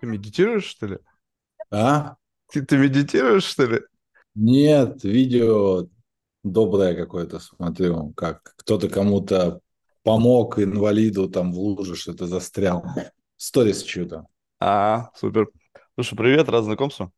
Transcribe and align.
Ты 0.00 0.06
медитируешь, 0.06 0.64
что 0.64 0.86
ли? 0.86 0.98
А? 1.70 2.16
Ты, 2.52 2.64
ты 2.64 2.76
медитируешь, 2.76 3.44
что 3.44 3.64
ли? 3.64 3.80
Нет, 4.34 5.02
видео 5.04 5.88
доброе 6.52 6.94
какое-то 6.94 7.40
смотрю, 7.40 8.12
как 8.12 8.54
кто-то 8.56 8.88
кому-то 8.88 9.60
помог 10.02 10.58
инвалиду 10.58 11.28
там 11.28 11.52
в 11.52 11.58
луже 11.58 11.96
что-то 11.96 12.26
застрял. 12.26 12.84
Сторис 13.36 13.82
чью-то. 13.82 14.26
А, 14.60 15.10
супер. 15.16 15.48
Слушай, 15.94 16.16
привет, 16.16 16.48
рад 16.48 16.64
знакомству. 16.64 17.12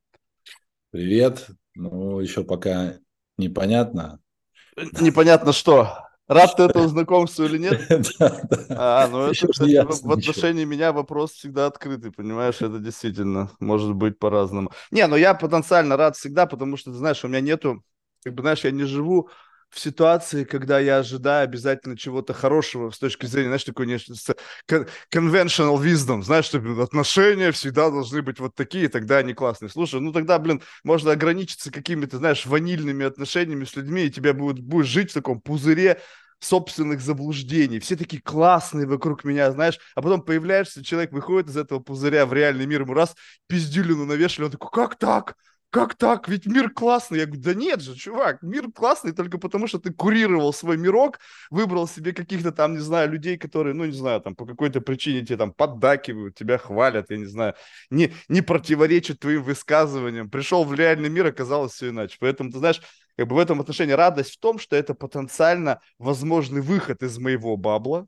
Привет. 0.90 1.48
Ну, 1.74 2.20
еще 2.20 2.44
пока 2.44 2.94
непонятно. 3.36 4.20
Непонятно 5.00 5.52
что. 5.52 6.07
Рад 6.29 6.56
ты 6.56 6.62
этому 6.64 6.88
знакомству 6.88 7.45
или 7.45 7.58
нет? 7.58 7.80
Да, 8.18 8.40
да. 8.50 8.58
А, 8.70 9.08
ну 9.08 9.22
это, 9.22 9.48
кстати, 9.48 9.84
в, 9.84 10.12
отношении 10.12 10.64
меня 10.64 10.92
вопрос 10.92 11.32
всегда 11.32 11.66
открытый, 11.66 12.12
понимаешь, 12.12 12.56
это 12.60 12.78
действительно 12.78 13.51
может 13.60 13.95
быть 13.95 14.18
по-разному. 14.18 14.70
Не, 14.91 15.06
ну 15.06 15.16
я 15.16 15.34
потенциально 15.34 15.96
рад 15.96 16.16
всегда, 16.16 16.46
потому 16.46 16.77
что, 16.77 16.91
ты 16.91 16.96
знаешь, 16.98 17.24
у 17.24 17.28
меня 17.28 17.41
нету, 17.41 17.82
как 18.24 18.34
бы, 18.34 18.42
знаешь, 18.42 18.64
я 18.64 18.70
не 18.70 18.84
живу 18.84 19.30
в 19.70 19.78
ситуации, 19.80 20.45
когда 20.45 20.78
я 20.80 20.98
ожидаю 20.98 21.45
обязательно 21.45 21.96
чего-то 21.96 22.32
хорошего 22.32 22.90
с 22.90 22.98
точки 22.98 23.26
зрения, 23.26 23.48
знаешь, 23.48 23.64
такой 23.64 23.86
не- 23.86 23.98
с- 23.98 24.34
кон- 24.66 24.86
conventional 25.12 25.76
wisdom, 25.82 26.22
знаешь, 26.22 26.46
что 26.46 26.59
отношения 26.82 27.52
всегда 27.52 27.90
должны 27.90 28.23
быть 28.23 28.40
вот 28.40 28.54
такие, 28.54 28.88
тогда 28.88 29.18
они 29.18 29.34
классные. 29.34 29.68
Слушай, 29.68 30.00
ну 30.00 30.12
тогда, 30.12 30.38
блин, 30.38 30.62
можно 30.84 31.12
ограничиться 31.12 31.70
какими-то, 31.70 32.16
знаешь, 32.18 32.46
ванильными 32.46 33.04
отношениями 33.04 33.64
с 33.64 33.76
людьми, 33.76 34.04
и 34.04 34.10
тебя 34.10 34.32
будет, 34.32 34.60
будешь 34.60 34.86
жить 34.88 35.10
в 35.10 35.14
таком 35.14 35.40
пузыре 35.40 36.00
собственных 36.40 37.00
заблуждений. 37.00 37.80
Все 37.80 37.96
такие 37.96 38.23
классные 38.23 38.87
вокруг 38.87 39.24
меня, 39.24 39.50
знаешь, 39.50 39.78
а 39.95 40.02
потом 40.02 40.23
появляешься, 40.23 40.84
человек 40.84 41.12
выходит 41.12 41.50
из 41.50 41.56
этого 41.56 41.80
пузыря 41.80 42.26
в 42.26 42.32
реальный 42.32 42.66
мир, 42.66 42.82
ему 42.82 42.95
раз 42.95 43.14
пиздюлину 43.48 44.04
навешали, 44.06 44.46
он 44.46 44.52
такой, 44.52 44.70
как 44.70 44.96
так? 44.98 45.34
Как 45.71 45.97
так? 45.97 46.29
Ведь 46.29 46.47
мир 46.47 46.71
классный. 46.71 47.19
Я 47.19 47.27
говорю, 47.27 47.43
да 47.43 47.52
нет 47.52 47.83
же, 47.83 47.95
чувак, 47.95 48.41
мир 48.43 48.73
классный 48.73 49.13
только 49.13 49.37
потому, 49.37 49.66
что 49.66 49.79
ты 49.79 49.93
курировал 49.93 50.55
свой 50.55 50.79
мирок, 50.79 51.19
выбрал 51.51 51.87
себе 51.87 52.13
каких-то 52.13 52.52
там, 52.52 52.73
не 52.73 52.80
знаю, 52.80 53.11
людей, 53.11 53.37
которые, 53.37 53.74
ну, 53.74 53.85
не 53.85 53.93
знаю, 53.93 54.23
там, 54.23 54.35
по 54.35 54.46
какой-то 54.46 54.80
причине 54.80 55.27
тебе 55.27 55.37
там 55.37 55.52
поддакивают, 55.52 56.37
тебя 56.37 56.57
хвалят, 56.57 57.11
я 57.11 57.19
не 57.19 57.27
знаю, 57.27 57.55
не, 57.91 58.15
не 58.29 58.41
противоречат 58.41 59.21
твоим 59.21 59.43
высказываниям. 59.43 60.30
Пришел 60.30 60.65
в 60.65 60.73
реальный 60.73 61.11
мир, 61.11 61.27
оказалось 61.27 61.73
все 61.73 61.91
иначе. 61.91 62.16
Поэтому, 62.19 62.51
ты 62.51 62.59
знаешь, 62.59 62.80
как 63.19 63.29
бы 63.29 63.37
в 63.37 63.39
этом 63.39 63.61
отношении 63.61 63.93
радость 63.93 64.37
в 64.37 64.41
том, 64.41 64.59
что 64.59 64.75
это 64.75 64.94
потенциально 64.94 65.81
возможный 65.99 66.62
выход 66.62 67.03
из 67.03 67.19
моего 67.19 67.59
бабла. 67.59 68.06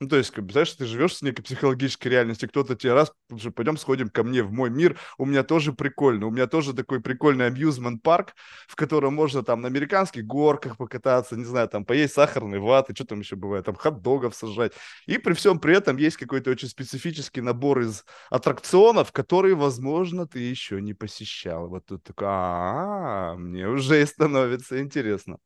Ну, 0.00 0.06
то 0.08 0.16
есть, 0.16 0.30
как 0.30 0.44
бы, 0.46 0.52
знаешь, 0.52 0.72
ты 0.74 0.86
живешь 0.86 1.16
с 1.16 1.22
некой 1.22 1.42
психологической 1.42 2.12
реальностью, 2.12 2.48
кто-то 2.48 2.76
тебе 2.76 2.94
раз, 2.94 3.12
пойдем 3.56 3.76
сходим 3.76 4.08
ко 4.08 4.22
мне 4.22 4.44
в 4.44 4.52
мой 4.52 4.70
мир, 4.70 4.96
у 5.18 5.24
меня 5.26 5.42
тоже 5.42 5.72
прикольно, 5.72 6.26
у 6.26 6.30
меня 6.30 6.46
тоже 6.46 6.72
такой 6.72 7.00
прикольный 7.00 7.46
абьюзмент 7.46 8.00
парк, 8.04 8.34
в 8.68 8.76
котором 8.76 9.14
можно 9.14 9.42
там 9.42 9.60
на 9.60 9.66
американских 9.66 10.24
горках 10.24 10.76
покататься, 10.76 11.34
не 11.36 11.44
знаю, 11.44 11.68
там 11.68 11.84
поесть 11.84 12.14
сахарной 12.14 12.60
ваты, 12.60 12.94
что 12.94 13.06
там 13.06 13.18
еще 13.18 13.34
бывает, 13.34 13.64
там 13.64 13.74
хот-догов 13.74 14.36
сажать. 14.36 14.72
И 15.06 15.18
при 15.18 15.32
всем 15.32 15.58
при 15.58 15.76
этом 15.76 15.96
есть 15.96 16.16
какой-то 16.16 16.50
очень 16.52 16.68
специфический 16.68 17.40
набор 17.40 17.80
из 17.80 18.04
аттракционов, 18.30 19.10
которые, 19.10 19.56
возможно, 19.56 20.28
ты 20.28 20.38
еще 20.38 20.80
не 20.80 20.94
посещал. 20.94 21.66
Вот 21.68 21.86
тут 21.86 22.04
такой, 22.04 22.28
а, 22.30 23.34
мне 23.34 23.66
уже 23.68 24.06
становится 24.06 24.80
интересно. 24.80 25.38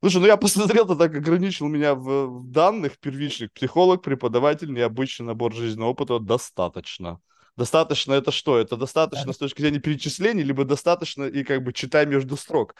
Слушай, 0.00 0.20
ну 0.20 0.26
я 0.26 0.36
посмотрел, 0.36 0.86
ты 0.86 0.94
так 0.94 1.14
ограничил 1.14 1.66
меня 1.66 1.94
в, 1.94 2.26
в 2.26 2.50
данных 2.50 2.98
первичных. 2.98 3.52
Психолог, 3.52 4.02
преподаватель, 4.02 4.72
необычный 4.72 5.26
набор 5.26 5.54
жизненного 5.54 5.90
опыта 5.90 6.18
достаточно. 6.20 7.20
Достаточно 7.56 8.12
это 8.12 8.30
что? 8.30 8.56
Это 8.58 8.76
достаточно 8.76 9.32
с 9.32 9.38
точки 9.38 9.60
зрения 9.60 9.80
перечислений, 9.80 10.44
либо 10.44 10.64
достаточно 10.64 11.24
и 11.24 11.42
как 11.42 11.64
бы 11.64 11.72
читай 11.72 12.06
между 12.06 12.36
строк. 12.36 12.76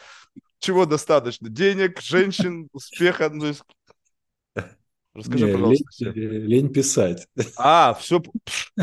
Чего 0.60 0.86
достаточно? 0.86 1.48
Денег, 1.48 2.00
женщин, 2.00 2.69
успеха? 2.72 3.28
Ну, 3.31 3.53
Расскажи, 5.14 5.47
Не, 5.47 5.53
пожалуйста, 5.53 5.84
лень, 5.84 5.91
все. 5.91 6.12
лень 6.12 6.72
писать. 6.72 7.26
А, 7.59 7.94
все, 7.94 8.22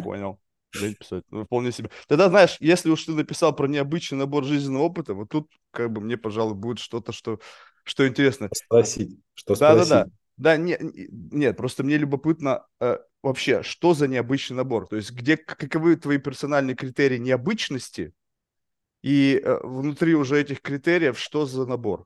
понял. 0.03 0.39
Лень 0.73 0.95
писать. 0.95 1.23
Ну, 1.31 1.45
вполне 1.45 1.71
себе. 1.71 1.89
Тогда, 2.09 2.27
знаешь, 2.29 2.57
если 2.59 2.89
уж 2.89 3.05
ты 3.05 3.13
написал 3.13 3.55
про 3.55 3.67
необычный 3.67 4.17
набор 4.17 4.43
жизненного 4.43 4.83
опыта, 4.83 5.13
вот 5.13 5.29
тут, 5.29 5.49
как 5.71 5.93
бы, 5.93 6.01
мне, 6.01 6.17
пожалуй, 6.17 6.55
будет 6.55 6.79
что-то, 6.79 7.13
что, 7.13 7.39
что 7.85 8.07
интересно. 8.07 8.51
Спросить, 8.51 9.19
что 9.35 9.53
Да, 9.59 9.75
спросить. 9.75 9.85
да. 9.85 10.07
Да, 10.38 10.57
не, 10.57 10.78
не- 10.81 11.07
нет, 11.31 11.56
просто 11.57 11.84
мне 11.84 11.97
любопытно 11.97 12.66
э, 12.81 12.97
вообще, 13.23 13.63
что 13.63 13.94
за 13.94 14.07
необычный 14.07 14.57
набор? 14.57 14.88
То 14.88 14.97
есть, 14.97 15.12
где, 15.12 15.38
каковы 15.38 15.96
твои 15.96 16.18
персональные 16.18 16.75
критерии 16.75 17.18
необычности? 17.18 18.13
И 19.03 19.41
э, 19.44 19.59
внутри 19.63 20.16
уже 20.16 20.41
этих 20.41 20.62
критериев, 20.62 21.19
что 21.19 21.46
за 21.46 21.66
набор? 21.66 22.06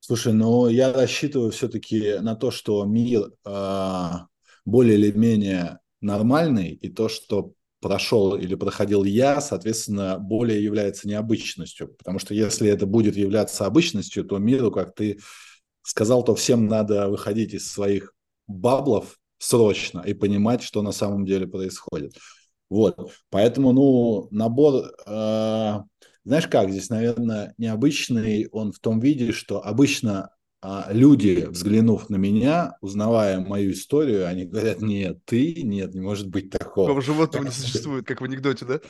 Слушай, 0.00 0.34
ну 0.34 0.68
я 0.68 0.92
рассчитываю 0.92 1.50
все-таки 1.50 2.18
на 2.20 2.36
то, 2.36 2.50
что 2.50 2.84
мир 2.84 3.32
а, 3.44 4.26
более 4.66 4.98
или 4.98 5.12
менее 5.12 5.80
нормальный, 6.00 6.70
и 6.72 6.90
то, 6.90 7.08
что 7.08 7.52
прошел 7.84 8.34
или 8.34 8.54
проходил 8.54 9.04
я, 9.04 9.42
соответственно, 9.42 10.18
более 10.18 10.64
является 10.64 11.06
необычностью. 11.06 11.88
Потому 11.98 12.18
что 12.18 12.32
если 12.32 12.66
это 12.70 12.86
будет 12.86 13.14
являться 13.14 13.66
обычностью, 13.66 14.24
то 14.24 14.38
миру, 14.38 14.70
как 14.70 14.94
ты 14.94 15.20
сказал, 15.82 16.24
то 16.24 16.34
всем 16.34 16.66
надо 16.66 17.10
выходить 17.10 17.52
из 17.52 17.70
своих 17.70 18.14
баблов 18.46 19.18
срочно 19.36 20.00
и 20.00 20.14
понимать, 20.14 20.62
что 20.62 20.80
на 20.80 20.92
самом 20.92 21.26
деле 21.26 21.46
происходит. 21.46 22.14
Вот, 22.70 23.12
поэтому, 23.28 23.72
ну, 23.72 24.28
набор, 24.30 24.90
э, 25.06 25.78
знаешь 26.24 26.48
как, 26.48 26.70
здесь, 26.70 26.88
наверное, 26.88 27.52
необычный 27.58 28.48
он 28.50 28.72
в 28.72 28.78
том 28.78 28.98
виде, 28.98 29.32
что 29.32 29.62
обычно 29.62 30.30
люди, 30.90 31.46
взглянув 31.48 32.10
на 32.10 32.16
меня, 32.16 32.76
узнавая 32.80 33.40
мою 33.40 33.72
историю, 33.72 34.26
они 34.26 34.44
говорят, 34.44 34.80
нет, 34.80 35.18
ты, 35.24 35.62
нет, 35.62 35.94
не 35.94 36.00
может 36.00 36.28
быть 36.28 36.50
такого. 36.50 36.88
Такого 36.88 37.02
животного 37.02 37.44
не 37.44 37.50
существует, 37.50 38.06
как 38.06 38.20
в 38.20 38.24
анекдоте, 38.24 38.64
да? 38.64 38.80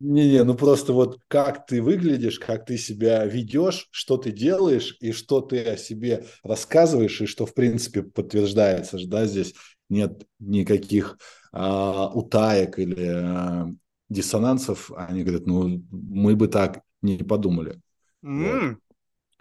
Не-не, 0.00 0.44
ну 0.44 0.54
просто 0.54 0.92
вот 0.92 1.18
как 1.26 1.66
ты 1.66 1.82
выглядишь, 1.82 2.38
как 2.38 2.66
ты 2.66 2.78
себя 2.78 3.24
ведешь, 3.24 3.88
что 3.90 4.16
ты 4.16 4.30
делаешь 4.30 4.96
и 5.00 5.10
что 5.10 5.40
ты 5.40 5.60
о 5.62 5.76
себе 5.76 6.24
рассказываешь, 6.44 7.20
и 7.20 7.26
что, 7.26 7.46
в 7.46 7.54
принципе, 7.54 8.02
подтверждается 8.02 8.96
да, 9.06 9.26
здесь 9.26 9.54
нет 9.88 10.24
никаких 10.38 11.18
а, 11.52 12.10
утаек 12.14 12.78
или 12.78 13.08
а, 13.08 13.68
диссонансов. 14.08 14.92
Они 14.96 15.24
говорят, 15.24 15.46
ну, 15.46 15.82
мы 15.90 16.36
бы 16.36 16.46
так 16.46 16.82
не 17.02 17.18
подумали. 17.18 17.80
М, 18.22 18.80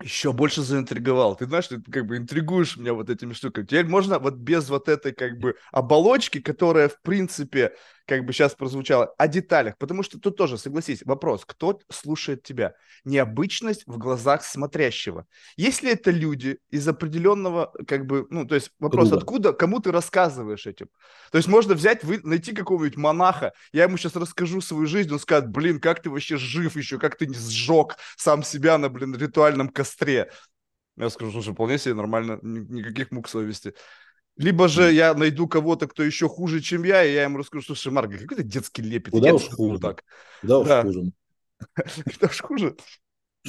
Еще 0.02 0.32
больше 0.32 0.62
заинтриговал. 0.62 1.36
Ты 1.36 1.48
знаешь, 1.48 1.68
ты 1.68 1.82
как 1.82 2.06
бы 2.06 2.18
интригуешь 2.18 2.78
меня 2.78 2.94
вот 2.94 3.10
этими 3.10 3.34
штуками. 3.34 3.66
Теперь 3.66 3.88
можно 3.88 4.20
вот 4.20 4.36
без 4.36 4.70
вот 4.70 4.88
этой 4.90 5.12
как 5.12 5.40
бы 5.40 5.56
оболочки, 5.72 6.40
которая 6.40 6.88
в 6.88 7.02
принципе 7.02 7.74
как 8.08 8.26
бы 8.26 8.32
сейчас 8.32 8.56
прозвучала, 8.56 9.14
о 9.18 9.28
деталях. 9.28 9.78
Потому 9.78 10.02
что 10.02 10.20
тут 10.20 10.38
тоже, 10.38 10.58
согласись, 10.58 11.04
вопрос, 11.04 11.44
кто 11.46 11.80
слушает 11.92 12.42
тебя? 12.42 12.74
Необычность 13.04 13.84
в 13.86 13.98
глазах 13.98 14.44
смотрящего. 14.44 15.28
Если 15.58 15.92
это 15.92 16.10
люди 16.10 16.60
из 16.70 16.88
определенного 16.88 17.74
как 17.86 18.06
бы, 18.06 18.26
ну 18.30 18.46
то 18.46 18.56
есть 18.56 18.72
вопрос, 18.80 19.10
Круга. 19.10 19.22
откуда, 19.22 19.54
кому 19.54 19.80
ты 19.80 19.92
рассказываешь 19.92 20.66
этим? 20.66 20.88
То 21.32 21.38
есть 21.38 21.50
можно 21.50 21.74
взять, 21.74 22.04
вы, 22.06 22.20
найти 22.24 22.54
какого-нибудь 22.54 22.98
монаха, 22.98 23.52
я 23.74 23.84
ему 23.84 23.98
сейчас 23.98 24.16
расскажу 24.16 24.62
свою 24.62 24.88
жизнь, 24.88 25.12
он 25.12 25.20
скажет, 25.20 25.50
блин, 25.50 25.80
как 25.82 26.02
ты 26.02 26.10
вообще 26.10 26.38
жив 26.38 26.76
еще, 26.78 26.98
как 26.98 27.18
ты 27.18 27.28
не 27.28 27.36
сжег 27.36 27.98
сам 28.16 28.42
себя 28.42 28.78
на, 28.78 28.88
блин, 28.90 29.16
ритуальном 29.16 29.68
костре. 29.68 30.32
Я 30.96 31.10
скажу, 31.10 31.32
слушай, 31.32 31.54
вполне 31.54 31.78
себе 31.78 31.94
нормально, 31.94 32.40
ни- 32.42 32.60
никаких 32.60 33.12
мук 33.12 33.30
совести. 33.30 33.76
Либо 34.38 34.68
же 34.68 34.92
я 34.92 35.14
найду 35.14 35.48
кого-то, 35.48 35.88
кто 35.88 36.04
еще 36.04 36.30
хуже, 36.30 36.62
чем 36.62 36.84
я, 36.84 37.04
и 37.04 37.14
я 37.14 37.24
ему 37.24 37.38
расскажу, 37.40 37.64
слушай, 37.66 37.92
Марк, 37.92 38.12
какой 38.12 38.38
ты 38.38 38.44
детский 38.44 38.82
лепет. 38.82 39.12
Куда 39.12 39.30
я 39.30 39.36
уж 39.36 39.48
хуже. 39.50 39.80
Так. 39.80 40.04
Куда 40.42 40.60
уж 40.60 40.68
Да. 40.68 40.82
хуже. 40.84 41.12
Куда 42.14 42.28
уж 42.28 42.42
хуже. 42.42 42.76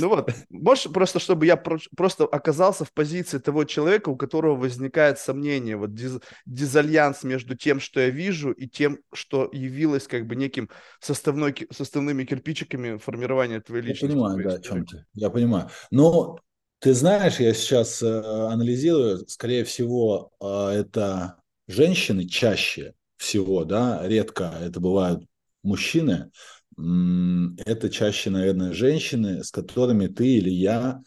Ну 0.01 0.09
вот, 0.09 0.33
можешь 0.49 0.85
просто, 0.93 1.19
чтобы 1.19 1.45
я 1.47 1.57
про- 1.57 1.81
просто 1.97 2.25
оказался 2.25 2.85
в 2.85 2.93
позиции 2.93 3.39
того 3.39 3.65
человека, 3.65 4.11
у 4.11 4.17
которого 4.17 4.55
возникает 4.55 5.19
сомнение, 5.19 5.77
вот 5.77 5.91
диз- 5.91 6.23
дизальянс 6.47 7.25
между 7.25 7.57
тем, 7.57 7.81
что 7.81 7.99
я 8.01 8.09
вижу, 8.09 8.53
и 8.53 8.69
тем, 8.69 9.01
что 9.12 9.49
явилось 9.53 10.07
как 10.07 10.27
бы 10.27 10.37
неким 10.37 10.71
составной, 11.01 11.55
составными 11.73 12.25
кирпичиками 12.25 12.97
формирования 12.99 13.61
твоей 13.61 13.83
Я 13.83 13.89
личности. 13.91 14.12
понимаю, 14.15 14.35
твоей 14.35 14.49
да, 14.49 14.55
о 14.55 14.61
чем 14.62 14.87
ты. 14.87 15.05
Я 15.15 15.31
понимаю. 15.31 15.69
Но 15.91 16.39
ты 16.81 16.95
знаешь, 16.95 17.41
я 17.41 17.53
сейчас 17.55 18.03
э, 18.03 18.21
анализирую, 18.51 19.27
скорее 19.29 19.65
всего, 19.65 20.31
э, 20.41 20.69
это 20.81 21.37
женщины 21.67 22.27
чаще 22.27 22.95
всего, 23.17 23.65
да, 23.65 24.07
редко 24.07 24.55
это 24.61 24.81
бывают 24.81 25.25
мужчины. 25.63 26.31
Это 26.77 27.91
чаще, 27.91 28.31
наверное, 28.31 28.73
женщины, 28.73 29.43
с 29.43 29.51
которыми 29.51 30.07
ты 30.07 30.37
или 30.37 30.51
я 30.51 31.03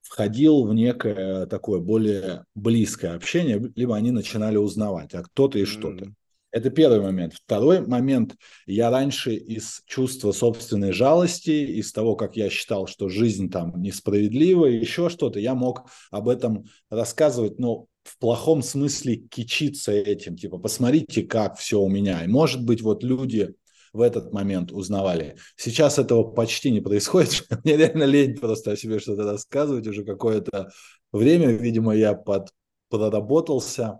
входил 0.00 0.64
в 0.64 0.72
некое 0.72 1.44
такое 1.46 1.80
более 1.80 2.44
близкое 2.54 3.14
общение, 3.14 3.70
либо 3.76 3.96
они 3.96 4.10
начинали 4.12 4.56
узнавать, 4.56 5.12
а 5.14 5.22
кто 5.22 5.48
ты 5.48 5.60
и 5.60 5.64
что 5.66 5.92
ты. 5.92 6.14
Это 6.54 6.70
первый 6.70 7.00
момент. 7.00 7.34
Второй 7.34 7.84
момент. 7.84 8.36
Я 8.64 8.88
раньше 8.88 9.34
из 9.34 9.82
чувства 9.86 10.30
собственной 10.30 10.92
жалости, 10.92 11.50
из 11.50 11.90
того, 11.90 12.14
как 12.14 12.36
я 12.36 12.48
считал, 12.48 12.86
что 12.86 13.08
жизнь 13.08 13.50
там 13.50 13.82
несправедлива, 13.82 14.66
еще 14.66 15.08
что-то, 15.08 15.40
я 15.40 15.56
мог 15.56 15.90
об 16.12 16.28
этом 16.28 16.66
рассказывать, 16.90 17.58
но 17.58 17.86
в 18.04 18.18
плохом 18.20 18.62
смысле 18.62 19.16
кичиться 19.16 19.90
этим. 19.90 20.36
Типа, 20.36 20.58
посмотрите, 20.58 21.24
как 21.24 21.58
все 21.58 21.80
у 21.80 21.88
меня. 21.88 22.22
И 22.22 22.28
может 22.28 22.64
быть, 22.64 22.82
вот 22.82 23.02
люди 23.02 23.52
в 23.92 24.00
этот 24.00 24.32
момент 24.32 24.70
узнавали. 24.70 25.34
Сейчас 25.56 25.98
этого 25.98 26.22
почти 26.22 26.70
не 26.70 26.80
происходит. 26.80 27.48
Мне 27.64 27.76
реально 27.76 28.04
лень 28.04 28.38
просто 28.38 28.70
о 28.70 28.76
себе 28.76 29.00
что-то 29.00 29.24
рассказывать 29.24 29.88
уже 29.88 30.04
какое-то 30.04 30.70
время. 31.10 31.48
Видимо, 31.48 31.96
я 31.96 32.14
под, 32.14 32.50
проработался 32.90 33.98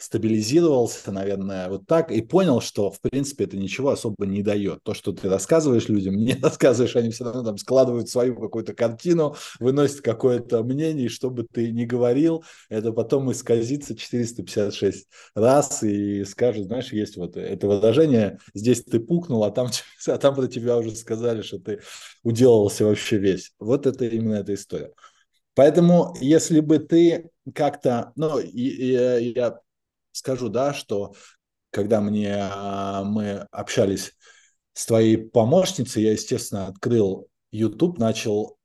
стабилизировался, 0.00 1.12
наверное, 1.12 1.68
вот 1.68 1.86
так, 1.86 2.10
и 2.10 2.22
понял, 2.22 2.60
что, 2.60 2.90
в 2.90 3.00
принципе, 3.00 3.44
это 3.44 3.58
ничего 3.58 3.90
особо 3.90 4.24
не 4.24 4.42
дает. 4.42 4.82
То, 4.82 4.94
что 4.94 5.12
ты 5.12 5.28
рассказываешь 5.28 5.88
людям, 5.88 6.16
не 6.16 6.34
рассказываешь, 6.34 6.96
они 6.96 7.10
все 7.10 7.24
равно 7.24 7.44
там 7.44 7.58
складывают 7.58 8.08
свою 8.08 8.34
какую-то 8.34 8.72
картину, 8.72 9.36
выносят 9.58 10.00
какое-то 10.00 10.62
мнение, 10.62 11.06
и 11.06 11.08
что 11.08 11.30
бы 11.30 11.46
ты 11.50 11.70
ни 11.70 11.84
говорил, 11.84 12.44
это 12.70 12.92
потом 12.92 13.30
исказится 13.30 13.94
456 13.94 15.06
раз, 15.34 15.82
и 15.82 16.24
скажут, 16.24 16.66
знаешь, 16.66 16.92
есть 16.92 17.16
вот 17.16 17.36
это 17.36 17.66
выражение, 17.66 18.38
здесь 18.54 18.82
ты 18.82 19.00
пукнул, 19.00 19.44
а 19.44 19.50
там, 19.50 19.68
а 20.06 20.16
там 20.16 20.34
про 20.34 20.46
тебя 20.46 20.78
уже 20.78 20.96
сказали, 20.96 21.42
что 21.42 21.58
ты 21.58 21.80
уделался 22.22 22.86
вообще 22.86 23.18
весь. 23.18 23.52
Вот 23.58 23.86
это 23.86 24.06
именно 24.06 24.36
эта 24.36 24.54
история. 24.54 24.92
Поэтому, 25.54 26.14
если 26.20 26.60
бы 26.60 26.78
ты 26.78 27.30
как-то, 27.54 28.12
ну, 28.16 28.38
и, 28.38 28.48
и, 28.48 29.32
я 29.36 29.58
скажу, 30.12 30.48
да, 30.48 30.72
что 30.74 31.14
когда 31.70 32.00
мне, 32.00 32.36
а, 32.40 33.04
мы 33.04 33.46
общались 33.50 34.12
с 34.72 34.86
твоей 34.86 35.16
помощницей, 35.16 36.02
я, 36.02 36.12
естественно, 36.12 36.66
открыл 36.66 37.28
YouTube, 37.52 37.98
начал 37.98 38.58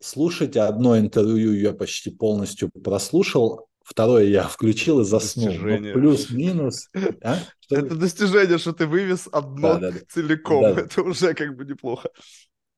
слушать. 0.00 0.56
Одно 0.56 0.98
интервью 0.98 1.52
я 1.52 1.72
почти 1.72 2.10
полностью 2.10 2.70
прослушал, 2.70 3.68
второе 3.84 4.24
я 4.24 4.42
включил 4.48 5.00
и 5.00 5.04
заснул. 5.04 5.52
Ну, 5.52 5.92
плюс-минус. 5.92 6.88
А? 7.22 7.38
Это 7.70 7.94
достижение, 7.94 8.58
что 8.58 8.72
ты 8.72 8.86
вывез 8.86 9.28
одно 9.30 9.78
да, 9.78 9.90
да, 9.90 9.98
целиком. 10.08 10.62
Да. 10.62 10.80
Это 10.80 11.02
уже 11.02 11.34
как 11.34 11.56
бы 11.56 11.64
неплохо. 11.64 12.10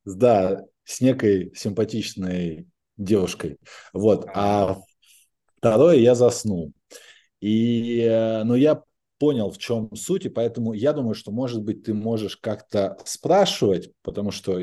Да, 0.05 0.63
с 0.85 1.01
некой 1.01 1.51
симпатичной 1.55 2.67
девушкой. 2.95 3.57
Вот. 3.93 4.25
А 4.33 4.77
второе 5.57 5.97
я 5.97 6.15
заснул. 6.15 6.73
И, 7.39 8.01
э, 8.01 8.43
но 8.43 8.55
я 8.55 8.83
понял, 9.19 9.51
в 9.51 9.57
чем 9.57 9.93
суть, 9.95 10.25
и 10.25 10.29
поэтому 10.29 10.73
я 10.73 10.93
думаю, 10.93 11.15
что, 11.15 11.31
может 11.31 11.63
быть, 11.63 11.83
ты 11.83 11.93
можешь 11.93 12.37
как-то 12.37 12.97
спрашивать, 13.05 13.91
потому 14.03 14.31
что 14.31 14.59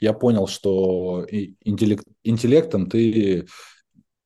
я 0.00 0.12
понял, 0.12 0.46
что 0.46 1.26
интеллект, 1.64 2.04
интеллектом 2.22 2.88
ты 2.88 3.46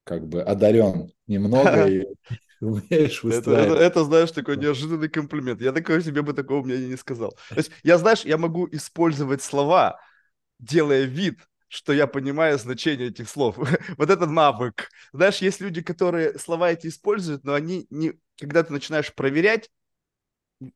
как 0.05 0.29
бы 0.29 0.43
одарен 0.43 1.11
немного 1.27 1.89
и 1.89 2.06
умеешь 2.61 3.23
выстраивать. 3.23 3.67
Это, 3.67 3.75
это, 3.75 3.83
это, 3.83 4.05
знаешь, 4.05 4.31
такой 4.31 4.56
неожиданный 4.56 5.09
комплимент. 5.09 5.61
Я 5.61 5.73
такой 5.73 6.03
себе 6.03 6.23
бы 6.23 6.33
такого 6.33 6.62
мнения 6.62 6.88
не 6.88 6.97
сказал. 6.97 7.31
То 7.49 7.56
есть 7.56 7.71
я, 7.83 7.99
знаешь, 7.99 8.25
я 8.25 8.37
могу 8.37 8.69
использовать 8.71 9.43
слова, 9.43 9.99
делая 10.59 11.05
вид, 11.05 11.38
что 11.73 11.95
я 11.95 12.07
понимаю 12.07 12.59
значение 12.59 13.09
этих 13.09 13.31
слов. 13.31 13.57
вот 13.97 14.11
этот 14.11 14.29
навык. 14.29 14.91
Знаешь, 15.13 15.39
есть 15.39 15.61
люди, 15.61 15.81
которые 15.81 16.39
слова 16.39 16.71
эти 16.71 16.89
используют, 16.89 17.45
но 17.45 17.55
они 17.55 17.87
не... 17.89 18.13
Когда 18.39 18.63
ты 18.63 18.73
начинаешь 18.73 19.15
проверять, 19.15 19.71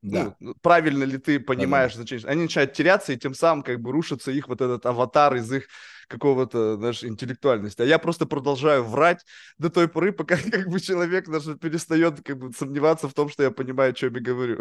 да. 0.01 0.35
ну, 0.41 0.55
правильно 0.63 1.05
ли 1.05 1.19
ты 1.19 1.39
понимаешь 1.39 1.93
да, 1.93 1.99
да. 1.99 2.03
значение, 2.03 2.29
они 2.29 2.43
начинают 2.45 2.73
теряться, 2.73 3.13
и 3.13 3.19
тем 3.19 3.35
самым 3.35 3.63
как 3.63 3.81
бы 3.81 3.93
рушится 3.93 4.31
их 4.31 4.49
вот 4.49 4.63
этот 4.63 4.87
аватар 4.87 5.35
из 5.37 5.53
их 5.53 5.69
какого-то, 6.09 6.77
знаешь, 6.77 7.05
интеллектуальности. 7.05 7.83
А 7.83 7.85
я 7.85 7.99
просто 7.99 8.25
продолжаю 8.25 8.83
врать 8.83 9.23
до 9.59 9.69
той 9.69 9.89
поры, 9.89 10.13
пока 10.13 10.37
как 10.51 10.69
бы 10.69 10.81
человек 10.81 11.29
даже 11.29 11.59
перестает 11.59 12.23
как 12.25 12.39
бы 12.39 12.53
сомневаться 12.55 13.07
в 13.07 13.13
том, 13.13 13.29
что 13.29 13.43
я 13.43 13.51
понимаю, 13.51 13.91
о 13.91 13.95
чем 13.95 14.15
я 14.15 14.21
говорю. 14.23 14.61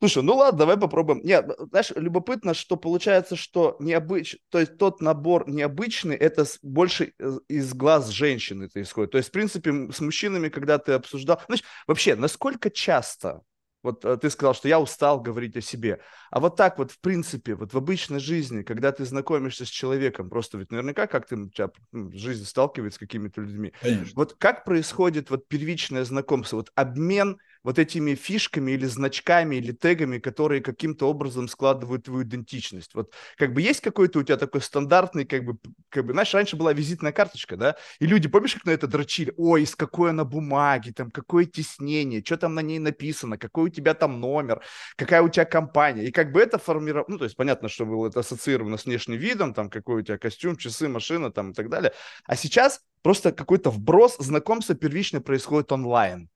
Слушай, 0.00 0.22
ну 0.22 0.36
ладно, 0.36 0.60
давай 0.60 0.76
попробуем. 0.76 1.20
Нет, 1.24 1.50
знаешь, 1.70 1.90
любопытно, 1.96 2.54
что 2.54 2.76
получается, 2.76 3.34
что 3.34 3.76
необычный, 3.80 4.40
то 4.48 4.60
есть 4.60 4.78
тот 4.78 5.00
набор 5.00 5.48
необычный, 5.48 6.14
это 6.14 6.46
больше 6.62 7.14
из 7.48 7.74
глаз 7.74 8.08
женщины 8.08 8.64
это 8.64 8.80
исходит. 8.80 9.12
То 9.12 9.18
есть, 9.18 9.30
в 9.30 9.32
принципе, 9.32 9.90
с 9.90 10.00
мужчинами, 10.00 10.48
когда 10.48 10.78
ты 10.78 10.92
обсуждал... 10.92 11.40
Значит, 11.48 11.66
вообще, 11.86 12.14
насколько 12.14 12.70
часто 12.70 13.42
вот 13.82 14.04
э, 14.04 14.16
ты 14.16 14.30
сказал, 14.30 14.54
что 14.54 14.68
я 14.68 14.80
устал 14.80 15.20
говорить 15.20 15.56
о 15.56 15.60
себе. 15.60 16.00
А 16.30 16.40
вот 16.40 16.56
так 16.56 16.78
вот, 16.78 16.90
в 16.90 17.00
принципе, 17.00 17.54
вот 17.54 17.72
в 17.72 17.76
обычной 17.76 18.20
жизни, 18.20 18.62
когда 18.62 18.92
ты 18.92 19.04
знакомишься 19.04 19.64
с 19.64 19.68
человеком, 19.68 20.30
просто 20.30 20.58
ведь 20.58 20.70
наверняка 20.70 21.06
как 21.06 21.26
ты 21.26 21.36
у 21.36 21.48
тебя 21.48 21.70
ну, 21.92 22.10
жизнь 22.12 22.44
сталкивается 22.44 22.96
с 22.96 23.00
какими-то 23.00 23.40
людьми. 23.40 23.72
Конечно. 23.80 24.12
Вот 24.14 24.34
как 24.38 24.64
происходит 24.64 25.30
вот 25.30 25.48
первичное 25.48 26.04
знакомство, 26.04 26.56
вот 26.56 26.72
обмен 26.74 27.38
вот 27.68 27.78
этими 27.78 28.14
фишками 28.14 28.72
или 28.72 28.86
значками 28.86 29.56
или 29.56 29.72
тегами, 29.72 30.18
которые 30.18 30.62
каким-то 30.62 31.06
образом 31.06 31.48
складывают 31.48 32.04
твою 32.04 32.22
идентичность. 32.22 32.94
Вот 32.94 33.12
как 33.36 33.52
бы 33.52 33.60
есть 33.60 33.82
какой-то 33.82 34.20
у 34.20 34.22
тебя 34.22 34.38
такой 34.38 34.62
стандартный, 34.62 35.26
как 35.26 35.44
бы, 35.44 35.58
как 35.90 36.06
бы, 36.06 36.14
знаешь, 36.14 36.32
раньше 36.32 36.56
была 36.56 36.72
визитная 36.72 37.12
карточка, 37.12 37.58
да, 37.58 37.76
и 37.98 38.06
люди, 38.06 38.26
помнишь, 38.26 38.54
как 38.54 38.64
на 38.64 38.70
это 38.70 38.86
дрочили? 38.86 39.34
Ой, 39.36 39.64
из 39.64 39.76
какой 39.76 40.12
она 40.12 40.24
бумаги, 40.24 40.92
там, 40.92 41.10
какое 41.10 41.44
тиснение, 41.44 42.24
что 42.24 42.38
там 42.38 42.54
на 42.54 42.60
ней 42.60 42.78
написано, 42.78 43.36
какой 43.36 43.64
у 43.64 43.68
тебя 43.68 43.92
там 43.92 44.18
номер, 44.18 44.62
какая 44.96 45.20
у 45.20 45.28
тебя 45.28 45.44
компания. 45.44 46.06
И 46.06 46.10
как 46.10 46.32
бы 46.32 46.40
это 46.40 46.56
формировало, 46.56 47.04
ну, 47.08 47.18
то 47.18 47.24
есть 47.24 47.36
понятно, 47.36 47.68
что 47.68 47.84
было 47.84 48.08
это 48.08 48.20
ассоциировано 48.20 48.78
с 48.78 48.86
внешним 48.86 49.18
видом, 49.18 49.52
там, 49.52 49.68
какой 49.68 49.96
у 49.96 50.02
тебя 50.02 50.16
костюм, 50.16 50.56
часы, 50.56 50.88
машина, 50.88 51.30
там, 51.30 51.50
и 51.50 51.52
так 51.52 51.68
далее. 51.68 51.92
А 52.24 52.34
сейчас 52.34 52.80
просто 53.02 53.30
какой-то 53.30 53.68
вброс, 53.68 54.16
знакомство 54.18 54.74
первично 54.74 55.20
происходит 55.20 55.70
онлайн, 55.70 56.30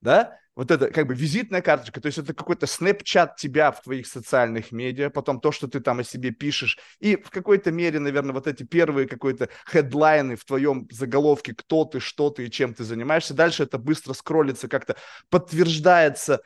да, 0.00 0.38
вот 0.58 0.72
это 0.72 0.90
как 0.90 1.06
бы 1.06 1.14
визитная 1.14 1.62
карточка, 1.62 2.00
то 2.00 2.06
есть 2.06 2.18
это 2.18 2.34
какой-то 2.34 2.66
снэпчат 2.66 3.36
тебя 3.36 3.70
в 3.70 3.80
твоих 3.80 4.08
социальных 4.08 4.72
медиа, 4.72 5.08
потом 5.08 5.40
то, 5.40 5.52
что 5.52 5.68
ты 5.68 5.78
там 5.78 6.00
о 6.00 6.02
себе 6.02 6.32
пишешь, 6.32 6.80
и 6.98 7.14
в 7.14 7.30
какой-то 7.30 7.70
мере, 7.70 8.00
наверное, 8.00 8.32
вот 8.32 8.48
эти 8.48 8.64
первые 8.64 9.06
какой-то 9.06 9.50
хедлайны 9.70 10.34
в 10.34 10.44
твоем 10.44 10.88
заголовке, 10.90 11.54
кто 11.54 11.84
ты, 11.84 12.00
что 12.00 12.30
ты 12.30 12.46
и 12.46 12.50
чем 12.50 12.74
ты 12.74 12.82
занимаешься, 12.82 13.34
дальше 13.34 13.62
это 13.62 13.78
быстро 13.78 14.14
скроллится, 14.14 14.66
как-то 14.66 14.96
подтверждается 15.30 16.40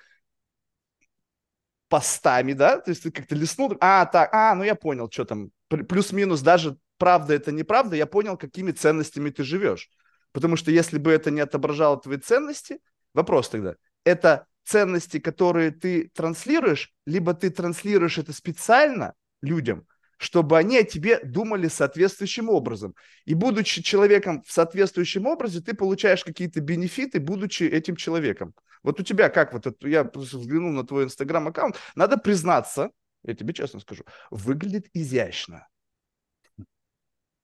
постами, 1.89 2.53
да, 2.53 2.81
то 2.81 2.91
есть 2.91 3.05
ты 3.05 3.11
как-то 3.11 3.35
листнул, 3.35 3.75
а, 3.81 4.05
так, 4.05 4.29
а, 4.35 4.55
ну 4.55 4.63
я 4.63 4.75
понял, 4.75 5.09
что 5.11 5.25
там, 5.25 5.53
плюс-минус 5.69 6.43
даже 6.43 6.77
правда 6.99 7.33
это 7.33 7.51
неправда, 7.51 7.97
я 7.97 8.05
понял, 8.05 8.37
какими 8.37 8.73
ценностями 8.73 9.31
ты 9.31 9.43
живешь. 9.43 9.89
Потому 10.33 10.57
что 10.57 10.71
если 10.71 10.99
бы 10.99 11.11
это 11.11 11.31
не 11.31 11.41
отображало 11.41 11.99
твои 11.99 12.19
ценности, 12.19 12.79
вопрос 13.15 13.49
тогда, 13.49 13.77
это 14.05 14.47
ценности, 14.65 15.19
которые 15.19 15.71
ты 15.71 16.11
транслируешь, 16.15 16.93
либо 17.07 17.35
ты 17.35 17.51
транслируешь 17.51 18.19
это 18.19 18.33
специально 18.33 19.15
людям, 19.41 19.87
чтобы 20.17 20.57
они 20.57 20.79
о 20.79 20.85
тебе 20.85 21.21
думали 21.25 21.69
соответствующим 21.69 22.49
образом. 22.49 22.95
И 23.25 23.35
будучи 23.35 23.83
человеком 23.83 24.43
в 24.47 24.53
соответствующем 24.53 25.27
образе, 25.27 25.61
ты 25.61 25.75
получаешь 25.75 26.25
какие-то 26.25 26.61
бенефиты, 26.61 27.19
будучи 27.19 27.65
этим 27.65 27.97
человеком. 27.97 28.55
Вот 28.83 29.01
у 29.01 29.03
тебя 29.03 29.29
как 29.29 29.53
вот, 29.53 29.67
это, 29.67 29.89
я 29.89 30.05
взглянул 30.05 30.73
на 30.73 30.87
твой 30.87 31.05
инстаграм-аккаунт, 31.05 31.77
надо 31.95 32.17
признаться, 32.19 32.91
я 33.25 33.35
тебе 33.35 33.53
честно 33.53 33.81
скажу, 33.81 34.05
выглядит 34.31 34.87
изящно. 34.95 35.69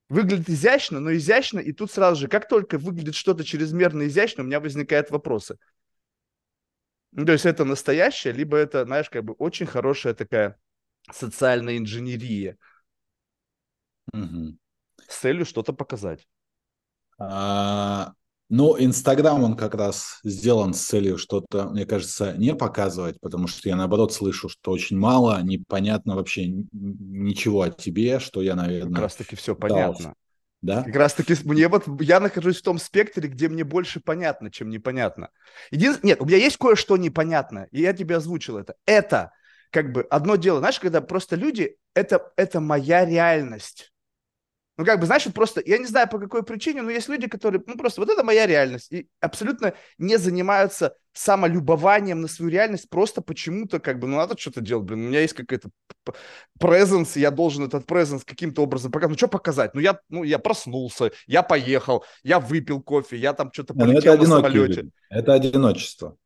Выглядит 0.09 0.49
изящно, 0.49 1.01
но 1.01 1.15
изящно, 1.15 1.59
и 1.59 1.73
тут 1.73 1.93
сразу 1.93 2.23
же, 2.23 2.29
как 2.29 2.49
только 2.49 2.79
выглядит 2.79 3.15
что-то 3.15 3.45
чрезмерно 3.45 4.07
изящно, 4.07 4.43
у 4.43 4.47
меня 4.47 4.59
возникают 4.59 5.11
вопросы. 5.11 5.59
Ну, 7.13 7.25
то 7.25 7.33
есть 7.33 7.47
это 7.47 7.65
настоящее, 7.65 8.33
либо 8.33 8.57
это, 8.57 8.85
знаешь, 8.85 9.11
как 9.11 9.25
бы 9.25 9.35
очень 9.35 9.67
хорошая 9.67 10.15
такая 10.15 10.59
социальная 11.11 11.79
инженерия 11.79 12.59
угу. 14.13 14.57
с 15.09 15.19
целью 15.19 15.47
что-то 15.47 15.73
показать. 15.73 16.27
А, 17.19 18.13
ну, 18.51 18.77
Инстаграм, 18.79 19.43
он 19.43 19.57
как 19.57 19.75
раз 19.75 20.21
сделан 20.23 20.75
с 20.75 20.81
целью 20.81 21.19
что-то, 21.19 21.69
мне 21.71 21.87
кажется, 21.87 22.35
не 22.37 22.55
показывать, 22.55 23.21
потому 23.21 23.47
что 23.47 23.69
я, 23.69 23.77
наоборот, 23.77 24.13
слышу, 24.13 24.49
что 24.49 24.71
очень 24.71 24.99
мало, 24.99 25.43
непонятно 25.43 26.15
вообще 26.15 26.47
ничего 26.73 27.63
о 27.63 27.71
тебе, 27.71 28.21
что 28.21 28.43
я, 28.43 28.55
наверное... 28.55 28.93
Как 28.93 29.03
раз-таки 29.03 29.37
все 29.37 29.55
понятно. 29.55 30.15
Да? 30.61 30.83
Как 30.83 30.97
раз 30.97 31.15
таки 31.15 31.37
мне 31.45 31.69
вот 31.69 31.85
я 32.01 32.19
нахожусь 32.19 32.59
в 32.59 32.65
том 32.65 32.79
спектре, 32.79 33.29
где 33.29 33.49
мне 33.49 33.65
больше 33.65 34.01
понятно, 34.01 34.51
чем 34.51 34.71
непонятно. 34.71 35.31
Единственное, 35.71 36.11
нет, 36.11 36.21
у 36.21 36.27
меня 36.27 36.37
есть 36.37 36.57
кое-что 36.57 36.97
непонятно, 36.97 37.69
и 37.71 37.81
я 37.83 37.93
тебе 37.93 38.17
озвучил 38.17 38.59
это. 38.59 38.75
Это 38.85 39.33
как 39.71 39.93
бы 39.93 40.03
одно 40.11 40.37
дело, 40.37 40.59
знаешь, 40.59 40.81
когда 40.81 41.01
просто 41.01 41.37
люди, 41.37 41.77
это, 41.95 42.33
это 42.37 42.61
моя 42.61 43.05
реальность. 43.05 43.93
Ну, 44.79 44.85
как 44.85 45.01
бы, 45.01 45.07
знаешь, 45.07 45.27
вот 45.27 45.35
просто, 45.35 45.61
я 45.67 45.77
не 45.77 45.87
знаю 45.87 46.09
по 46.09 46.21
какой 46.21 46.45
причине, 46.45 46.83
но 46.83 46.91
есть 46.91 47.09
люди, 47.09 47.27
которые, 47.27 47.61
ну, 47.67 47.77
просто, 47.77 48.01
вот 48.01 48.11
это 48.11 48.23
моя 48.23 48.47
реальность, 48.47 48.93
и 48.93 49.09
абсолютно 49.21 49.75
не 49.99 50.19
занимаются 50.19 50.95
самолюбованием 51.13 52.21
на 52.21 52.29
свою 52.29 52.49
реальность, 52.49 52.89
просто 52.89 53.21
почему-то, 53.21 53.81
как 53.81 53.99
бы, 53.99 54.07
ну, 54.07 54.17
надо 54.17 54.39
что-то 54.39 54.61
делать, 54.61 54.87
блин, 54.87 55.07
у 55.07 55.09
меня 55.09 55.21
есть 55.21 55.35
какая-то 55.35 55.71
презенс, 56.61 57.17
я 57.17 57.33
должен 57.33 57.65
этот 57.65 57.87
презенс 57.87 58.25
каким-то 58.25 58.63
образом 58.63 58.93
показать. 58.93 59.11
Ну, 59.11 59.19
что 59.19 59.27
показать? 59.27 59.75
Ну, 59.75 59.81
я, 59.81 59.99
ну, 60.09 60.23
я 60.23 60.39
проснулся, 60.39 61.11
я 61.27 61.43
поехал, 61.43 62.05
я 62.23 62.39
выпил 62.39 62.81
кофе, 62.81 63.17
я 63.17 63.33
там 63.33 63.53
что-то 63.53 63.75
ну, 63.75 63.81
полетел 63.81 64.15
это 64.15 64.23
на 64.23 64.29
самолете. 64.29 64.83
Люди. 64.83 64.91
Это 65.11 65.35
одиночество. 65.35 66.17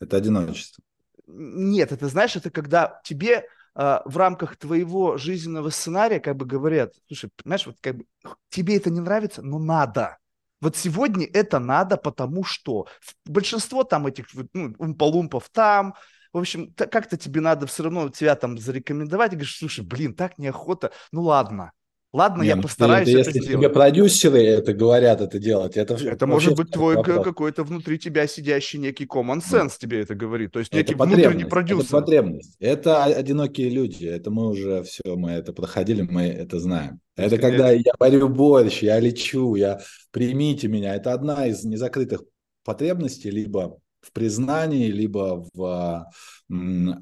Это 0.00 0.16
одиночество. 0.16 0.82
Нет, 1.28 1.92
это, 1.92 2.08
знаешь, 2.08 2.34
это 2.34 2.50
когда 2.50 3.00
тебе 3.04 3.46
в 3.74 4.16
рамках 4.16 4.56
твоего 4.56 5.16
жизненного 5.16 5.70
сценария 5.70 6.20
как 6.20 6.36
бы 6.36 6.44
говорят, 6.44 6.94
слушай, 7.08 7.30
понимаешь, 7.42 7.66
вот 7.66 7.76
как 7.80 7.96
бы 7.96 8.04
тебе 8.50 8.76
это 8.76 8.90
не 8.90 9.00
нравится, 9.00 9.42
но 9.42 9.58
надо. 9.58 10.18
Вот 10.60 10.76
сегодня 10.76 11.26
это 11.26 11.58
надо, 11.58 11.96
потому 11.96 12.44
что 12.44 12.86
большинство 13.24 13.82
там 13.82 14.06
этих 14.06 14.26
ну, 14.52 14.74
умпалумпов 14.78 15.48
там, 15.50 15.94
в 16.32 16.38
общем, 16.38 16.72
как-то 16.74 17.16
тебе 17.16 17.40
надо 17.40 17.66
все 17.66 17.82
равно 17.82 18.08
тебя 18.08 18.36
там 18.36 18.56
зарекомендовать, 18.56 19.32
и 19.32 19.36
говоришь, 19.36 19.58
слушай, 19.58 19.84
блин, 19.84 20.14
так 20.14 20.38
неохота, 20.38 20.92
ну 21.10 21.22
ладно, 21.22 21.72
Ладно, 22.12 22.42
не, 22.42 22.48
я 22.48 22.56
ну, 22.56 22.62
постараюсь 22.62 23.08
это, 23.08 23.20
это 23.20 23.30
если 23.30 23.40
сделать. 23.40 23.64
тебе 23.64 23.68
продюсеры 23.70 24.42
это 24.42 24.74
говорят 24.74 25.22
это 25.22 25.38
делать, 25.38 25.78
это 25.78 25.94
Это 25.94 26.26
может 26.26 26.56
быть 26.56 26.70
твой 26.70 26.96
вопрос. 26.96 27.24
какой-то 27.24 27.64
внутри 27.64 27.98
тебя 27.98 28.26
сидящий 28.26 28.78
некий 28.78 29.06
common 29.06 29.38
sense 29.38 29.68
да. 29.68 29.76
тебе 29.78 30.00
это 30.00 30.14
говорит, 30.14 30.52
то 30.52 30.58
есть 30.58 30.74
некий 30.74 30.94
внутренний 30.94 31.46
продюсер. 31.46 31.86
Это 31.86 31.92
потребность. 31.92 32.56
Это 32.60 33.04
одинокие 33.04 33.70
люди, 33.70 34.04
это 34.04 34.30
мы 34.30 34.48
уже 34.50 34.82
все, 34.82 35.16
мы 35.16 35.30
это 35.30 35.54
проходили, 35.54 36.02
мы 36.02 36.24
это 36.24 36.60
знаем. 36.60 37.00
Это 37.16 37.38
Конечно. 37.38 37.48
когда 37.48 37.70
я 37.70 37.92
варю 37.98 38.28
борщ, 38.28 38.82
я 38.82 39.00
лечу, 39.00 39.54
я 39.54 39.80
примите 40.10 40.68
меня. 40.68 40.94
Это 40.94 41.14
одна 41.14 41.46
из 41.46 41.64
незакрытых 41.64 42.24
потребностей, 42.62 43.30
либо 43.30 43.78
в 44.02 44.12
признании, 44.12 44.88
либо 44.88 45.46
в 45.54 46.06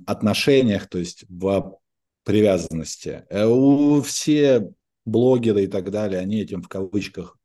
отношениях, 0.06 0.88
то 0.88 0.98
есть 0.98 1.24
в 1.28 1.78
привязанности. 2.24 3.24
Э, 3.30 3.46
у 3.46 4.02
все 4.02 4.70
блогеры 5.10 5.64
и 5.64 5.66
так 5.66 5.90
далее, 5.90 6.20
они 6.20 6.40
этим 6.40 6.62
в 6.62 6.68
кавычках 6.68 7.38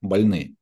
больны. 0.00 0.56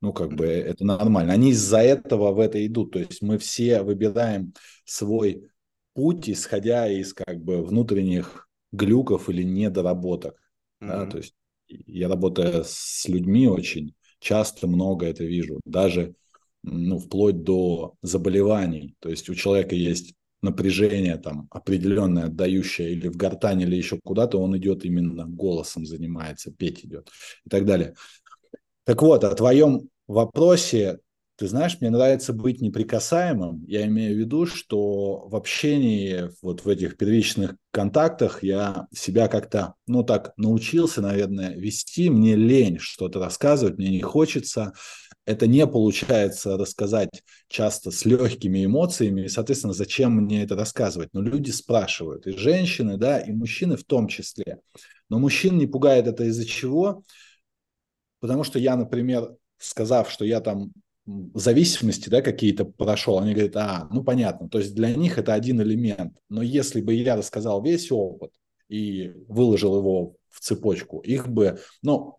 Ну, 0.00 0.12
как 0.12 0.34
бы 0.34 0.46
это 0.46 0.84
нормально. 0.84 1.32
Они 1.32 1.50
из-за 1.50 1.78
этого 1.78 2.32
в 2.32 2.38
это 2.38 2.64
идут. 2.66 2.92
То 2.92 2.98
есть 2.98 3.22
мы 3.22 3.38
все 3.38 3.82
выбираем 3.82 4.52
свой 4.84 5.48
путь, 5.94 6.28
исходя 6.28 6.90
из 6.90 7.14
как 7.14 7.42
бы 7.42 7.64
внутренних 7.64 8.48
глюков 8.70 9.30
или 9.30 9.42
недоработок. 9.42 10.34
Mm-hmm. 10.82 10.86
Да? 10.86 11.06
То 11.06 11.16
есть 11.18 11.34
я 11.68 12.08
работаю 12.08 12.64
с 12.66 13.08
людьми 13.08 13.48
очень 13.48 13.94
часто, 14.18 14.66
много 14.66 15.06
это 15.06 15.24
вижу. 15.24 15.60
Даже 15.64 16.14
ну, 16.62 16.98
вплоть 16.98 17.42
до 17.42 17.94
заболеваний. 18.02 18.96
То 19.00 19.08
есть 19.08 19.28
у 19.30 19.34
человека 19.34 19.74
есть 19.74 20.14
напряжение 20.44 21.16
там 21.16 21.48
определенное, 21.50 22.26
отдающее 22.26 22.92
или 22.92 23.08
в 23.08 23.16
гортань, 23.16 23.62
или 23.62 23.74
еще 23.74 23.98
куда-то, 24.02 24.38
он 24.38 24.56
идет 24.56 24.84
именно 24.84 25.24
голосом 25.26 25.86
занимается, 25.86 26.52
петь 26.52 26.84
идет 26.84 27.08
и 27.44 27.50
так 27.50 27.64
далее. 27.64 27.94
Так 28.84 29.02
вот, 29.02 29.24
о 29.24 29.34
твоем 29.34 29.88
вопросе, 30.06 30.98
ты 31.36 31.48
знаешь, 31.48 31.78
мне 31.80 31.90
нравится 31.90 32.32
быть 32.32 32.60
неприкасаемым. 32.60 33.64
Я 33.66 33.86
имею 33.86 34.14
в 34.14 34.18
виду, 34.18 34.46
что 34.46 35.26
в 35.26 35.34
общении, 35.34 36.30
вот 36.42 36.64
в 36.64 36.68
этих 36.68 36.96
первичных 36.96 37.56
контактах 37.72 38.44
я 38.44 38.86
себя 38.94 39.26
как-то, 39.26 39.74
ну 39.86 40.04
так, 40.04 40.32
научился, 40.36 41.00
наверное, 41.00 41.54
вести. 41.54 42.08
Мне 42.08 42.36
лень 42.36 42.78
что-то 42.78 43.18
рассказывать, 43.18 43.78
мне 43.78 43.88
не 43.88 44.02
хочется 44.02 44.74
это 45.26 45.46
не 45.46 45.66
получается 45.66 46.56
рассказать 46.56 47.22
часто 47.48 47.90
с 47.90 48.04
легкими 48.04 48.64
эмоциями, 48.64 49.22
и, 49.22 49.28
соответственно, 49.28 49.72
зачем 49.72 50.12
мне 50.12 50.42
это 50.42 50.56
рассказывать? 50.56 51.10
Но 51.12 51.22
люди 51.22 51.50
спрашивают, 51.50 52.26
и 52.26 52.36
женщины, 52.36 52.96
да, 52.96 53.18
и 53.20 53.32
мужчины 53.32 53.76
в 53.76 53.84
том 53.84 54.08
числе. 54.08 54.60
Но 55.08 55.18
мужчин 55.18 55.56
не 55.58 55.66
пугает 55.66 56.06
это 56.06 56.24
из-за 56.24 56.44
чего? 56.44 57.02
Потому 58.20 58.44
что 58.44 58.58
я, 58.58 58.76
например, 58.76 59.34
сказав, 59.58 60.10
что 60.10 60.24
я 60.24 60.40
там 60.40 60.72
зависимости 61.34 62.08
да, 62.08 62.22
какие-то 62.22 62.64
прошел, 62.64 63.18
они 63.18 63.34
говорят, 63.34 63.56
а, 63.56 63.88
ну 63.90 64.02
понятно, 64.02 64.48
то 64.48 64.58
есть 64.58 64.74
для 64.74 64.94
них 64.94 65.18
это 65.18 65.34
один 65.34 65.60
элемент. 65.60 66.16
Но 66.28 66.42
если 66.42 66.80
бы 66.80 66.94
я 66.94 67.16
рассказал 67.16 67.62
весь 67.62 67.92
опыт 67.92 68.30
и 68.68 69.12
выложил 69.28 69.76
его 69.76 70.16
в 70.30 70.40
цепочку, 70.40 71.00
их 71.00 71.28
бы, 71.28 71.58
ну, 71.82 72.18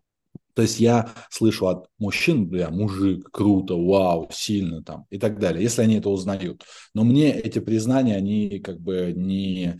то 0.56 0.62
есть 0.62 0.80
я 0.80 1.12
слышу 1.28 1.66
от 1.66 1.86
мужчин, 1.98 2.48
бля, 2.48 2.70
мужик, 2.70 3.30
круто, 3.30 3.74
вау, 3.74 4.30
сильно 4.32 4.82
там 4.82 5.04
и 5.10 5.18
так 5.18 5.38
далее, 5.38 5.62
если 5.62 5.82
они 5.82 5.96
это 5.96 6.08
узнают. 6.08 6.64
Но 6.94 7.04
мне 7.04 7.30
эти 7.30 7.58
признания, 7.58 8.16
они 8.16 8.58
как 8.60 8.80
бы 8.80 9.12
не, 9.14 9.78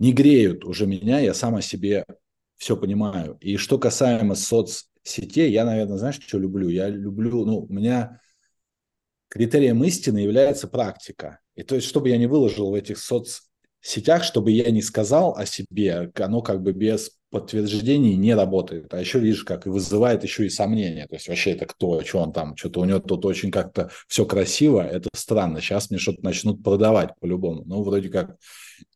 не 0.00 0.12
греют 0.12 0.64
уже 0.64 0.88
меня, 0.88 1.20
я 1.20 1.32
сам 1.32 1.54
о 1.54 1.62
себе 1.62 2.04
все 2.56 2.76
понимаю. 2.76 3.38
И 3.40 3.56
что 3.56 3.78
касаемо 3.78 4.34
соцсетей, 4.34 5.52
я, 5.52 5.64
наверное, 5.64 5.98
знаешь, 5.98 6.18
что 6.20 6.40
люблю? 6.40 6.68
Я 6.70 6.88
люблю, 6.88 7.44
ну, 7.44 7.60
у 7.60 7.72
меня 7.72 8.20
критерием 9.28 9.84
истины 9.84 10.18
является 10.18 10.66
практика. 10.66 11.38
И 11.54 11.62
то 11.62 11.76
есть, 11.76 11.86
чтобы 11.86 12.08
я 12.08 12.16
не 12.16 12.26
выложил 12.26 12.72
в 12.72 12.74
этих 12.74 12.98
соцсетях, 12.98 14.24
чтобы 14.24 14.50
я 14.50 14.72
не 14.72 14.82
сказал 14.82 15.36
о 15.36 15.46
себе, 15.46 16.10
оно 16.16 16.42
как 16.42 16.62
бы 16.62 16.72
без 16.72 17.12
подтверждений 17.34 18.14
не 18.14 18.32
работает. 18.32 18.94
А 18.94 19.00
еще, 19.00 19.18
видишь, 19.18 19.42
как 19.42 19.66
и 19.66 19.68
вызывает 19.68 20.22
еще 20.22 20.46
и 20.46 20.48
сомнения. 20.48 21.08
То 21.08 21.16
есть 21.16 21.26
вообще 21.26 21.50
это 21.50 21.66
кто, 21.66 22.00
что 22.04 22.20
он 22.20 22.32
там, 22.32 22.56
что-то 22.56 22.78
у 22.78 22.84
него 22.84 23.00
тут 23.00 23.24
очень 23.24 23.50
как-то 23.50 23.90
все 24.06 24.24
красиво, 24.24 24.80
это 24.80 25.08
странно. 25.14 25.60
Сейчас 25.60 25.90
мне 25.90 25.98
что-то 25.98 26.22
начнут 26.22 26.62
продавать 26.62 27.10
по-любому. 27.18 27.64
Ну, 27.66 27.82
вроде 27.82 28.08
как 28.08 28.36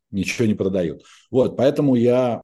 ничего 0.09 0.47
не 0.47 0.53
продают. 0.53 1.03
Вот, 1.29 1.57
поэтому 1.57 1.95
я 1.95 2.41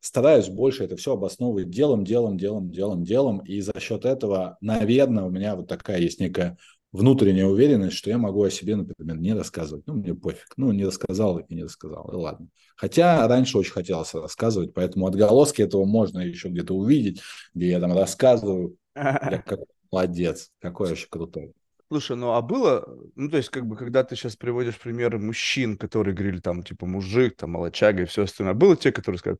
стараюсь 0.00 0.48
больше 0.48 0.82
это 0.82 0.96
все 0.96 1.12
обосновывать 1.12 1.70
делом, 1.70 2.04
делом, 2.04 2.36
делом, 2.36 2.72
делом, 2.72 3.04
делом. 3.04 3.38
И 3.38 3.60
за 3.60 3.78
счет 3.78 4.04
этого, 4.04 4.56
наверное, 4.60 5.22
у 5.22 5.30
меня 5.30 5.54
вот 5.54 5.68
такая 5.68 6.00
есть 6.00 6.18
некая 6.18 6.56
внутренняя 6.96 7.46
уверенность, 7.46 7.96
что 7.96 8.10
я 8.10 8.18
могу 8.18 8.42
о 8.42 8.50
себе, 8.50 8.76
например, 8.76 9.18
не 9.18 9.34
рассказывать. 9.34 9.86
Ну, 9.86 9.94
мне 9.94 10.14
пофиг. 10.14 10.48
Ну, 10.56 10.72
не 10.72 10.84
рассказал 10.84 11.38
и 11.38 11.54
не 11.54 11.64
рассказал. 11.64 12.08
И 12.12 12.16
ладно. 12.16 12.48
Хотя 12.76 13.26
раньше 13.28 13.58
очень 13.58 13.72
хотелось 13.72 14.12
рассказывать, 14.14 14.74
поэтому 14.74 15.06
отголоски 15.06 15.62
этого 15.62 15.84
можно 15.84 16.20
еще 16.20 16.48
где-то 16.48 16.74
увидеть, 16.74 17.20
где 17.54 17.68
я 17.68 17.80
там 17.80 17.92
рассказываю. 17.96 18.76
Я 18.94 19.42
как 19.46 19.60
молодец. 19.92 20.50
Какой 20.60 20.88
вообще 20.88 21.06
крутой. 21.08 21.52
Слушай, 21.88 22.16
ну 22.16 22.32
а 22.32 22.42
было, 22.42 22.84
ну 23.14 23.30
то 23.30 23.36
есть 23.36 23.48
как 23.48 23.64
бы 23.64 23.76
когда 23.76 24.02
ты 24.02 24.16
сейчас 24.16 24.34
приводишь 24.34 24.76
примеры 24.76 25.20
мужчин, 25.20 25.78
которые 25.78 26.16
говорили 26.16 26.40
там 26.40 26.64
типа 26.64 26.84
мужик, 26.84 27.36
там 27.36 27.52
молочага 27.52 28.02
и 28.02 28.06
все 28.06 28.24
остальное, 28.24 28.54
было 28.54 28.76
те, 28.76 28.90
которые 28.90 29.20
сказали, 29.20 29.38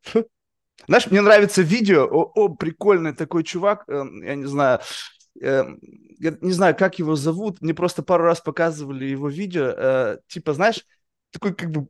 знаешь, 0.87 1.11
мне 1.11 1.21
нравится 1.23 1.63
видео, 1.63 2.05
о, 2.05 2.31
о, 2.35 2.49
прикольный 2.55 3.15
такой 3.15 3.43
чувак, 3.43 3.85
э, 3.89 4.05
я 4.23 4.35
не 4.37 4.45
знаю, 4.45 4.81
я 5.41 6.37
не 6.41 6.53
знаю, 6.53 6.77
как 6.77 6.99
его 6.99 7.17
зовут, 7.17 7.61
мне 7.61 7.75
просто 7.75 8.03
пару 8.03 8.25
раз 8.25 8.41
показывали 8.41 9.05
его 9.05 9.29
видео, 9.29 9.75
э, 9.77 10.19
типа, 10.29 10.55
знаешь, 10.55 10.85
такой 11.31 11.55
как 11.55 11.71
бы 11.71 11.89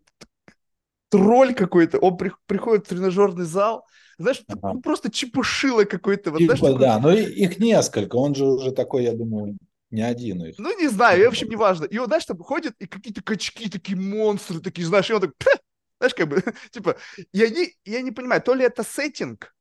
тролль 1.09 1.55
какой-то, 1.55 1.99
он 1.99 2.17
при, 2.17 2.33
приходит 2.47 2.87
в 2.87 2.89
тренажерный 2.89 3.45
зал, 3.45 3.87
знаешь, 4.19 4.43
ага. 4.49 4.73
ну, 4.75 4.81
просто 4.81 5.11
чепушило 5.11 5.85
какой-то. 5.85 6.31
Вот, 6.31 6.39
типа, 6.39 6.57
знаешь, 6.57 6.77
да, 6.79 6.97
такой... 6.97 7.13
но 7.13 7.19
их 7.19 7.59
несколько, 7.59 8.17
он 8.17 8.35
же 8.35 8.47
уже 8.47 8.73
такой, 8.73 9.05
я 9.05 9.13
думаю, 9.13 9.57
не 9.91 10.03
один 10.03 10.45
их. 10.45 10.59
Ну, 10.59 10.77
не 10.79 10.89
знаю, 10.89 11.25
в 11.27 11.29
общем, 11.29 11.49
неважно. 11.49 11.85
И 11.85 11.99
он, 11.99 12.07
знаешь, 12.07 12.25
там 12.25 12.39
ходит, 12.39 12.75
и 12.79 12.87
какие-то 12.87 13.23
качки, 13.23 13.69
такие 13.69 13.97
монстры, 13.97 14.61
такие, 14.61 14.87
знаешь, 14.87 15.09
и 15.11 15.13
он 15.13 15.21
так, 15.21 15.33
знаешь, 15.99 16.15
как 16.15 16.29
бы, 16.29 16.43
типа, 16.71 16.97
и 17.33 17.43
они, 17.43 17.75
я 17.85 18.03
не 18.03 18.11
понимаю, 18.11 18.43
то 18.43 18.55
ли 18.55 18.65
это 18.65 18.83
сеттинг, 18.83 19.55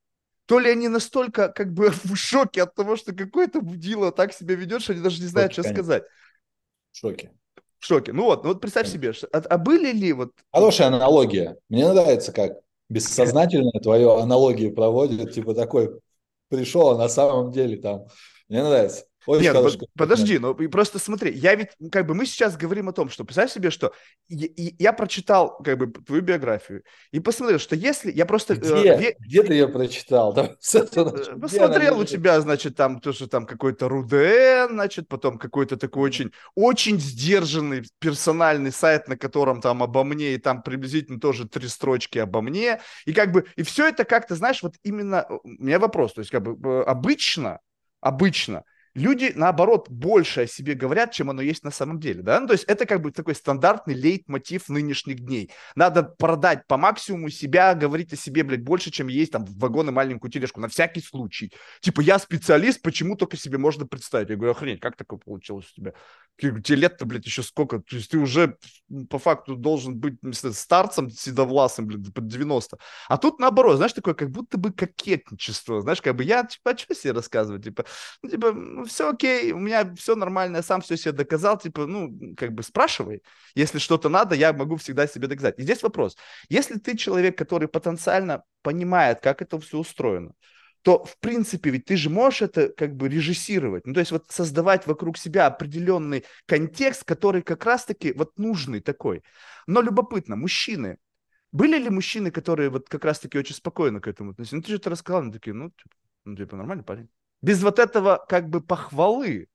то 0.46 0.58
ли 0.58 0.70
они 0.70 0.88
настолько 0.88 1.48
как 1.48 1.72
бы 1.72 1.90
в 2.04 2.16
шоке 2.16 2.62
от 2.62 2.74
того, 2.74 2.96
что 2.96 3.14
какой-то 3.14 3.60
будило 3.60 4.12
так 4.12 4.32
себя 4.32 4.54
ведет, 4.54 4.82
что 4.82 4.92
они 4.92 5.02
даже 5.02 5.20
не 5.20 5.26
знают, 5.26 5.52
что 5.52 5.62
конечно. 5.62 5.82
сказать. 5.82 6.04
В 6.92 6.96
шоке. 6.96 7.32
В 7.78 7.84
шоке. 7.84 8.12
Ну 8.12 8.24
вот, 8.24 8.42
ну 8.42 8.50
вот 8.50 8.60
представь 8.60 8.90
конечно. 8.90 9.12
себе, 9.12 9.28
а, 9.32 9.38
а 9.38 9.58
были 9.58 9.92
ли 9.92 10.12
вот... 10.12 10.32
Хорошая 10.52 10.88
аналогия. 10.88 11.56
Мне 11.68 11.92
нравится, 11.92 12.32
как 12.32 12.52
бессознательно 12.88 13.72
твою 13.82 14.12
аналогию 14.12 14.74
проводит, 14.74 15.32
типа 15.32 15.54
такой 15.54 16.00
пришел, 16.48 16.90
а 16.90 16.98
на 16.98 17.08
самом 17.08 17.52
деле 17.52 17.76
там... 17.76 18.06
Мне 18.48 18.62
нравится. 18.62 19.04
Очень 19.26 19.42
Нет, 19.42 19.54
хороший 19.54 19.78
под, 19.80 19.88
подожди, 19.94 20.38
ну 20.38 20.54
просто 20.68 20.98
смотри, 20.98 21.32
я 21.32 21.54
ведь, 21.54 21.70
как 21.90 22.06
бы 22.06 22.14
мы 22.14 22.26
сейчас 22.26 22.56
говорим 22.56 22.88
о 22.88 22.92
том, 22.92 23.08
что, 23.08 23.24
представь 23.24 23.50
себе, 23.50 23.70
что 23.70 23.92
я, 24.28 24.48
я 24.56 24.92
прочитал, 24.92 25.58
как 25.58 25.78
бы, 25.78 25.88
твою 25.88 26.22
биографию 26.22 26.82
и 27.10 27.18
посмотрел, 27.18 27.58
что 27.58 27.74
если, 27.74 28.12
я 28.12 28.24
просто... 28.24 28.54
Э, 28.54 28.56
где, 28.56 28.92
э. 28.92 29.14
Где 29.18 29.42
ты 29.42 29.52
ее 29.54 29.68
прочитал? 29.68 30.32
Да, 30.36 30.54
э, 30.74 31.38
Посмотрел 31.40 31.98
у 31.98 32.04
тебя, 32.04 32.40
значит, 32.40 32.76
там 32.76 33.00
тоже 33.00 33.26
там 33.26 33.46
какой-то 33.46 33.88
РУДН, 33.88 34.74
значит, 34.74 35.08
потом 35.08 35.38
какой-то 35.38 35.76
такой 35.76 36.02
очень, 36.02 36.30
очень 36.54 37.00
сдержанный 37.00 37.82
персональный 37.98 38.70
сайт, 38.70 39.08
на 39.08 39.16
котором 39.16 39.60
там 39.60 39.82
обо 39.82 40.04
мне, 40.04 40.34
и 40.34 40.38
там 40.38 40.62
приблизительно 40.62 41.18
тоже 41.18 41.48
три 41.48 41.68
строчки 41.68 42.18
обо 42.18 42.42
мне, 42.42 42.80
и 43.06 43.12
как 43.12 43.32
бы, 43.32 43.46
и 43.56 43.62
все 43.62 43.88
это 43.88 44.04
как-то, 44.04 44.34
знаешь, 44.34 44.62
вот 44.62 44.74
именно, 44.82 45.26
у 45.42 45.48
меня 45.48 45.78
вопрос, 45.78 46.14
то 46.14 46.20
есть 46.20 46.30
как 46.30 46.42
бы 46.42 46.84
обычно, 46.84 47.60
обычно 48.00 48.64
люди, 48.96 49.32
наоборот, 49.34 49.88
больше 49.90 50.42
о 50.42 50.46
себе 50.46 50.74
говорят, 50.74 51.12
чем 51.12 51.30
оно 51.30 51.42
есть 51.42 51.62
на 51.62 51.70
самом 51.70 52.00
деле, 52.00 52.22
да, 52.22 52.40
ну, 52.40 52.46
то 52.46 52.54
есть 52.54 52.64
это 52.64 52.86
как 52.86 53.02
бы 53.02 53.12
такой 53.12 53.34
стандартный 53.34 53.94
лейтмотив 53.94 54.68
нынешних 54.68 55.20
дней. 55.20 55.50
Надо 55.76 56.02
продать 56.02 56.66
по 56.66 56.76
максимуму 56.76 57.28
себя, 57.28 57.74
говорить 57.74 58.12
о 58.12 58.16
себе, 58.16 58.42
блядь, 58.42 58.62
больше, 58.62 58.90
чем 58.90 59.08
есть 59.08 59.32
там 59.32 59.44
в 59.44 59.58
вагон 59.58 59.88
и 59.88 59.92
маленькую 59.92 60.30
тележку, 60.30 60.60
на 60.60 60.68
всякий 60.68 61.00
случай. 61.00 61.52
Типа, 61.80 62.00
я 62.00 62.18
специалист, 62.18 62.82
почему 62.82 63.16
только 63.16 63.36
себе 63.36 63.58
можно 63.58 63.86
представить? 63.86 64.30
Я 64.30 64.36
говорю, 64.36 64.52
охренеть, 64.52 64.80
как 64.80 64.96
такое 64.96 65.18
получилось 65.18 65.70
у 65.72 65.80
тебя? 65.80 65.92
Тебе 66.36 66.76
лет-то, 66.76 67.06
блядь, 67.06 67.24
еще 67.24 67.42
сколько? 67.42 67.80
То 67.80 67.96
есть 67.96 68.10
ты 68.10 68.18
уже 68.18 68.58
по 69.08 69.18
факту 69.18 69.56
должен 69.56 69.96
быть 69.96 70.18
старцем 70.52 71.08
седовласым, 71.10 71.86
блядь, 71.86 72.12
под 72.12 72.26
90. 72.26 72.76
А 73.08 73.16
тут 73.16 73.38
наоборот, 73.38 73.76
знаешь, 73.76 73.94
такое 73.94 74.14
как 74.14 74.30
будто 74.30 74.58
бы 74.58 74.70
кокетничество, 74.70 75.80
знаешь, 75.80 76.02
как 76.02 76.14
бы 76.14 76.24
я, 76.24 76.44
типа, 76.44 76.72
а 76.72 76.76
что 76.76 76.94
себе 76.94 77.12
рассказывать? 77.12 77.64
Типа, 77.64 77.86
ну, 78.22 78.30
типа, 78.30 78.52
ну, 78.52 78.84
все 78.84 79.10
окей, 79.10 79.52
у 79.52 79.58
меня 79.58 79.94
все 79.94 80.14
нормально, 80.14 80.56
я 80.56 80.62
сам 80.62 80.82
все 80.82 80.96
себе 80.96 81.12
доказал, 81.12 81.58
типа, 81.58 81.86
ну, 81.86 82.34
как 82.36 82.52
бы 82.52 82.62
спрашивай, 82.62 83.22
если 83.54 83.78
что-то 83.78 84.10
надо, 84.10 84.34
я 84.34 84.52
могу 84.52 84.76
всегда 84.76 85.06
себе 85.06 85.28
доказать. 85.28 85.58
И 85.58 85.62
здесь 85.62 85.82
вопрос, 85.82 86.16
если 86.50 86.78
ты 86.78 86.96
человек, 86.96 87.38
который 87.38 87.68
потенциально 87.68 88.42
понимает, 88.62 89.20
как 89.20 89.40
это 89.40 89.58
все 89.58 89.78
устроено, 89.78 90.32
то, 90.86 91.04
в 91.04 91.18
принципе, 91.18 91.70
ведь 91.70 91.84
ты 91.86 91.96
же 91.96 92.10
можешь 92.10 92.42
это 92.42 92.68
как 92.68 92.94
бы 92.94 93.08
режиссировать, 93.08 93.86
ну, 93.86 93.92
то 93.92 94.00
есть 94.00 94.12
вот 94.12 94.26
создавать 94.30 94.86
вокруг 94.86 95.18
себя 95.18 95.46
определенный 95.46 96.24
контекст, 96.46 97.02
который 97.02 97.42
как 97.42 97.64
раз-таки 97.64 98.12
вот 98.12 98.38
нужный 98.38 98.80
такой. 98.80 99.22
Но 99.66 99.82
любопытно, 99.82 100.36
мужчины, 100.36 100.98
были 101.50 101.76
ли 101.76 101.90
мужчины, 101.90 102.30
которые 102.30 102.70
вот 102.70 102.88
как 102.88 103.04
раз-таки 103.04 103.36
очень 103.36 103.56
спокойно 103.56 104.00
к 104.00 104.06
этому 104.06 104.30
относились? 104.30 104.52
Ну, 104.52 104.62
ты 104.62 104.68
же 104.68 104.76
это 104.76 104.90
рассказал, 104.90 105.22
они 105.22 105.32
такие, 105.32 105.54
ну, 105.54 105.70
типа, 105.70 105.96
ну, 106.24 106.36
типа, 106.36 106.56
нормальный 106.56 106.84
парень 106.84 107.08
без 107.42 107.62
вот 107.62 107.78
этого 107.78 108.24
как 108.28 108.48
бы 108.48 108.60
похвалы. 108.60 109.48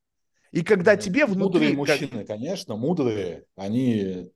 И 0.52 0.64
когда 0.64 0.98
тебе 0.98 1.26
внутри... 1.26 1.70
Мудрые 1.70 1.74
мужчины, 1.74 2.20
как... 2.20 2.28
конечно, 2.28 2.76
мудрые, 2.76 3.46
они 3.56 4.30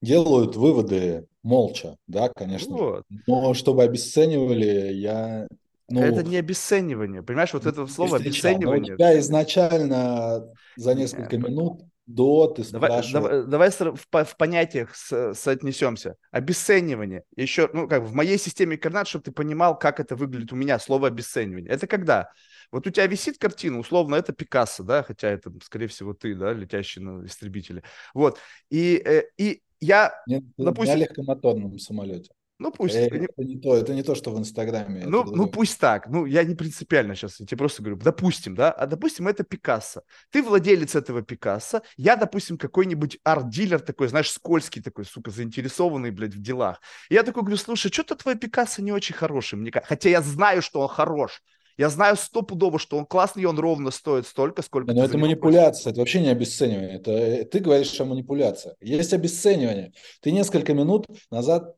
делают 0.00 0.56
выводы 0.56 1.26
молча, 1.42 1.96
да, 2.06 2.28
конечно. 2.30 2.74
Вот. 2.74 3.04
Но 3.26 3.54
чтобы 3.54 3.82
обесценивали, 3.82 4.92
я... 4.92 5.48
Ну, 5.92 6.02
это 6.02 6.22
не 6.22 6.36
обесценивание, 6.36 7.22
понимаешь, 7.22 7.52
вот 7.52 7.66
это 7.66 7.86
слово 7.86 8.16
обесценивание. 8.18 8.94
у 8.94 8.96
тебя 8.96 9.18
изначально 9.18 10.48
за 10.76 10.94
несколько 10.94 11.36
Нет, 11.36 11.48
минут 11.48 11.82
до 12.06 12.48
ты 12.48 12.64
давай, 12.70 13.02
давай, 13.12 13.46
давай 13.46 13.70
в, 13.70 14.24
в 14.24 14.36
понятиях 14.36 14.94
с, 14.94 15.34
соотнесемся. 15.34 16.16
Обесценивание. 16.30 17.22
Еще, 17.36 17.70
ну, 17.72 17.86
как 17.88 18.02
в 18.02 18.12
моей 18.12 18.38
системе 18.38 18.76
координат, 18.76 19.06
чтобы 19.06 19.24
ты 19.24 19.32
понимал, 19.32 19.78
как 19.78 20.00
это 20.00 20.16
выглядит 20.16 20.52
у 20.52 20.56
меня, 20.56 20.78
слово 20.78 21.08
обесценивание. 21.08 21.70
Это 21.70 21.86
когда? 21.86 22.30
Вот 22.72 22.86
у 22.86 22.90
тебя 22.90 23.06
висит 23.06 23.38
картина, 23.38 23.78
условно, 23.78 24.16
это 24.16 24.32
Пикассо, 24.32 24.82
да, 24.82 25.02
хотя 25.02 25.28
это, 25.28 25.52
скорее 25.62 25.86
всего, 25.86 26.12
ты, 26.14 26.34
да, 26.34 26.52
летящий 26.52 27.02
на 27.02 27.24
истребителе. 27.24 27.82
Вот. 28.14 28.38
И, 28.70 29.00
э, 29.04 29.24
и 29.36 29.62
я, 29.80 30.12
Нет, 30.26 30.42
допустим... 30.56 30.94
На 30.94 31.00
легкомоторном 31.00 31.78
самолете. 31.78 32.30
Ну 32.62 32.70
пусть. 32.70 32.94
Э, 32.94 33.06
это 33.06 33.42
не 33.42 33.58
то, 33.58 33.76
это 33.76 33.92
не 33.92 34.04
то, 34.04 34.14
что 34.14 34.30
в 34.30 34.38
Инстаграме. 34.38 35.04
Ну, 35.04 35.24
ну 35.24 35.48
пусть 35.48 35.80
так. 35.80 36.06
Ну, 36.06 36.26
я 36.26 36.44
не 36.44 36.54
принципиально 36.54 37.16
сейчас, 37.16 37.40
я 37.40 37.46
тебе 37.46 37.58
просто 37.58 37.82
говорю, 37.82 38.00
допустим, 38.00 38.54
да, 38.54 38.70
а 38.70 38.86
допустим, 38.86 39.26
это 39.26 39.42
Пикассо. 39.42 40.02
Ты 40.30 40.44
владелец 40.44 40.94
этого 40.94 41.22
Пикассо, 41.22 41.82
я, 41.96 42.14
допустим, 42.14 42.56
какой-нибудь 42.56 43.18
арт-дилер 43.24 43.80
такой, 43.80 44.06
знаешь, 44.06 44.30
скользкий 44.30 44.80
такой, 44.80 45.04
сука, 45.04 45.32
заинтересованный, 45.32 46.12
блядь, 46.12 46.34
в 46.34 46.40
делах. 46.40 46.80
И 47.10 47.14
я 47.14 47.24
такой 47.24 47.42
говорю, 47.42 47.56
слушай, 47.56 47.90
что-то 47.90 48.14
твой 48.14 48.36
Пикассо 48.36 48.80
не 48.80 48.92
очень 48.92 49.16
хороший, 49.16 49.56
мне 49.56 49.72
Хотя 49.72 50.08
я 50.08 50.22
знаю, 50.22 50.62
что 50.62 50.80
он 50.82 50.88
хорош. 50.88 51.42
Я 51.78 51.88
знаю 51.88 52.16
стопудово, 52.16 52.78
что 52.78 52.96
он 52.96 53.06
классный, 53.06 53.42
и 53.42 53.46
он 53.46 53.58
ровно 53.58 53.90
стоит 53.90 54.26
столько, 54.26 54.62
сколько... 54.62 54.92
Но 54.92 55.04
это 55.04 55.18
манипуляция, 55.18 55.90
это 55.90 56.00
вообще 56.00 56.20
не 56.20 56.28
обесценивание. 56.28 56.96
Это, 56.96 57.10
э, 57.10 57.44
ты 57.44 57.58
говоришь 57.58 57.98
о 58.00 58.04
манипуляции. 58.04 58.76
Есть 58.80 59.12
обесценивание. 59.14 59.92
Ты 60.20 60.30
несколько 60.30 60.74
минут 60.74 61.06
назад 61.30 61.74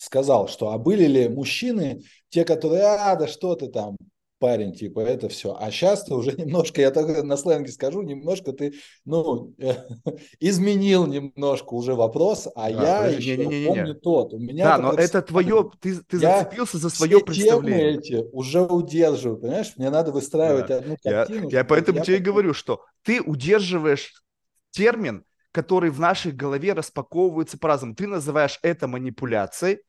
сказал, 0.00 0.48
что 0.48 0.70
а 0.70 0.78
были 0.78 1.04
ли 1.04 1.28
мужчины, 1.28 2.02
те, 2.30 2.44
которые, 2.44 2.84
а, 2.84 3.16
да 3.16 3.28
что 3.28 3.54
ты 3.54 3.68
там, 3.68 3.96
парень, 4.38 4.72
типа, 4.74 5.00
это 5.00 5.28
все. 5.28 5.54
А 5.60 5.70
сейчас 5.70 6.04
ты 6.04 6.14
уже 6.14 6.32
немножко, 6.38 6.80
я 6.80 6.90
только 6.90 7.22
на 7.22 7.36
сленге 7.36 7.70
скажу, 7.70 8.00
немножко 8.00 8.52
ты, 8.52 8.72
ну, 9.04 9.54
изменил 10.40 11.06
немножко 11.06 11.74
уже 11.74 11.94
вопрос, 11.94 12.48
а 12.56 12.72
да, 12.72 13.06
я 13.06 13.16
еще 13.16 13.36
не, 13.36 13.46
не, 13.46 13.60
не, 13.60 13.66
помню 13.66 13.94
тот. 13.94 14.32
У 14.32 14.38
меня 14.38 14.64
да, 14.64 14.78
но 14.78 14.92
это 14.94 15.20
твое, 15.20 15.70
ты, 15.80 15.96
ты 15.96 16.18
зацепился 16.18 16.78
за 16.78 16.88
свое 16.88 17.18
все 17.18 17.24
представление. 17.26 17.98
эти 17.98 18.24
уже 18.32 18.62
удерживаю, 18.62 19.38
понимаешь? 19.38 19.74
Мне 19.76 19.90
надо 19.90 20.12
выстраивать 20.12 20.68
да. 20.68 20.78
одну 20.78 20.96
картину. 21.02 21.50
Я, 21.50 21.58
я 21.58 21.64
поэтому 21.64 21.98
я 21.98 22.04
тебе 22.04 22.16
и 22.16 22.20
говорю, 22.20 22.54
что 22.54 22.80
ты 23.02 23.20
удерживаешь 23.20 24.22
термин, 24.70 25.24
который 25.52 25.90
в 25.90 26.00
нашей 26.00 26.32
голове 26.32 26.72
распаковывается 26.72 27.58
по-разному. 27.58 27.94
Ты 27.94 28.06
называешь 28.06 28.58
это 28.62 28.86
манипуляцией, 28.86 29.80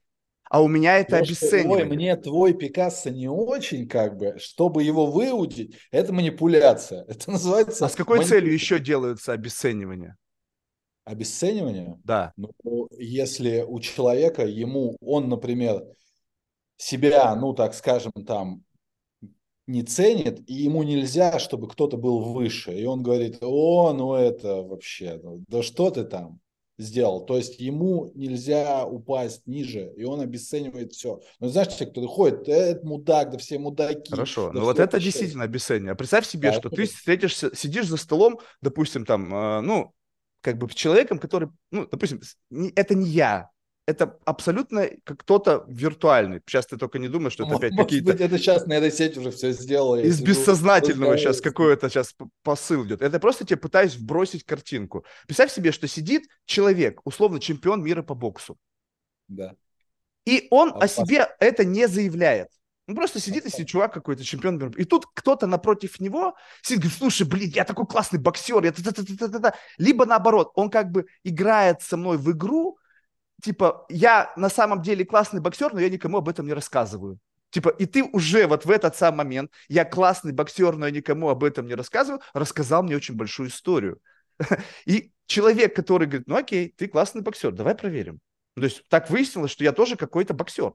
а 0.51 0.61
у 0.61 0.67
меня 0.67 0.97
это 0.97 1.11
Потому 1.11 1.23
обесценивание. 1.23 1.85
Ой, 1.85 1.85
мне 1.85 2.15
твой 2.17 2.53
Пикассо 2.53 3.09
не 3.09 3.29
очень, 3.29 3.87
как 3.87 4.17
бы, 4.17 4.37
чтобы 4.37 4.83
его 4.83 5.05
выудить, 5.05 5.77
это 5.91 6.11
манипуляция. 6.11 7.05
Это 7.07 7.31
называется... 7.31 7.85
А 7.85 7.89
с 7.89 7.95
какой 7.95 8.25
целью 8.25 8.51
еще 8.51 8.77
делаются 8.77 9.31
обесценивания? 9.31 10.17
Обесценивание? 11.05 11.97
Да. 12.03 12.33
Ну, 12.35 12.89
если 12.97 13.61
у 13.65 13.79
человека, 13.79 14.45
ему, 14.45 14.97
он, 14.99 15.29
например, 15.29 15.85
себя, 16.75 17.33
ну, 17.33 17.53
так 17.53 17.73
скажем, 17.73 18.11
там, 18.27 18.65
не 19.67 19.83
ценит, 19.83 20.41
и 20.49 20.53
ему 20.53 20.83
нельзя, 20.83 21.39
чтобы 21.39 21.69
кто-то 21.69 21.95
был 21.95 22.33
выше. 22.33 22.73
И 22.77 22.83
он 22.83 23.03
говорит, 23.03 23.37
о, 23.39 23.93
ну 23.93 24.15
это 24.15 24.63
вообще, 24.63 25.17
ну, 25.23 25.45
да 25.47 25.63
что 25.63 25.91
ты 25.91 26.03
там? 26.03 26.41
Сделал. 26.81 27.25
То 27.25 27.37
есть 27.37 27.59
ему 27.59 28.11
нельзя 28.15 28.85
упасть 28.85 29.45
ниже, 29.45 29.93
и 29.95 30.03
он 30.03 30.21
обесценивает 30.21 30.93
все. 30.93 31.21
Но 31.39 31.47
знаешь, 31.47 31.75
те, 31.75 31.85
кто 31.85 32.05
ходит, 32.07 32.47
это 32.47 32.85
мудак, 32.85 33.31
да 33.31 33.37
все 33.37 33.59
мудаки. 33.59 34.11
Хорошо, 34.11 34.51
да 34.51 34.59
но 34.59 34.65
вот 34.65 34.79
это 34.79 34.99
действительно 34.99 35.43
обесценивание. 35.43 35.95
Представь 35.95 36.25
себе, 36.27 36.51
да, 36.51 36.59
что 36.59 36.69
ты 36.69 36.85
встретишься, 36.85 37.55
сидишь 37.55 37.87
за 37.87 37.97
столом, 37.97 38.39
допустим, 38.61 39.05
там, 39.05 39.33
э, 39.33 39.61
ну, 39.61 39.93
как 40.41 40.57
бы 40.57 40.67
человеком, 40.73 41.19
который, 41.19 41.49
ну, 41.69 41.87
допустим, 41.89 42.21
это 42.75 42.95
не 42.95 43.09
я, 43.09 43.49
это 43.91 44.17
абсолютно 44.25 44.89
как 45.03 45.19
кто-то 45.19 45.65
виртуальный. 45.67 46.41
Сейчас 46.45 46.65
ты 46.65 46.77
только 46.77 46.99
не 46.99 47.07
думаешь, 47.07 47.33
что 47.33 47.45
это 47.45 47.55
опять 47.55 47.75
какие-то... 47.75 48.11
это 48.11 48.37
сейчас 48.37 48.65
нейросеть 48.65 49.17
уже 49.17 49.31
все 49.31 49.51
сделала. 49.51 49.97
Из 49.97 50.21
бессознательного 50.21 51.17
сейчас 51.17 51.41
какой-то 51.41 51.89
сейчас 51.89 52.15
посыл 52.43 52.85
идет. 52.85 53.01
Это 53.01 53.19
просто 53.19 53.45
тебе 53.45 53.57
пытаюсь 53.57 53.95
вбросить 53.95 54.43
картинку. 54.45 55.05
Представь 55.27 55.51
себе, 55.51 55.71
что 55.71 55.87
сидит 55.87 56.23
человек, 56.45 57.01
условно 57.03 57.39
чемпион 57.39 57.83
мира 57.83 58.01
по 58.01 58.15
боксу. 58.15 58.57
Да. 59.27 59.55
И 60.25 60.47
он 60.51 60.69
а 60.69 60.79
о 60.79 60.87
себе 60.87 61.27
это 61.39 61.65
не 61.65 61.87
заявляет. 61.87 62.49
Он 62.87 62.95
просто 62.95 63.19
сидит, 63.19 63.45
если 63.45 63.63
чувак 63.63 63.93
какой-то 63.93 64.23
чемпион 64.23 64.57
мира. 64.57 64.71
И 64.75 64.83
тут 64.83 65.05
кто-то 65.13 65.47
напротив 65.47 65.99
него 65.99 66.35
сидит, 66.61 66.79
говорит, 66.81 66.97
слушай, 66.97 67.27
блин, 67.27 67.51
я 67.55 67.63
такой 67.63 67.85
классный 67.85 68.19
боксер. 68.19 68.63
Я 68.63 68.73
Либо 69.77 70.05
наоборот, 70.05 70.51
он 70.55 70.69
как 70.69 70.91
бы 70.91 71.05
играет 71.23 71.81
со 71.81 71.95
мной 71.95 72.17
в 72.17 72.29
игру, 72.31 72.77
типа, 73.41 73.85
я 73.89 74.31
на 74.35 74.49
самом 74.49 74.81
деле 74.81 75.05
классный 75.05 75.41
боксер, 75.41 75.73
но 75.73 75.79
я 75.79 75.89
никому 75.89 76.17
об 76.17 76.29
этом 76.29 76.45
не 76.45 76.53
рассказываю. 76.53 77.19
Типа, 77.51 77.69
и 77.69 77.85
ты 77.85 78.03
уже 78.03 78.47
вот 78.47 78.65
в 78.65 78.71
этот 78.71 78.95
самый 78.95 79.17
момент, 79.17 79.51
я 79.67 79.83
классный 79.83 80.31
боксер, 80.31 80.77
но 80.77 80.85
я 80.85 80.91
никому 80.91 81.29
об 81.29 81.43
этом 81.43 81.67
не 81.67 81.75
рассказываю, 81.75 82.21
рассказал 82.33 82.81
мне 82.83 82.95
очень 82.95 83.15
большую 83.15 83.49
историю. 83.49 83.99
И 84.85 85.11
человек, 85.25 85.75
который 85.75 86.07
говорит, 86.07 86.27
ну 86.27 86.37
окей, 86.37 86.73
ты 86.75 86.87
классный 86.87 87.21
боксер, 87.21 87.51
давай 87.51 87.75
проверим. 87.75 88.19
То 88.55 88.63
есть 88.63 88.83
так 88.87 89.09
выяснилось, 89.09 89.51
что 89.51 89.63
я 89.63 89.73
тоже 89.73 89.97
какой-то 89.97 90.33
боксер. 90.33 90.73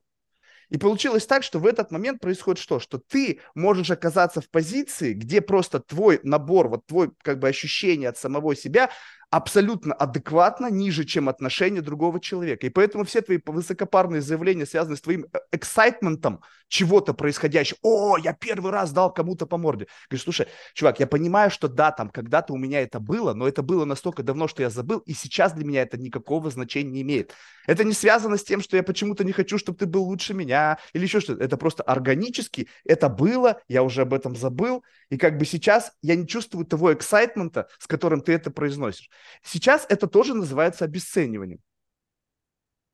И 0.69 0.79
получилось 0.79 1.27
так, 1.27 1.45
что 1.45 1.59
в 1.59 1.67
этот 1.67 1.93
момент 1.93 2.21
происходит 2.21 2.61
что? 2.61 2.81
Что 2.81 2.99
ты 2.99 3.41
можешь 3.55 3.91
оказаться 3.91 4.41
в 4.41 4.51
позиции, 4.51 5.13
где 5.13 5.41
просто 5.41 5.79
твой 5.79 6.21
набор, 6.25 6.69
вот 6.69 6.87
твой 6.87 7.13
как 7.23 7.39
бы 7.39 7.49
ощущение 7.49 8.09
от 8.09 8.19
самого 8.19 8.57
себя 8.57 8.91
абсолютно 9.37 9.93
адекватно 9.93 10.71
ниже, 10.71 11.05
чем 11.05 11.29
отношение 11.29 11.83
другого 11.83 12.21
человека. 12.21 12.67
И 12.67 12.71
поэтому 12.71 13.05
все 13.05 13.21
твои 13.21 13.39
высокопарные 13.45 14.23
заявления 14.23 14.65
связаны 14.65 14.97
с 14.97 15.03
твоим 15.03 15.27
эксайтментом 15.53 16.41
чего-то 16.69 17.13
происходящего. 17.13 17.79
О, 17.83 18.17
я 18.17 18.33
первый 18.33 18.73
раз 18.73 18.93
дал 18.93 19.13
кому-то 19.13 19.47
по 19.47 19.59
морде. 19.59 19.87
Говоришь, 20.09 20.25
слушай, 20.25 20.47
чувак, 20.75 21.01
я 21.01 21.07
понимаю, 21.07 21.51
что 21.51 21.69
да, 21.69 21.93
там 21.93 22.09
когда-то 22.09 22.55
у 22.55 22.57
меня 22.57 22.81
это 22.81 22.99
было, 22.99 23.35
но 23.35 23.47
это 23.47 23.63
было 23.63 23.85
настолько 23.85 24.23
давно, 24.23 24.49
что 24.49 24.63
я 24.63 24.71
забыл, 24.71 25.01
и 25.01 25.13
сейчас 25.13 25.53
для 25.53 25.65
меня 25.65 25.83
это 25.83 25.99
никакого 25.99 26.51
значения 26.51 26.91
не 26.91 27.03
имеет. 27.03 27.35
Это 27.67 27.85
не 27.85 27.93
связано 27.93 28.37
с 28.37 28.45
тем, 28.45 28.63
что 28.63 28.77
я 28.77 28.83
почему-то 28.83 29.23
не 29.23 29.33
хочу, 29.33 29.59
чтобы 29.59 29.79
ты 29.79 29.87
был 29.87 30.05
лучше 30.05 30.35
меня 30.35 30.79
или 30.93 31.05
еще 31.05 31.21
что-то. 31.21 31.45
Это 31.45 31.57
просто 31.57 31.83
органически, 31.83 32.69
это 32.85 33.09
было, 33.09 33.61
я 33.69 33.83
уже 33.83 34.03
об 34.03 34.15
этом 34.15 34.35
забыл, 34.35 34.83
и 35.11 35.19
как 35.19 35.39
бы 35.39 35.45
сейчас 35.45 35.93
я 36.03 36.17
не 36.17 36.27
чувствую 36.27 36.65
того 36.65 36.93
эксайтмента, 36.95 37.69
с 37.79 37.87
которым 37.87 38.21
ты 38.21 38.33
это 38.33 38.51
произносишь. 38.51 39.11
Сейчас 39.43 39.87
это 39.89 40.07
тоже 40.07 40.35
называется 40.35 40.85
обесцениванием. 40.85 41.61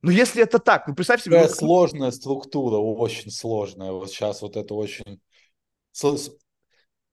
Но 0.01 0.11
если 0.11 0.43
это 0.43 0.59
так, 0.59 0.87
ну 0.87 0.95
представь 0.95 1.23
себе... 1.23 1.37
Такая 1.37 1.49
ну, 1.49 1.55
сложная 1.55 2.11
структура, 2.11 2.75
очень 2.75 3.31
сложная. 3.31 3.93
Вот 3.93 4.09
сейчас 4.09 4.41
вот 4.41 4.57
это 4.57 4.73
очень... 4.75 5.21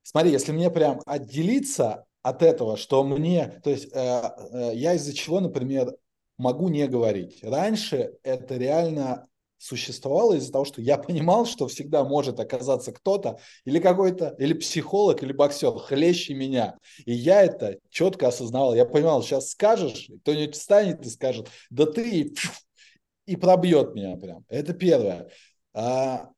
Смотри, 0.02 0.33
если 0.33 0.50
мне 0.52 0.70
прям 0.70 1.00
отделиться 1.06 2.04
от 2.22 2.42
этого, 2.42 2.76
что 2.76 3.04
мне... 3.04 3.61
То 3.62 3.70
есть 3.70 3.92
э, 3.92 4.22
э, 4.52 4.72
я 4.74 4.94
из-за 4.94 5.14
чего, 5.14 5.38
например, 5.38 5.94
могу 6.37 6.68
не 6.68 6.88
говорить. 6.88 7.38
Раньше 7.44 8.18
это 8.24 8.56
реально 8.56 9.28
существовало 9.60 10.34
из-за 10.34 10.52
того, 10.52 10.64
что 10.64 10.80
я 10.80 10.96
понимал, 10.96 11.44
что 11.44 11.68
всегда 11.68 12.02
может 12.02 12.40
оказаться 12.40 12.92
кто-то 12.92 13.38
или 13.66 13.78
какой-то, 13.78 14.34
или 14.38 14.54
психолог, 14.54 15.22
или 15.22 15.32
боксер 15.32 15.72
хлеще 15.72 16.32
меня. 16.32 16.78
И 17.04 17.12
я 17.12 17.42
это 17.42 17.76
четко 17.90 18.28
осознавал. 18.28 18.74
Я 18.74 18.86
понимал, 18.86 19.22
сейчас 19.22 19.50
скажешь, 19.50 20.10
кто-нибудь 20.22 20.56
встанет 20.56 21.04
и 21.04 21.10
скажет, 21.10 21.48
да 21.68 21.84
ты, 21.84 22.32
и 23.26 23.36
пробьет 23.36 23.94
меня 23.94 24.16
прям. 24.16 24.46
Это 24.48 24.72
первое. 24.72 25.30
А 25.74 26.30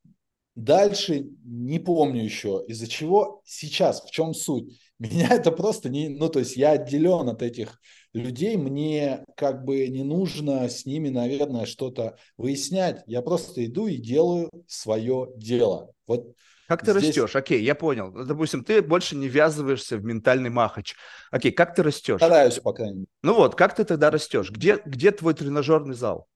дальше 0.56 1.24
не 1.44 1.78
помню 1.78 2.24
еще, 2.24 2.64
из-за 2.66 2.88
чего 2.88 3.40
сейчас, 3.44 4.02
в 4.02 4.10
чем 4.10 4.34
суть. 4.34 4.80
Меня 4.98 5.28
это 5.30 5.50
просто 5.50 5.88
не, 5.88 6.08
ну 6.08 6.28
то 6.28 6.38
есть 6.38 6.56
я 6.56 6.72
отделен 6.72 7.28
от 7.28 7.42
этих 7.42 7.80
людей, 8.12 8.56
мне 8.56 9.24
как 9.36 9.64
бы 9.64 9.88
не 9.88 10.04
нужно 10.04 10.68
с 10.68 10.86
ними, 10.86 11.08
наверное, 11.08 11.66
что-то 11.66 12.16
выяснять. 12.36 13.02
Я 13.06 13.22
просто 13.22 13.64
иду 13.64 13.86
и 13.86 13.96
делаю 13.96 14.50
свое 14.68 15.28
дело. 15.36 15.92
Вот 16.06 16.34
как 16.68 16.84
ты 16.84 16.92
Здесь... 16.92 17.08
растешь? 17.08 17.36
Окей, 17.36 17.62
я 17.62 17.74
понял. 17.74 18.10
Допустим, 18.10 18.64
ты 18.64 18.80
больше 18.80 19.14
не 19.14 19.28
ввязываешься 19.28 19.98
в 19.98 20.04
ментальный 20.04 20.48
махач. 20.48 20.94
Окей, 21.30 21.52
как 21.52 21.74
ты 21.74 21.82
растешь? 21.82 22.16
Стараюсь, 22.16 22.60
по 22.60 22.72
крайней 22.72 22.94
мере. 22.94 23.06
Ну 23.22 23.34
вот, 23.34 23.56
как 23.56 23.74
ты 23.74 23.84
тогда 23.84 24.10
растешь? 24.10 24.50
Где, 24.50 24.80
где 24.86 25.10
твой 25.10 25.34
тренажерный 25.34 25.94
зал? 25.94 26.28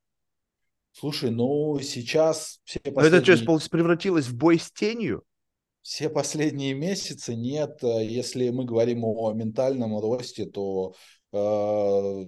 Слушай, 0.93 1.31
ну 1.31 1.79
сейчас 1.81 2.61
все 2.65 2.81
последние... 2.81 3.23
это 3.23 3.37
что, 3.37 3.71
превратилось 3.71 4.27
в 4.27 4.37
бой 4.37 4.59
с 4.59 4.71
тенью? 4.71 5.25
Все 5.87 6.11
последние 6.11 6.75
месяцы 6.75 7.37
нет. 7.37 7.79
Если 7.81 8.51
мы 8.51 8.65
говорим 8.65 9.05
о 9.05 9.33
ментальном 9.33 9.97
росте, 9.97 10.45
то 10.45 10.97
э, 11.33 12.27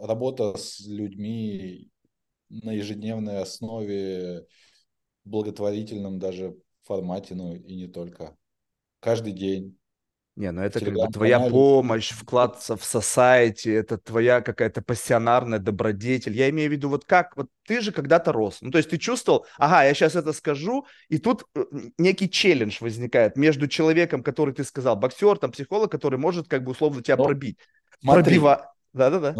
работа 0.00 0.58
с 0.58 0.80
людьми 0.80 1.88
на 2.48 2.72
ежедневной 2.72 3.42
основе, 3.42 4.44
благотворительном 5.22 6.18
даже 6.18 6.56
формате, 6.82 7.36
ну 7.36 7.54
и 7.54 7.76
не 7.76 7.86
только. 7.86 8.36
Каждый 8.98 9.34
день 9.34 9.78
не, 10.36 10.50
ну 10.52 10.60
это 10.60 10.80
как 10.80 10.92
бы 10.92 11.08
твоя 11.08 11.40
помощь, 11.40 12.10
вклад 12.12 12.56
в 12.56 12.70
society, 12.70 13.74
это 13.74 13.96
твоя 13.96 14.42
какая-то 14.42 14.82
пассионарная 14.82 15.58
добродетель. 15.58 16.36
Я 16.36 16.50
имею 16.50 16.68
в 16.68 16.72
виду, 16.72 16.90
вот 16.90 17.06
как, 17.06 17.34
вот 17.36 17.48
ты 17.66 17.80
же 17.80 17.90
когда-то 17.90 18.32
рос. 18.32 18.58
Ну, 18.60 18.70
то 18.70 18.76
есть 18.76 18.90
ты 18.90 18.98
чувствовал, 18.98 19.46
ага, 19.56 19.84
я 19.84 19.94
сейчас 19.94 20.14
это 20.14 20.34
скажу, 20.34 20.86
и 21.08 21.16
тут 21.16 21.46
э, 21.54 21.64
некий 21.96 22.28
челлендж 22.28 22.76
возникает 22.80 23.36
между 23.36 23.66
человеком, 23.66 24.22
который 24.22 24.52
ты 24.52 24.62
сказал, 24.64 24.94
боксер, 24.94 25.38
там, 25.38 25.52
психолог, 25.52 25.90
который 25.90 26.18
может 26.18 26.48
как 26.48 26.64
бы 26.64 26.72
условно 26.72 27.02
тебя 27.02 27.16
Но, 27.16 27.22
ну, 27.22 27.28
пробить. 27.30 27.58
Пробива... 28.02 28.74
Да-да-да. 28.92 29.34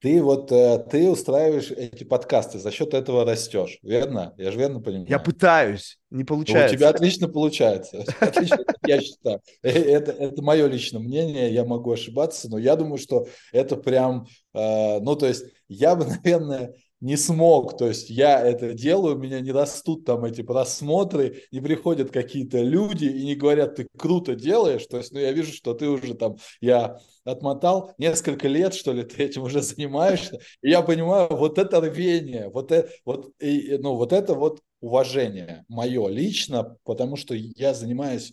Ты 0.00 0.22
вот 0.22 0.52
э, 0.52 0.78
ты 0.90 1.10
устраиваешь 1.10 1.72
эти 1.72 2.04
подкасты, 2.04 2.60
за 2.60 2.70
счет 2.70 2.94
этого 2.94 3.24
растешь, 3.24 3.80
верно? 3.82 4.32
Я 4.36 4.52
же 4.52 4.58
верно 4.58 4.80
понимаю? 4.80 5.08
Я 5.08 5.18
пытаюсь, 5.18 5.98
не 6.10 6.22
получается. 6.22 6.68
Ну, 6.68 6.74
у 6.74 6.76
тебя 6.76 6.88
отлично 6.90 7.28
получается. 7.28 8.04
Отлично, 8.20 8.58
я 8.86 9.00
считаю. 9.00 9.40
Э, 9.62 9.70
это, 9.70 10.12
это 10.12 10.40
мое 10.40 10.68
личное 10.68 11.00
мнение, 11.00 11.52
я 11.52 11.64
могу 11.64 11.90
ошибаться, 11.90 12.48
но 12.48 12.58
я 12.58 12.76
думаю, 12.76 12.98
что 12.98 13.26
это 13.52 13.76
прям, 13.76 14.28
э, 14.54 15.00
ну 15.00 15.16
то 15.16 15.26
есть 15.26 15.46
я 15.66 15.96
бы, 15.96 16.04
наверное, 16.24 16.74
не 17.00 17.16
смог, 17.16 17.76
то 17.76 17.86
есть 17.86 18.10
я 18.10 18.40
это 18.40 18.74
делаю, 18.74 19.16
у 19.16 19.18
меня 19.18 19.40
не 19.40 19.52
растут 19.52 20.04
там 20.04 20.24
эти 20.24 20.42
просмотры, 20.42 21.44
не 21.52 21.60
приходят 21.60 22.10
какие-то 22.10 22.60
люди 22.60 23.04
и 23.04 23.24
не 23.24 23.36
говорят, 23.36 23.76
ты 23.76 23.86
круто 23.96 24.34
делаешь, 24.34 24.86
то 24.86 24.96
есть, 24.96 25.12
ну, 25.12 25.20
я 25.20 25.32
вижу, 25.32 25.52
что 25.52 25.74
ты 25.74 25.88
уже 25.88 26.14
там, 26.14 26.36
я 26.60 26.98
отмотал 27.24 27.92
несколько 27.98 28.48
лет, 28.48 28.74
что 28.74 28.92
ли, 28.92 29.02
ты 29.04 29.22
этим 29.22 29.42
уже 29.42 29.62
занимаешься, 29.62 30.40
и 30.62 30.70
я 30.70 30.82
понимаю, 30.82 31.28
вот 31.30 31.58
это 31.58 31.80
рвение, 31.80 32.48
вот 32.48 32.72
это, 32.72 32.90
вот, 33.04 33.32
и, 33.38 33.78
ну, 33.80 33.94
вот 33.94 34.12
это 34.12 34.34
вот 34.34 34.60
уважение 34.80 35.64
мое 35.68 36.08
лично, 36.08 36.76
потому 36.84 37.16
что 37.16 37.34
я 37.34 37.74
занимаюсь 37.74 38.32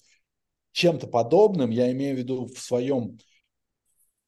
чем-то 0.71 1.07
подобным, 1.07 1.69
я 1.69 1.91
имею 1.91 2.15
в 2.15 2.19
виду 2.19 2.45
в 2.47 2.59
своем 2.59 3.17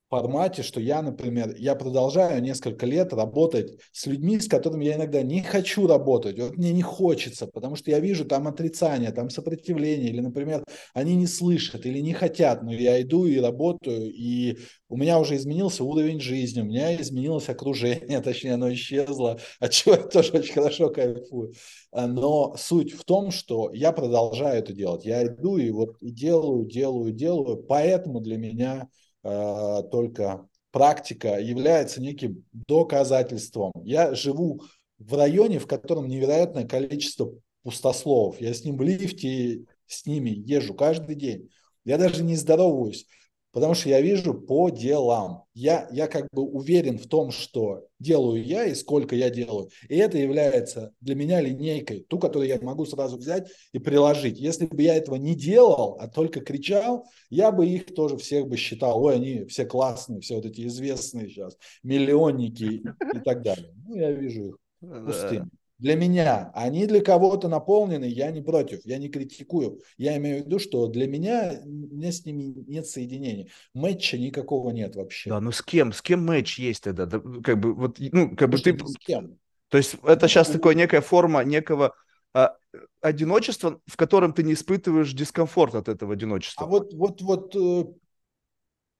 формате, 0.10 0.64
что 0.64 0.80
я, 0.80 1.02
например, 1.02 1.54
я 1.58 1.76
продолжаю 1.76 2.42
несколько 2.42 2.86
лет 2.86 3.14
работать 3.14 3.80
с 3.92 4.06
людьми, 4.06 4.40
с 4.40 4.48
которыми 4.48 4.86
я 4.86 4.96
иногда 4.96 5.22
не 5.22 5.42
хочу 5.42 5.88
работать, 5.88 6.40
вот 6.40 6.58
мне 6.58 6.72
не 6.72 6.82
хочется, 6.82 7.48
потому 7.48 7.76
что 7.76 7.92
я 7.92 8.00
вижу 8.00 8.26
там 8.26 8.48
отрицание, 8.48 9.12
там 9.12 9.30
сопротивление, 9.30 10.10
или, 10.10 10.22
например, 10.22 10.64
они 10.94 11.16
не 11.16 11.28
слышат 11.28 11.86
или 11.86 12.00
не 12.00 12.14
хотят, 12.14 12.64
но 12.64 12.74
я 12.74 13.02
иду 13.02 13.26
и 13.26 13.40
работаю, 13.40 14.12
и 14.14 14.58
у 14.90 14.98
меня 14.98 15.20
уже 15.20 15.36
изменился 15.36 15.84
уровень 15.84 16.22
жизни, 16.22 16.62
у 16.62 16.66
меня 16.66 16.96
изменилось 17.00 17.50
окружение, 17.50 18.22
точнее, 18.22 18.54
оно 18.54 18.72
исчезло, 18.74 19.40
от 19.60 19.72
чего 19.72 19.96
я 19.96 20.04
тоже 20.04 20.32
очень 20.34 20.54
хорошо 20.54 20.90
кайфую. 20.90 21.54
А, 21.92 22.08
но 22.08 22.56
суть 22.58 22.94
в 22.94 23.04
том, 23.04 23.32
что 23.32 23.72
я 23.74 23.92
продолжаю 23.92 24.60
это 24.60 24.74
делать. 24.74 25.06
Я 25.06 25.26
иду 25.26 25.58
и 25.58 25.70
вот 25.72 25.98
делаю, 26.02 26.66
делаю, 26.66 27.12
делаю. 27.12 27.58
Поэтому 27.58 28.20
для 28.22 28.38
меня 28.38 28.88
Э, 29.24 29.82
только 29.92 30.48
практика 30.72 31.40
является 31.40 32.02
неким 32.02 32.46
доказательством. 32.52 33.72
Я 33.84 34.14
живу 34.16 34.62
в 35.00 35.14
районе, 35.16 35.60
в 35.60 35.68
котором 35.68 36.08
невероятное 36.08 36.68
количество 36.68 37.34
пустословов. 37.64 38.40
Я 38.40 38.54
с 38.54 38.64
ним 38.64 38.78
в 38.78 38.82
лифте, 38.82 39.66
с 39.86 40.06
ними 40.06 40.30
езжу 40.30 40.74
каждый 40.74 41.16
день. 41.16 41.50
Я 41.84 41.98
даже 41.98 42.24
не 42.24 42.36
здороваюсь. 42.36 43.08
Потому 43.52 43.74
что 43.74 43.90
я 43.90 44.02
вижу 44.02 44.34
по 44.34 44.70
делам. 44.70 45.46
Я, 45.54 45.88
я 45.92 46.08
как 46.08 46.28
бы 46.32 46.44
уверен 46.44 46.98
в 47.00 47.08
том, 47.08 47.32
что 47.32 47.88
делаю 48.00 48.44
я 48.44 48.66
и 48.66 48.76
сколько 48.76 49.16
я 49.16 49.30
делаю. 49.30 49.70
И 49.90 49.96
это 49.98 50.18
является 50.18 50.94
для 51.02 51.16
меня 51.16 51.42
линейкой, 51.42 52.06
ту, 52.08 52.20
которую 52.20 52.48
я 52.48 52.60
могу 52.62 52.86
сразу 52.86 53.18
взять 53.18 53.50
и 53.72 53.80
приложить. 53.80 54.40
Если 54.40 54.66
бы 54.66 54.82
я 54.82 54.96
этого 54.96 55.16
не 55.16 55.36
делал, 55.36 55.98
а 56.00 56.08
только 56.08 56.42
кричал, 56.42 57.06
я 57.30 57.52
бы 57.52 57.66
их 57.66 57.94
тоже 57.96 58.18
всех 58.18 58.48
бы 58.48 58.58
считал. 58.58 59.04
Ой, 59.04 59.16
они 59.16 59.46
все 59.46 59.66
классные, 59.66 60.22
все 60.22 60.36
вот 60.36 60.46
эти 60.46 60.68
известные 60.68 61.28
сейчас, 61.30 61.58
миллионники 61.84 62.84
и 63.16 63.20
так 63.26 63.42
далее. 63.42 63.74
Ну, 63.88 63.96
я 63.96 64.12
вижу 64.12 64.44
их 64.46 64.58
пустыми 64.82 65.50
для 65.80 65.96
меня, 65.96 66.52
они 66.56 66.88
для 66.88 67.02
кого-то 67.02 67.48
наполнены, 67.48 68.06
я 68.06 68.32
не 68.32 68.42
против, 68.42 68.84
я 68.84 68.98
не 68.98 69.10
критикую. 69.10 69.82
Я 69.98 70.18
имею 70.18 70.42
в 70.42 70.46
виду, 70.46 70.60
что 70.60 70.88
для 70.88 71.08
меня, 71.08 71.62
меня 71.66 72.12
с 72.12 72.26
ними 72.26 72.54
нет 72.68 72.88
соединения. 72.88 73.50
Мэтча 73.74 74.18
никакого 74.18 74.72
нет 74.72 74.96
вообще. 74.96 75.30
Да, 75.30 75.40
ну 75.40 75.52
с 75.52 75.62
кем? 75.62 75.94
С 75.94 76.02
кем 76.02 76.26
матч 76.26 76.58
есть 76.58 76.84
тогда? 76.84 77.06
Да, 77.06 77.22
как 77.44 77.60
бы, 77.60 77.76
вот, 77.76 77.98
ну, 78.00 78.36
как 78.36 78.50
бы 78.50 78.58
ты... 78.58 78.78
С 78.78 78.98
кем? 78.98 79.38
То 79.70 79.78
есть 79.78 79.98
это 80.04 80.28
сейчас 80.28 80.48
такая 80.48 80.74
некая 80.74 81.02
форма 81.02 81.44
некого 81.44 81.94
а, 82.34 82.56
одиночества, 83.02 83.80
в 83.86 83.98
котором 83.98 84.34
ты 84.34 84.42
не 84.42 84.54
испытываешь 84.54 85.14
дискомфорт 85.14 85.76
от 85.76 85.90
этого 85.90 86.14
одиночества. 86.14 86.66
А 86.66 86.70
вот, 86.70 86.94
вот, 86.94 87.22
вот 87.22 87.56
э, 87.56 87.84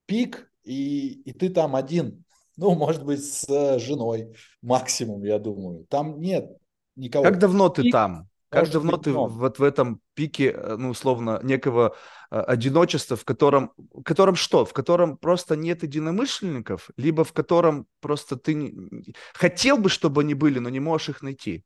пик, 0.06 0.52
и, 0.64 1.22
и 1.22 1.34
ты 1.34 1.50
там 1.50 1.76
один. 1.76 2.24
Ну, 2.56 2.76
может 2.76 3.04
быть, 3.04 3.24
с 3.24 3.80
женой 3.80 4.36
максимум, 4.62 5.24
я 5.24 5.40
думаю. 5.40 5.86
Там 5.90 6.20
нет 6.20 6.58
никого. 6.98 7.24
Как 7.24 7.40
давно 7.40 7.70
ты 7.70 7.90
там? 7.90 8.28
Как 8.50 8.70
давно 8.72 8.98
ты 8.98 9.12
вот 9.12 9.60
в 9.60 9.64
этом 9.64 10.02
пике, 10.14 10.52
э, 10.52 10.76
ну, 10.78 10.90
условно, 10.90 11.40
некого 11.44 11.96
э, 12.32 12.40
одиночества, 12.40 13.18
в 13.18 13.26
котором, 13.26 13.74
в 13.78 14.04
котором 14.04 14.36
что? 14.36 14.64
В 14.64 14.72
котором 14.72 15.18
просто 15.18 15.58
нет 15.58 15.84
единомышленников, 15.84 16.90
либо 16.96 17.26
в 17.26 17.34
котором 17.34 17.88
просто 18.00 18.38
ты 18.38 18.54
не... 18.54 19.14
хотел 19.34 19.78
бы, 19.78 19.90
чтобы 19.90 20.22
они 20.22 20.34
были, 20.34 20.60
но 20.60 20.70
не 20.70 20.80
можешь 20.80 21.10
их 21.10 21.22
найти? 21.22 21.66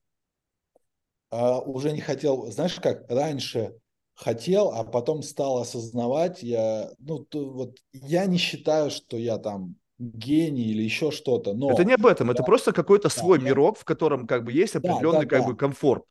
А, 1.29 1.59
уже 1.59 1.91
не 1.91 2.01
хотел. 2.01 2.47
Знаешь 2.51 2.79
как, 2.79 3.09
раньше 3.09 3.75
хотел, 4.15 4.71
а 4.71 4.83
потом 4.83 5.21
стал 5.21 5.59
осознавать, 5.59 6.41
я, 6.41 6.91
ну, 6.99 7.19
то, 7.19 7.49
вот, 7.49 7.77
я 7.93 8.25
не 8.25 8.37
считаю, 8.37 8.89
что 8.89 9.17
я 9.17 9.37
там 9.37 9.75
гений 10.01 10.71
или 10.71 10.81
еще 10.81 11.11
что-то. 11.11 11.53
Но 11.53 11.71
это 11.71 11.83
не 11.83 11.93
об 11.93 12.05
этом, 12.05 12.31
это 12.31 12.43
просто 12.43 12.73
какой-то 12.73 13.09
свой 13.09 13.39
да, 13.39 13.45
мирок, 13.45 13.77
в 13.77 13.85
котором 13.85 14.25
как 14.25 14.43
бы 14.43 14.51
есть 14.51 14.75
определенный 14.75 15.25
да, 15.25 15.25
да, 15.25 15.29
как 15.29 15.41
да. 15.41 15.47
бы 15.47 15.55
комфорт. 15.55 16.03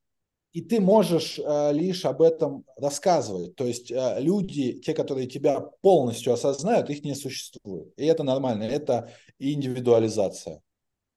И 0.53 0.63
ты 0.63 0.81
можешь 0.81 1.39
э, 1.39 1.73
лишь 1.73 2.05
об 2.05 2.23
этом 2.23 2.65
рассказывать. 2.77 3.55
То 3.55 3.67
есть 3.67 3.91
э, 3.91 4.17
люди, 4.21 4.81
те, 4.81 4.95
которые 4.95 5.29
тебя 5.29 5.61
полностью 5.61 6.33
осознают, 6.33 6.91
их 6.91 7.05
не 7.05 7.15
существует. 7.15 7.93
И 7.97 8.05
это 8.05 8.25
нормально, 8.25 8.65
это 8.65 9.13
индивидуализация. 9.39 10.61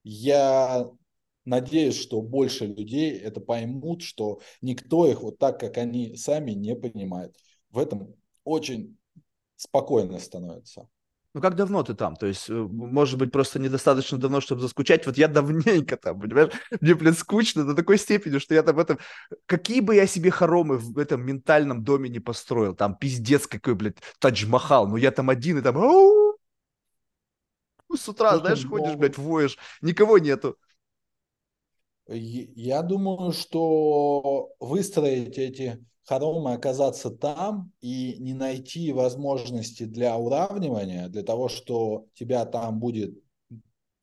Я 0.03 0.87
надеюсь, 1.45 1.99
что 1.99 2.21
больше 2.21 2.67
людей 2.67 3.11
это 3.11 3.41
поймут, 3.41 4.03
что 4.03 4.39
никто 4.61 5.07
их 5.07 5.21
вот 5.21 5.39
так, 5.39 5.59
как 5.59 5.77
они 5.77 6.15
сами, 6.15 6.51
не 6.51 6.75
понимает. 6.75 7.35
В 7.71 7.79
этом 7.79 8.15
очень 8.43 8.97
спокойно 9.55 10.19
становится. 10.19 10.87
Ну, 11.33 11.41
как 11.41 11.55
давно 11.55 11.81
ты 11.81 11.95
там? 11.95 12.15
То 12.15 12.27
есть, 12.27 12.47
э, 12.49 12.53
может 12.53 13.17
быть, 13.17 13.31
просто 13.31 13.57
недостаточно 13.57 14.19
давно, 14.19 14.39
чтобы 14.39 14.61
заскучать. 14.61 15.05
Вот 15.07 15.17
я 15.17 15.27
давненько 15.27 15.97
там, 15.97 16.19
понимаешь? 16.19 16.51
Мне, 16.79 16.93
блин, 16.93 17.13
скучно 17.15 17.65
до 17.65 17.73
такой 17.73 17.97
степени, 17.97 18.37
что 18.37 18.53
я 18.53 18.61
там 18.61 18.75
в 18.75 18.79
этом... 18.79 18.99
Какие 19.47 19.81
бы 19.81 19.95
я 19.95 20.05
себе 20.05 20.29
хоромы 20.29 20.77
в 20.77 20.97
этом 20.99 21.25
ментальном 21.25 21.83
доме 21.83 22.09
не 22.09 22.19
построил, 22.19 22.75
там 22.75 22.95
пиздец 22.95 23.47
какой, 23.47 23.73
блядь, 23.73 23.97
Тадж-Махал, 24.19 24.87
ну 24.87 24.95
я 24.95 25.11
там 25.11 25.29
один 25.29 25.57
и 25.57 25.61
там... 25.61 25.75
С 27.95 28.09
утра, 28.09 28.37
знаешь, 28.37 28.65
ходишь, 28.65 28.95
блядь, 28.95 29.17
воешь, 29.17 29.57
никого 29.81 30.17
нету. 30.17 30.57
Я 32.07 32.81
думаю, 32.81 33.31
что 33.31 34.51
выстроить 34.59 35.37
эти 35.37 35.83
хоромы 36.05 36.53
оказаться 36.53 37.09
там 37.09 37.71
и 37.81 38.15
не 38.19 38.33
найти 38.33 38.91
возможности 38.91 39.83
для 39.83 40.17
уравнивания, 40.17 41.07
для 41.07 41.23
того, 41.23 41.49
что 41.49 42.07
тебя 42.13 42.45
там 42.45 42.79
будет 42.79 43.17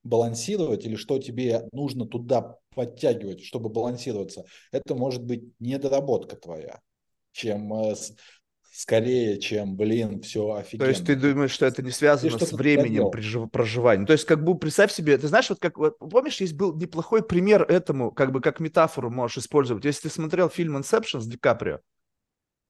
балансировать 0.03 0.85
или 0.85 0.97
что 0.97 1.19
тебе 1.19 1.69
нужно 1.73 2.07
туда 2.07 2.57
подтягивать, 2.75 3.45
чтобы 3.45 3.69
балансироваться, 3.69 4.45
это 4.73 4.95
может 4.95 5.25
быть 5.25 5.45
недоработка 5.59 6.37
твоя, 6.37 6.81
чем 7.33 7.73
э, 7.75 7.95
скорее, 8.81 9.39
чем, 9.39 9.77
блин, 9.77 10.23
все 10.23 10.55
офигенно. 10.55 10.87
То 10.87 10.89
есть 10.89 11.05
ты 11.05 11.15
думаешь, 11.15 11.51
что 11.51 11.67
это 11.67 11.83
не 11.83 11.91
связано 11.91 12.39
с 12.39 12.53
временем 12.53 13.11
проживания? 13.51 14.07
То 14.07 14.15
есть 14.15 14.25
как 14.25 14.43
бы 14.43 14.57
представь 14.59 14.91
себе, 14.91 15.19
ты 15.19 15.29
знаешь, 15.29 15.51
вот 15.51 15.59
как, 15.61 15.77
вот, 15.77 15.99
помнишь, 15.99 16.41
есть 16.41 16.55
был 16.55 16.75
неплохой 16.75 17.23
пример 17.23 17.63
этому, 17.63 18.11
как 18.11 18.33
бы 18.33 18.41
как 18.41 18.59
метафору 18.59 19.11
можешь 19.11 19.39
использовать. 19.39 19.85
Если 19.85 20.09
ты 20.09 20.15
смотрел 20.15 20.49
фильм 20.49 20.79
Inception 20.79 21.21
с 21.21 21.27
Ди 21.27 21.37
Каприо, 21.37 21.81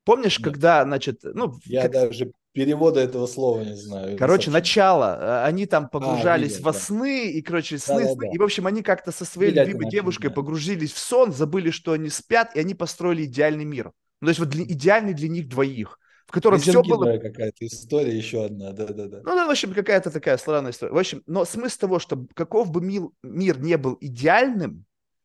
помнишь, 0.04 0.38
да. 0.38 0.44
когда, 0.50 0.82
значит, 0.82 1.20
ну... 1.22 1.54
Я 1.64 1.82
как... 1.82 1.92
даже 1.92 2.32
перевода 2.52 2.98
этого 2.98 3.28
слова 3.28 3.62
не 3.62 3.76
знаю. 3.76 4.18
Короче, 4.18 4.50
начало. 4.50 5.16
Э, 5.20 5.44
они 5.44 5.66
там 5.66 5.84
а, 5.84 5.88
погружались 5.88 6.54
а, 6.54 6.56
видел, 6.56 6.64
во 6.64 6.72
да. 6.72 6.78
сны, 6.80 7.30
и, 7.30 7.40
короче, 7.40 7.78
сны, 7.78 8.02
да, 8.02 8.14
да, 8.14 8.26
да. 8.26 8.34
и, 8.34 8.38
в 8.38 8.42
общем, 8.42 8.66
они 8.66 8.82
как-то 8.82 9.12
со 9.12 9.24
своей 9.24 9.52
Видать, 9.52 9.68
любимой 9.68 9.88
девушкой 9.88 10.30
да. 10.30 10.34
погружились 10.34 10.92
в 10.92 10.98
сон, 10.98 11.32
забыли, 11.32 11.70
что 11.70 11.92
они 11.92 12.08
спят, 12.08 12.56
и 12.56 12.58
они 12.58 12.74
построили 12.74 13.26
идеальный 13.26 13.64
мир. 13.64 13.92
Ну, 14.20 14.26
то 14.26 14.30
есть 14.30 14.40
вот 14.40 14.48
для, 14.48 14.64
идеальный 14.64 15.14
для 15.14 15.28
них 15.28 15.48
двоих, 15.48 15.98
в 16.26 16.32
котором 16.32 16.58
все 16.58 16.82
было... 16.82 17.18
какая-то 17.18 17.66
история 17.66 18.16
еще 18.16 18.44
одна, 18.44 18.72
да-да-да. 18.72 19.18
Ну, 19.24 19.34
да, 19.34 19.46
в 19.46 19.50
общем, 19.50 19.72
какая-то 19.74 20.10
такая 20.10 20.36
странная 20.36 20.72
история. 20.72 20.92
В 20.92 20.98
общем, 20.98 21.22
но 21.26 21.44
смысл 21.44 21.80
того, 21.80 21.98
что 21.98 22.26
каков 22.34 22.70
бы 22.70 22.80
мир, 22.80 23.08
мир 23.22 23.58
не 23.58 23.76
был 23.76 23.96
идеальным, 24.00 24.84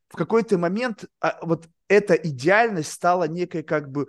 в 0.09 0.17
какой-то 0.17 0.57
момент 0.57 1.05
а, 1.19 1.37
вот 1.41 1.67
эта 1.87 2.13
идеальность 2.13 2.91
стала 2.91 3.27
некой 3.27 3.63
как 3.63 3.91
бы 3.91 4.07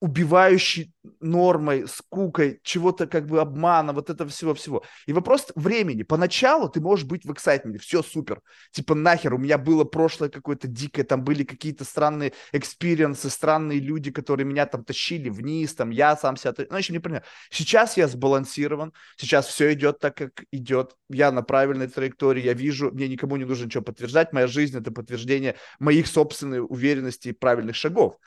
убивающей 0.00 0.92
нормой, 1.20 1.86
скукой, 1.88 2.60
чего-то 2.62 3.06
как 3.06 3.26
бы 3.26 3.40
обмана, 3.40 3.92
вот 3.92 4.10
этого 4.10 4.28
всего-всего. 4.28 4.82
И 5.06 5.12
вопрос 5.12 5.46
времени. 5.54 6.02
Поначалу 6.02 6.68
ты 6.68 6.80
можешь 6.80 7.06
быть 7.06 7.24
в 7.24 7.32
excitement 7.32 7.70
е, 7.70 7.78
все 7.78 8.02
супер. 8.02 8.40
Типа 8.72 8.94
нахер, 8.94 9.32
у 9.34 9.38
меня 9.38 9.56
было 9.56 9.84
прошлое 9.84 10.28
какое-то 10.28 10.68
дикое, 10.68 11.04
там 11.04 11.24
были 11.24 11.44
какие-то 11.44 11.84
странные 11.84 12.34
experience 12.52 13.17
ы, 13.17 13.30
странные 13.30 13.78
люди, 13.78 14.10
которые 14.10 14.46
меня 14.46 14.66
там 14.66 14.84
тащили 14.84 15.30
вниз, 15.30 15.74
там 15.74 15.90
я 15.90 16.16
сам 16.16 16.36
себя... 16.36 16.52
Ну, 16.68 16.76
еще 16.76 16.92
не 16.92 16.98
понимаю. 16.98 17.24
Сейчас 17.50 17.96
я 17.96 18.06
сбалансирован, 18.06 18.92
сейчас 19.16 19.46
все 19.46 19.72
идет 19.72 19.98
так, 19.98 20.16
как 20.16 20.44
идет. 20.52 20.94
Я 21.08 21.32
на 21.32 21.42
правильной 21.42 21.88
траектории, 21.88 22.42
я 22.42 22.52
вижу, 22.52 22.90
мне 22.92 23.08
никому 23.08 23.36
не 23.36 23.44
нужно 23.44 23.64
ничего 23.66 23.82
подтверждать. 23.82 24.32
Моя 24.32 24.46
жизнь— 24.46 24.76
это 24.78 24.90
подтверждение 24.90 25.56
моих 25.78 26.06
собственной 26.06 26.60
уверенности 26.60 27.28
и 27.28 27.32
правильных 27.32 27.76
шагов 27.76 28.18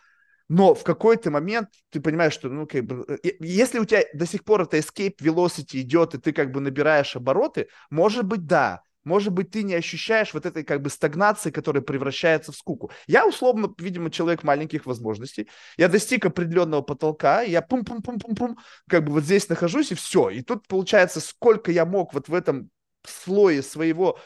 но 0.50 0.74
в 0.74 0.84
какой-то 0.84 1.32
момент 1.32 1.70
ты 1.92 2.02
понимаешь, 2.02 2.34
что, 2.34 2.50
ну, 2.50 2.68
как 2.68 2.84
бы, 2.84 3.06
э, 3.24 3.32
если 3.40 3.80
у 3.80 3.86
тебя 3.86 4.04
до 4.14 4.26
сих 4.26 4.44
пор 4.44 4.64
это 4.64 4.78
escape 4.78 5.16
velocity 5.22 5.82
идет, 5.82 6.16
и 6.16 6.18
ты 6.18 6.34
как 6.34 6.52
бы 6.52 6.60
набираешь 6.60 7.16
обороты, 7.16 7.70
может 7.92 8.26
быть, 8.26 8.46
да, 8.48 8.82
может 9.04 9.32
быть, 9.32 9.52
ты 9.52 9.64
не 9.64 9.76
ощущаешь 9.76 10.34
вот 10.34 10.46
этой 10.46 10.64
как 10.64 10.82
бы 10.82 10.90
стагнации, 10.90 11.52
которая 11.52 11.82
превращается 11.82 12.52
в 12.52 12.56
скуку. 12.56 12.92
Я, 13.08 13.26
условно, 13.26 13.74
видимо, 13.78 14.12
человек 14.12 14.44
маленьких 14.44 14.86
возможностей. 14.86 15.48
Я 15.78 15.88
достиг 15.88 16.26
определенного 16.26 16.82
потолка, 16.82 17.42
я 17.42 17.62
пум-пум-пум-пум-пум, 17.62 18.58
как 18.90 19.06
бы 19.06 19.14
вот 19.14 19.24
здесь 19.24 19.48
нахожусь, 19.50 19.92
и 19.92 19.96
все. 19.96 20.30
И 20.30 20.42
тут, 20.42 20.68
получается, 20.68 21.22
сколько 21.22 21.72
я 21.72 21.86
мог 21.86 22.14
вот 22.14 22.28
в 22.28 22.34
этом 22.34 22.70
слое 23.06 23.64
своего 23.64 24.20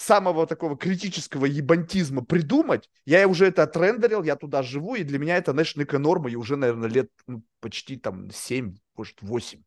самого 0.00 0.46
такого 0.46 0.76
критического 0.76 1.44
ебантизма 1.44 2.24
придумать, 2.24 2.88
я 3.04 3.26
уже 3.28 3.46
это 3.46 3.62
отрендерил, 3.62 4.22
я 4.22 4.36
туда 4.36 4.62
живу, 4.62 4.94
и 4.94 5.04
для 5.04 5.18
меня 5.18 5.36
это, 5.36 5.52
знаешь, 5.52 5.76
некая 5.76 5.98
норма, 5.98 6.30
и 6.30 6.36
уже, 6.36 6.56
наверное, 6.56 6.88
лет 6.88 7.10
ну, 7.26 7.42
почти 7.60 7.96
там 7.96 8.30
7, 8.30 8.76
может, 8.96 9.20
8. 9.20 9.62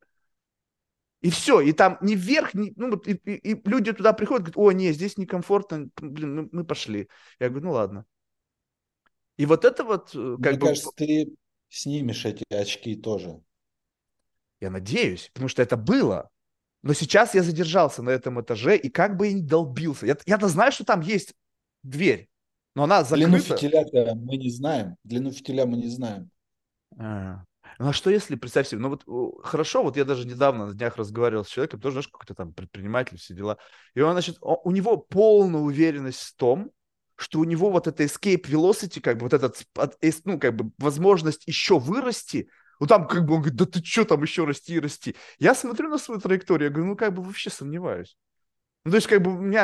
И 1.22 1.30
все, 1.30 1.62
и 1.62 1.72
там 1.72 1.98
ни 2.02 2.16
вверх, 2.16 2.54
ни, 2.54 2.74
ну, 2.76 2.98
и, 2.98 3.14
и, 3.14 3.54
и 3.54 3.70
люди 3.70 3.94
туда 3.94 4.12
приходят, 4.12 4.42
говорят, 4.42 4.58
о, 4.58 4.72
не, 4.72 4.92
здесь 4.92 5.18
некомфортно, 5.18 5.90
блин, 6.02 6.36
мы, 6.36 6.50
мы 6.52 6.64
пошли. 6.66 7.08
Я 7.40 7.50
говорю, 7.50 7.68
ну 7.68 7.72
ладно. 7.72 8.06
И 9.38 9.46
вот 9.46 9.66
это 9.66 9.84
вот... 9.84 10.10
Э, 10.16 10.38
как 10.42 10.52
Мне 10.52 10.60
бы... 10.60 10.68
кажется, 10.68 10.92
ты 10.96 11.34
снимешь 11.70 12.26
эти 12.26 12.44
очки 12.50 12.96
тоже. 12.96 13.42
Я 14.60 14.70
надеюсь, 14.70 15.30
потому 15.34 15.48
что 15.48 15.62
это 15.62 15.78
было. 15.78 16.30
Но 16.84 16.94
сейчас 16.94 17.34
я 17.34 17.44
задержался 17.44 18.04
на 18.04 18.10
этом 18.10 18.42
этаже, 18.42 18.76
и 18.76 18.90
как 18.90 19.16
бы 19.16 19.28
я 19.28 19.34
не 19.34 19.42
долбился. 19.42 20.06
Я, 20.06 20.18
я-то 20.26 20.50
знаю, 20.50 20.74
что 20.74 20.84
там 20.84 21.00
есть 21.00 21.34
дверь, 21.82 22.30
но 22.76 22.84
она 22.84 23.04
закрыта. 23.04 23.30
Длину 23.30 23.42
фитиля 23.42 24.16
мы 24.16 24.38
не 24.38 24.50
знаем. 24.50 24.98
Длину 25.06 25.32
фитиля 25.32 25.66
мы 25.66 25.78
не 25.78 25.88
знаем. 25.88 26.30
А, 27.00 27.44
ну 27.80 27.88
а 27.88 27.94
что 27.94 28.10
если, 28.10 28.36
представь 28.36 28.68
себе, 28.68 28.82
ну 28.82 28.90
вот 28.90 29.44
хорошо, 29.46 29.82
вот 29.82 29.96
я 29.96 30.04
даже 30.04 30.28
недавно 30.28 30.68
на 30.68 30.74
днях 30.74 30.98
разговаривал 30.98 31.46
с 31.46 31.50
человеком, 31.50 31.80
тоже, 31.80 31.94
знаешь, 31.94 32.10
какой-то 32.10 32.36
там 32.36 32.54
предприниматель, 32.54 33.18
все 33.18 33.34
дела. 33.34 33.58
И 33.96 34.02
он, 34.02 34.12
значит, 34.12 34.38
у 34.42 34.70
него 34.70 34.98
полная 34.98 35.62
уверенность 35.62 36.20
в 36.20 36.36
том, 36.36 36.70
что 37.16 37.40
у 37.40 37.46
него 37.46 37.70
вот 37.70 37.88
это 37.88 38.04
escape 38.04 38.44
velocity, 38.44 39.00
как 39.00 39.18
бы 39.18 39.24
вот 39.24 39.34
этот, 39.34 39.64
ну, 40.26 40.38
как 40.38 40.56
бы 40.56 40.72
возможность 40.78 41.48
еще 41.48 41.80
вырасти, 41.80 42.50
ну 42.84 42.88
там 42.88 43.08
как 43.08 43.26
бы 43.26 43.36
он 43.36 43.40
говорит, 43.40 43.58
да 43.58 43.66
ты 43.66 43.82
что 43.82 44.04
там 44.04 44.22
еще 44.24 44.44
расти 44.44 44.74
и 44.74 44.80
расти. 44.82 45.16
Я 45.40 45.56
смотрю 45.56 45.88
на 45.88 45.98
свою 45.98 46.20
траекторию, 46.20 46.68
я 46.68 46.70
говорю, 46.70 46.90
ну 46.90 46.98
как 46.98 47.14
бы 47.14 47.24
вообще 47.24 47.50
сомневаюсь. 47.50 48.18
Ну, 48.84 48.92
то 48.92 48.98
есть, 48.98 49.08
как 49.08 49.22
бы 49.22 49.32
у 49.32 49.40
меня 49.40 49.64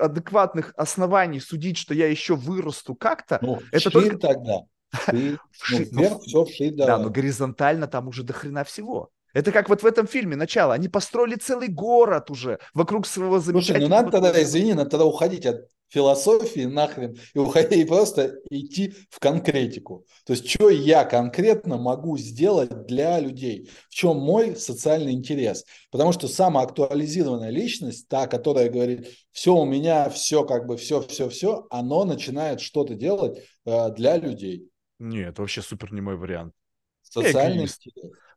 адекватных 0.00 0.72
оснований 0.78 1.40
судить, 1.40 1.76
что 1.76 1.92
я 1.92 2.06
еще 2.06 2.34
вырасту 2.36 2.94
как-то. 2.94 3.38
Ну, 3.42 3.60
это 3.70 3.90
только 3.90 4.16
тогда. 4.16 4.60
Ты, 5.04 5.38
ну, 5.92 6.00
вверх, 6.00 6.22
все 6.22 6.44
вширь, 6.46 6.74
да. 6.74 6.86
Да, 6.86 6.98
но 6.98 7.10
горизонтально 7.10 7.86
там 7.86 8.08
уже 8.08 8.22
до 8.22 8.32
хрена 8.32 8.64
всего. 8.64 9.10
Это 9.34 9.52
как 9.52 9.68
вот 9.68 9.82
в 9.82 9.86
этом 9.86 10.06
фильме 10.06 10.36
начало. 10.36 10.72
Они 10.74 10.88
построили 10.88 11.34
целый 11.34 11.68
город 11.68 12.30
уже 12.30 12.58
вокруг 12.72 13.06
своего 13.06 13.40
замечательного... 13.40 13.80
Слушай, 13.80 13.90
ну 13.90 13.96
надо 13.96 14.10
тогда, 14.10 14.42
извини, 14.42 14.74
надо 14.74 14.90
тогда 14.90 15.04
уходить 15.04 15.44
от 15.44 15.68
философии 15.88 16.62
нахрен 16.62 17.16
и 17.34 17.38
уходить 17.38 17.78
и 17.78 17.84
просто 17.84 18.36
идти 18.50 18.94
в 19.10 19.18
конкретику. 19.18 20.06
То 20.24 20.32
есть, 20.32 20.48
что 20.48 20.70
я 20.70 21.04
конкретно 21.04 21.76
могу 21.76 22.16
сделать 22.16 22.86
для 22.86 23.18
людей? 23.20 23.70
В 23.90 23.94
чем 23.94 24.18
мой 24.18 24.56
социальный 24.56 25.12
интерес? 25.12 25.64
Потому 25.90 26.12
что 26.12 26.26
самоактуализированная 26.28 27.50
личность, 27.50 28.08
та, 28.08 28.26
которая 28.26 28.70
говорит, 28.70 29.08
все 29.30 29.54
у 29.54 29.64
меня, 29.64 30.08
все 30.10 30.44
как 30.44 30.66
бы, 30.66 30.76
все, 30.76 31.00
все, 31.00 31.28
все, 31.28 31.66
оно 31.70 32.04
начинает 32.04 32.60
что-то 32.60 32.94
делать 32.94 33.42
э, 33.66 33.90
для 33.90 34.16
людей. 34.16 34.68
Нет, 34.98 35.30
это 35.30 35.42
вообще 35.42 35.62
супер 35.62 35.92
не 35.92 36.00
мой 36.00 36.16
вариант. 36.16 36.54
Социальный 37.02 37.64
интерес. 37.64 37.78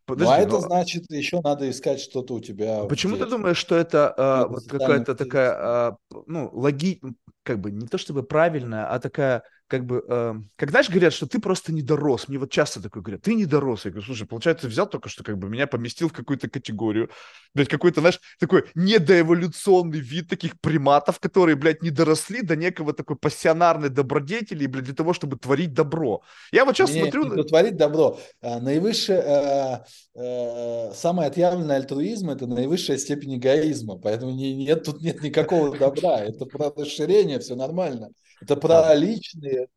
Подожди, 0.08 0.32
ну, 0.32 0.38
а 0.38 0.42
это 0.42 0.52
но... 0.54 0.60
значит, 0.62 1.12
еще 1.12 1.42
надо 1.42 1.70
искать 1.70 2.00
что-то 2.00 2.36
у 2.36 2.40
тебя. 2.40 2.86
Почему 2.86 3.18
ты 3.18 3.26
думаешь, 3.26 3.58
что 3.58 3.76
это 3.76 4.14
э, 4.18 4.50
вот 4.50 4.64
какая-то 4.64 5.16
такая, 5.16 5.92
э, 5.92 5.92
ну, 6.28 6.50
логи... 6.54 7.02
как 7.44 7.60
бы 7.60 7.72
не 7.72 7.88
то 7.88 7.98
чтобы 7.98 8.24
правильная, 8.24 8.90
а 8.90 9.00
такая 9.00 9.44
как 9.68 9.86
бы, 9.86 10.04
э, 10.08 10.34
как 10.56 10.70
знаешь, 10.70 10.90
говорят, 10.90 11.14
что 11.14 11.28
ты 11.28 11.40
просто 11.40 11.74
не 11.74 11.82
дорос. 11.82 12.28
Мне 12.28 12.38
вот 12.38 12.50
часто 12.50 12.82
такое 12.82 13.04
говорят, 13.04 13.22
ты 13.22 13.36
не 13.36 13.46
дорос. 13.46 13.86
Я 13.86 13.92
говорю, 13.92 14.06
слушай, 14.06 14.26
получается, 14.26 14.68
взял 14.68 14.88
только 14.88 15.10
что, 15.10 15.24
как 15.24 15.38
бы, 15.38 15.50
меня 15.50 15.68
поместил 15.68 16.10
в 16.10 16.14
какую-то 16.14 16.50
категорию. 16.50 17.10
Блядь, 17.54 17.68
какой-то, 17.68 18.00
знаешь, 18.00 18.20
такой 18.40 18.66
недоэволюционный 18.76 20.00
вид 20.00 20.30
таких 20.30 20.60
приматов, 20.60 21.20
которые, 21.20 21.56
блядь, 21.56 21.84
не 21.84 21.90
доросли 21.90 22.42
до 22.42 22.56
некого 22.56 22.94
такой 22.94 23.18
пассионарной 23.18 23.90
добродетели, 23.90 24.66
блядь, 24.68 24.86
для 24.86 24.96
того, 24.96 25.14
чтобы 25.14 25.38
творить 25.38 25.74
добро. 25.74 26.22
Я 26.52 26.64
вот 26.64 26.76
сейчас 26.76 26.94
не, 26.94 27.02
смотрю... 27.02 27.34
Не 27.36 27.44
творить 27.44 27.76
добро. 27.76 28.20
А, 28.42 28.60
наивысшее, 28.60 29.20
э, 29.20 29.78
э, 30.16 30.94
самый 30.94 31.28
отъявленный 31.28 31.76
альтруизм– 31.76 32.30
это 32.32 32.48
наивысшая 32.48 32.98
степень 32.98 33.36
эгоизма. 33.36 33.98
Поэтому 33.98 34.32
не, 34.32 34.56
нет, 34.56 34.86
тут 34.86 35.02
нет 35.02 35.22
никакого 35.22 35.78
добра. 35.78 36.20
Это 36.20 36.46
про 36.46 36.72
расширение, 36.74 37.40
все 37.40 37.56
нормально. 37.56 38.12
Это 38.42 38.56
про 38.56 38.94
личные 38.96 39.68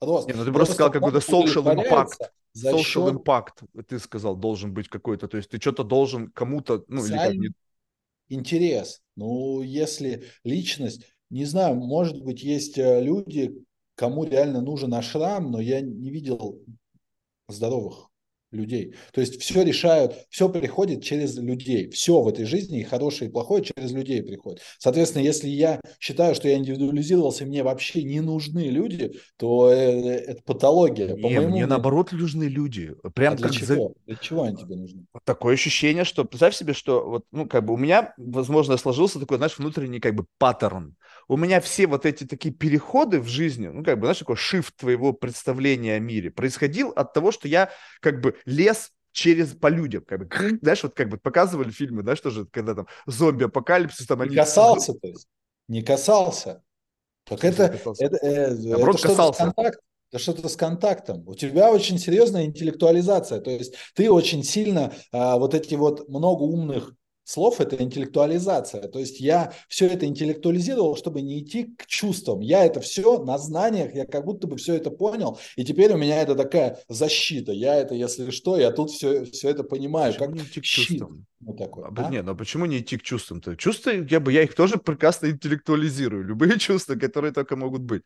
рост. 0.00 0.28
Не, 0.28 0.34
ну 0.34 0.44
ты 0.44 0.52
просто 0.52 0.74
сказал 0.74 0.92
какой-то 0.92 1.18
social 1.18 1.64
impact. 1.64 2.30
Social 2.56 2.82
счет... 2.82 3.14
impact, 3.14 3.84
ты 3.86 3.98
сказал, 3.98 4.36
должен 4.36 4.74
быть 4.74 4.88
какой-то. 4.88 5.28
То 5.28 5.36
есть 5.36 5.50
ты 5.50 5.60
что-то 5.60 5.84
должен 5.84 6.30
кому-то, 6.30 6.84
ну, 6.88 7.04
или 7.04 7.16
как. 7.16 7.54
Интерес. 8.28 9.02
Ну, 9.16 9.62
если 9.62 10.24
личность, 10.44 11.06
не 11.30 11.44
знаю, 11.44 11.76
может 11.76 12.22
быть, 12.22 12.42
есть 12.42 12.78
э, 12.78 13.00
люди, 13.02 13.64
кому 13.96 14.24
реально 14.24 14.60
нужен 14.60 14.94
ашрам, 14.94 15.50
но 15.50 15.60
я 15.60 15.80
не 15.80 16.10
видел 16.10 16.60
здоровых 17.48 18.09
людей. 18.50 18.94
То 19.12 19.20
есть 19.20 19.40
все 19.40 19.62
решают, 19.62 20.14
все 20.28 20.48
приходит 20.48 21.02
через 21.02 21.36
людей. 21.36 21.90
Все 21.90 22.20
в 22.20 22.28
этой 22.28 22.44
жизни, 22.44 22.80
и 22.80 22.84
хорошее, 22.84 23.30
и 23.30 23.32
плохое, 23.32 23.64
через 23.64 23.92
людей 23.92 24.22
приходит. 24.22 24.60
Соответственно, 24.78 25.22
если 25.22 25.48
я 25.48 25.80
считаю, 25.98 26.34
что 26.34 26.48
я 26.48 26.56
индивидуализировался, 26.56 27.46
мне 27.46 27.62
вообще 27.62 28.02
не 28.02 28.20
нужны 28.20 28.68
люди, 28.68 29.12
то 29.36 29.70
э, 29.70 29.74
это 29.74 30.42
патология. 30.42 31.14
Не, 31.14 31.22
По 31.22 31.28
мне 31.28 31.66
наоборот 31.66 32.12
нужны 32.12 32.44
люди. 32.44 32.94
Прям 33.14 33.34
а 33.34 33.36
для 33.36 33.50
чего? 33.50 33.66
За... 33.66 33.94
Для 34.06 34.16
чего 34.16 34.42
они 34.42 34.56
тебе 34.56 34.76
нужны? 34.76 35.04
Такое 35.24 35.54
ощущение, 35.54 36.04
что, 36.04 36.24
представь 36.24 36.54
себе, 36.54 36.72
что 36.72 37.08
вот, 37.08 37.24
ну, 37.30 37.46
как 37.46 37.64
бы 37.64 37.74
у 37.74 37.76
меня, 37.76 38.14
возможно, 38.16 38.76
сложился 38.76 39.20
такой, 39.20 39.36
знаешь, 39.36 39.58
внутренний 39.58 40.00
как 40.00 40.14
бы 40.14 40.26
паттерн. 40.38 40.96
У 41.30 41.36
меня 41.36 41.60
все 41.60 41.86
вот 41.86 42.06
эти 42.06 42.24
такие 42.24 42.52
переходы 42.52 43.20
в 43.20 43.28
жизни, 43.28 43.68
ну, 43.68 43.84
как 43.84 44.00
бы, 44.00 44.06
знаешь, 44.06 44.18
такой 44.18 44.34
шифт 44.34 44.74
твоего 44.74 45.12
представления 45.12 45.94
о 45.94 46.00
мире 46.00 46.32
происходил 46.32 46.90
от 46.90 47.12
того, 47.12 47.30
что 47.30 47.46
я 47.46 47.70
как 48.00 48.20
бы 48.20 48.34
лес 48.46 48.90
через 49.12 49.54
по 49.54 49.68
людям, 49.68 50.02
как 50.04 50.26
бы, 50.26 50.58
знаешь, 50.60 50.82
вот 50.82 50.94
как 50.94 51.08
бы 51.08 51.18
показывали 51.18 51.70
фильмы, 51.70 52.02
да, 52.02 52.16
что 52.16 52.30
же, 52.30 52.46
когда 52.46 52.74
там 52.74 52.88
зомби-апокалипсис, 53.06 54.08
там 54.08 54.18
не 54.18 54.24
они... 54.24 54.34
касался, 54.34 54.92
то 54.94 55.06
есть, 55.06 55.28
не 55.68 55.84
касался. 55.84 56.64
Так 57.22 57.44
это, 57.44 57.68
касался? 57.68 58.06
это, 58.06 58.16
э, 58.26 58.72
это 58.72 58.98
что-то 58.98 59.32
с 59.32 59.36
контакт, 59.36 59.80
это 60.10 60.20
что-то 60.20 60.48
с 60.48 60.56
контактом. 60.56 61.28
У 61.28 61.36
тебя 61.36 61.70
очень 61.70 61.98
серьезная 61.98 62.46
интеллектуализация, 62.46 63.40
то 63.40 63.50
есть 63.50 63.76
ты 63.94 64.10
очень 64.10 64.42
сильно 64.42 64.92
а, 65.12 65.38
вот 65.38 65.54
эти 65.54 65.76
вот 65.76 66.08
много 66.08 66.42
умных 66.42 66.96
слов– 67.30 67.56
это 67.60 67.80
интеллектуализация. 67.82 68.88
То 68.88 68.98
есть 68.98 69.20
я 69.20 69.52
все 69.68 69.86
это 69.86 70.06
интеллектуализировал, 70.06 70.96
чтобы 70.96 71.22
не 71.22 71.40
идти 71.40 71.64
к 71.64 71.86
чувствам. 71.86 72.40
Я 72.40 72.64
это 72.64 72.80
все 72.80 73.22
на 73.22 73.38
знаниях, 73.38 73.94
я 73.94 74.04
как 74.04 74.24
будто 74.24 74.46
бы 74.46 74.56
все 74.56 74.74
это 74.74 74.90
понял, 74.90 75.38
и 75.56 75.64
теперь 75.64 75.92
у 75.92 75.96
меня 75.96 76.20
это 76.20 76.34
такая 76.34 76.78
защита. 76.88 77.52
Я 77.52 77.76
это, 77.76 77.94
если 77.94 78.30
что, 78.30 78.56
я 78.56 78.72
тут 78.72 78.90
все, 78.90 79.24
все 79.24 79.50
это 79.50 79.62
понимаю. 79.62 80.12
Почему 80.12 80.26
как 80.26 80.36
не 80.36 80.42
идти 80.42 80.60
к 80.60 80.64
щит. 80.64 80.86
чувствам? 80.86 81.26
Вот 81.40 81.56
такой, 81.56 81.84
а, 81.84 81.92
а? 81.96 82.10
Нет, 82.10 82.24
но 82.24 82.34
почему 82.34 82.66
не 82.66 82.78
идти 82.78 82.98
к 82.98 83.02
чувствам-то? 83.02 83.56
Чувства, 83.56 83.90
я, 83.90 84.20
бы, 84.20 84.32
я 84.32 84.42
их 84.42 84.54
тоже 84.54 84.76
прекрасно 84.76 85.30
интеллектуализирую. 85.30 86.24
Любые 86.24 86.58
чувства, 86.58 86.96
которые 86.96 87.32
только 87.32 87.56
могут 87.56 87.82
быть. 87.82 88.02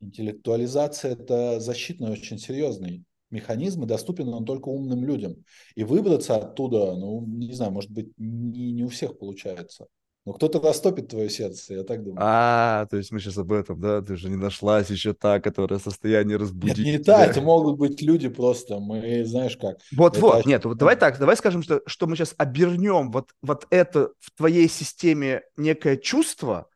Интеллектуализация– 0.00 1.12
это 1.18 1.58
защитный, 1.58 2.10
очень 2.10 2.38
серьезный 2.38 3.04
механизм, 3.30 3.84
и 3.84 3.86
доступен 3.86 4.28
он 4.28 4.44
только 4.44 4.68
умным 4.68 5.04
людям. 5.04 5.44
И 5.74 5.84
выбраться 5.84 6.36
оттуда, 6.36 6.94
ну, 6.94 7.24
не 7.26 7.52
знаю, 7.52 7.72
может 7.72 7.90
быть, 7.90 8.12
не, 8.16 8.72
не 8.72 8.84
у 8.84 8.88
всех 8.88 9.18
получается. 9.18 9.86
Но 10.28 10.34
кто-то 10.34 10.60
растопит 10.60 11.08
твое 11.08 11.30
сердце, 11.30 11.72
я 11.72 11.84
так 11.84 12.04
думаю. 12.04 12.18
А, 12.20 12.86
то 12.90 12.98
есть 12.98 13.10
мы 13.12 13.18
сейчас 13.18 13.38
об 13.38 13.50
этом, 13.50 13.80
да? 13.80 14.02
Ты 14.02 14.14
же 14.16 14.28
не 14.28 14.36
нашлась 14.36 14.90
еще 14.90 15.14
та, 15.14 15.40
которая 15.40 15.78
в 15.78 15.82
состоянии 15.82 16.34
разбудить. 16.34 16.84
Нет, 16.84 16.98
не 16.98 17.02
та, 17.02 17.24
это 17.24 17.40
могут 17.40 17.78
быть 17.78 18.02
люди 18.02 18.28
просто. 18.28 18.78
Мы, 18.78 19.24
знаешь 19.24 19.56
как. 19.56 19.78
Вот-вот, 19.96 20.44
нет, 20.44 20.66
вот 20.66 20.76
давай 20.76 20.96
так, 20.96 21.18
давай 21.18 21.34
скажем, 21.34 21.62
что, 21.62 21.80
что 21.86 22.06
мы 22.06 22.14
сейчас 22.14 22.34
обернем 22.36 23.10
вот, 23.10 23.30
вот 23.40 23.66
это 23.70 24.10
в 24.18 24.30
твоей 24.36 24.68
системе 24.68 25.44
некое 25.56 25.96
чувство 25.96 26.68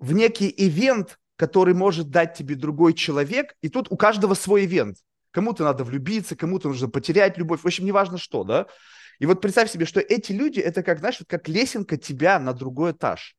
в 0.00 0.12
некий 0.12 0.52
ивент, 0.56 1.20
который 1.36 1.74
может 1.74 2.10
дать 2.10 2.34
тебе 2.34 2.56
другой 2.56 2.92
человек, 2.92 3.54
и 3.62 3.68
тут 3.68 3.86
у 3.90 3.96
каждого 3.96 4.34
свой 4.34 4.64
ивент. 4.64 4.96
Кому-то 5.36 5.64
надо 5.64 5.84
влюбиться, 5.84 6.34
кому-то 6.34 6.68
нужно 6.68 6.88
потерять 6.88 7.36
любовь. 7.36 7.60
В 7.60 7.66
общем, 7.66 7.84
неважно 7.84 8.16
что, 8.16 8.42
да? 8.42 8.68
И 9.18 9.26
вот 9.26 9.42
представь 9.42 9.70
себе, 9.70 9.84
что 9.84 10.00
эти 10.00 10.32
люди, 10.32 10.60
это 10.60 10.82
как, 10.82 11.00
знаешь, 11.00 11.18
вот 11.20 11.28
как 11.28 11.46
лесенка 11.46 11.98
тебя 11.98 12.38
на 12.38 12.54
другой 12.54 12.92
этаж. 12.92 13.36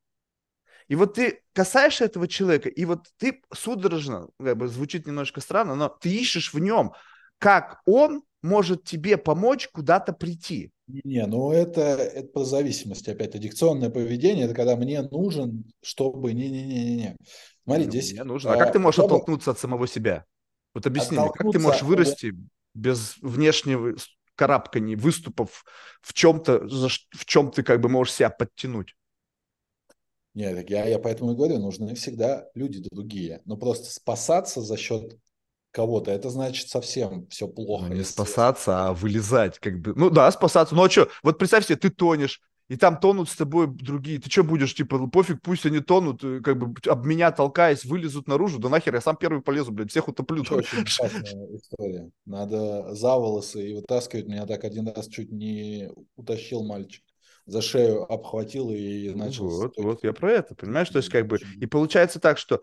И 0.90 0.96
вот 0.96 1.16
ты 1.16 1.42
касаешься 1.54 2.06
этого 2.06 2.28
человека, 2.28 2.70
и 2.70 2.86
вот 2.86 3.08
ты 3.18 3.42
судорожно, 3.52 4.28
как 4.40 4.58
бы 4.58 4.68
звучит 4.68 5.08
немножко 5.08 5.42
странно, 5.42 5.74
но 5.74 5.90
ты 5.90 6.10
ищешь 6.10 6.54
в 6.54 6.60
нем, 6.60 6.94
как 7.40 7.82
он 7.88 8.22
может 8.44 8.84
тебе 8.84 9.18
помочь 9.18 9.68
куда-то 9.68 10.14
прийти. 10.14 10.70
Не, 10.86 11.26
ну 11.26 11.52
это, 11.52 11.82
это 11.82 12.28
по 12.28 12.46
зависимости, 12.46 13.10
опять, 13.10 13.34
аддикционное 13.34 13.90
поведение, 13.90 14.46
это 14.46 14.54
когда 14.54 14.76
мне 14.76 15.02
нужен, 15.02 15.66
чтобы, 15.82 16.34
не-не-не-не. 16.34 17.16
Смотри, 17.64 17.86
ну, 17.86 17.90
здесь... 17.90 18.14
Мне 18.14 18.24
нужно. 18.24 18.52
А, 18.52 18.54
а 18.54 18.58
как 18.60 18.72
ты 18.72 18.78
можешь 18.78 19.00
чтобы... 19.00 19.16
оттолкнуться 19.16 19.50
от 19.50 19.58
самого 19.58 19.88
себя? 19.88 20.26
Вот 20.78 20.86
объясни 20.86 21.18
мне, 21.18 21.32
как 21.32 21.52
ты 21.52 21.58
можешь 21.58 21.82
вырасти 21.82 22.36
без 22.76 23.18
внешнего 23.24 23.96
карабканий, 24.36 24.96
выступов 24.96 25.66
в 26.02 26.14
чем-то, 26.14 26.68
в 26.68 27.26
чем 27.26 27.50
ты 27.50 27.64
как 27.64 27.82
бы 27.82 27.90
можешь 27.90 28.14
себя 28.14 28.30
подтянуть? 28.30 28.96
Нет, 30.36 30.70
я, 30.70 30.86
я 30.86 31.00
поэтому 31.00 31.32
и 31.32 31.36
говорю, 31.36 31.58
нужны 31.58 31.96
всегда 31.96 32.46
люди 32.54 32.88
другие. 32.92 33.42
Но 33.46 33.58
просто 33.58 33.92
спасаться 33.92 34.62
за 34.62 34.78
счет 34.78 35.18
кого-то, 35.72 36.12
это 36.12 36.30
значит 36.30 36.70
совсем 36.70 37.26
все 37.26 37.48
плохо. 37.48 37.88
Ну, 37.88 37.96
не 37.96 38.04
спасаться, 38.04 38.90
а 38.90 38.94
вылезать 38.94 39.58
как 39.58 39.80
бы. 39.80 39.96
Ну 39.96 40.12
да, 40.12 40.32
спасаться. 40.32 40.76
Ну 40.76 40.84
а 40.84 40.92
что, 40.92 41.10
вот 41.24 41.40
представь 41.40 41.66
себе, 41.66 41.78
ты 41.78 41.90
тонешь, 41.90 42.40
и 42.68 42.76
там 42.76 43.00
тонут 43.00 43.30
с 43.30 43.36
тобой 43.36 43.68
другие. 43.68 44.20
Ты 44.20 44.30
что 44.30 44.44
будешь, 44.44 44.76
типа, 44.76 45.08
пофиг, 45.08 45.42
пусть 45.42 45.66
они 45.66 45.80
тонут, 45.80 46.24
э, 46.24 46.42
как 46.42 46.58
бы 46.58 46.74
об 46.90 47.06
меня 47.06 47.32
толкаясь, 47.32 47.86
вылезут 47.86 48.28
наружу, 48.28 48.60
да 48.60 48.70
нахер, 48.70 48.94
я 48.96 49.02
сам 49.02 49.16
первый 49.16 49.42
полезу, 49.42 49.72
блядь, 49.72 49.92
всех 49.92 50.08
утоплю. 50.08 50.42
Очень 50.42 50.82
опасная 50.82 51.56
история. 51.56 52.10
Надо 52.26 52.94
за 52.94 53.16
волосы 53.16 53.70
и 53.70 53.74
вытаскивать. 53.74 54.28
Меня 54.28 54.46
так 54.46 54.64
один 54.64 54.88
раз 54.90 55.08
чуть 55.08 55.32
не 55.32 55.90
утащил 56.16 56.64
мальчик 56.64 57.04
за 57.48 57.62
шею 57.62 58.12
обхватил 58.12 58.70
и 58.72 59.10
ну 59.10 59.20
начал... 59.20 59.48
Вот, 59.48 59.72
стоить. 59.72 59.86
вот, 59.86 60.04
я 60.04 60.12
про 60.12 60.34
это, 60.34 60.54
понимаешь? 60.54 60.90
То 60.90 60.98
есть, 60.98 61.10
как 61.10 61.28
бы, 61.28 61.40
и 61.60 61.66
получается 61.66 62.20
так, 62.20 62.38
что... 62.38 62.62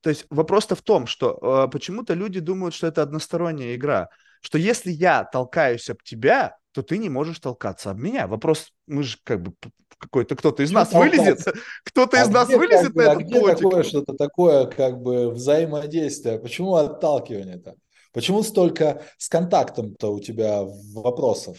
То 0.00 0.10
есть, 0.10 0.26
вопрос-то 0.30 0.76
в 0.76 0.82
том, 0.82 1.06
что 1.06 1.66
э, 1.66 1.70
почему-то 1.70 2.14
люди 2.14 2.38
думают, 2.38 2.72
что 2.74 2.86
это 2.86 3.02
односторонняя 3.02 3.74
игра, 3.74 4.10
что 4.42 4.58
если 4.58 4.90
я 4.90 5.24
толкаюсь 5.24 5.88
об 5.88 6.02
тебя, 6.02 6.56
то 6.72 6.82
ты 6.82 6.98
не 6.98 7.08
можешь 7.08 7.38
толкаться 7.38 7.90
об 7.90 7.98
меня. 7.98 8.26
Вопрос, 8.26 8.72
мы 8.86 9.02
же 9.02 9.16
как 9.24 9.42
бы 9.42 9.54
какой-то 9.98 10.36
кто-то 10.36 10.62
из 10.62 10.70
Чего 10.70 10.80
нас 10.80 10.88
толкаться? 10.90 11.16
вылезет, 11.16 11.54
кто-то 11.84 12.20
а 12.20 12.24
из 12.24 12.28
нас 12.28 12.52
вылезет 12.52 12.92
как 12.92 12.94
бы, 12.94 13.02
на 13.04 13.10
а 13.10 13.14
этот 13.14 13.26
где 13.26 13.40
плотик. 13.40 13.58
такое 13.58 13.82
что-то 13.84 14.14
такое 14.14 14.66
как 14.66 15.00
бы 15.00 15.30
взаимодействие? 15.30 16.38
Почему 16.38 16.74
отталкивание-то? 16.74 17.76
Почему 18.12 18.42
столько 18.42 19.02
с 19.16 19.28
контактом-то 19.28 20.12
у 20.12 20.20
тебя 20.20 20.64
вопросов? 20.92 21.58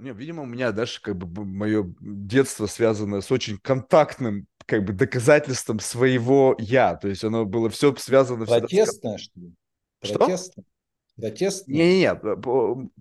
Не, 0.00 0.12
видимо, 0.12 0.42
у 0.42 0.46
меня 0.46 0.72
даже 0.72 1.00
как 1.00 1.16
бы 1.16 1.44
мое 1.44 1.94
детство 2.00 2.66
связано 2.66 3.22
с 3.22 3.30
очень 3.32 3.58
контактным 3.58 4.46
как 4.66 4.84
бы 4.84 4.92
доказательством 4.92 5.80
своего 5.80 6.54
я. 6.58 6.96
То 6.96 7.08
есть 7.08 7.24
оно 7.24 7.46
было 7.46 7.70
все 7.70 7.94
связано... 7.96 8.44
Протестное, 8.44 9.16
что 9.16 9.40
ли? 9.40 9.54
Протестное? 10.00 10.64
Протестное? 11.16 11.76
Не-не-не, 11.76 12.14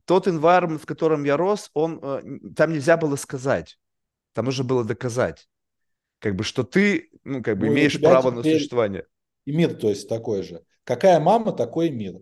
тот 0.05 0.27
environment, 0.27 0.79
в 0.79 0.85
котором 0.85 1.23
я 1.23 1.37
рос, 1.37 1.69
он, 1.73 1.99
э, 2.01 2.21
там 2.55 2.73
нельзя 2.73 2.97
было 2.97 3.15
сказать. 3.15 3.79
Там 4.33 4.45
нужно 4.45 4.63
было 4.63 4.83
доказать. 4.83 5.47
Как 6.19 6.35
бы, 6.35 6.43
что 6.43 6.63
ты, 6.63 7.09
ну, 7.23 7.41
как 7.41 7.57
бы, 7.57 7.67
ну, 7.67 7.73
имеешь 7.73 7.99
право 7.99 8.31
на 8.31 8.43
существование. 8.43 9.05
И 9.45 9.51
мир, 9.51 9.73
то 9.73 9.89
есть, 9.89 10.07
такой 10.07 10.43
же. 10.43 10.63
Какая 10.83 11.19
мама, 11.19 11.51
такой 11.51 11.89
мир. 11.89 12.19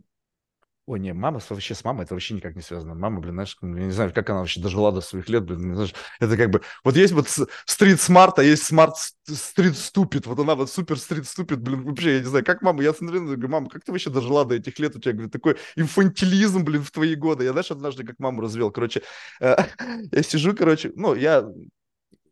Ой, 0.89 0.99
не, 0.99 1.13
мама 1.13 1.39
вообще 1.47 1.75
с 1.75 1.83
мамой 1.83 2.05
это 2.05 2.15
вообще 2.15 2.33
никак 2.33 2.55
не 2.55 2.63
связано. 2.63 2.95
Мама, 2.95 3.21
блин, 3.21 3.33
знаешь, 3.35 3.55
я 3.61 3.67
не 3.67 3.91
знаю, 3.91 4.11
как 4.11 4.27
она 4.31 4.39
вообще 4.39 4.59
дожила 4.59 4.91
до 4.91 5.01
своих 5.01 5.29
лет, 5.29 5.43
блин, 5.43 5.75
знаешь, 5.75 5.93
это 6.19 6.35
как 6.35 6.49
бы, 6.49 6.63
вот 6.83 6.95
есть 6.95 7.13
вот 7.13 7.27
street 7.67 8.01
smart, 8.01 8.39
а 8.39 8.43
есть 8.43 8.63
smart 8.63 8.95
street 9.27 9.77
stupid, 9.77 10.25
вот 10.25 10.39
она 10.39 10.55
вот 10.55 10.71
супер 10.71 10.97
street 10.97 11.27
stupid, 11.27 11.61
блин, 11.61 11.83
вообще, 11.83 12.15
я 12.15 12.19
не 12.21 12.25
знаю, 12.25 12.43
как 12.43 12.63
мама, 12.63 12.81
я 12.81 12.91
смотрю, 12.91 13.23
говорю, 13.23 13.49
мама, 13.49 13.69
как 13.69 13.83
ты 13.83 13.91
вообще 13.91 14.09
дожила 14.09 14.45
до 14.45 14.55
этих 14.55 14.79
лет, 14.79 14.95
у 14.95 14.99
тебя, 14.99 15.13
говорю, 15.13 15.29
такой 15.29 15.57
инфантилизм, 15.75 16.63
блин, 16.63 16.81
в 16.81 16.89
твои 16.89 17.13
годы, 17.13 17.43
я, 17.43 17.51
знаешь, 17.51 17.69
однажды 17.69 18.03
как 18.03 18.17
маму 18.17 18.41
развел, 18.41 18.71
короче, 18.71 19.03
э, 19.41 19.57
я 20.11 20.23
сижу, 20.23 20.55
короче, 20.55 20.91
ну, 20.95 21.13
я 21.13 21.47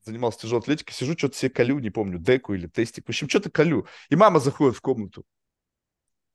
занимался 0.04 0.40
тяжелой 0.40 0.62
атлетикой, 0.64 0.96
сижу, 0.96 1.14
что-то 1.16 1.38
себе 1.38 1.52
колю, 1.52 1.78
не 1.78 1.92
помню, 1.92 2.18
деку 2.18 2.56
или 2.56 2.66
тестик, 2.66 3.06
в 3.06 3.10
общем, 3.10 3.30
что-то 3.30 3.52
колю. 3.52 3.86
И 4.10 4.16
мама 4.16 4.40
заходит 4.40 4.76
в 4.76 4.82
комнату. 4.82 5.26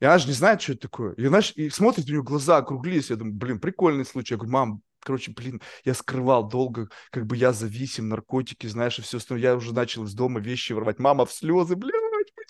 И 0.03 0.05
она 0.05 0.19
же 0.19 0.27
не 0.27 0.33
знает, 0.33 0.61
что 0.61 0.73
это 0.73 0.89
такое. 0.89 1.13
И, 1.13 1.25
знаешь, 1.29 1.53
и 1.55 1.71
смотрит, 1.71 2.07
у 2.07 2.11
нее 2.11 2.25
глаза 2.25 2.57
округлились. 2.57 3.11
Я 3.11 3.15
думаю, 3.15 3.37
блин, 3.37 3.61
прикольный 3.61 4.05
случай. 4.05 4.35
Я 4.35 4.39
говорю, 4.39 4.53
мам, 4.53 4.83
короче, 4.99 5.31
блин, 5.31 5.63
я 5.85 5.95
скрывал 5.95 6.49
долго, 6.49 6.89
как 7.13 7.25
бы 7.25 7.37
я 7.37 7.53
зависим, 7.53 8.09
наркотики, 8.09 8.67
знаешь, 8.67 8.99
и 8.99 9.03
все 9.03 9.19
остальное. 9.19 9.45
Я 9.45 9.55
уже 9.55 9.73
начал 9.73 10.03
из 10.03 10.13
дома 10.13 10.41
вещи 10.41 10.73
воровать. 10.73 10.99
Мама 10.99 11.25
в 11.25 11.31
слезы, 11.31 11.77
мы 11.77 11.93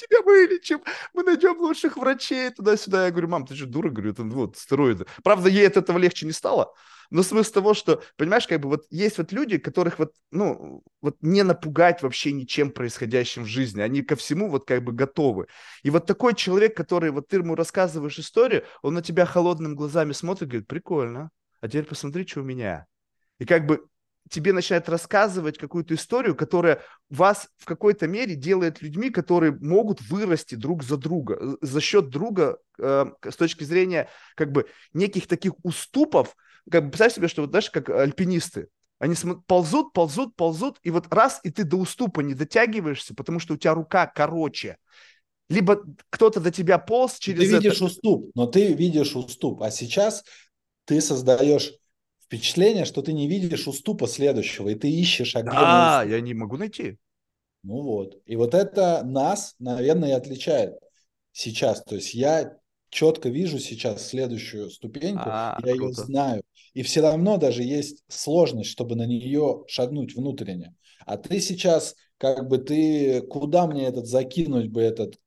тебя 0.07 0.23
вылечим, 0.23 0.81
мы 1.15 1.23
найдем 1.23 1.59
лучших 1.59 1.97
врачей 1.97 2.51
туда-сюда. 2.51 3.07
Я 3.07 3.11
говорю, 3.11 3.29
мам, 3.29 3.47
ты 3.47 3.55
что, 3.55 3.67
дура? 3.67 3.91
Говорю, 3.91 4.13
это 4.13 4.23
вот 4.23 4.57
стероиды. 4.57 5.07
Правда, 5.23 5.49
ей 5.49 5.67
от 5.67 5.77
этого 5.77 5.99
легче 5.99 6.27
не 6.27 6.33
стало, 6.33 6.75
но 7.11 7.23
смысл 7.23 7.53
того, 7.53 7.75
что, 7.75 8.03
понимаешь, 8.17 8.47
как 8.47 8.61
бы 8.61 8.69
вот 8.69 8.87
есть 8.91 9.19
вот 9.19 9.33
люди, 9.33 9.59
которых 9.59 9.99
вот, 9.99 10.13
ну, 10.31 10.83
вот 11.01 11.17
не 11.21 11.43
напугать 11.43 12.03
вообще 12.03 12.33
ничем 12.33 12.71
происходящим 12.71 13.45
в 13.45 13.49
жизни. 13.49 13.83
Они 13.83 14.03
ко 14.03 14.17
всему 14.17 14.49
вот 14.49 14.67
как 14.67 14.83
бы 14.83 14.93
готовы. 14.93 15.47
И 15.83 15.91
вот 15.91 16.07
такой 16.07 16.35
человек, 16.35 16.77
который, 16.77 17.11
вот 17.11 17.29
ты 17.29 17.37
ему 17.37 17.55
рассказываешь 17.55 18.19
историю, 18.19 18.65
он 18.81 18.95
на 18.95 19.03
тебя 19.03 19.27
холодными 19.27 19.75
глазами 19.75 20.13
смотрит, 20.13 20.49
говорит, 20.49 20.69
прикольно, 20.69 21.31
а 21.61 21.69
теперь 21.69 21.85
посмотри, 21.85 22.27
что 22.27 22.41
у 22.41 22.45
меня. 22.45 22.87
И 23.39 23.45
как 23.45 23.67
бы 23.67 23.85
тебе 24.31 24.53
начинает 24.53 24.89
рассказывать 24.89 25.59
какую-то 25.59 25.95
историю, 25.95 26.35
которая 26.35 26.81
вас 27.11 27.49
в 27.59 27.65
какой-то 27.65 28.07
мере 28.07 28.35
делает 28.35 28.83
людьми, 28.83 29.11
которые 29.11 29.53
могут 29.53 30.01
вырасти 30.03 30.55
друг 30.55 30.83
за 30.83 30.97
друга, 30.97 31.39
э, 31.41 31.57
за 31.61 31.81
счет 31.81 32.09
друга 32.09 32.59
э, 32.79 33.07
с 33.29 33.37
точки 33.37 33.65
зрения 33.65 34.09
как 34.35 34.53
бы 34.53 34.67
неких 34.95 35.27
таких 35.27 35.53
уступов, 35.65 36.37
как 36.71 36.85
бы 36.85 36.91
представь 36.91 37.15
себе, 37.15 37.29
что 37.29 37.43
вот 37.43 37.51
знаешь, 37.51 37.71
как 37.71 37.91
альпинисты, 37.91 38.69
они 38.99 39.17
ползут, 39.49 39.93
ползут, 39.93 40.37
ползут, 40.37 40.79
и 40.85 40.91
вот 40.91 41.13
раз, 41.13 41.41
и 41.43 41.51
ты 41.51 41.65
до 41.65 41.77
уступа 41.77 42.21
не 42.21 42.35
дотягиваешься, 42.35 43.15
потому 43.17 43.41
что 43.41 43.55
у 43.55 43.57
тебя 43.57 43.75
рука 43.75 44.07
короче. 44.07 44.77
Либо 45.49 45.83
кто-то 46.09 46.39
до 46.39 46.53
тебя 46.53 46.79
полз 46.79 47.19
через 47.19 47.41
Ты 47.41 47.57
видишь 47.57 47.77
это. 47.77 47.87
уступ, 47.87 48.31
но 48.37 48.47
ты 48.47 48.73
видишь 48.73 49.17
уступ. 49.17 49.61
А 49.63 49.73
сейчас 49.73 50.25
ты 50.85 51.01
создаешь 51.01 51.73
впечатление, 52.33 52.87
что 52.87 53.03
ты 53.03 53.13
не 53.13 53.29
видишь 53.29 53.69
уступа 53.69 54.07
следующего, 54.07 54.71
и 54.71 54.75
ты 54.75 54.91
ищешь, 54.91 55.37
а 55.37 55.43
где 55.43 55.51
А, 55.55 56.03
я 56.09 56.19
не 56.23 56.33
могу 56.33 56.57
найти. 56.57 56.97
Ну 57.63 57.83
вот. 57.83 58.17
И 58.25 58.37
вот 58.37 58.55
это 58.55 59.03
нас, 59.05 59.55
наверное, 59.59 60.09
и 60.09 60.13
отличает 60.13 60.75
сейчас. 61.33 61.83
То 61.83 61.97
есть 61.97 62.15
я 62.15 62.57
четко 62.89 63.29
вижу 63.29 63.59
сейчас 63.59 64.07
следующую 64.09 64.71
ступеньку, 64.71 65.25
а, 65.27 65.59
я 65.63 65.75
круто. 65.75 65.85
ее 65.85 65.93
знаю. 65.93 66.43
И 66.73 66.83
все 66.83 67.03
равно 67.03 67.37
даже 67.37 67.63
есть 67.65 68.03
сложность, 68.09 68.71
чтобы 68.71 68.97
на 68.97 69.05
нее 69.05 69.65
шагнуть 69.69 70.17
внутренне. 70.17 70.75
А 71.05 71.19
ты 71.19 71.39
сейчас, 71.39 71.95
как 72.17 72.49
бы 72.49 72.57
ты, 72.57 73.21
куда 73.21 73.67
мне 73.67 73.85
этот 73.85 74.07
закинуть 74.07 74.71
бы 74.71 74.81
этот 74.81 75.19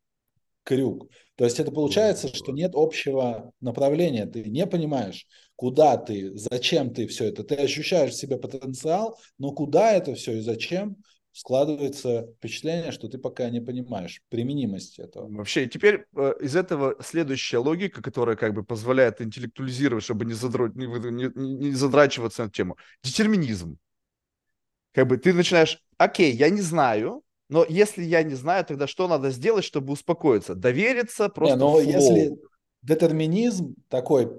крюк? 0.64 1.08
То 1.36 1.44
есть 1.44 1.60
это 1.60 1.72
получается, 1.72 2.34
что 2.34 2.52
нет 2.52 2.72
общего 2.74 3.52
направления, 3.60 4.26
ты 4.26 4.44
не 4.46 4.66
понимаешь, 4.66 5.28
куда 5.56 5.98
ты, 5.98 6.32
зачем 6.36 6.94
ты 6.94 7.08
все 7.08 7.26
это. 7.26 7.44
Ты 7.44 7.56
ощущаешь 7.56 8.12
в 8.12 8.18
себе 8.18 8.38
потенциал, 8.38 9.20
но 9.38 9.52
куда 9.52 9.92
это 9.92 10.16
все 10.16 10.38
и 10.38 10.42
зачем, 10.42 10.98
складывается 11.32 12.28
впечатление, 12.38 12.94
что 12.94 13.10
ты 13.10 13.18
пока 13.18 13.50
не 13.50 13.60
понимаешь 13.60 14.22
применимости 14.30 15.02
этого. 15.02 15.28
Вообще, 15.30 15.68
теперь 15.68 16.06
э, 16.16 16.34
из 16.40 16.56
этого 16.56 16.96
следующая 17.02 17.58
логика, 17.58 18.02
которая 18.02 18.38
как 18.38 18.54
бы 18.54 18.64
позволяет 18.64 19.22
интеллектуализировать, 19.22 20.06
чтобы 20.06 20.24
не, 20.24 20.34
задро... 20.34 20.70
не, 20.70 20.86
не, 20.86 21.30
не 21.36 21.72
задрачиваться 21.72 22.46
на 22.46 22.50
тему. 22.50 22.78
Детерминизм. 23.04 23.78
Как 24.94 25.08
бы 25.08 25.18
ты 25.18 25.34
начинаешь, 25.34 25.82
окей, 25.98 26.32
я 26.32 26.50
не 26.50 26.62
знаю, 26.62 27.22
но 27.50 27.66
если 27.68 28.04
я 28.04 28.24
не 28.24 28.36
знаю, 28.36 28.64
тогда 28.64 28.88
что 28.88 29.10
надо 29.10 29.30
сделать, 29.30 29.66
чтобы 29.66 29.92
успокоиться? 29.92 30.56
Довериться 30.56 31.28
просто. 31.28 31.58
Не, 31.58 31.60
но 31.60 31.80
если 31.82 32.38
детерминизм 32.82 33.76
такой 33.90 34.32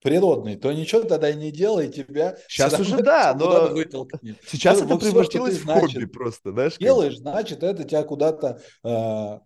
природный, 0.00 0.56
то 0.56 0.72
ничего 0.72 1.02
тогда 1.02 1.30
и 1.30 1.36
не 1.36 1.50
делай, 1.50 1.88
тебя 1.88 2.36
сейчас 2.48 2.78
уже 2.78 3.02
да, 3.02 3.34
но 3.34 3.74
сейчас 4.46 4.78
ну, 4.78 4.84
это 4.84 4.94
вот 4.94 5.02
превратилось 5.02 5.54
все, 5.54 5.62
в 5.62 5.64
значит, 5.64 5.92
хобби 5.92 6.04
просто, 6.06 6.52
знаешь? 6.52 6.76
Делаешь, 6.78 7.14
как... 7.14 7.20
значит, 7.20 7.62
это 7.62 7.84
тебя 7.84 8.02
куда-то 8.02 8.60
э, 8.84 9.38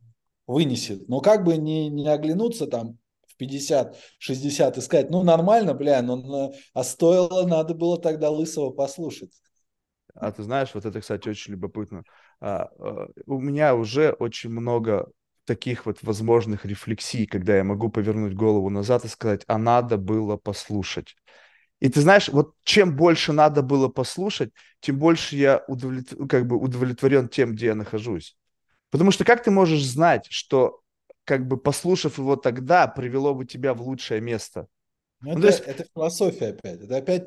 вынесет. 0.47 1.09
Но 1.09 1.21
как 1.21 1.45
бы 1.45 1.57
не, 1.57 1.89
не 1.89 2.09
оглянуться 2.09 2.67
там 2.67 2.99
в 3.27 3.37
50, 3.37 3.97
60 4.19 4.79
и 4.79 4.81
сказать, 4.81 5.11
ну 5.11 5.23
нормально, 5.23 5.75
бля, 5.75 6.03
но 6.03 6.53
а 6.73 6.85
стоило, 6.85 7.47
надо 7.47 7.75
было 7.75 8.01
тогда 8.01 8.31
Лысого 8.31 8.71
послушать. 8.71 9.33
А 10.15 10.31
ты 10.31 10.45
знаешь, 10.45 10.71
вот 10.75 10.85
это, 10.85 11.01
кстати, 11.01 11.29
очень 11.29 11.53
любопытно. 11.53 12.05
А, 12.41 12.69
а, 12.79 13.09
у 13.27 13.41
меня 13.41 13.75
уже 13.75 14.13
очень 14.13 14.51
много 14.51 15.11
таких 15.45 15.87
вот 15.87 16.03
возможных 16.03 16.65
рефлексий, 16.65 17.27
когда 17.27 17.57
я 17.57 17.65
могу 17.65 17.91
повернуть 17.91 18.35
голову 18.35 18.71
назад 18.71 19.05
и 19.05 19.09
сказать, 19.09 19.43
а 19.47 19.59
надо 19.59 19.97
было 19.97 20.37
послушать. 20.37 21.17
И 21.81 21.89
ты 21.89 22.01
знаешь, 22.01 22.29
вот 22.29 22.55
чем 22.63 22.97
больше 22.97 23.33
надо 23.33 23.63
было 23.63 23.89
послушать, 23.89 24.51
тем 24.81 24.99
больше 24.99 25.37
я 25.37 25.65
удовлет... 25.69 26.15
как 26.29 26.47
бы 26.47 26.57
удовлетворен 26.57 27.29
тем, 27.29 27.53
где 27.53 27.67
я 27.67 27.75
нахожусь. 27.75 28.37
Потому 28.91 29.11
что 29.11 29.25
как 29.25 29.43
ты 29.43 29.51
можешь 29.51 29.85
знать, 29.85 30.27
что 30.31 30.81
как 31.25 31.47
бы 31.47 31.57
послушав 31.57 32.19
его 32.19 32.37
тогда, 32.37 32.87
привело 32.87 33.35
бы 33.35 33.45
тебя 33.45 33.75
в 33.75 33.83
лучшее 33.83 34.21
место? 34.21 34.67
Ну, 35.21 35.39
это, 35.39 35.47
есть... 35.47 35.61
это 35.61 35.85
философия 35.95 36.49
опять. 36.49 36.81
Это 36.81 36.97
опять 36.97 37.25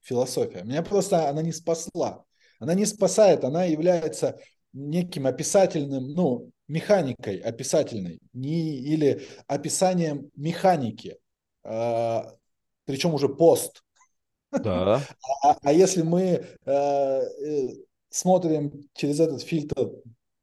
философия. 0.00 0.62
Меня 0.62 0.82
просто 0.82 1.28
она 1.28 1.42
не 1.42 1.52
спасла. 1.52 2.24
Она 2.58 2.74
не 2.74 2.86
спасает, 2.86 3.44
она 3.44 3.64
является 3.64 4.38
неким 4.72 5.26
описательным, 5.26 6.12
ну, 6.12 6.50
механикой 6.68 7.38
описательной, 7.38 8.20
не, 8.32 8.76
или 8.76 9.26
описанием 9.46 10.30
механики, 10.36 11.18
э, 11.64 12.22
причем 12.84 13.14
уже 13.14 13.28
пост. 13.28 13.82
Да. 14.50 15.02
А, 15.44 15.56
а 15.62 15.72
если 15.72 16.02
мы 16.02 16.22
э, 16.22 16.70
э, 16.70 17.68
смотрим 18.10 18.88
через 18.94 19.20
этот 19.20 19.42
фильтр 19.42 19.90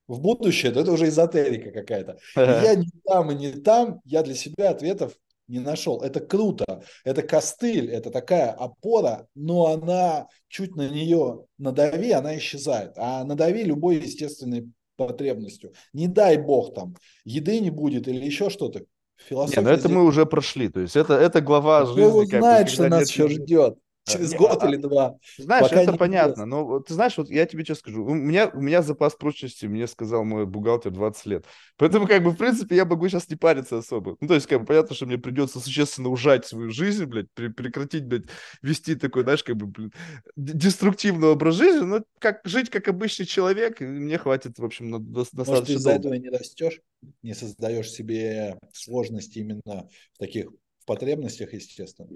в 0.07 0.21
будущее, 0.21 0.71
то 0.71 0.79
это 0.79 0.91
уже 0.91 1.07
эзотерика 1.07 1.71
какая-то. 1.71 2.17
Я 2.35 2.75
не 2.75 2.89
там 3.03 3.31
и 3.31 3.35
не 3.35 3.51
там, 3.51 3.99
я 4.05 4.23
для 4.23 4.35
себя 4.35 4.69
ответов 4.69 5.17
не 5.47 5.59
нашел. 5.59 6.01
Это 6.01 6.19
круто, 6.19 6.83
это 7.03 7.21
костыль, 7.23 7.89
это 7.91 8.09
такая 8.09 8.51
опора, 8.51 9.27
но 9.35 9.67
она 9.67 10.27
чуть 10.47 10.75
на 10.75 10.87
нее 10.87 11.45
надави, 11.57 12.11
она 12.11 12.37
исчезает. 12.37 12.93
А 12.97 13.23
надави 13.23 13.63
любой 13.63 13.97
естественной 13.97 14.71
потребностью. 14.95 15.73
Не 15.93 16.07
дай 16.07 16.37
бог 16.37 16.73
там, 16.73 16.95
еды 17.23 17.59
не 17.59 17.69
будет 17.69 18.07
или 18.07 18.23
еще 18.23 18.49
что-то. 18.49 18.85
Философия 19.17 19.61
не, 19.61 19.65
ну 19.65 19.71
это 19.71 19.81
здесь... 19.81 19.91
мы 19.91 20.03
уже 20.03 20.25
прошли. 20.25 20.69
То 20.69 20.81
есть 20.81 20.95
это, 20.95 21.13
это 21.13 21.41
глава 21.41 21.83
Кто 21.83 21.93
жизни. 21.93 22.27
Кто 22.27 22.37
знает, 22.39 22.69
что 22.69 22.89
нас 22.89 23.09
еще 23.09 23.27
ждет. 23.29 23.77
Через 24.07 24.33
не, 24.33 24.37
год 24.37 24.61
а, 24.61 24.69
или 24.69 24.77
два. 24.77 25.17
Знаешь, 25.37 25.71
это 25.71 25.93
понятно. 25.93 26.41
Есть. 26.41 26.49
Но 26.51 26.79
ты 26.79 26.93
знаешь, 26.93 27.17
вот 27.17 27.29
я 27.29 27.45
тебе 27.47 27.63
сейчас 27.63 27.79
скажу. 27.79 28.05
У 28.05 28.13
меня, 28.13 28.51
у 28.53 28.61
меня 28.61 28.83
запас 28.83 29.15
прочности, 29.15 29.65
мне 29.65 29.87
сказал 29.87 30.23
мой 30.23 30.45
бухгалтер 30.45 30.91
20 30.91 31.25
лет. 31.25 31.45
Поэтому, 31.77 32.05
как 32.05 32.23
бы, 32.23 32.29
в 32.29 32.35
принципе, 32.35 32.75
я 32.75 32.85
могу 32.85 33.07
сейчас 33.09 33.27
не 33.29 33.35
париться 33.35 33.79
особо. 33.79 34.15
Ну, 34.21 34.27
то 34.27 34.35
есть, 34.35 34.45
как 34.45 34.59
бы, 34.59 34.67
понятно, 34.67 34.95
что 34.95 35.07
мне 35.07 35.17
придется 35.17 35.59
существенно 35.59 36.09
ужать 36.09 36.45
свою 36.45 36.69
жизнь, 36.69 37.05
блядь, 37.05 37.31
прекратить, 37.31 38.05
блядь, 38.05 38.25
вести 38.61 38.93
такой, 38.93 39.23
знаешь, 39.23 39.43
как 39.43 39.57
бы, 39.57 39.65
блядь, 39.65 39.91
деструктивный 40.35 41.29
образ 41.29 41.55
жизни. 41.55 41.85
Но 41.85 42.03
как 42.19 42.41
жить 42.43 42.69
как 42.69 42.87
обычный 42.87 43.25
человек, 43.25 43.79
мне 43.79 44.19
хватит, 44.19 44.59
в 44.59 44.65
общем, 44.65 44.91
на, 44.91 44.99
достаточно 44.99 45.51
Может, 45.51 45.65
ты 45.65 45.73
из-за 45.73 45.91
этого 45.93 46.13
не 46.13 46.29
растешь, 46.29 46.79
не 47.23 47.33
создаешь 47.33 47.89
себе 47.89 48.59
сложности 48.71 49.39
именно 49.39 49.89
в 50.13 50.19
таких 50.19 50.49
потребностях, 50.85 51.53
естественно. 51.53 52.07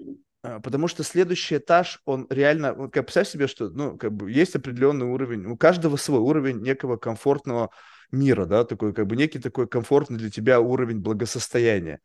А, 0.42 0.60
потому 0.60 0.88
что 0.88 1.02
следующий 1.02 1.58
этаж, 1.58 2.00
он 2.04 2.26
реально, 2.30 2.72
вот 2.74 2.92
как 2.92 3.06
представь 3.06 3.28
себе, 3.28 3.46
что, 3.46 3.68
ну, 3.68 3.98
как 3.98 4.12
бы 4.12 4.30
есть 4.30 4.56
определенный 4.56 5.06
уровень, 5.06 5.46
у 5.46 5.56
каждого 5.56 5.96
свой 5.96 6.20
уровень 6.20 6.60
некого 6.60 6.96
комфортного 6.96 7.70
мира, 8.10 8.46
да, 8.46 8.64
такой, 8.64 8.94
как 8.94 9.06
бы 9.06 9.16
некий 9.16 9.38
такой 9.38 9.68
комфортный 9.68 10.18
для 10.18 10.30
тебя 10.30 10.60
уровень 10.60 11.00
благосостояния. 11.00 12.00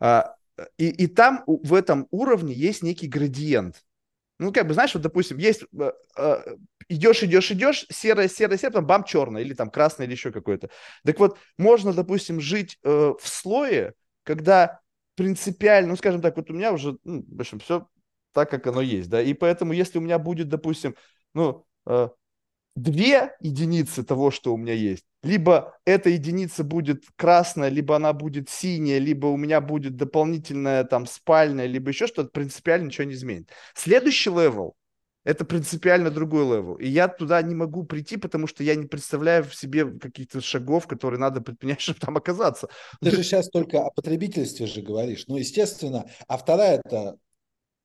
А, 0.00 0.34
и, 0.78 0.88
и 0.88 1.06
там 1.06 1.44
в 1.46 1.74
этом 1.74 2.08
уровне 2.10 2.52
есть 2.52 2.82
некий 2.82 3.08
градиент. 3.08 3.82
Ну, 4.38 4.52
как 4.52 4.66
бы, 4.66 4.74
знаешь, 4.74 4.92
вот, 4.94 5.02
допустим, 5.02 5.38
есть, 5.38 5.62
э, 5.78 5.92
э, 6.16 6.56
идешь, 6.88 7.22
идешь, 7.22 7.50
идешь, 7.50 7.86
серое, 7.90 8.28
серое, 8.28 8.58
серое, 8.58 8.74
там 8.74 8.86
бам, 8.86 9.04
черное, 9.04 9.42
или 9.42 9.54
там 9.54 9.70
красное, 9.70 10.06
или 10.06 10.12
еще 10.12 10.30
какое-то. 10.30 10.68
Так 11.04 11.18
вот, 11.18 11.38
можно, 11.56 11.94
допустим, 11.94 12.40
жить 12.40 12.78
э, 12.82 12.88
в 12.88 13.26
слое, 13.26 13.94
когда 14.24 14.80
принципиально, 15.16 15.90
ну, 15.90 15.96
скажем 15.96 16.22
так, 16.22 16.36
вот 16.36 16.50
у 16.50 16.54
меня 16.54 16.72
уже, 16.72 16.98
ну, 17.04 17.24
в 17.28 17.40
общем, 17.40 17.58
все 17.58 17.88
так, 18.32 18.50
как 18.50 18.66
оно 18.66 18.80
есть, 18.80 19.10
да, 19.10 19.20
и 19.20 19.34
поэтому, 19.34 19.72
если 19.72 19.98
у 19.98 20.02
меня 20.02 20.18
будет, 20.18 20.48
допустим, 20.48 20.94
ну, 21.34 21.66
э, 21.86 22.08
две 22.76 23.32
единицы 23.40 24.04
того, 24.04 24.30
что 24.30 24.54
у 24.54 24.56
меня 24.56 24.74
есть, 24.74 25.04
либо 25.22 25.76
эта 25.84 26.10
единица 26.10 26.62
будет 26.62 27.04
красная, 27.16 27.68
либо 27.70 27.96
она 27.96 28.12
будет 28.12 28.48
синяя, 28.48 28.98
либо 28.98 29.26
у 29.26 29.36
меня 29.36 29.60
будет 29.60 29.96
дополнительная 29.96 30.84
там 30.84 31.06
спальная, 31.06 31.66
либо 31.66 31.88
еще 31.88 32.06
что-то, 32.06 32.28
принципиально 32.30 32.86
ничего 32.86 33.04
не 33.04 33.14
изменит. 33.14 33.50
Следующий 33.74 34.30
level, 34.30 34.76
Это 35.26 35.44
принципиально 35.44 36.12
другой 36.12 36.44
level. 36.44 36.74
И 36.74 36.86
я 36.86 37.08
туда 37.08 37.42
не 37.42 37.56
могу 37.56 37.82
прийти, 37.82 38.16
потому 38.16 38.46
что 38.46 38.62
я 38.62 38.76
не 38.76 38.86
представляю 38.86 39.42
в 39.42 39.56
себе 39.56 39.98
каких-то 39.98 40.40
шагов, 40.40 40.86
которые 40.86 41.18
надо 41.18 41.40
предпринять, 41.40 41.80
чтобы 41.82 41.98
там 41.98 42.16
оказаться. 42.16 42.68
Ты 43.00 43.10
же 43.10 43.24
сейчас 43.24 43.48
только 43.48 43.84
о 43.84 43.90
потребительстве 43.90 44.66
же 44.66 44.82
говоришь. 44.82 45.24
Ну, 45.26 45.36
естественно. 45.36 46.08
А 46.28 46.36
вторая 46.36 46.80
это 46.84 47.18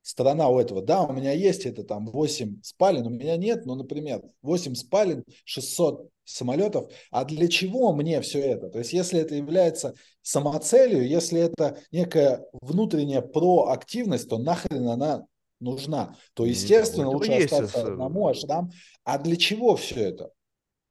сторона 0.04 0.50
у 0.50 0.60
этого. 0.60 0.84
Да, 0.84 1.02
у 1.02 1.14
меня 1.14 1.32
есть 1.32 1.66
это 1.66 1.84
там 1.84 2.06
8 2.12 2.62
спален, 2.62 3.08
у 3.08 3.10
меня 3.10 3.38
нет, 3.38 3.66
ну, 3.66 3.74
например, 3.74 4.22
8 4.44 4.76
спален, 4.76 5.24
600 5.46 6.10
самолетов. 6.24 6.92
А 7.10 7.26
для 7.26 7.48
чего 7.48 7.92
мне 7.92 8.22
все 8.22 8.40
это? 8.40 8.70
То 8.70 8.78
есть, 8.78 8.94
если 8.94 9.20
это 9.20 9.34
является 9.34 9.96
самоцелью, 10.22 11.08
если 11.08 11.42
это 11.42 11.80
некая 11.92 12.46
внутренняя 12.62 13.22
проактивность, 13.22 14.30
то 14.30 14.38
нахрен 14.38 14.88
она 14.88 15.26
нужна, 15.62 16.16
то, 16.34 16.46
естественно, 16.46 17.10
лучше 17.10 17.32
остаться 17.32 17.80
есть. 17.80 17.90
одному, 17.90 18.28
а 18.28 18.34
там. 18.34 18.72
А 19.04 19.18
для 19.18 19.36
чего 19.38 19.76
все 19.76 20.10
это? 20.10 20.32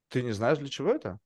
Ты 0.09 0.23
не 0.23 0.31
знаешь, 0.31 0.57
для 0.57 0.69
чего 0.69 0.89
это? 0.89 1.19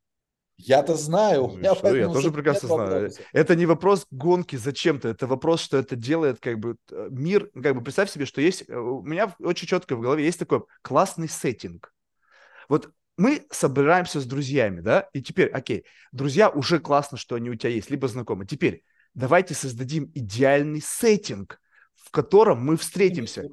Я-то 0.57 0.95
знаю. 0.95 1.47
Ну, 1.47 1.59
я, 1.59 1.75
что, 1.75 1.95
я 1.95 2.07
тоже 2.07 2.31
прекрасно 2.31 2.67
знаю. 2.67 2.91
Вопросов. 2.91 3.25
Это 3.33 3.55
не 3.55 3.65
вопрос 3.65 4.07
гонки 4.09 4.55
зачем-то, 4.55 5.09
это 5.09 5.27
вопрос, 5.27 5.61
что 5.61 5.77
это 5.77 5.95
делает 5.95 6.39
как 6.39 6.59
бы 6.59 6.77
э, 6.91 7.07
мир. 7.11 7.49
Как 7.61 7.75
бы 7.75 7.81
представь 7.81 8.09
себе, 8.09 8.25
что 8.25 8.39
есть 8.39 8.63
э, 8.67 8.75
у 8.75 9.01
меня 9.01 9.35
очень 9.39 9.67
четко 9.67 9.95
в 9.95 10.01
голове 10.01 10.23
есть 10.23 10.39
такой 10.39 10.63
классный 10.81 11.27
сеттинг. 11.27 11.93
Вот 12.69 12.89
мы 13.17 13.45
собираемся 13.51 14.21
с 14.21 14.25
друзьями, 14.25 14.81
да, 14.81 15.09
и 15.13 15.21
теперь, 15.21 15.49
окей, 15.49 15.85
друзья 16.11 16.49
уже 16.49 16.79
классно, 16.79 17.17
что 17.17 17.35
они 17.35 17.49
у 17.49 17.55
тебя 17.55 17.71
есть, 17.71 17.89
либо 17.89 18.07
знакомы. 18.07 18.45
Теперь 18.45 18.83
давайте 19.13 19.53
создадим 19.53 20.11
идеальный 20.13 20.81
сеттинг, 20.81 21.59
в 22.05 22.11
котором 22.11 22.63
мы 22.63 22.77
встретимся. 22.77 23.43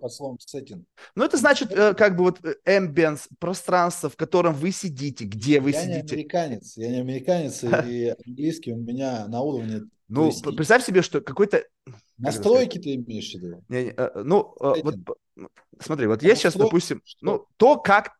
Ну, 1.14 1.24
это 1.24 1.36
значит, 1.38 1.72
э, 1.72 1.94
как 1.94 2.16
бы 2.16 2.24
вот 2.24 2.40
ambience, 2.66 3.26
э, 3.30 3.34
пространство, 3.38 4.10
в 4.10 4.16
котором 4.16 4.54
вы 4.54 4.70
сидите, 4.72 5.24
где 5.24 5.58
вы 5.58 5.70
я 5.70 5.80
сидите. 5.80 5.96
Я 5.96 6.02
не 6.02 6.12
американец, 6.12 6.76
я 6.76 6.88
не 6.88 7.00
американец, 7.00 7.64
и 7.64 8.14
английский 8.26 8.72
у 8.72 8.76
меня 8.76 9.26
на 9.26 9.40
уровне... 9.40 9.82
Ну, 10.08 10.30
представь 10.54 10.84
себе, 10.84 11.00
что 11.00 11.22
какой-то... 11.22 11.64
Настройки 12.18 12.78
ты 12.78 12.94
имеешь 12.96 13.32
в 13.32 13.34
виду? 13.34 13.64
Не, 13.68 13.84
не, 13.84 13.94
э, 13.96 14.22
ну, 14.22 14.54
вот, 14.60 14.96
смотри, 15.80 16.06
вот 16.06 16.22
я 16.22 16.36
сейчас, 16.36 16.54
допустим, 16.54 17.00
что? 17.04 17.18
ну, 17.22 17.46
то, 17.56 17.78
как 17.78 18.12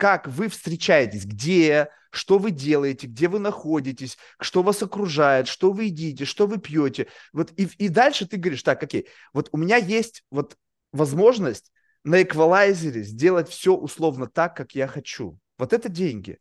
как 0.00 0.26
вы 0.26 0.48
встречаетесь, 0.48 1.26
где, 1.26 1.90
что 2.10 2.38
вы 2.38 2.50
делаете, 2.50 3.06
где 3.06 3.28
вы 3.28 3.38
находитесь, 3.38 4.18
что 4.40 4.62
вас 4.62 4.82
окружает, 4.82 5.48
что 5.48 5.72
вы 5.72 5.84
едите, 5.84 6.24
что 6.24 6.46
вы 6.46 6.58
пьете. 6.58 7.06
Вот 7.32 7.52
и, 7.56 7.68
и 7.78 7.88
дальше 7.88 8.26
ты 8.26 8.36
говоришь, 8.36 8.62
так, 8.62 8.82
окей, 8.82 9.08
вот 9.32 9.48
у 9.52 9.56
меня 9.56 9.76
есть 9.76 10.24
вот 10.30 10.56
возможность 10.92 11.72
на 12.04 12.22
эквалайзере 12.22 13.02
сделать 13.02 13.48
все 13.48 13.74
условно 13.74 14.26
так, 14.26 14.56
как 14.56 14.72
я 14.72 14.86
хочу. 14.86 15.38
Вот 15.58 15.72
это 15.72 15.88
деньги. 15.88 16.38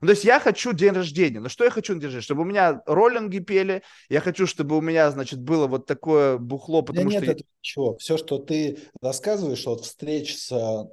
Ну, 0.00 0.08
то 0.08 0.12
есть 0.12 0.24
я 0.24 0.40
хочу 0.40 0.72
день 0.72 0.90
рождения. 0.90 1.38
Но 1.38 1.48
что 1.48 1.62
я 1.62 1.70
хочу 1.70 1.94
на 1.94 2.00
день 2.00 2.06
рождения? 2.06 2.24
Чтобы 2.24 2.42
у 2.42 2.44
меня 2.44 2.82
роллинги 2.86 3.38
пели, 3.38 3.84
я 4.08 4.20
хочу, 4.20 4.48
чтобы 4.48 4.76
у 4.76 4.80
меня, 4.80 5.08
значит, 5.12 5.40
было 5.40 5.68
вот 5.68 5.86
такое 5.86 6.38
бухло, 6.38 6.82
потому 6.82 7.08
нет, 7.08 7.22
что... 7.22 7.26
Нет, 7.26 7.36
это 7.36 7.48
ничего. 7.60 7.96
Все, 7.98 8.18
что 8.18 8.38
ты 8.38 8.78
рассказываешь 9.00 9.64
от 9.68 9.82
встреч 9.82 10.36
с 10.36 10.88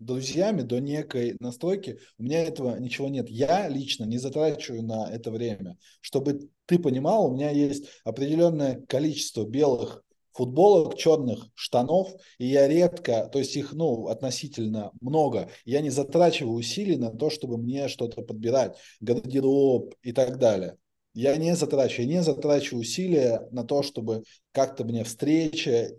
друзьями 0.00 0.62
до 0.62 0.80
некой 0.80 1.36
настройки, 1.38 1.98
у 2.18 2.24
меня 2.24 2.42
этого 2.42 2.76
ничего 2.78 3.08
нет. 3.08 3.28
Я 3.28 3.68
лично 3.68 4.04
не 4.04 4.18
затрачиваю 4.18 4.82
на 4.82 5.08
это 5.10 5.30
время. 5.30 5.76
Чтобы 6.00 6.48
ты 6.66 6.78
понимал, 6.78 7.26
у 7.26 7.34
меня 7.34 7.50
есть 7.50 7.84
определенное 8.04 8.80
количество 8.88 9.44
белых 9.44 10.02
футболок, 10.32 10.96
черных 10.96 11.46
штанов, 11.54 12.08
и 12.38 12.46
я 12.46 12.66
редко, 12.66 13.28
то 13.30 13.38
есть 13.38 13.56
их, 13.56 13.72
ну, 13.72 14.06
относительно 14.06 14.90
много, 15.00 15.50
я 15.64 15.80
не 15.80 15.90
затрачиваю 15.90 16.54
усилий 16.54 16.96
на 16.96 17.10
то, 17.10 17.30
чтобы 17.30 17.58
мне 17.58 17.88
что-то 17.88 18.22
подбирать, 18.22 18.76
гардероб 19.00 19.94
и 20.02 20.12
так 20.12 20.38
далее. 20.38 20.76
Я 21.12 21.36
не 21.36 21.56
затрачиваю, 21.56 22.08
я 22.08 22.16
не 22.18 22.22
затрачиваю 22.22 22.82
усилия 22.82 23.48
на 23.50 23.64
то, 23.64 23.82
чтобы 23.82 24.22
как-то 24.52 24.84
мне 24.84 25.02
встреча 25.02 25.90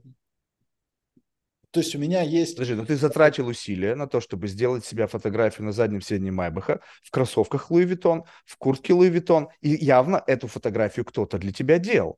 то 1.71 1.79
есть 1.79 1.95
у 1.95 1.99
меня 1.99 2.21
есть... 2.21 2.55
Подожди, 2.55 2.73
но 2.73 2.81
ну 2.81 2.85
ты 2.85 2.97
затратил 2.97 3.47
усилия 3.47 3.95
на 3.95 4.07
то, 4.07 4.19
чтобы 4.19 4.47
сделать 4.47 4.85
себя 4.85 5.07
фотографию 5.07 5.65
на 5.65 5.71
заднем 5.71 6.01
сиденье 6.01 6.31
Майбаха 6.31 6.81
в 7.01 7.11
кроссовках 7.11 7.71
Луи 7.71 7.85
Виттон, 7.85 8.25
в 8.45 8.57
куртке 8.57 8.93
Луи 8.93 9.09
Виттон, 9.09 9.47
и 9.61 9.69
явно 9.69 10.21
эту 10.27 10.47
фотографию 10.47 11.05
кто-то 11.05 11.37
для 11.37 11.53
тебя 11.53 11.79
делал. 11.79 12.17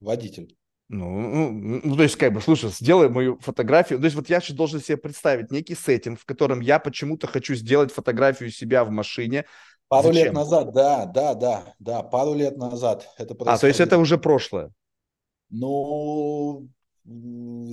Водитель. 0.00 0.54
Ну, 0.90 1.50
ну, 1.50 1.80
ну, 1.82 1.96
то 1.96 2.02
есть, 2.02 2.16
как 2.16 2.32
бы, 2.32 2.40
слушай, 2.40 2.70
сделай 2.70 3.10
мою 3.10 3.38
фотографию. 3.40 3.98
То 3.98 4.06
есть, 4.06 4.16
вот 4.16 4.30
я 4.30 4.40
сейчас 4.40 4.56
должен 4.56 4.80
себе 4.80 4.96
представить 4.96 5.50
некий 5.50 5.74
сеттинг, 5.74 6.18
в 6.18 6.24
котором 6.24 6.60
я 6.60 6.78
почему-то 6.78 7.26
хочу 7.26 7.54
сделать 7.54 7.92
фотографию 7.92 8.50
себя 8.50 8.84
в 8.84 8.90
машине. 8.90 9.44
Пару 9.88 10.08
Зачем? 10.08 10.24
лет 10.24 10.32
назад, 10.32 10.72
да, 10.72 11.04
да, 11.06 11.34
да, 11.34 11.74
да, 11.78 12.02
пару 12.02 12.34
лет 12.34 12.56
назад 12.56 13.06
это 13.18 13.34
происходило. 13.34 13.54
А, 13.54 13.58
то 13.58 13.66
есть 13.66 13.80
это 13.80 13.98
уже 13.98 14.16
прошлое? 14.16 14.72
Ну, 15.50 16.68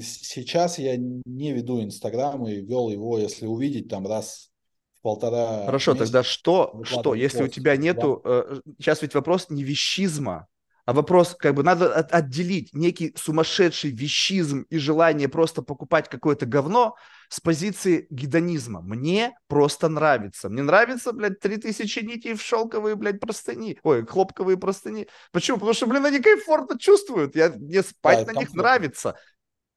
Сейчас 0.02 0.80
я 0.80 0.96
не 0.98 1.52
веду 1.52 1.82
Инстаграм 1.84 2.48
и 2.48 2.62
вел 2.62 2.90
его, 2.90 3.18
если 3.18 3.46
увидеть, 3.46 3.90
там 3.90 4.08
раз 4.08 4.52
в 4.98 5.02
полтора 5.02 5.66
Хорошо, 5.66 5.92
месяца, 5.92 6.06
тогда 6.06 6.24
что, 6.24 6.82
что, 6.84 7.16
если 7.16 7.44
у 7.44 7.48
тебя 7.50 7.76
нету... 7.76 8.22
Э, 8.24 8.62
сейчас 8.80 9.02
ведь 9.02 9.14
вопрос 9.14 9.50
не 9.50 9.64
вещизма, 9.64 10.48
а 10.86 10.94
вопрос, 10.94 11.36
как 11.38 11.56
бы 11.56 11.64
надо 11.64 11.94
отделить 11.94 12.74
некий 12.74 13.14
сумасшедший 13.18 13.92
вещизм 13.92 14.66
и 14.70 14.78
желание 14.78 15.28
просто 15.28 15.62
покупать 15.62 16.08
какое-то 16.08 16.46
говно 16.46 16.96
с 17.30 17.40
позиции 17.40 18.08
гедонизма. 18.10 18.82
Мне 18.82 19.38
просто 19.48 19.90
нравится. 19.90 20.50
Мне 20.50 20.64
нравится, 20.64 21.12
блядь, 21.12 21.40
3000 21.40 22.00
нитей 22.00 22.34
в 22.34 22.42
шелковые, 22.42 22.96
блядь, 22.96 23.20
простыни. 23.20 23.80
Ой, 23.84 24.06
хлопковые 24.06 24.58
простыни. 24.58 25.08
Почему? 25.32 25.58
Потому 25.58 25.74
что, 25.74 25.88
блин, 25.88 26.06
они 26.06 26.20
комфортно 26.20 26.78
чувствуют. 26.80 27.36
Я, 27.36 27.50
мне 27.50 27.84
спать 27.84 28.26
да, 28.26 28.34
на 28.34 28.40
них 28.40 28.54
нравится. 28.54 29.16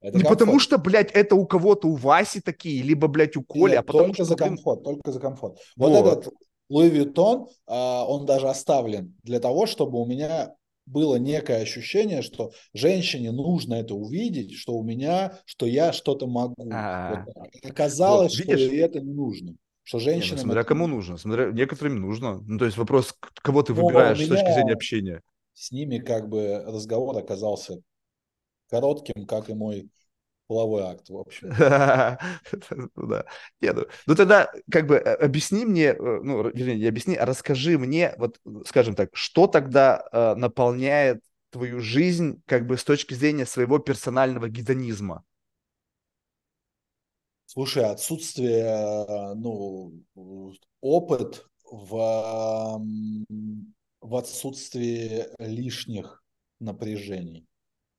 Это 0.00 0.16
не 0.16 0.22
комфорт. 0.22 0.38
потому 0.38 0.60
что, 0.60 0.78
блядь, 0.78 1.10
это 1.12 1.34
у 1.34 1.44
кого-то, 1.46 1.88
у 1.88 1.94
Васи 1.94 2.40
такие, 2.40 2.82
либо, 2.82 3.08
блядь, 3.08 3.36
у 3.36 3.42
Коли, 3.42 3.72
Нет, 3.72 3.80
а 3.80 3.82
потому 3.82 4.04
только 4.04 4.14
что... 4.16 4.24
за 4.24 4.36
комфорт, 4.36 4.82
блин... 4.82 4.94
только 4.94 5.12
за 5.12 5.20
комфорт. 5.20 5.58
Вот, 5.76 5.90
вот 5.90 6.18
этот 6.18 6.34
Луи 6.68 6.88
Виттон, 6.88 7.48
он 7.66 8.26
даже 8.26 8.48
оставлен 8.48 9.16
для 9.22 9.40
того, 9.40 9.66
чтобы 9.66 10.00
у 10.00 10.06
меня 10.06 10.54
было 10.88 11.16
некое 11.16 11.62
ощущение, 11.62 12.22
что 12.22 12.52
женщине 12.72 13.30
нужно 13.30 13.74
это 13.74 13.94
увидеть, 13.94 14.54
что 14.54 14.74
у 14.74 14.82
меня, 14.82 15.38
что 15.44 15.66
я 15.66 15.92
что-то 15.92 16.26
могу. 16.26 16.68
А. 16.72 17.24
Вот. 17.26 17.46
Оказалось, 17.62 18.38
вот, 18.38 18.46
видишь? 18.46 18.66
что 18.66 18.76
это 18.76 19.00
не 19.00 19.12
нужно. 19.12 19.54
Что 19.82 19.98
женщинам... 19.98 20.36
Не, 20.36 20.42
ну, 20.42 20.48
смотря 20.48 20.64
кому 20.64 20.86
нужно. 20.86 21.16
Смотря 21.16 21.50
некоторым 21.50 22.00
нужно. 22.00 22.40
Ну, 22.40 22.58
то 22.58 22.64
есть 22.64 22.76
вопрос, 22.76 23.14
кого 23.42 23.62
ты 23.62 23.74
ну, 23.74 23.86
выбираешь 23.86 24.18
с 24.18 24.28
точки 24.28 24.52
зрения 24.52 24.74
общения. 24.74 25.22
С 25.54 25.72
ними 25.72 25.98
как 25.98 26.28
бы 26.28 26.62
разговор 26.66 27.16
оказался 27.16 27.80
коротким, 28.68 29.26
как 29.26 29.50
и 29.50 29.54
мой 29.54 29.88
половой 30.48 30.82
акт, 30.82 31.08
в 31.08 31.16
общем. 31.16 31.50
Ну 32.96 33.06
да. 33.06 33.24
Нет, 33.60 33.76
ну, 33.76 33.86
ну 34.06 34.14
тогда 34.16 34.50
как 34.70 34.86
бы 34.86 34.96
э, 34.96 35.14
объясни 35.14 35.64
мне, 35.64 35.88
э, 35.90 36.20
ну, 36.22 36.48
вернее, 36.48 36.76
не 36.76 36.86
объясни, 36.86 37.14
а 37.14 37.26
расскажи 37.26 37.78
мне, 37.78 38.14
вот, 38.18 38.40
скажем 38.66 38.94
так, 38.94 39.10
что 39.12 39.46
тогда 39.46 40.08
э, 40.10 40.34
наполняет 40.34 41.22
твою 41.50 41.80
жизнь 41.80 42.42
как 42.46 42.66
бы 42.66 42.76
с 42.76 42.84
точки 42.84 43.14
зрения 43.14 43.46
своего 43.46 43.78
персонального 43.78 44.48
гедонизма? 44.48 45.24
Слушай, 47.46 47.84
отсутствие, 47.84 48.64
э, 48.64 49.34
ну, 49.34 49.92
опыт 50.80 51.46
в, 51.70 52.80
в 54.00 54.16
отсутствии 54.16 55.26
лишних 55.38 56.22
напряжений. 56.58 57.46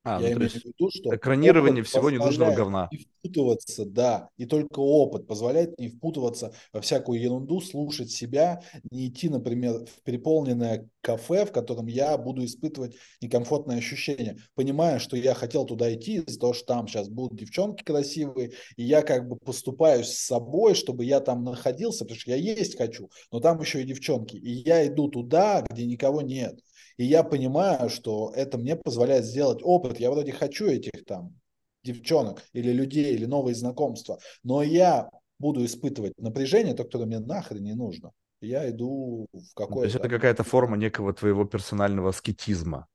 А, 0.04 0.22
Я 0.22 0.30
ну, 0.30 0.38
имею 0.38 0.50
в 0.50 0.56
виду, 0.56 0.90
что 0.92 1.16
экранирование 1.16 1.84
всего 1.84 2.10
ненужного 2.10 2.54
говна. 2.56 2.88
Не 2.92 3.00
впутываться, 3.00 3.86
да, 3.86 4.30
и 4.38 4.46
только 4.46 4.80
опыт 4.80 5.28
позволяет 5.28 5.78
не 5.78 5.90
впутываться 5.90 6.54
во 6.72 6.80
всякую 6.80 7.22
ерунду, 7.22 7.60
слушать 7.60 8.10
себя, 8.10 8.62
не 8.92 9.10
идти, 9.10 9.28
например, 9.28 9.86
в 9.86 10.02
переполненное 10.04 10.88
кафе, 11.02 11.46
в 11.46 11.52
котором 11.52 11.88
я 11.88 12.18
буду 12.18 12.46
испытывать 12.46 12.96
некомфортные 13.22 13.80
ощущения, 13.80 14.38
понимая, 14.56 15.00
что 15.00 15.18
я 15.18 15.34
хотел 15.34 15.66
туда 15.66 15.94
идти 15.94 16.20
из-за 16.20 16.40
того, 16.40 16.54
что 16.54 16.66
там 16.66 16.88
сейчас 16.88 17.10
будут 17.10 17.38
девчонки 17.38 17.84
красивые, 17.84 18.52
и 18.78 18.84
я 18.84 19.02
как 19.02 19.28
бы 19.28 19.36
поступаю 19.36 20.06
с 20.06 20.14
собой, 20.14 20.76
чтобы 20.76 21.04
я 21.04 21.20
там 21.20 21.44
находился, 21.44 22.06
потому 22.06 22.20
что 22.20 22.32
я 22.32 22.38
есть 22.38 22.78
хочу, 22.78 23.10
но 23.32 23.42
там 23.42 23.60
еще 23.60 23.82
и 23.82 23.86
девчонки, 23.86 24.38
и 24.38 24.50
я 24.50 24.88
иду 24.88 25.10
туда, 25.10 25.66
где 25.70 25.86
никого 25.86 26.22
нет. 26.22 26.60
И 27.00 27.06
я 27.06 27.24
понимаю, 27.24 27.90
что 27.90 28.34
это 28.36 28.58
мне 28.58 28.76
позволяет 28.76 29.24
сделать 29.24 29.62
опыт. 29.64 30.02
Я 30.02 30.12
вроде 30.12 30.34
хочу 30.34 30.68
этих 30.68 31.06
там 31.06 31.34
девчонок 31.82 32.44
или 32.52 32.74
людей, 32.74 33.14
или 33.14 33.24
новые 33.24 33.56
знакомства, 33.56 34.20
но 34.44 34.62
я 34.62 35.10
буду 35.40 35.64
испытывать 35.64 36.12
напряжение, 36.18 36.74
то, 36.74 36.84
которое 36.84 37.06
мне 37.06 37.20
нахрен 37.20 37.64
не 37.64 37.74
нужно. 37.74 38.12
Я 38.42 38.70
иду 38.70 39.28
в 39.32 39.54
какой-то... 39.54 39.80
То 39.80 39.86
есть 39.86 39.96
это 39.96 40.10
какая-то 40.10 40.44
форма 40.44 40.76
некого 40.76 41.14
твоего 41.14 41.46
персонального 41.46 42.10
аскетизма. 42.10 42.86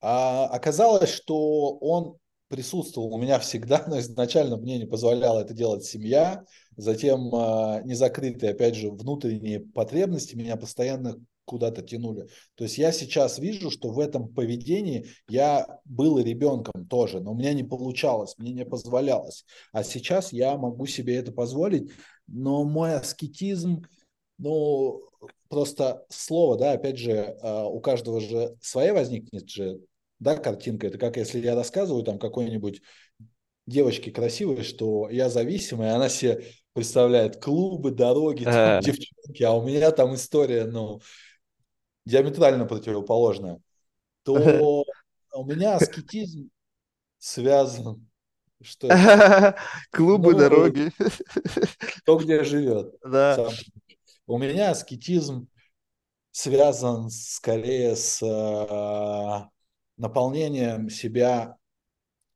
А 0.00 0.46
оказалось, 0.46 1.10
что 1.10 1.76
он 1.78 2.18
присутствовал 2.46 3.12
у 3.14 3.18
меня 3.18 3.40
всегда, 3.40 3.84
но 3.88 3.98
изначально 3.98 4.58
мне 4.58 4.78
не 4.78 4.86
позволяла 4.86 5.40
это 5.40 5.54
делать 5.54 5.84
семья, 5.84 6.44
затем 6.76 7.34
э, 7.34 7.82
незакрытые, 7.82 8.52
опять 8.52 8.76
же, 8.76 8.92
внутренние 8.92 9.58
потребности 9.58 10.36
меня 10.36 10.56
постоянно 10.56 11.16
куда-то 11.48 11.82
тянули. 11.82 12.28
То 12.54 12.64
есть 12.64 12.78
я 12.78 12.92
сейчас 12.92 13.38
вижу, 13.38 13.70
что 13.70 13.90
в 13.90 13.98
этом 13.98 14.28
поведении 14.28 15.06
я 15.28 15.80
был 15.84 16.18
ребенком 16.18 16.86
тоже, 16.86 17.20
но 17.20 17.32
у 17.32 17.34
меня 17.34 17.54
не 17.54 17.64
получалось, 17.64 18.34
мне 18.38 18.52
не 18.52 18.64
позволялось. 18.64 19.44
А 19.72 19.82
сейчас 19.82 20.32
я 20.32 20.56
могу 20.56 20.86
себе 20.86 21.16
это 21.16 21.32
позволить, 21.32 21.90
но 22.26 22.64
мой 22.64 22.94
аскетизм, 22.94 23.84
ну, 24.38 25.02
просто 25.48 26.04
слово, 26.10 26.56
да, 26.56 26.72
опять 26.72 26.98
же, 26.98 27.36
а, 27.42 27.66
у 27.66 27.80
каждого 27.80 28.20
же 28.20 28.56
своя 28.60 28.94
возникнет 28.94 29.48
же, 29.48 29.80
да, 30.20 30.36
картинка. 30.36 30.86
Это 30.86 30.98
как 30.98 31.16
если 31.16 31.40
я 31.40 31.54
рассказываю 31.54 32.04
там 32.04 32.18
какой-нибудь 32.18 32.82
девочке 33.66 34.10
красивой, 34.10 34.62
что 34.62 35.08
я 35.10 35.28
зависимый, 35.28 35.90
она 35.90 36.08
себе 36.08 36.44
представляет 36.72 37.42
клубы, 37.42 37.90
дороги, 37.90 38.44
там, 38.44 38.80
девчонки, 38.80 39.42
а 39.42 39.52
у 39.52 39.66
меня 39.66 39.90
там 39.90 40.14
история, 40.14 40.64
ну, 40.64 41.00
диаметрально 42.08 42.64
противоположная, 42.64 43.60
то 44.22 44.84
у 45.34 45.44
меня 45.44 45.76
аскетизм 45.76 46.50
связан. 47.18 48.08
Что 48.60 48.88
Клубы, 49.92 50.32
ну, 50.32 50.38
дороги. 50.38 50.90
То, 52.04 52.18
где 52.18 52.42
живет. 52.42 52.92
Да. 53.04 53.36
Сам. 53.36 53.52
У 54.26 54.36
меня 54.36 54.72
аскетизм 54.72 55.48
связан 56.32 57.08
скорее 57.10 57.94
с 57.94 58.20
э, 58.20 59.48
наполнением 59.96 60.90
себя 60.90 61.56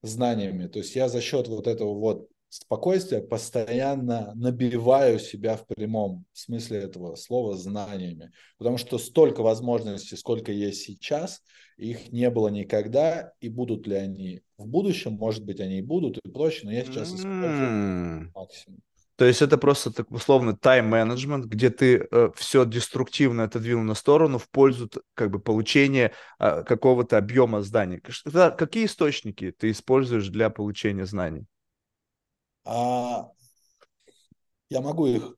знаниями. 0.02 0.68
То 0.68 0.78
есть 0.78 0.94
я 0.94 1.08
за 1.08 1.20
счет 1.20 1.48
вот 1.48 1.66
этого 1.66 1.98
вот 1.98 2.28
спокойствия 2.52 3.22
постоянно 3.22 4.32
набиваю 4.34 5.18
себя 5.18 5.56
в 5.56 5.66
прямом 5.66 6.26
смысле 6.34 6.80
этого 6.80 7.14
слова 7.16 7.56
знаниями. 7.56 8.30
Потому 8.58 8.76
что 8.76 8.98
столько 8.98 9.42
возможностей, 9.42 10.16
сколько 10.16 10.52
есть 10.52 10.82
сейчас, 10.82 11.42
их 11.78 12.12
не 12.12 12.28
было 12.28 12.48
никогда, 12.48 13.32
и 13.40 13.48
будут 13.48 13.86
ли 13.86 13.94
они 13.94 14.42
в 14.58 14.66
будущем, 14.66 15.12
может 15.12 15.44
быть, 15.44 15.60
они 15.60 15.78
и 15.78 15.82
будут, 15.82 16.18
и 16.18 16.28
проще, 16.28 16.66
но 16.66 16.72
я 16.72 16.84
сейчас 16.84 17.14
использую 17.14 18.30
максимум. 18.34 18.80
То 19.16 19.24
есть 19.24 19.40
это 19.40 19.56
просто 19.56 19.90
так 19.90 20.10
условно 20.10 20.56
тайм-менеджмент, 20.56 21.46
где 21.46 21.70
ты 21.70 22.06
э, 22.10 22.30
все 22.34 22.66
деструктивно 22.66 23.44
отодвинул 23.44 23.84
на 23.84 23.94
сторону 23.94 24.38
в 24.38 24.50
пользу 24.50 24.90
как 25.14 25.30
бы 25.30 25.38
получения 25.38 26.12
э, 26.38 26.64
какого-то 26.64 27.18
объема 27.18 27.62
знаний. 27.62 28.00
Какие 28.00 28.86
источники 28.86 29.52
ты 29.52 29.70
используешь 29.70 30.28
для 30.28 30.50
получения 30.50 31.06
знаний? 31.06 31.46
А, 32.64 33.30
я 34.70 34.80
могу 34.80 35.06
их 35.06 35.36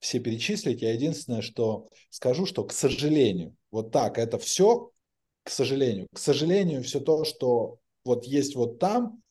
все 0.00 0.20
перечислить. 0.20 0.82
Я 0.82 0.92
единственное, 0.92 1.42
что 1.42 1.88
скажу, 2.10 2.46
что, 2.46 2.64
к 2.64 2.72
сожалению, 2.72 3.56
вот 3.70 3.90
так, 3.90 4.18
это 4.18 4.38
все, 4.38 4.90
к 5.42 5.50
сожалению, 5.50 6.08
к 6.12 6.18
сожалению, 6.18 6.82
все 6.82 7.00
то, 7.00 7.24
что 7.24 7.78
вот 8.04 8.24
есть 8.24 8.54
вот 8.54 8.78
там, 8.78 9.22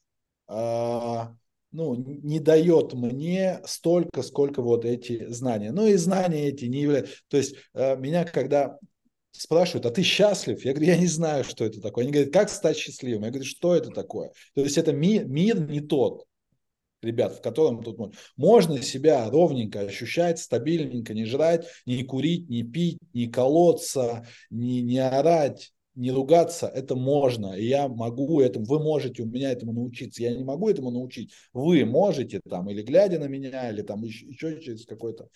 а, 0.47 1.35
ну, 1.71 1.95
не 1.95 2.39
дает 2.39 2.93
мне 2.93 3.61
столько, 3.65 4.23
сколько 4.23 4.61
вот 4.61 4.85
эти 4.85 5.29
знания. 5.31 5.71
Ну 5.71 5.85
и 5.85 5.95
знания 5.95 6.47
эти 6.47 6.65
не 6.65 6.81
являются... 6.81 7.15
То 7.27 7.37
есть 7.37 7.55
а, 7.73 7.95
меня 7.95 8.25
когда 8.25 8.77
спрашивают, 9.31 9.85
а 9.85 9.91
ты 9.91 10.01
счастлив? 10.03 10.63
Я 10.65 10.73
говорю, 10.73 10.87
я 10.87 10.97
не 10.97 11.07
знаю, 11.07 11.43
что 11.43 11.65
это 11.65 11.79
такое. 11.81 12.05
Они 12.05 12.11
говорят, 12.11 12.33
как 12.33 12.49
стать 12.49 12.77
счастливым? 12.77 13.23
Я 13.23 13.29
говорю, 13.29 13.45
что 13.45 13.75
это 13.75 13.89
такое? 13.89 14.31
То 14.55 14.61
есть 14.61 14.77
это 14.77 14.93
мир, 14.93 15.25
мир 15.25 15.59
не 15.59 15.81
тот 15.81 16.25
ребят, 17.01 17.37
в 17.37 17.41
котором 17.41 17.83
тут 17.83 18.15
можно. 18.35 18.81
Себя 18.81 19.29
ровненько 19.29 19.81
ощущать, 19.81 20.39
стабильненько, 20.39 21.13
не 21.13 21.25
жрать, 21.25 21.67
не 21.85 22.03
курить, 22.03 22.49
не 22.49 22.63
пить, 22.63 22.99
не 23.13 23.27
колоться, 23.27 24.25
не, 24.49 24.81
не 24.81 24.99
орать, 24.99 25.71
не 25.97 26.11
ругаться, 26.11 26.67
это 26.67 26.95
можно, 26.95 27.53
и 27.53 27.65
я 27.65 27.87
могу 27.87 28.39
этому, 28.39 28.65
вы 28.65 28.79
можете 28.79 29.23
у 29.23 29.25
меня 29.25 29.51
этому 29.51 29.73
научиться, 29.73 30.21
я 30.21 30.35
не 30.35 30.43
могу 30.43 30.69
этому 30.69 30.91
научить, 30.91 31.31
вы 31.53 31.85
можете 31.85 32.39
там, 32.47 32.69
или 32.69 32.83
глядя 32.83 33.17
на 33.17 33.25
меня, 33.25 33.71
или 33.71 33.81
там 33.81 34.03
еще, 34.03 34.27
еще 34.27 34.61
через 34.61 34.85
какой-то 34.85 35.27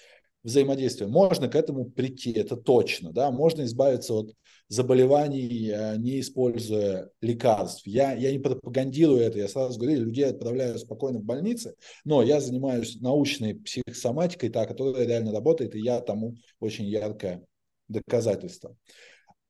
взаимодействия. 0.44 1.08
Можно 1.08 1.48
к 1.48 1.56
этому 1.56 1.86
прийти, 1.86 2.32
это 2.32 2.56
точно. 2.56 3.12
Да? 3.12 3.32
Можно 3.32 3.64
избавиться 3.64 4.14
от 4.14 4.34
заболеваний, 4.68 5.70
э, 5.70 5.98
не 5.98 6.20
используя 6.20 7.10
лекарств. 7.22 7.86
Я, 7.86 8.14
я 8.14 8.32
не 8.32 8.40
пропагандирую 8.40 9.20
это, 9.20 9.38
я 9.38 9.48
сразу 9.48 9.80
говорю, 9.80 10.06
людей 10.06 10.26
отправляю 10.26 10.80
спокойно 10.80 11.20
в 11.20 11.24
больницы, 11.24 11.76
но 12.06 12.24
я 12.24 12.40
занимаюсь 12.40 13.00
научной 13.02 13.56
психосоматикой, 13.56 14.50
та, 14.50 14.66
которая 14.66 15.06
реально 15.06 15.32
работает, 15.32 15.76
и 15.76 15.80
я 15.80 16.00
тому 16.02 16.36
очень 16.60 16.86
яркое 16.86 17.44
доказательство. 17.88 18.76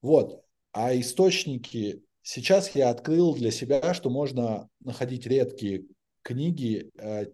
Вот. 0.01 0.43
А 0.73 0.97
источники 0.97 2.03
Сейчас 2.23 2.75
я 2.75 2.89
открыл 2.89 3.33
для 3.35 3.49
себя, 3.51 3.93
что 3.93 4.09
можно 4.09 4.69
находить 4.79 5.25
редкие 5.25 5.85
книги 6.21 6.91
э, 6.97 7.25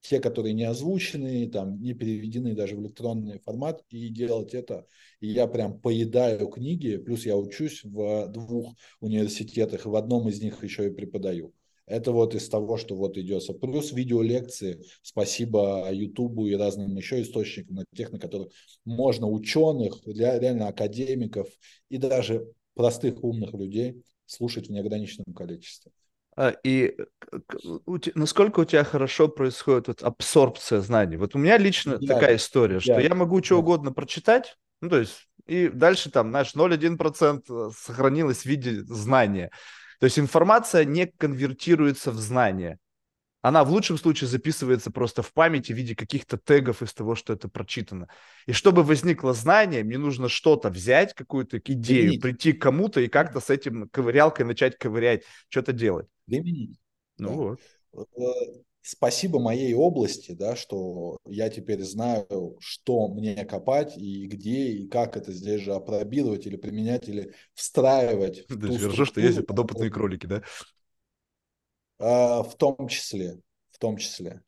те, 0.00 0.20
которые 0.20 0.54
не 0.54 0.64
озвучены, 0.64 1.48
там, 1.48 1.80
не 1.80 1.94
переведены 1.94 2.54
даже 2.54 2.76
в 2.76 2.82
электронный 2.82 3.38
формат, 3.40 3.84
и 3.90 4.08
делать 4.08 4.54
это. 4.54 4.86
И 5.20 5.28
я 5.28 5.46
прям 5.46 5.78
поедаю 5.80 6.48
книги, 6.48 6.96
плюс 6.96 7.26
я 7.26 7.36
учусь 7.36 7.84
в 7.84 8.28
двух 8.28 8.74
университетах, 9.00 9.84
и 9.84 9.88
в 9.88 9.96
одном 9.96 10.28
из 10.28 10.40
них 10.40 10.62
еще 10.64 10.86
и 10.86 10.90
преподаю. 10.90 11.52
Это 11.86 12.12
вот 12.12 12.36
из 12.36 12.48
того, 12.48 12.76
что 12.76 12.94
вот 12.94 13.18
идет. 13.18 13.42
Плюс 13.60 13.92
видеолекции. 13.92 14.84
Спасибо 15.02 15.88
Ютубу 15.90 16.46
и 16.46 16.54
разным 16.54 16.96
еще 16.96 17.20
источникам, 17.20 17.76
на 17.76 17.84
тех, 17.96 18.12
на 18.12 18.20
которых 18.20 18.52
можно 18.84 19.28
ученых, 19.28 20.00
реально 20.06 20.68
академиков 20.68 21.48
и 21.88 21.98
даже 21.98 22.46
простых 22.74 23.24
умных 23.24 23.54
людей 23.54 24.04
слушать 24.24 24.68
в 24.68 24.70
неограниченном 24.70 25.34
количестве. 25.34 25.90
А, 26.40 26.54
и 26.64 26.96
насколько 28.14 28.60
у 28.60 28.64
тебя 28.64 28.82
хорошо 28.82 29.28
происходит 29.28 29.88
вот 29.88 30.02
абсорбция 30.02 30.80
знаний? 30.80 31.18
Вот 31.18 31.34
у 31.34 31.38
меня 31.38 31.58
лично 31.58 31.98
да, 31.98 32.14
такая 32.14 32.36
история, 32.36 32.76
да, 32.76 32.80
что 32.80 32.98
я 32.98 33.14
могу 33.14 33.42
что 33.42 33.56
да. 33.56 33.58
угодно 33.58 33.92
прочитать, 33.92 34.56
ну, 34.80 34.88
то 34.88 35.00
есть, 35.00 35.28
и 35.46 35.68
дальше 35.68 36.10
там, 36.10 36.30
знаешь, 36.30 36.54
0,1% 36.54 37.42
э, 37.46 37.70
сохранилось 37.76 38.38
в 38.38 38.46
виде 38.46 38.82
знания. 38.84 39.50
То 39.98 40.04
есть 40.04 40.18
информация 40.18 40.86
не 40.86 41.08
конвертируется 41.08 42.10
в 42.10 42.16
знание 42.16 42.78
она 43.42 43.64
в 43.64 43.70
лучшем 43.70 43.96
случае 43.96 44.28
записывается 44.28 44.90
просто 44.90 45.22
в 45.22 45.32
памяти 45.32 45.72
в 45.72 45.76
виде 45.76 45.96
каких-то 45.96 46.36
тегов 46.36 46.82
из 46.82 46.92
того, 46.92 47.14
что 47.14 47.32
это 47.32 47.48
прочитано. 47.48 48.08
И 48.46 48.52
чтобы 48.52 48.82
возникло 48.82 49.32
знание, 49.32 49.82
мне 49.82 49.98
нужно 49.98 50.28
что-то 50.28 50.68
взять, 50.68 51.14
какую-то 51.14 51.58
идею, 51.58 52.02
Применить. 52.02 52.22
прийти 52.22 52.52
к 52.52 52.60
кому-то 52.60 53.00
и 53.00 53.08
как-то 53.08 53.40
с 53.40 53.48
этим 53.48 53.88
ковырялкой 53.88 54.44
начать 54.44 54.76
ковырять, 54.76 55.22
что-то 55.48 55.72
делать. 55.72 56.06
Применить. 56.26 56.78
Ну 57.18 57.28
да. 57.28 57.34
вот. 57.92 58.08
Э, 58.18 58.60
спасибо 58.82 59.40
моей 59.40 59.72
области, 59.72 60.32
да, 60.32 60.54
что 60.54 61.18
я 61.26 61.48
теперь 61.48 61.82
знаю, 61.82 62.56
что 62.60 63.08
мне 63.08 63.44
копать 63.46 63.96
и 63.96 64.26
где, 64.26 64.68
и 64.68 64.86
как 64.86 65.16
это 65.16 65.32
здесь 65.32 65.62
же 65.62 65.72
опробировать 65.72 66.46
или 66.46 66.56
применять, 66.56 67.08
или 67.08 67.32
встраивать. 67.54 68.46
Ты 68.46 68.78
хорошо, 68.78 69.06
что 69.06 69.20
есть 69.22 69.46
подопытные 69.46 69.90
кролики, 69.90 70.26
да? 70.26 70.42
А, 72.00 72.42
в 72.42 72.56
том 72.56 72.88
числе, 72.88 73.38
в 73.70 73.78
том 73.78 73.98
числе. 73.98 74.42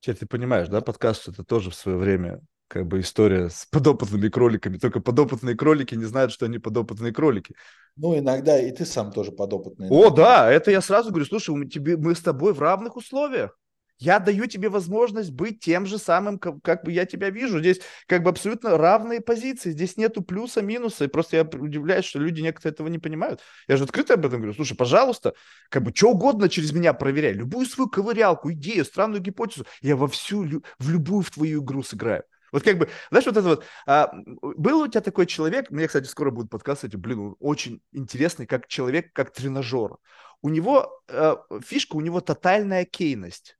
Теперь 0.00 0.16
ты 0.16 0.26
понимаешь, 0.26 0.68
да, 0.68 0.80
подкаст 0.80 1.28
это 1.28 1.44
тоже 1.44 1.70
в 1.70 1.74
свое 1.74 1.98
время 1.98 2.40
как 2.68 2.86
бы 2.86 3.00
история 3.00 3.48
с 3.48 3.66
подопытными 3.70 4.28
кроликами. 4.28 4.78
Только 4.78 5.00
подопытные 5.00 5.56
кролики 5.56 5.94
не 5.94 6.04
знают, 6.04 6.32
что 6.32 6.46
они 6.46 6.58
подопытные 6.58 7.12
кролики. 7.12 7.54
Ну, 7.96 8.18
иногда 8.18 8.58
и 8.58 8.72
ты 8.72 8.84
сам 8.84 9.12
тоже 9.12 9.30
подопытный. 9.30 9.88
О, 9.90 10.10
да, 10.10 10.50
это 10.50 10.70
я 10.70 10.80
сразу 10.80 11.10
говорю, 11.10 11.26
слушай, 11.26 11.54
мы, 11.54 11.66
тебе, 11.66 11.96
мы 11.96 12.14
с 12.14 12.20
тобой 12.20 12.52
в 12.52 12.60
равных 12.60 12.96
условиях. 12.96 13.56
Я 13.98 14.18
даю 14.18 14.46
тебе 14.46 14.68
возможность 14.68 15.30
быть 15.30 15.60
тем 15.60 15.86
же 15.86 15.98
самым, 15.98 16.38
как, 16.38 16.62
как 16.62 16.84
бы 16.84 16.92
я 16.92 17.06
тебя 17.06 17.30
вижу. 17.30 17.60
Здесь 17.60 17.80
как 18.06 18.22
бы 18.22 18.30
абсолютно 18.30 18.76
равные 18.76 19.20
позиции. 19.20 19.70
Здесь 19.70 19.96
нету 19.96 20.22
плюса, 20.22 20.60
минуса. 20.60 21.04
И 21.04 21.08
просто 21.08 21.36
я 21.36 21.42
удивляюсь, 21.44 22.04
что 22.04 22.18
люди 22.18 22.42
некоторые 22.42 22.74
этого 22.74 22.88
не 22.88 22.98
понимают. 22.98 23.40
Я 23.68 23.76
же 23.76 23.84
открыто 23.84 24.14
об 24.14 24.26
этом 24.26 24.40
говорю. 24.40 24.54
Слушай, 24.54 24.76
пожалуйста, 24.76 25.34
как 25.70 25.82
бы 25.82 25.92
что 25.94 26.10
угодно 26.10 26.48
через 26.50 26.72
меня 26.72 26.92
проверяй. 26.92 27.32
Любую 27.32 27.66
свою 27.66 27.88
ковырялку, 27.88 28.52
идею, 28.52 28.84
странную 28.84 29.22
гипотезу. 29.22 29.66
Я 29.80 29.96
во 29.96 30.08
всю, 30.08 30.62
в 30.78 30.90
любую 30.90 31.22
в 31.22 31.30
твою 31.30 31.62
игру 31.62 31.82
сыграю. 31.82 32.24
Вот 32.52 32.62
как 32.62 32.78
бы, 32.78 32.88
знаешь, 33.10 33.26
вот 33.26 33.36
это 33.36 33.48
вот, 33.48 33.64
а, 33.86 34.10
был 34.42 34.80
у 34.80 34.88
тебя 34.88 35.00
такой 35.00 35.26
человек, 35.26 35.70
мне, 35.70 35.86
кстати, 35.86 36.06
скоро 36.06 36.30
будет 36.30 36.48
подкаст, 36.48 36.84
эти, 36.84 36.96
блин, 36.96 37.18
он 37.18 37.36
очень 37.40 37.82
интересный, 37.92 38.46
как 38.46 38.68
человек, 38.68 39.12
как 39.12 39.32
тренажер. 39.32 39.96
У 40.42 40.48
него, 40.48 41.02
а, 41.08 41.42
фишка, 41.64 41.96
у 41.96 42.00
него 42.00 42.20
тотальная 42.20 42.84
кейность. 42.84 43.55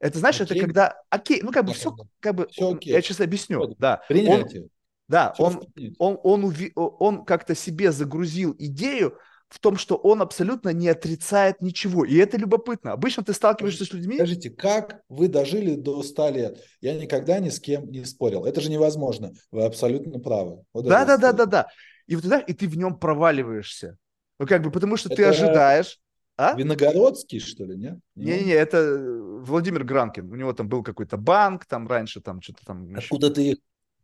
Это, 0.00 0.18
знаешь, 0.18 0.40
окей. 0.40 0.56
это 0.56 0.66
когда, 0.66 1.02
окей, 1.10 1.40
ну 1.42 1.50
как 1.50 1.64
бы 1.64 1.72
все, 1.72 1.94
как 2.20 2.34
бы, 2.34 2.48
все 2.48 2.72
окей. 2.72 2.92
я 2.92 3.02
сейчас 3.02 3.20
объясню, 3.20 3.58
вот. 3.58 3.78
да. 3.78 4.02
Принятие. 4.08 4.62
Он, 4.62 4.68
да, 5.08 5.34
он, 5.38 5.62
он, 5.98 6.18
он, 6.22 6.44
он, 6.44 6.92
он 6.98 7.24
как-то 7.24 7.54
себе 7.54 7.92
загрузил 7.92 8.54
идею, 8.58 9.18
в 9.48 9.58
том, 9.60 9.76
что 9.76 9.96
он 9.96 10.20
абсолютно 10.20 10.70
не 10.70 10.88
отрицает 10.88 11.62
ничего. 11.62 12.04
И 12.04 12.16
это 12.16 12.36
любопытно. 12.36 12.92
Обычно 12.92 13.24
ты 13.24 13.32
сталкиваешься 13.32 13.84
с 13.84 13.92
людьми... 13.92 14.16
Скажите, 14.16 14.50
как 14.50 15.00
вы 15.08 15.28
дожили 15.28 15.74
до 15.74 16.02
100 16.02 16.28
лет? 16.30 16.64
Я 16.80 16.94
никогда 16.94 17.38
ни 17.38 17.48
с 17.48 17.58
кем 17.58 17.90
не 17.90 18.04
спорил. 18.04 18.44
Это 18.44 18.60
же 18.60 18.70
невозможно. 18.70 19.32
Вы 19.50 19.64
абсолютно 19.64 20.20
правы. 20.20 20.64
Вот 20.74 20.84
да, 20.84 21.04
да, 21.06 21.16
да, 21.16 21.32
да, 21.32 21.46
да. 21.46 21.68
И 22.06 22.14
вот 22.14 22.22
тогда, 22.22 22.40
и 22.40 22.52
ты 22.52 22.68
в 22.68 22.76
нем 22.76 22.98
проваливаешься. 22.98 23.96
Ну, 24.38 24.46
как 24.46 24.62
бы, 24.62 24.70
потому 24.70 24.96
что 24.96 25.08
это... 25.08 25.16
ты 25.16 25.24
ожидаешь. 25.24 25.98
А? 26.38 26.54
Виногородский, 26.54 27.40
что 27.40 27.64
ли, 27.64 27.76
нет? 27.76 27.98
Не-не-не, 28.14 28.52
это 28.52 28.96
Владимир 29.42 29.82
Гранкин. 29.82 30.30
У 30.30 30.36
него 30.36 30.52
там 30.52 30.68
был 30.68 30.84
какой-то 30.84 31.16
банк, 31.16 31.66
там 31.66 31.88
раньше 31.88 32.20
там 32.20 32.40
что-то 32.40 32.64
там... 32.64 32.94
Откуда 32.94 33.30
ты 33.30 33.50
их 33.50 33.58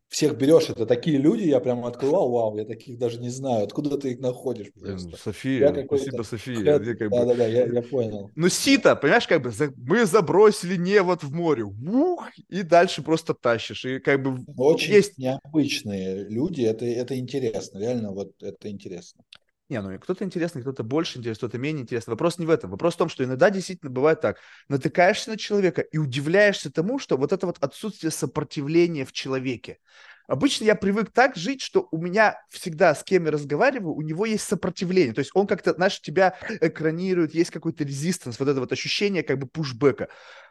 всех 0.09 0.37
берешь, 0.37 0.69
это 0.69 0.85
такие 0.85 1.17
люди, 1.19 1.43
я 1.43 1.61
прям 1.61 1.85
открывал, 1.85 2.31
вау, 2.31 2.57
я 2.57 2.65
таких 2.65 2.99
даже 2.99 3.21
не 3.21 3.31
знаю, 3.31 3.65
откуда 3.65 3.99
ты 3.99 4.13
их 4.13 4.21
находишь 4.21 4.73
просто. 4.73 5.17
София, 5.17 5.85
спасибо, 5.87 6.23
София. 6.23 6.59
Я, 6.61 6.79
как 6.79 7.11
да, 7.11 7.25
да, 7.25 7.35
да, 7.35 7.47
я, 7.47 7.67
я 7.67 7.83
понял. 7.83 8.31
Ну, 8.35 8.49
сито, 8.49 8.97
понимаешь, 8.97 9.27
как 9.29 9.43
бы 9.43 9.53
мы 9.77 10.05
забросили 10.05 10.77
невод 10.77 11.23
в 11.23 11.33
море, 11.33 11.65
ух, 11.65 12.27
и 12.49 12.63
дальше 12.63 13.03
просто 13.03 13.35
тащишь, 13.35 13.85
и 13.85 13.99
как 14.01 14.23
бы 14.23 14.45
Очень 14.57 14.95
есть... 14.95 15.19
необычные 15.19 16.29
люди, 16.29 16.63
это, 16.63 16.85
это 16.85 17.17
интересно, 17.17 17.79
реально 17.79 18.13
вот 18.13 18.33
это 18.41 18.69
интересно. 18.71 19.23
Не, 19.71 19.81
ну 19.81 19.99
кто-то 19.99 20.25
интересный, 20.25 20.61
кто-то 20.61 20.83
больше 20.83 21.19
интересный, 21.19 21.49
кто-то 21.49 21.59
менее 21.59 21.83
интересный. 21.83 22.13
Вопрос 22.13 22.39
не 22.39 22.45
в 22.45 22.51
этом. 22.51 22.71
Вопрос 22.71 22.95
в 22.95 22.99
том, 22.99 23.09
что 23.09 23.25
иногда 23.25 23.49
действительно 23.49 23.91
бывает 23.91 24.21
так. 24.21 24.39
Натыкаешься 24.69 25.31
на 25.31 25.39
человека 25.39 25.81
и 25.81 25.97
удивляешься 25.97 26.71
тому, 26.71 26.99
что 26.99 27.17
вот 27.17 27.33
это 27.33 27.47
вот 27.47 27.57
отсутствие 27.61 28.11
сопротивления 28.11 29.07
в 29.07 29.13
человеке. 29.13 29.79
Обычно 30.27 30.65
я 30.65 30.75
привык 30.75 31.11
так 31.13 31.37
жить, 31.37 31.61
что 31.61 31.89
у 31.91 31.99
меня 31.99 32.39
всегда, 32.51 32.95
с 32.95 33.05
кем 33.05 33.27
я 33.27 33.31
разговариваю, 33.31 33.95
у 33.95 34.03
него 34.03 34.27
есть 34.27 34.45
сопротивление. 34.45 35.15
То 35.15 35.21
есть 35.21 35.31
он 35.35 35.47
как-то, 35.47 35.75
знаешь, 35.75 36.01
тебя 36.01 36.37
экранирует, 36.61 37.35
есть 37.35 37.51
какой-то 37.51 37.85
резистанс, 37.85 38.39
вот 38.39 38.49
это 38.49 38.61
вот 38.61 38.73
ощущение 38.73 39.23
как 39.23 39.39
бы 39.39 39.47
пушбэка 39.47 40.09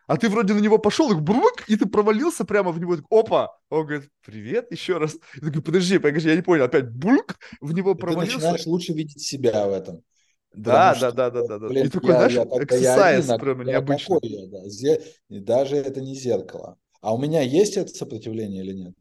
а 0.08 0.18
ты 0.18 0.30
вроде 0.30 0.54
на 0.54 0.60
него 0.60 0.78
пошел, 0.78 1.12
и, 1.12 1.20
брук, 1.20 1.64
и 1.68 1.76
ты 1.76 1.86
провалился 1.86 2.46
прямо 2.46 2.72
в 2.72 2.80
него. 2.80 2.98
Опа! 3.10 3.56
Он 3.70 3.86
говорит, 3.86 4.10
привет, 4.26 4.72
еще 4.72 4.98
раз. 4.98 5.16
Я 5.42 5.48
такой, 5.48 5.62
подожди, 5.62 5.98
подожди, 5.98 6.30
я 6.30 6.36
не 6.36 6.42
понял. 6.42 6.66
Опять 6.66 6.90
булк, 6.90 7.38
в 7.62 7.74
него 7.74 7.96
провалился. 7.96 8.38
Ты 8.38 8.44
начинаешь 8.44 8.66
лучше 8.66 8.94
видеть 8.94 9.22
себя 9.22 9.66
в 9.68 9.72
этом. 9.72 10.02
Да, 10.54 10.96
да, 11.00 11.12
да, 11.12 11.30
да, 11.32 11.48
да, 11.48 11.58
да. 11.58 11.68
Блин, 11.68 11.88
и 11.88 11.90
такой, 11.90 12.10
я, 12.10 12.30
знаешь, 12.30 12.64
эксерсайз 12.64 13.26
прямо 13.26 13.64
необычный. 13.64 14.20
Я, 14.22 14.48
да. 14.48 15.06
Даже 15.30 15.78
это 15.78 16.02
не 16.02 16.16
зеркало. 16.16 16.78
А 17.02 17.14
у 17.14 17.18
меня 17.18 17.42
есть 17.42 17.78
это 17.78 17.90
сопротивление 17.90 18.64
или 18.64 18.74
нет? 18.74 18.94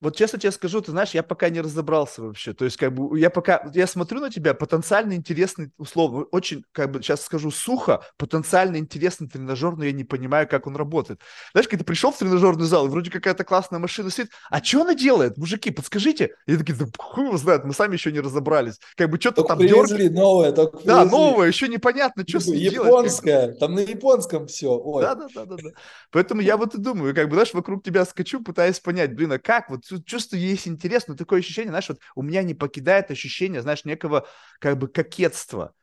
Вот 0.00 0.14
честно 0.16 0.38
тебе 0.38 0.52
скажу, 0.52 0.80
ты 0.82 0.90
знаешь, 0.90 1.10
я 1.12 1.22
пока 1.22 1.48
не 1.48 1.60
разобрался 1.60 2.22
вообще. 2.22 2.52
То 2.52 2.64
есть, 2.66 2.76
как 2.76 2.92
бы, 2.94 3.18
я 3.18 3.30
пока, 3.30 3.70
я 3.74 3.86
смотрю 3.86 4.20
на 4.20 4.30
тебя, 4.30 4.52
потенциально 4.52 5.14
интересный, 5.14 5.70
условно, 5.78 6.24
очень, 6.32 6.64
как 6.72 6.90
бы, 6.90 7.02
сейчас 7.02 7.24
скажу 7.24 7.50
сухо, 7.50 8.02
потенциально 8.18 8.76
интересный 8.76 9.28
тренажер, 9.28 9.74
но 9.76 9.84
я 9.84 9.92
не 9.92 10.04
понимаю, 10.04 10.46
как 10.48 10.66
он 10.66 10.76
работает. 10.76 11.20
Знаешь, 11.52 11.66
когда 11.68 11.82
ты 11.82 11.86
пришел 11.86 12.12
в 12.12 12.18
тренажерный 12.18 12.66
зал, 12.66 12.86
и 12.86 12.90
вроде 12.90 13.10
какая-то 13.10 13.44
классная 13.44 13.78
машина 13.78 14.10
сидит, 14.10 14.30
а 14.50 14.62
что 14.62 14.82
она 14.82 14.94
делает? 14.94 15.38
Мужики, 15.38 15.70
подскажите. 15.70 16.34
И 16.46 16.56
такие, 16.56 16.74
да 16.74 16.84
хуй 16.98 17.26
его 17.26 17.38
знает, 17.38 17.64
мы 17.64 17.72
сами 17.72 17.94
еще 17.94 18.12
не 18.12 18.20
разобрались. 18.20 18.78
Как 18.96 19.10
бы 19.10 19.18
что-то 19.18 19.44
там 19.44 19.58
привезли 19.58 20.10
новое, 20.10 20.52
только 20.52 20.78
Да, 20.84 21.04
новое, 21.06 21.48
еще 21.48 21.68
непонятно, 21.68 22.24
что 22.28 22.40
с 22.40 22.46
ней 22.46 22.66
Японское, 22.66 23.52
там 23.54 23.74
на 23.74 23.80
японском 23.80 24.46
все. 24.46 24.78
Да, 25.00 25.14
да, 25.14 25.26
да, 25.34 25.44
да, 25.46 25.56
да. 25.56 25.70
Поэтому 26.10 26.42
я 26.42 26.56
вот 26.56 26.74
и 26.74 26.78
думаю, 26.78 27.14
как 27.14 27.28
бы, 27.28 27.34
знаешь, 27.34 27.54
вокруг 27.54 27.82
тебя 27.82 28.04
скачу, 28.04 28.42
пытаясь 28.42 28.78
понять, 28.80 29.14
блин, 29.14 29.32
а 29.32 29.38
как, 29.38 29.70
вот 29.70 29.85
чувствую, 30.04 30.40
есть 30.42 30.68
интерес, 30.68 31.06
но 31.08 31.14
такое 31.14 31.40
ощущение, 31.40 31.70
знаешь, 31.70 31.88
вот 31.88 32.00
у 32.14 32.22
меня 32.22 32.42
не 32.42 32.54
покидает 32.54 33.10
ощущение, 33.10 33.62
знаешь, 33.62 33.84
некого 33.84 34.26
как 34.60 34.78
бы 34.78 34.88
кокетства. 34.88 35.74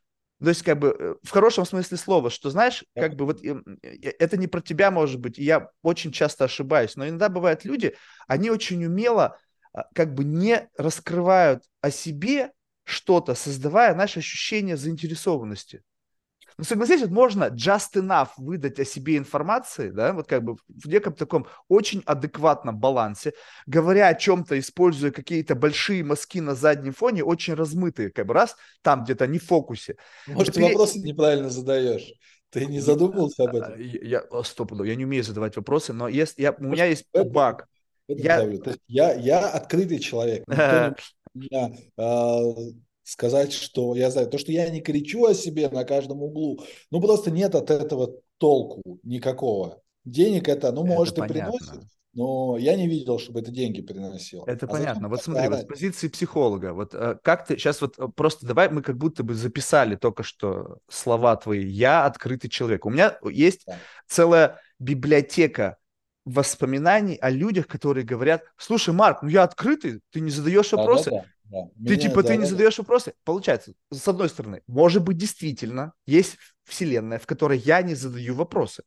То 0.42 0.50
есть, 0.50 0.64
как 0.64 0.80
бы, 0.80 0.96
э, 0.98 1.16
в 1.24 1.30
хорошем 1.30 1.66
смысле 1.66 1.98
слова, 1.98 2.30
что, 2.30 2.50
знаешь, 2.50 2.84
как 2.98 3.16
бы 3.16 3.26
вот 3.26 3.44
эм, 3.46 3.64
это 3.82 4.36
не 4.36 4.48
про 4.48 4.62
тебя, 4.62 4.92
может 4.92 5.20
быть, 5.20 5.40
и 5.40 5.44
я 5.44 5.70
очень 5.82 6.12
часто 6.12 6.46
ошибаюсь, 6.46 6.96
но 6.96 7.08
иногда 7.08 7.30
бывают 7.30 7.64
люди, 7.64 7.96
они 8.28 8.50
очень 8.50 8.84
умело 8.86 9.38
а, 9.74 9.86
как 9.96 10.14
бы 10.14 10.24
не 10.24 10.70
раскрывают 10.78 11.64
о 11.82 11.92
себе 11.92 12.52
что-то, 12.84 13.36
создавая, 13.36 13.96
наше 13.96 14.20
ощущение 14.20 14.76
заинтересованности. 14.76 15.82
Ну, 16.58 16.64
согласитесь, 16.64 17.08
можно 17.10 17.46
just 17.46 17.94
enough 17.96 18.30
выдать 18.38 18.80
о 18.80 18.86
себе 18.86 19.18
информации, 19.18 19.90
да, 19.90 20.14
вот 20.14 20.28
как 20.28 20.44
бы 20.44 20.56
в 20.68 20.88
неком 20.88 21.14
таком 21.14 21.48
очень 21.68 22.04
адекватном 22.06 22.78
балансе, 22.78 23.34
говоря 23.66 24.08
о 24.08 24.16
чем-то, 24.16 24.58
используя 24.60 25.12
какие-то 25.12 25.56
большие 25.56 26.04
мазки 26.04 26.40
на 26.42 26.56
заднем 26.56 26.94
фоне, 26.94 27.24
очень 27.24 27.54
размытые, 27.54 28.12
как 28.12 28.28
бы 28.28 28.34
раз, 28.34 28.56
там 28.82 29.04
где-то 29.04 29.28
не 29.28 29.40
в 29.40 29.46
фокусе. 29.46 29.98
Может, 30.28 30.56
ты 30.56 30.62
вопросы 30.62 31.00
неправильно 31.00 31.50
задаешь. 31.50 32.14
Ты 32.50 32.68
не 32.68 32.80
задумывался 32.80 33.46
об 33.46 33.56
этом? 33.56 33.80
Я, 33.80 34.22
я 34.32 34.44
стоп, 34.44 34.74
я 34.84 34.96
не 34.96 35.06
умею 35.06 35.24
задавать 35.24 35.56
вопросы, 35.56 35.92
но 35.92 36.08
есть, 36.08 36.36
я, 36.38 36.52
у 36.52 36.64
меня 36.64 36.86
есть 36.86 37.06
баг. 37.12 37.68
Я... 38.08 38.48
я, 38.88 39.14
я 39.14 39.50
открытый 39.50 40.00
человек. 40.00 40.44
Никто 40.48 40.96
не, 41.34 41.48
меня, 41.50 41.72
э, 41.98 42.74
сказать, 43.04 43.54
что 43.54 43.96
я 43.96 44.10
знаю, 44.10 44.30
то, 44.30 44.38
что 44.38 44.52
я 44.52 44.70
не 44.70 44.82
кричу 44.82 45.26
о 45.26 45.34
себе 45.34 45.70
на 45.70 45.84
каждом 45.84 46.24
углу, 46.24 46.62
ну 46.92 47.02
просто 47.02 47.32
нет 47.32 47.56
от 47.56 47.70
этого 47.70 48.16
толку 48.38 49.00
никакого. 49.04 49.82
Денег 50.06 50.50
это, 50.50 50.72
ну, 50.72 50.86
это 50.86 50.94
может, 50.94 51.16
понятно. 51.16 51.34
и 51.34 51.42
приносит, 51.42 51.88
но 52.14 52.58
я 52.58 52.76
не 52.76 52.88
видел, 52.88 53.18
чтобы 53.18 53.40
это 53.40 53.52
деньги 53.52 53.82
приносило. 53.82 54.46
Это 54.46 54.66
а 54.66 54.70
понятно. 54.70 55.10
Вот 55.10 55.24
смотри, 55.24 55.48
вот 55.48 55.62
с 55.62 55.66
позиции 55.66 56.08
психолога, 56.08 56.74
вот 56.74 56.94
э, 56.94 57.18
как 57.24 57.46
ты 57.48 57.58
сейчас 57.58 57.82
вот 57.82 57.98
э, 57.98 58.08
просто 58.16 58.46
давай 58.46 58.70
мы 58.70 58.82
как 58.82 58.98
будто 58.98 59.24
бы 59.24 59.34
записали 59.34 59.96
только 59.96 60.22
что 60.24 60.78
слова 60.88 61.36
твои. 61.36 61.66
Я 61.66 62.06
открытый 62.06 62.50
человек. 62.50 62.86
У 62.86 62.92
меня 62.92 63.18
есть 63.24 63.64
да. 63.66 63.78
целая 64.08 64.60
библиотека 64.78 65.78
воспоминаний 66.24 67.16
о 67.16 67.32
людях, 67.32 67.68
которые 67.68 68.06
говорят: 68.06 68.44
"Слушай, 68.58 68.94
Марк, 68.94 69.24
ну 69.24 69.30
я 69.30 69.44
открытый, 69.44 70.02
ты 70.12 70.20
не 70.20 70.30
задаешь 70.30 70.72
вопросы, 70.72 71.10
да, 71.10 71.18
да, 71.18 71.22
да. 71.24 71.28
Да. 71.54 71.70
Ты 71.86 71.98
типа, 71.98 72.24
да, 72.24 72.30
ты 72.30 72.38
не 72.38 72.46
задаешь 72.46 72.80
вопросы. 72.80 73.14
Получается, 73.24 73.74
с 73.92 74.08
одной 74.08 74.28
стороны, 74.30 74.64
может 74.66 75.04
быть, 75.04 75.18
действительно 75.18 75.94
есть 76.08 76.38
вселенная, 76.64 77.20
в 77.20 77.28
которой 77.28 77.60
я 77.60 77.84
не 77.84 77.94
задаю 77.94 78.34
вопросы. 78.34 78.84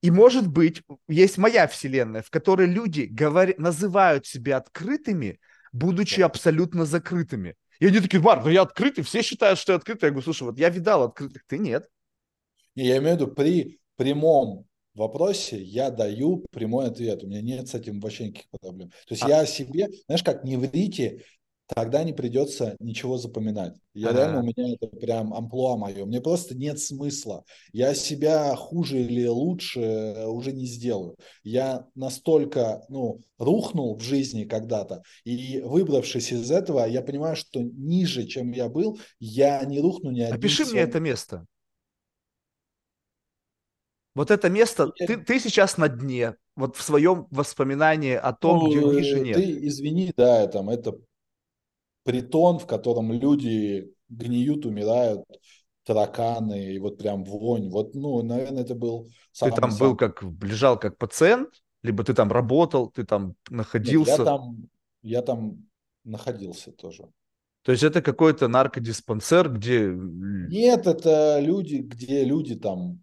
И 0.00 0.10
может 0.10 0.48
быть, 0.48 0.82
есть 1.08 1.36
моя 1.36 1.66
вселенная, 1.68 2.22
в 2.22 2.30
которой 2.30 2.66
люди 2.66 3.02
говорят, 3.02 3.58
называют 3.58 4.26
себя 4.26 4.56
открытыми, 4.56 5.40
будучи 5.72 6.20
да. 6.20 6.26
абсолютно 6.26 6.86
закрытыми. 6.86 7.54
И 7.80 7.86
они 7.86 8.00
такие, 8.00 8.22
Марк, 8.22 8.44
ну 8.44 8.50
я 8.50 8.62
открытый, 8.62 9.04
все 9.04 9.20
считают, 9.20 9.58
что 9.58 9.72
я 9.72 9.76
открытый. 9.76 10.06
Я 10.06 10.10
говорю, 10.12 10.24
слушай, 10.24 10.44
вот 10.44 10.58
я 10.58 10.70
видал 10.70 11.02
открытых, 11.02 11.44
ты 11.46 11.58
нет. 11.58 11.86
Не, 12.76 12.86
я 12.86 12.96
имею 12.96 13.16
в 13.16 13.20
виду, 13.20 13.28
при 13.28 13.78
прямом 13.96 14.66
вопросе 14.94 15.62
я 15.62 15.90
даю 15.90 16.46
прямой 16.50 16.86
ответ. 16.86 17.22
У 17.22 17.26
меня 17.26 17.42
нет 17.42 17.68
с 17.68 17.74
этим 17.74 18.00
вообще 18.00 18.28
никаких 18.28 18.48
проблем. 18.58 18.88
То 18.88 19.12
есть 19.12 19.22
а... 19.24 19.28
я 19.28 19.44
себе, 19.44 19.88
знаешь, 20.06 20.22
как 20.22 20.44
не 20.44 20.56
врите, 20.56 21.24
тогда 21.74 22.04
не 22.04 22.12
придется 22.12 22.76
ничего 22.80 23.18
запоминать. 23.18 23.76
Я 23.94 24.10
ага. 24.10 24.18
реально, 24.18 24.40
у 24.40 24.42
меня 24.42 24.74
это 24.74 24.86
прям 24.86 25.34
амплуа 25.34 25.76
мое. 25.76 26.04
Мне 26.04 26.20
просто 26.20 26.56
нет 26.56 26.78
смысла. 26.78 27.44
Я 27.72 27.94
себя 27.94 28.54
хуже 28.56 29.00
или 29.00 29.26
лучше 29.26 29.80
э, 29.80 30.26
уже 30.26 30.52
не 30.52 30.66
сделаю. 30.66 31.16
Я 31.42 31.86
настолько, 31.94 32.82
ну, 32.88 33.20
рухнул 33.38 33.96
в 33.96 34.00
жизни 34.00 34.44
когда-то, 34.44 35.02
и 35.24 35.60
выбравшись 35.60 36.32
из 36.32 36.50
этого, 36.50 36.86
я 36.86 37.02
понимаю, 37.02 37.36
что 37.36 37.60
ниже, 37.60 38.26
чем 38.26 38.52
я 38.52 38.68
был, 38.68 39.00
я 39.18 39.64
не 39.64 39.80
рухну 39.80 40.10
ни 40.10 40.20
один 40.20 40.36
Опиши 40.36 40.64
мне 40.66 40.80
это 40.80 41.00
место. 41.00 41.46
Вот 44.14 44.30
это 44.30 44.50
место, 44.50 44.90
ты, 44.98 45.18
ты 45.18 45.38
сейчас 45.38 45.78
на 45.78 45.88
дне, 45.88 46.34
вот 46.56 46.76
в 46.76 46.82
своем 46.82 47.28
воспоминании 47.30 48.14
о 48.14 48.32
том, 48.32 48.58
ну, 48.58 48.68
где 48.68 48.84
ниже 48.84 49.20
нет. 49.20 49.36
Ты 49.36 49.66
извини, 49.68 50.12
да, 50.16 50.46
там 50.48 50.68
это 50.68 50.98
притон, 52.04 52.58
в 52.58 52.66
котором 52.66 53.12
люди 53.12 53.92
гниют, 54.08 54.66
умирают, 54.66 55.24
тараканы, 55.84 56.74
и 56.74 56.78
вот 56.78 56.98
прям 56.98 57.24
вонь. 57.24 57.68
Вот, 57.70 57.94
ну, 57.94 58.22
наверное, 58.22 58.62
это 58.62 58.74
был 58.74 59.10
самый... 59.32 59.52
Ты 59.52 59.60
там 59.60 59.70
был 59.78 59.96
как, 59.96 60.22
лежал 60.42 60.78
как 60.78 60.98
пациент, 60.98 61.48
либо 61.82 62.04
ты 62.04 62.14
там 62.14 62.30
работал, 62.30 62.90
ты 62.90 63.04
там 63.04 63.34
находился? 63.48 64.10
Нет, 64.10 64.18
я 64.18 64.24
там, 64.24 64.68
я 65.02 65.22
там 65.22 65.68
находился 66.04 66.72
тоже. 66.72 67.08
То 67.62 67.72
есть 67.72 67.84
это 67.84 68.00
какой-то 68.02 68.48
наркодиспансер, 68.48 69.50
где... 69.52 69.90
Нет, 69.90 70.86
это 70.86 71.38
люди, 71.40 71.76
где 71.76 72.24
люди 72.24 72.54
там 72.54 73.02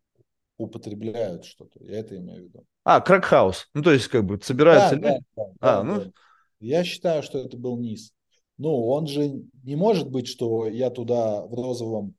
употребляют 0.57 1.45
что-то. 1.45 1.83
Я 1.83 1.99
это 1.99 2.17
имею 2.17 2.43
в 2.43 2.45
виду. 2.45 2.65
А, 2.83 3.01
crack 3.01 3.32
house. 3.32 3.69
Ну, 3.73 3.83
то 3.83 3.91
есть, 3.91 4.07
как 4.07 4.25
бы, 4.25 4.39
собираются 4.41 4.95
да, 4.95 5.09
люди. 5.09 5.25
Да, 5.35 5.43
да, 5.43 5.53
а, 5.59 5.75
да, 5.75 5.83
ну... 5.83 5.95
Да. 6.01 6.11
Я 6.59 6.83
считаю, 6.83 7.21
что 7.21 7.37
это 7.37 7.55
был 7.55 7.77
низ. 7.77 8.13
Ну, 8.57 8.87
он 8.87 9.07
же 9.07 9.43
не 9.63 9.75
может 9.75 10.09
быть, 10.09 10.27
что 10.27 10.67
я 10.67 10.89
туда 10.89 11.45
в 11.45 11.53
розовом 11.53 12.15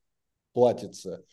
платьице 0.52 1.24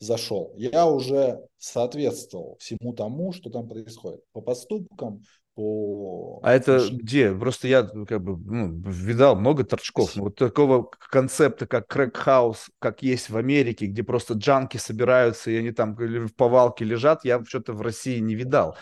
зашел, 0.00 0.54
я 0.56 0.86
уже 0.86 1.40
соответствовал 1.58 2.56
всему 2.58 2.94
тому, 2.94 3.32
что 3.32 3.50
там 3.50 3.68
происходит. 3.68 4.20
По 4.32 4.40
поступкам, 4.40 5.22
по... 5.54 6.40
А 6.42 6.54
это 6.54 6.80
где? 6.90 7.34
Просто 7.34 7.68
я 7.68 7.88
ну, 7.92 8.06
как 8.06 8.22
бы 8.22 8.36
ну, 8.38 8.80
видал 8.90 9.36
много 9.36 9.62
торчков. 9.62 10.16
Но 10.16 10.24
вот 10.24 10.36
такого 10.36 10.90
концепта, 11.10 11.66
как 11.66 11.86
crack 11.86 12.24
house, 12.24 12.70
как 12.78 13.02
есть 13.02 13.28
в 13.28 13.36
Америке, 13.36 13.86
где 13.86 14.02
просто 14.02 14.34
junkie 14.34 14.78
собираются, 14.78 15.50
и 15.50 15.56
они 15.56 15.70
там 15.70 15.94
в 15.94 16.34
повалке 16.34 16.84
лежат, 16.84 17.24
я 17.24 17.44
что-то 17.44 17.74
в 17.74 17.82
России 17.82 18.18
не 18.20 18.34
видал. 18.34 18.76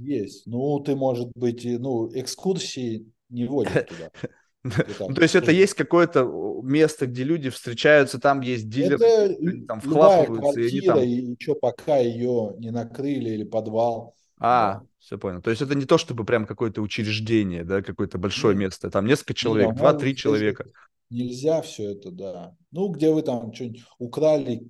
Есть. 0.00 0.46
Ну, 0.46 0.80
ты, 0.80 0.96
может 0.96 1.30
быть, 1.36 1.64
ну, 1.64 2.10
экскурсии 2.12 3.06
не 3.28 3.46
водят 3.46 3.88
туда. 3.88 4.10
Ну, 4.64 4.70
то 5.14 5.22
есть 5.22 5.34
это 5.34 5.52
есть 5.52 5.74
какое-то 5.74 6.24
место, 6.62 7.06
где 7.06 7.22
люди 7.22 7.50
встречаются, 7.50 8.18
там 8.18 8.40
есть 8.40 8.68
дилеры, 8.68 9.04
это 9.04 9.66
там 9.66 9.80
вхлапываются. 9.80 10.60
и, 10.60 10.80
там... 10.80 11.36
что, 11.38 11.54
пока 11.54 11.98
ее 11.98 12.54
не 12.58 12.70
накрыли 12.70 13.30
или 13.30 13.44
подвал. 13.44 14.14
А, 14.38 14.82
все 14.98 15.18
понял. 15.18 15.42
То 15.42 15.50
есть 15.50 15.62
это 15.62 15.74
не 15.74 15.84
то, 15.84 15.98
чтобы 15.98 16.24
прям 16.24 16.46
какое-то 16.46 16.80
учреждение, 16.80 17.64
да, 17.64 17.82
какое-то 17.82 18.18
большое 18.18 18.56
место. 18.56 18.90
Там 18.90 19.06
несколько 19.06 19.34
человек, 19.34 19.74
два-три 19.74 20.16
человека. 20.16 20.66
Нельзя 21.10 21.60
все 21.62 21.92
это, 21.92 22.10
да. 22.10 22.56
Ну, 22.72 22.88
где 22.88 23.10
вы 23.10 23.22
там 23.22 23.52
что-нибудь 23.52 23.84
украли, 23.98 24.68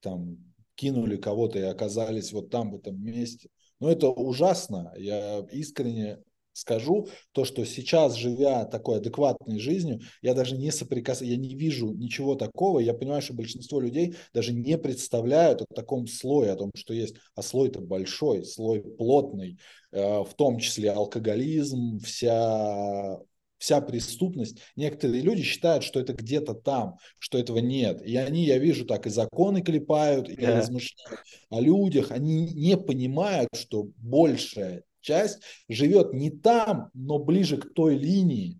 там, 0.00 0.38
кинули 0.74 1.16
кого-то 1.16 1.58
и 1.58 1.62
оказались 1.62 2.32
вот 2.32 2.50
там, 2.50 2.72
в 2.72 2.76
этом 2.76 3.00
месте. 3.00 3.48
Ну, 3.78 3.88
это 3.88 4.08
ужасно. 4.08 4.92
Я 4.96 5.40
искренне 5.52 6.18
скажу, 6.52 7.08
то, 7.32 7.44
что 7.44 7.64
сейчас, 7.64 8.14
живя 8.14 8.64
такой 8.64 8.98
адекватной 8.98 9.58
жизнью, 9.58 10.00
я 10.20 10.34
даже 10.34 10.56
не 10.56 10.70
соприкасаюсь, 10.70 11.30
я 11.30 11.36
не 11.36 11.54
вижу 11.54 11.92
ничего 11.92 12.34
такого, 12.34 12.78
я 12.78 12.94
понимаю, 12.94 13.22
что 13.22 13.34
большинство 13.34 13.80
людей 13.80 14.16
даже 14.32 14.52
не 14.52 14.78
представляют 14.78 15.62
о 15.62 15.66
таком 15.74 16.06
слое, 16.06 16.52
о 16.52 16.56
том, 16.56 16.70
что 16.74 16.94
есть, 16.94 17.16
а 17.34 17.42
слой-то 17.42 17.80
большой, 17.80 18.44
слой 18.44 18.82
плотный, 18.82 19.58
э, 19.92 20.00
в 20.00 20.34
том 20.36 20.58
числе 20.58 20.90
алкоголизм, 20.90 21.98
вся 22.00 23.18
вся 23.62 23.80
преступность, 23.80 24.58
некоторые 24.74 25.22
люди 25.22 25.42
считают, 25.42 25.84
что 25.84 26.00
это 26.00 26.14
где-то 26.14 26.52
там, 26.52 26.96
что 27.20 27.38
этого 27.38 27.58
нет. 27.58 28.02
И 28.04 28.16
они, 28.16 28.44
я 28.44 28.58
вижу, 28.58 28.84
так 28.84 29.06
и 29.06 29.10
законы 29.10 29.62
клепают, 29.62 30.28
и 30.28 30.34
yeah. 30.34 30.58
размышляют 30.58 31.20
о 31.48 31.60
людях. 31.60 32.10
Они 32.10 32.52
не 32.54 32.76
понимают, 32.76 33.50
что 33.54 33.86
большая 33.98 34.82
часть 35.02 35.40
живет 35.68 36.12
не 36.14 36.30
там, 36.30 36.90
но 36.94 37.18
ближе 37.18 37.58
к 37.58 37.72
той 37.74 37.96
линии. 37.96 38.58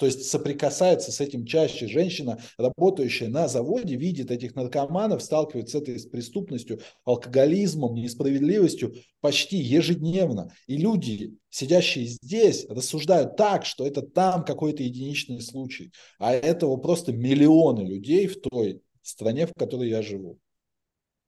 То 0.00 0.06
есть 0.06 0.30
соприкасается 0.30 1.12
с 1.12 1.20
этим 1.20 1.44
чаще 1.44 1.86
женщина, 1.86 2.40
работающая 2.56 3.28
на 3.28 3.48
заводе, 3.48 3.96
видит 3.96 4.30
этих 4.30 4.54
наркоманов, 4.54 5.22
сталкивается 5.22 5.76
с 5.76 5.82
этой 5.82 5.98
с 5.98 6.06
преступностью, 6.06 6.80
алкоголизмом, 7.04 7.94
несправедливостью 7.94 8.94
почти 9.20 9.58
ежедневно. 9.58 10.54
И 10.66 10.78
люди, 10.78 11.36
сидящие 11.50 12.06
здесь, 12.06 12.64
рассуждают 12.70 13.36
так, 13.36 13.66
что 13.66 13.86
это 13.86 14.00
там 14.00 14.42
какой-то 14.42 14.82
единичный 14.82 15.42
случай. 15.42 15.92
А 16.18 16.32
этого 16.32 16.78
просто 16.78 17.12
миллионы 17.12 17.82
людей 17.82 18.26
в 18.26 18.40
той 18.40 18.80
стране, 19.02 19.46
в 19.46 19.52
которой 19.52 19.90
я 19.90 20.00
живу. 20.00 20.38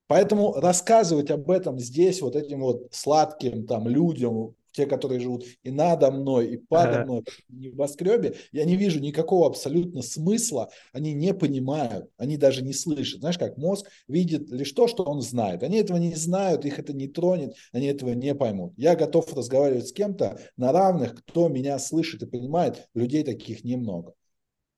Поэтому 0.06 0.52
рассказывать 0.54 1.30
об 1.30 1.50
этом 1.50 1.78
здесь 1.78 2.20
вот 2.20 2.36
этим 2.36 2.60
вот 2.60 2.88
сладким 2.90 3.66
там 3.66 3.88
людям, 3.88 4.54
те, 4.72 4.86
которые 4.86 5.20
живут 5.20 5.44
и 5.62 5.70
надо 5.70 6.10
мной, 6.10 6.54
и 6.54 6.56
подо 6.56 6.96
ага. 6.96 7.04
мной, 7.04 7.24
в 7.48 7.54
небоскребе, 7.54 8.36
я 8.52 8.64
не 8.64 8.76
вижу 8.76 9.00
никакого 9.00 9.46
абсолютно 9.46 10.02
смысла, 10.02 10.70
они 10.92 11.12
не 11.12 11.34
понимают, 11.34 12.10
они 12.16 12.36
даже 12.36 12.62
не 12.62 12.72
слышат. 12.72 13.20
Знаешь, 13.20 13.38
как 13.38 13.58
мозг 13.58 13.86
видит 14.08 14.50
лишь 14.50 14.72
то, 14.72 14.88
что 14.88 15.04
он 15.04 15.20
знает. 15.20 15.62
Они 15.62 15.78
этого 15.78 15.98
не 15.98 16.14
знают, 16.14 16.64
их 16.64 16.78
это 16.78 16.92
не 16.92 17.06
тронет, 17.06 17.54
они 17.72 17.86
этого 17.86 18.10
не 18.10 18.34
поймут. 18.34 18.72
Я 18.76 18.96
готов 18.96 19.32
разговаривать 19.34 19.88
с 19.88 19.92
кем-то 19.92 20.38
на 20.56 20.72
равных, 20.72 21.16
кто 21.16 21.48
меня 21.48 21.78
слышит 21.78 22.22
и 22.22 22.26
понимает, 22.26 22.88
людей 22.94 23.24
таких 23.24 23.64
немного. 23.64 24.14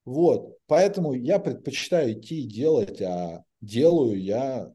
Вот, 0.04 0.58
поэтому 0.66 1.14
я 1.14 1.38
предпочитаю 1.38 2.12
идти 2.12 2.42
и 2.42 2.46
делать, 2.46 3.00
а 3.00 3.44
делаю 3.62 4.20
я 4.20 4.70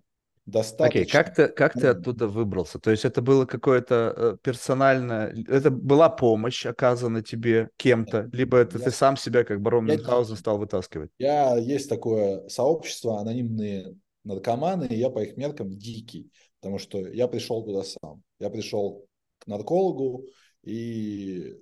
достаточно. 0.49 1.01
Окей, 1.01 1.03
okay, 1.03 1.11
как 1.11 1.35
ты, 1.35 1.47
как 1.47 1.73
ты 1.73 1.87
оттуда 1.87 2.27
выбрался? 2.27 2.79
То 2.79 2.91
есть 2.91 3.05
это 3.05 3.21
было 3.21 3.45
какое-то 3.45 4.13
э, 4.15 4.37
персональное, 4.41 5.33
это 5.47 5.69
была 5.71 6.09
помощь 6.09 6.65
оказана 6.65 7.21
тебе 7.21 7.69
кем-то, 7.77 8.29
либо 8.33 8.57
это 8.57 8.77
я, 8.77 8.85
ты 8.85 8.91
сам 8.91 9.17
себя 9.17 9.43
как 9.43 9.61
барон 9.61 9.85
Мюнхгаузен 9.85 10.35
стал 10.35 10.57
вытаскивать? 10.57 11.11
Я, 11.17 11.57
есть 11.57 11.89
такое 11.89 12.47
сообщество, 12.47 13.19
анонимные 13.19 13.95
наркоманы, 14.23 14.85
и 14.85 14.95
я 14.95 15.09
по 15.09 15.19
их 15.19 15.37
меркам 15.37 15.69
дикий, 15.69 16.31
потому 16.59 16.79
что 16.79 16.99
я 17.07 17.27
пришел 17.27 17.63
туда 17.63 17.83
сам. 17.83 18.23
Я 18.39 18.49
пришел 18.49 19.05
к 19.39 19.47
наркологу 19.47 20.25
и 20.63 21.55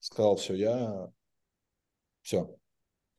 сказал, 0.00 0.36
все, 0.36 0.54
я... 0.54 1.10
Все, 2.22 2.56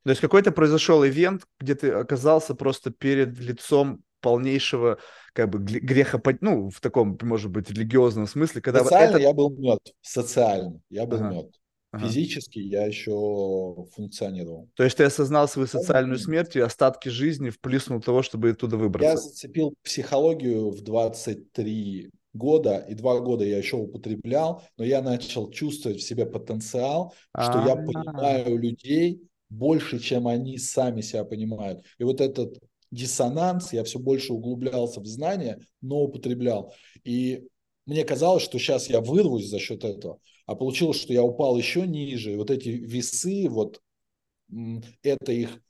то 0.04 0.10
есть 0.10 0.20
какой-то 0.20 0.52
произошел 0.52 1.04
ивент, 1.04 1.46
где 1.58 1.74
ты 1.74 1.90
оказался 1.90 2.54
просто 2.54 2.90
перед 2.90 3.38
лицом 3.38 4.02
полнейшего 4.24 4.98
как 5.34 5.50
бы 5.50 5.58
греха, 5.58 6.20
ну, 6.40 6.70
в 6.70 6.80
таком, 6.80 7.18
может 7.22 7.50
быть, 7.50 7.70
религиозном 7.70 8.26
смысле, 8.26 8.62
когда... 8.62 8.82
Социально 8.82 9.16
это... 9.16 9.22
я 9.22 9.32
был 9.32 9.50
мертв, 9.50 9.92
социально 10.00 10.80
я 10.88 11.06
был 11.06 11.18
ага. 11.18 11.30
мертв. 11.30 11.60
Ага. 11.90 12.08
Физически 12.08 12.58
я 12.58 12.86
еще 12.86 13.86
функционировал. 13.94 14.68
То 14.74 14.82
есть 14.82 14.96
ты 14.96 15.04
осознал 15.04 15.46
свою 15.46 15.68
социальную 15.68 16.18
смерть 16.18 16.56
и 16.56 16.60
остатки 16.60 17.08
жизни 17.08 17.50
вплеснул 17.50 18.00
того, 18.00 18.22
чтобы 18.22 18.50
оттуда 18.50 18.76
выбраться? 18.76 19.10
Я 19.10 19.16
зацепил 19.16 19.74
психологию 19.82 20.70
в 20.70 20.82
23 20.82 22.10
года, 22.32 22.78
и 22.88 22.94
два 22.94 23.20
года 23.20 23.44
я 23.44 23.58
еще 23.58 23.76
употреблял, 23.76 24.62
но 24.76 24.84
я 24.84 25.02
начал 25.02 25.50
чувствовать 25.50 25.98
в 25.98 26.02
себе 26.02 26.26
потенциал, 26.26 27.14
что 27.38 27.64
я 27.64 27.76
понимаю 27.76 28.58
людей 28.58 29.28
больше, 29.48 30.00
чем 30.00 30.26
они 30.26 30.58
сами 30.58 31.00
себя 31.00 31.24
понимают. 31.24 31.84
И 31.98 32.04
вот 32.04 32.20
этот 32.20 32.58
диссонанс, 32.94 33.72
я 33.72 33.84
все 33.84 33.98
больше 33.98 34.32
углублялся 34.32 35.00
в 35.00 35.06
знания, 35.06 35.60
но 35.80 36.02
употреблял. 36.02 36.74
И 37.04 37.48
мне 37.86 38.04
казалось, 38.04 38.42
что 38.42 38.58
сейчас 38.58 38.88
я 38.88 39.00
вырвусь 39.00 39.48
за 39.48 39.58
счет 39.58 39.84
этого, 39.84 40.18
а 40.46 40.54
получилось, 40.54 41.00
что 41.00 41.12
я 41.12 41.22
упал 41.22 41.58
еще 41.58 41.86
ниже. 41.86 42.32
И 42.32 42.36
вот 42.36 42.50
эти 42.50 42.68
весы, 42.68 43.48
вот 43.48 43.80
это 45.02 45.32
их 45.32 45.60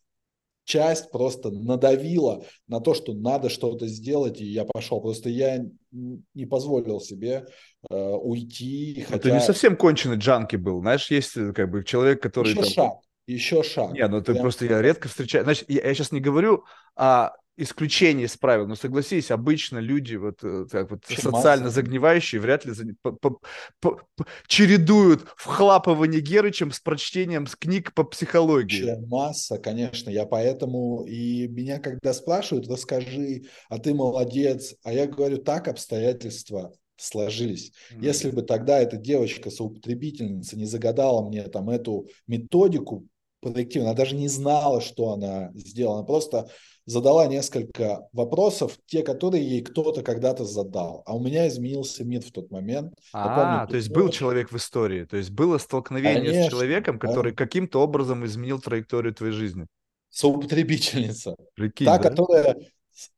часть 0.64 1.10
просто 1.10 1.50
надавила 1.50 2.44
на 2.68 2.80
то, 2.80 2.94
что 2.94 3.12
надо 3.12 3.48
что-то 3.48 3.86
сделать, 3.86 4.40
и 4.40 4.44
я 4.44 4.64
пошел. 4.64 5.00
Просто 5.00 5.28
я 5.28 5.64
не 5.90 6.46
позволил 6.46 7.00
себе 7.00 7.46
э, 7.90 7.94
уйти. 7.94 9.02
Хотя... 9.02 9.16
Это 9.16 9.30
не 9.32 9.40
совсем 9.40 9.76
конченый 9.76 10.16
джанки 10.16 10.56
был. 10.56 10.80
Знаешь, 10.80 11.10
есть 11.10 11.36
э, 11.36 11.52
как 11.52 11.70
бы 11.70 11.84
человек, 11.84 12.22
который... 12.22 12.48
Еще 12.48 12.62
там... 12.62 12.70
шаг 12.70 12.92
еще 13.26 13.62
шаг. 13.62 13.92
Не, 13.92 14.06
ну 14.08 14.20
ты 14.20 14.32
Прям... 14.32 14.42
просто 14.42 14.66
я 14.66 14.82
редко 14.82 15.08
встречаю. 15.08 15.44
Значит, 15.44 15.64
я, 15.68 15.82
я 15.82 15.94
сейчас 15.94 16.12
не 16.12 16.20
говорю 16.20 16.64
о 16.96 17.30
исключении 17.56 18.24
из 18.24 18.36
правил, 18.36 18.66
но 18.66 18.74
согласись, 18.74 19.30
обычно 19.30 19.78
люди 19.78 20.16
вот 20.16 20.42
э, 20.42 20.66
так 20.70 20.90
вот 20.90 21.04
социально 21.06 21.66
масса. 21.66 21.76
загнивающие 21.76 22.40
вряд 22.40 22.64
ли 22.64 22.72
за... 22.72 22.84
по, 23.00 23.12
по, 23.12 23.38
по, 23.80 24.00
по, 24.16 24.26
чередуют 24.46 25.24
вхлапывание 25.36 26.20
Герычем 26.20 26.72
с 26.72 26.80
прочтением 26.80 27.46
с 27.46 27.54
книг 27.54 27.94
по 27.94 28.02
психологии. 28.02 28.82
Вообще 28.82 29.06
масса, 29.06 29.58
конечно, 29.58 30.10
я 30.10 30.26
поэтому 30.26 31.04
и 31.04 31.46
меня 31.46 31.78
когда 31.78 32.12
спрашивают, 32.12 32.68
расскажи, 32.68 33.44
а 33.68 33.78
ты 33.78 33.94
молодец, 33.94 34.74
а 34.82 34.92
я 34.92 35.06
говорю, 35.06 35.38
так 35.38 35.68
обстоятельства 35.68 36.72
сложились. 36.96 37.70
Mm-hmm. 37.92 38.04
Если 38.04 38.30
бы 38.30 38.42
тогда 38.42 38.78
эта 38.78 38.96
девочка 38.96 39.50
соупотребительница 39.50 40.56
не 40.56 40.64
загадала 40.64 41.26
мне 41.28 41.42
там 41.44 41.70
эту 41.70 42.06
методику 42.26 43.06
проективно. 43.52 43.90
Она 43.90 43.96
даже 43.96 44.14
не 44.14 44.28
знала, 44.28 44.80
что 44.80 45.12
она 45.12 45.50
сделала. 45.54 45.98
Она 45.98 46.06
просто 46.06 46.48
задала 46.86 47.26
несколько 47.26 48.06
вопросов, 48.12 48.78
те, 48.86 49.02
которые 49.02 49.48
ей 49.48 49.62
кто-то 49.62 50.02
когда-то 50.02 50.44
задал. 50.44 51.02
А 51.06 51.16
у 51.16 51.20
меня 51.20 51.48
изменился 51.48 52.04
мир 52.04 52.22
в 52.22 52.30
тот 52.30 52.50
момент. 52.50 52.94
А, 53.12 53.60
помню, 53.60 53.68
то 53.70 53.76
есть 53.76 53.90
был 53.90 54.08
человек 54.10 54.52
в 54.52 54.56
истории, 54.56 55.04
то 55.04 55.16
есть 55.16 55.30
было 55.30 55.58
столкновение 55.58 56.24
Конечно, 56.24 56.44
с 56.44 56.50
человеком, 56.50 56.98
который 56.98 57.32
да. 57.32 57.36
каким-то 57.36 57.80
образом 57.80 58.24
изменил 58.24 58.60
траекторию 58.60 59.14
твоей 59.14 59.32
жизни. 59.32 59.66
Соупотребительница. 60.10 61.34
Прикинь, 61.56 61.86
Та, 61.86 61.98
да? 61.98 62.10
которая 62.10 62.56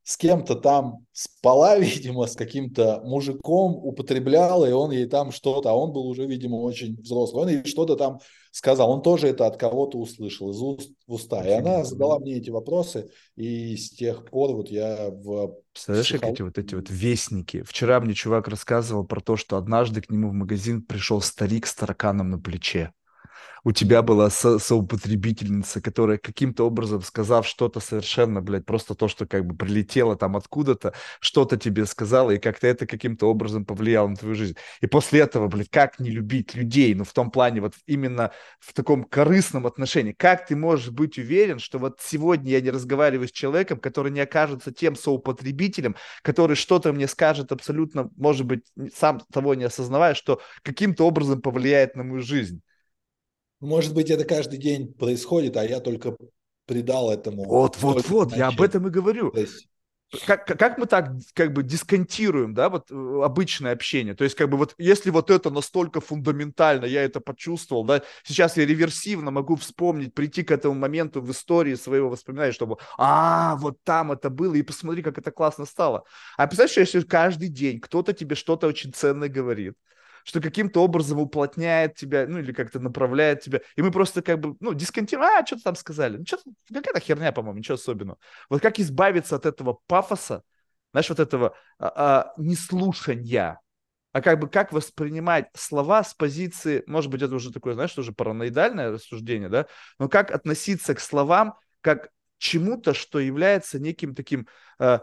с 0.02 0.16
кем-то 0.16 0.54
там 0.54 1.06
спала, 1.12 1.78
видимо, 1.78 2.26
с 2.26 2.36
каким-то 2.36 3.00
мужиком, 3.04 3.74
употребляла, 3.74 4.66
и 4.66 4.72
он 4.72 4.90
ей 4.90 5.06
там 5.06 5.32
что-то, 5.32 5.70
а 5.70 5.74
он 5.74 5.92
был 5.92 6.06
уже, 6.06 6.26
видимо, 6.26 6.56
очень 6.56 6.96
взрослый, 6.96 7.42
он 7.42 7.48
ей 7.48 7.64
что-то 7.64 7.96
там 7.96 8.20
сказал, 8.52 8.90
он 8.90 9.02
тоже 9.02 9.28
это 9.28 9.46
от 9.46 9.58
кого-то 9.58 9.98
услышал, 9.98 10.50
из 10.50 10.62
уст 10.62 10.90
в 11.06 11.12
уста. 11.12 11.46
И 11.46 11.50
она 11.50 11.84
задала 11.84 12.18
мне 12.18 12.36
эти 12.38 12.48
вопросы, 12.48 13.10
и 13.36 13.76
с 13.76 13.90
тех 13.90 14.24
пор 14.30 14.54
вот 14.54 14.70
я 14.70 15.10
в... 15.10 15.56
Представляешь, 15.72 16.08
психолог... 16.08 16.34
эти 16.34 16.42
вот 16.42 16.58
эти 16.58 16.74
вот 16.74 16.86
вестники. 16.88 17.62
Вчера 17.62 18.00
мне 18.00 18.14
чувак 18.14 18.48
рассказывал 18.48 19.04
про 19.04 19.20
то, 19.20 19.36
что 19.36 19.58
однажды 19.58 20.00
к 20.00 20.08
нему 20.08 20.30
в 20.30 20.32
магазин 20.32 20.80
пришел 20.80 21.20
старик 21.20 21.66
с 21.66 21.74
тараканом 21.74 22.30
на 22.30 22.38
плече. 22.38 22.92
У 23.66 23.72
тебя 23.72 24.00
была 24.02 24.30
со 24.30 24.60
соупотребительница, 24.60 25.80
которая 25.80 26.18
каким-то 26.18 26.64
образом, 26.64 27.02
сказав 27.02 27.48
что-то 27.48 27.80
совершенно, 27.80 28.40
блядь, 28.40 28.64
просто 28.64 28.94
то, 28.94 29.08
что 29.08 29.26
как 29.26 29.44
бы 29.44 29.56
прилетело 29.56 30.14
там 30.14 30.36
откуда-то, 30.36 30.94
что-то 31.18 31.56
тебе 31.56 31.84
сказала, 31.86 32.30
и 32.30 32.38
как-то 32.38 32.68
это 32.68 32.86
каким-то 32.86 33.26
образом 33.26 33.64
повлияло 33.64 34.06
на 34.06 34.14
твою 34.14 34.36
жизнь. 34.36 34.54
И 34.82 34.86
после 34.86 35.18
этого, 35.18 35.48
блядь, 35.48 35.68
как 35.68 35.98
не 35.98 36.10
любить 36.10 36.54
людей, 36.54 36.94
ну, 36.94 37.02
в 37.02 37.12
том 37.12 37.32
плане, 37.32 37.60
вот 37.60 37.74
именно 37.86 38.30
в 38.60 38.72
таком 38.72 39.02
корыстном 39.02 39.66
отношении, 39.66 40.12
как 40.12 40.46
ты 40.46 40.54
можешь 40.54 40.90
быть 40.90 41.18
уверен, 41.18 41.58
что 41.58 41.80
вот 41.80 41.98
сегодня 42.00 42.52
я 42.52 42.60
не 42.60 42.70
разговариваю 42.70 43.26
с 43.26 43.32
человеком, 43.32 43.80
который 43.80 44.12
не 44.12 44.20
окажется 44.20 44.70
тем 44.70 44.94
соупотребителем, 44.94 45.96
который 46.22 46.54
что-то 46.54 46.92
мне 46.92 47.08
скажет 47.08 47.50
абсолютно, 47.50 48.10
может 48.16 48.46
быть, 48.46 48.62
сам 48.94 49.18
того 49.32 49.56
не 49.56 49.64
осознавая, 49.64 50.14
что 50.14 50.40
каким-то 50.62 51.04
образом 51.04 51.42
повлияет 51.42 51.96
на 51.96 52.04
мою 52.04 52.22
жизнь. 52.22 52.62
Может 53.60 53.94
быть, 53.94 54.10
это 54.10 54.24
каждый 54.24 54.58
день 54.58 54.92
происходит, 54.92 55.56
а 55.56 55.64
я 55.64 55.80
только 55.80 56.16
придал 56.66 57.10
этому. 57.10 57.44
Вот, 57.44 57.76
вот, 57.78 58.08
вот, 58.08 58.36
я 58.36 58.48
об 58.48 58.60
этом 58.60 58.86
и 58.86 58.90
говорю. 58.90 59.32
Как, 60.24 60.46
как 60.46 60.78
мы 60.78 60.86
так 60.86 61.10
как 61.34 61.52
бы 61.52 61.64
дисконтируем, 61.64 62.54
да, 62.54 62.68
вот 62.68 62.92
э, 62.92 63.20
обычное 63.24 63.72
общение? 63.72 64.14
То 64.14 64.22
есть 64.22 64.36
как 64.36 64.48
бы 64.48 64.56
вот 64.56 64.72
если 64.78 65.10
вот 65.10 65.32
это 65.32 65.50
настолько 65.50 66.00
фундаментально, 66.00 66.84
я 66.84 67.02
это 67.02 67.20
почувствовал, 67.20 67.82
да, 67.82 68.02
сейчас 68.22 68.56
я 68.56 68.64
реверсивно 68.64 69.32
могу 69.32 69.56
вспомнить, 69.56 70.14
прийти 70.14 70.44
к 70.44 70.52
этому 70.52 70.74
моменту 70.74 71.20
в 71.20 71.30
истории 71.32 71.74
своего 71.74 72.08
воспоминания, 72.08 72.52
чтобы, 72.52 72.76
а, 72.98 73.56
вот 73.56 73.82
там 73.82 74.12
это 74.12 74.30
было, 74.30 74.54
и 74.54 74.62
посмотри, 74.62 75.02
как 75.02 75.18
это 75.18 75.32
классно 75.32 75.64
стало. 75.64 76.04
А 76.36 76.46
представляешь, 76.46 76.94
если 76.94 77.00
каждый 77.00 77.48
день 77.48 77.80
кто-то 77.80 78.12
тебе 78.12 78.36
что-то 78.36 78.68
очень 78.68 78.92
ценное 78.92 79.28
говорит, 79.28 79.74
что 80.26 80.40
каким-то 80.40 80.82
образом 80.82 81.20
уплотняет 81.20 81.94
тебя, 81.94 82.26
ну, 82.26 82.40
или 82.40 82.52
как-то 82.52 82.80
направляет 82.80 83.42
тебя. 83.42 83.60
И 83.76 83.82
мы 83.82 83.92
просто 83.92 84.22
как 84.22 84.40
бы, 84.40 84.56
ну, 84.58 84.74
дисконтируем, 84.74 85.30
а, 85.30 85.46
что-то 85.46 85.62
там 85.62 85.76
сказали. 85.76 86.16
Ну, 86.16 86.26
что-то, 86.26 86.50
какая-то 86.66 86.98
херня, 86.98 87.30
по-моему, 87.30 87.58
ничего 87.58 87.76
особенного. 87.76 88.18
Вот 88.50 88.60
как 88.60 88.80
избавиться 88.80 89.36
от 89.36 89.46
этого 89.46 89.78
пафоса, 89.86 90.42
знаешь, 90.90 91.08
вот 91.08 91.20
этого 91.20 91.54
а, 91.78 91.92
а, 91.94 92.32
неслушания, 92.38 93.60
а 94.12 94.20
как 94.20 94.40
бы 94.40 94.48
как 94.48 94.72
воспринимать 94.72 95.46
слова 95.54 96.02
с 96.02 96.12
позиции, 96.12 96.82
может 96.88 97.08
быть, 97.08 97.22
это 97.22 97.36
уже 97.36 97.52
такое, 97.52 97.74
знаешь, 97.74 97.96
уже 97.96 98.10
параноидальное 98.10 98.90
рассуждение, 98.90 99.48
да, 99.48 99.66
но 100.00 100.08
как 100.08 100.32
относиться 100.32 100.96
к 100.96 101.00
словам 101.00 101.54
как 101.82 102.10
чему-то, 102.38 102.94
что 102.94 103.20
является 103.20 103.78
неким 103.78 104.16
таким, 104.16 104.48
э, 104.80 104.98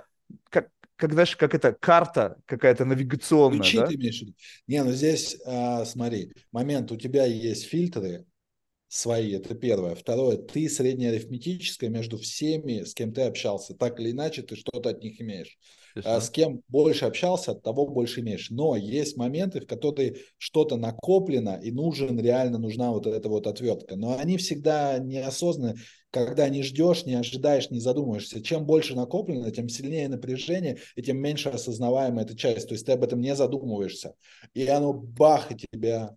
как, 0.50 0.68
как, 0.96 1.14
знаешь, 1.14 1.36
как 1.36 1.56
это 1.56 1.74
карта 1.74 2.38
какая-то 2.46 2.86
навигационная, 2.86 3.60
Ключи 3.60 3.78
да? 3.78 3.88
ты 3.88 3.96
имеешь 3.96 4.20
в 4.20 4.22
виду? 4.22 4.34
Не, 4.68 4.84
ну 4.84 4.91
здесь, 4.91 5.38
а, 5.46 5.86
смотри, 5.86 6.34
момент, 6.52 6.91
у 6.91 6.98
тебя 6.98 7.26
есть 7.26 7.66
фильтры 7.68 8.26
свои, 8.94 9.34
это 9.34 9.56
первое. 9.56 9.96
Второе, 9.96 10.38
ты 10.38 10.70
среднеарифметическое 10.70 11.89
между 11.89 12.18
всеми, 12.20 12.84
с 12.84 12.94
кем 12.94 13.12
ты 13.12 13.24
общался. 13.24 13.74
Так 13.74 14.00
или 14.00 14.12
иначе, 14.12 14.44
ты 14.44 14.56
что-то 14.56 14.89
от 14.89 15.02
них 15.02 15.20
имеешь. 15.20 15.58
А 16.04 16.22
с 16.22 16.30
кем 16.30 16.62
больше 16.68 17.06
общался, 17.06 17.52
от 17.52 17.64
того 17.64 17.88
больше 17.88 18.22
имеешь. 18.22 18.52
Но 18.52 18.76
есть 18.76 19.18
моменты, 19.18 19.62
в 19.62 19.68
которые 19.68 20.18
что-то 20.38 20.76
накоплено, 20.76 21.60
и 21.62 21.72
нужен, 21.72 22.20
реально 22.20 22.60
нужна 22.60 22.91
вот 22.91 23.08
эта 23.08 23.30
вот 23.30 23.48
отвертка. 23.48 23.96
Но 23.96 24.18
они 24.18 24.38
всегда 24.38 25.00
неосознанно 25.00 25.76
когда 26.12 26.48
не 26.48 26.62
ждешь, 26.62 27.08
не 27.08 27.16
ожидаешь, 27.16 27.72
не 27.72 27.80
задумываешься. 27.80 28.44
Чем 28.44 28.68
больше 28.68 28.96
накоплено, 28.96 29.50
тем 29.50 29.68
сильнее 29.68 30.08
напряжение, 30.08 30.78
и 30.96 31.02
тем 31.02 31.18
меньше 31.18 31.50
осознаваемая 31.50 32.24
эта 32.24 32.38
часть. 32.38 32.68
То 32.68 32.76
есть 32.76 32.86
ты 32.86 32.91
об 32.91 33.04
этом 33.04 33.20
не 33.20 33.36
задумываешься. 33.36 34.14
И 34.54 34.68
оно 34.68 34.94
бах, 34.94 35.52
и 35.52 35.56
тебя 35.56 36.16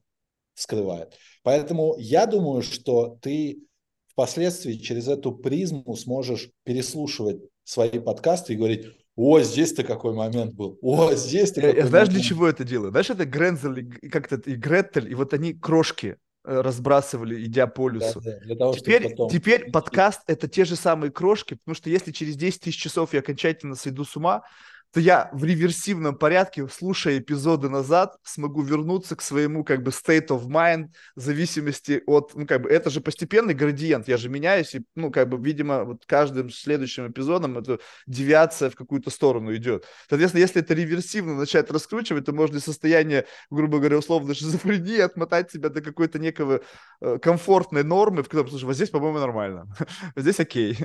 скрывает. 0.57 1.15
Поэтому 1.43 1.95
я 1.99 2.27
думаю, 2.27 2.63
что 2.63 3.19
ты 3.23 3.61
впоследствии 4.09 4.75
через 4.75 5.07
эту 5.09 5.33
призму 5.33 5.95
сможешь 5.97 6.51
переслушивать 6.65 7.43
свои 7.65 7.99
подкасты 7.99 8.55
и 8.55 8.57
говорить, 8.57 8.87
о, 9.15 9.41
здесь-то 9.41 9.85
какой 9.85 10.15
момент 10.15 10.55
был. 10.55 10.79
О, 10.83 11.15
здесь-то 11.15 11.61
какой 11.61 11.83
Знаешь, 11.83 12.09
момент. 12.09 12.11
для 12.11 12.21
чего 12.21 12.49
это 12.49 12.65
делаю? 12.65 12.91
Знаешь, 12.91 13.11
это 13.11 13.25
Грензель, 13.25 13.99
как-то 14.11 14.37
и 14.37 14.55
Гретель, 14.55 15.11
и 15.11 15.15
вот 15.15 15.33
они 15.33 15.55
крошки 15.55 16.17
Э, 16.49 16.61
разбрасывали, 16.61 17.45
идя 17.45 17.67
по 17.67 17.89
лесу. 17.89 18.21
Да, 18.21 18.31
да, 18.31 18.39
для 18.39 18.55
того, 18.55 18.73
теперь 18.73 19.11
потом... 19.11 19.29
теперь 19.29 19.69
подкаст— 19.73 20.21
это 20.29 20.47
те 20.47 20.65
же 20.65 20.77
самые 20.77 21.11
крошки, 21.11 21.55
потому 21.55 21.75
что 21.75 21.91
если 21.91 22.13
через 22.13 22.37
10 22.37 22.61
тысяч 22.61 22.81
часов 22.81 23.15
я 23.15 23.19
окончательно 23.19 23.75
сойду 23.75 24.05
с 24.05 24.15
ума, 24.15 24.45
то 24.93 25.01
я 25.01 25.31
в 25.33 25.45
реверсивном 25.45 26.17
порядке, 26.17 26.67
слушая 26.69 27.19
эпизоды 27.19 27.69
назад, 27.69 28.17
смогу 28.23 28.63
вернуться 28.63 29.17
к 29.17 29.23
своему 29.23 29.65
как 29.65 29.83
бы 29.83 29.91
state 29.91 30.29
of 30.29 30.47
mind 30.47 30.89
в 31.15 31.21
зависимости 31.21 32.03
от, 32.07 32.35
ну 32.35 32.47
как 32.47 32.63
бы 32.63 32.71
это 32.71 32.91
же 32.91 33.01
постепенный 33.01 33.55
градиент, 33.55 34.09
я 34.09 34.17
же 34.17 34.29
меняюсь, 34.29 34.75
и, 34.75 34.85
ну 34.95 35.11
как 35.11 35.29
бы, 35.29 35.37
видимо, 35.37 35.85
вот 35.85 36.05
каждым 36.07 36.51
следующим 36.51 37.09
эпизодом 37.11 37.59
эта 37.59 37.79
девиация 38.07 38.71
в 38.71 38.75
какую-то 38.75 39.11
сторону 39.11 39.55
идет. 39.55 39.85
Соответственно, 40.09 40.41
если 40.41 40.63
это 40.63 40.75
реверсивно 40.75 41.35
начать 41.35 41.71
раскручивать, 41.71 42.25
то 42.25 42.33
можно 42.33 42.61
состояние, 42.61 43.27
грубо 43.51 43.79
говоря, 43.79 43.99
условно 43.99 44.35
шизофрении 44.47 44.99
отмотать 44.99 45.51
себя 45.51 45.69
до 45.69 45.83
какой-то 45.83 46.19
некого 46.19 46.63
э, 47.01 47.19
комфортной 47.19 47.85
нормы, 47.85 48.23
в 48.23 48.29
котором, 48.29 48.51
слушай, 48.51 48.65
вот 48.65 48.75
здесь, 48.75 48.91
по-моему, 48.91 49.19
нормально, 49.19 49.67
здесь 50.17 50.41
окей. 50.41 50.79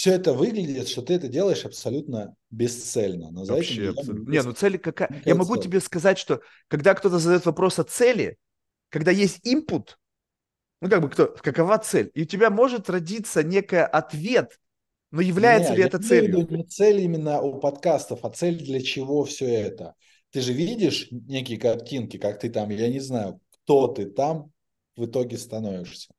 Все 0.00 0.12
это 0.12 0.32
выглядит, 0.32 0.88
что 0.88 1.02
ты 1.02 1.12
это 1.12 1.28
делаешь 1.28 1.66
абсолютно 1.66 2.34
бесцельно. 2.50 3.30
Но 3.30 3.44
за 3.44 3.52
Вообще, 3.52 3.90
этим 3.90 3.98
абсолютно. 3.98 4.30
Не, 4.30 4.42
ну 4.42 4.52
цель 4.52 4.78
какая? 4.78 5.22
Я 5.26 5.34
могу 5.34 5.56
цель. 5.56 5.64
тебе 5.64 5.80
сказать, 5.80 6.16
что 6.16 6.40
когда 6.68 6.94
кто-то 6.94 7.18
задает 7.18 7.44
вопрос 7.44 7.78
о 7.78 7.84
цели, 7.84 8.38
когда 8.88 9.10
есть 9.10 9.46
input, 9.46 9.88
ну 10.80 10.88
как 10.88 11.02
бы 11.02 11.10
кто, 11.10 11.36
какова 11.42 11.76
цель, 11.76 12.10
и 12.14 12.22
у 12.22 12.24
тебя 12.24 12.48
может 12.48 12.88
родиться 12.88 13.42
некий 13.42 13.76
ответ, 13.76 14.58
но 15.10 15.20
является 15.20 15.72
не, 15.72 15.76
ли 15.76 15.82
это 15.82 15.98
целью? 15.98 16.48
Не 16.48 16.64
цель 16.64 17.02
именно 17.02 17.42
у 17.42 17.60
подкастов, 17.60 18.20
а 18.24 18.30
цель 18.30 18.56
для 18.56 18.80
чего 18.80 19.24
все 19.24 19.48
это. 19.52 19.96
Ты 20.30 20.40
же 20.40 20.54
видишь 20.54 21.08
некие 21.10 21.58
картинки, 21.58 22.16
как 22.16 22.40
ты 22.40 22.48
там, 22.48 22.70
я 22.70 22.88
не 22.88 23.00
знаю, 23.00 23.38
кто 23.50 23.86
ты 23.88 24.06
там 24.06 24.50
в 24.96 25.04
итоге 25.04 25.36
становишься. 25.36 26.14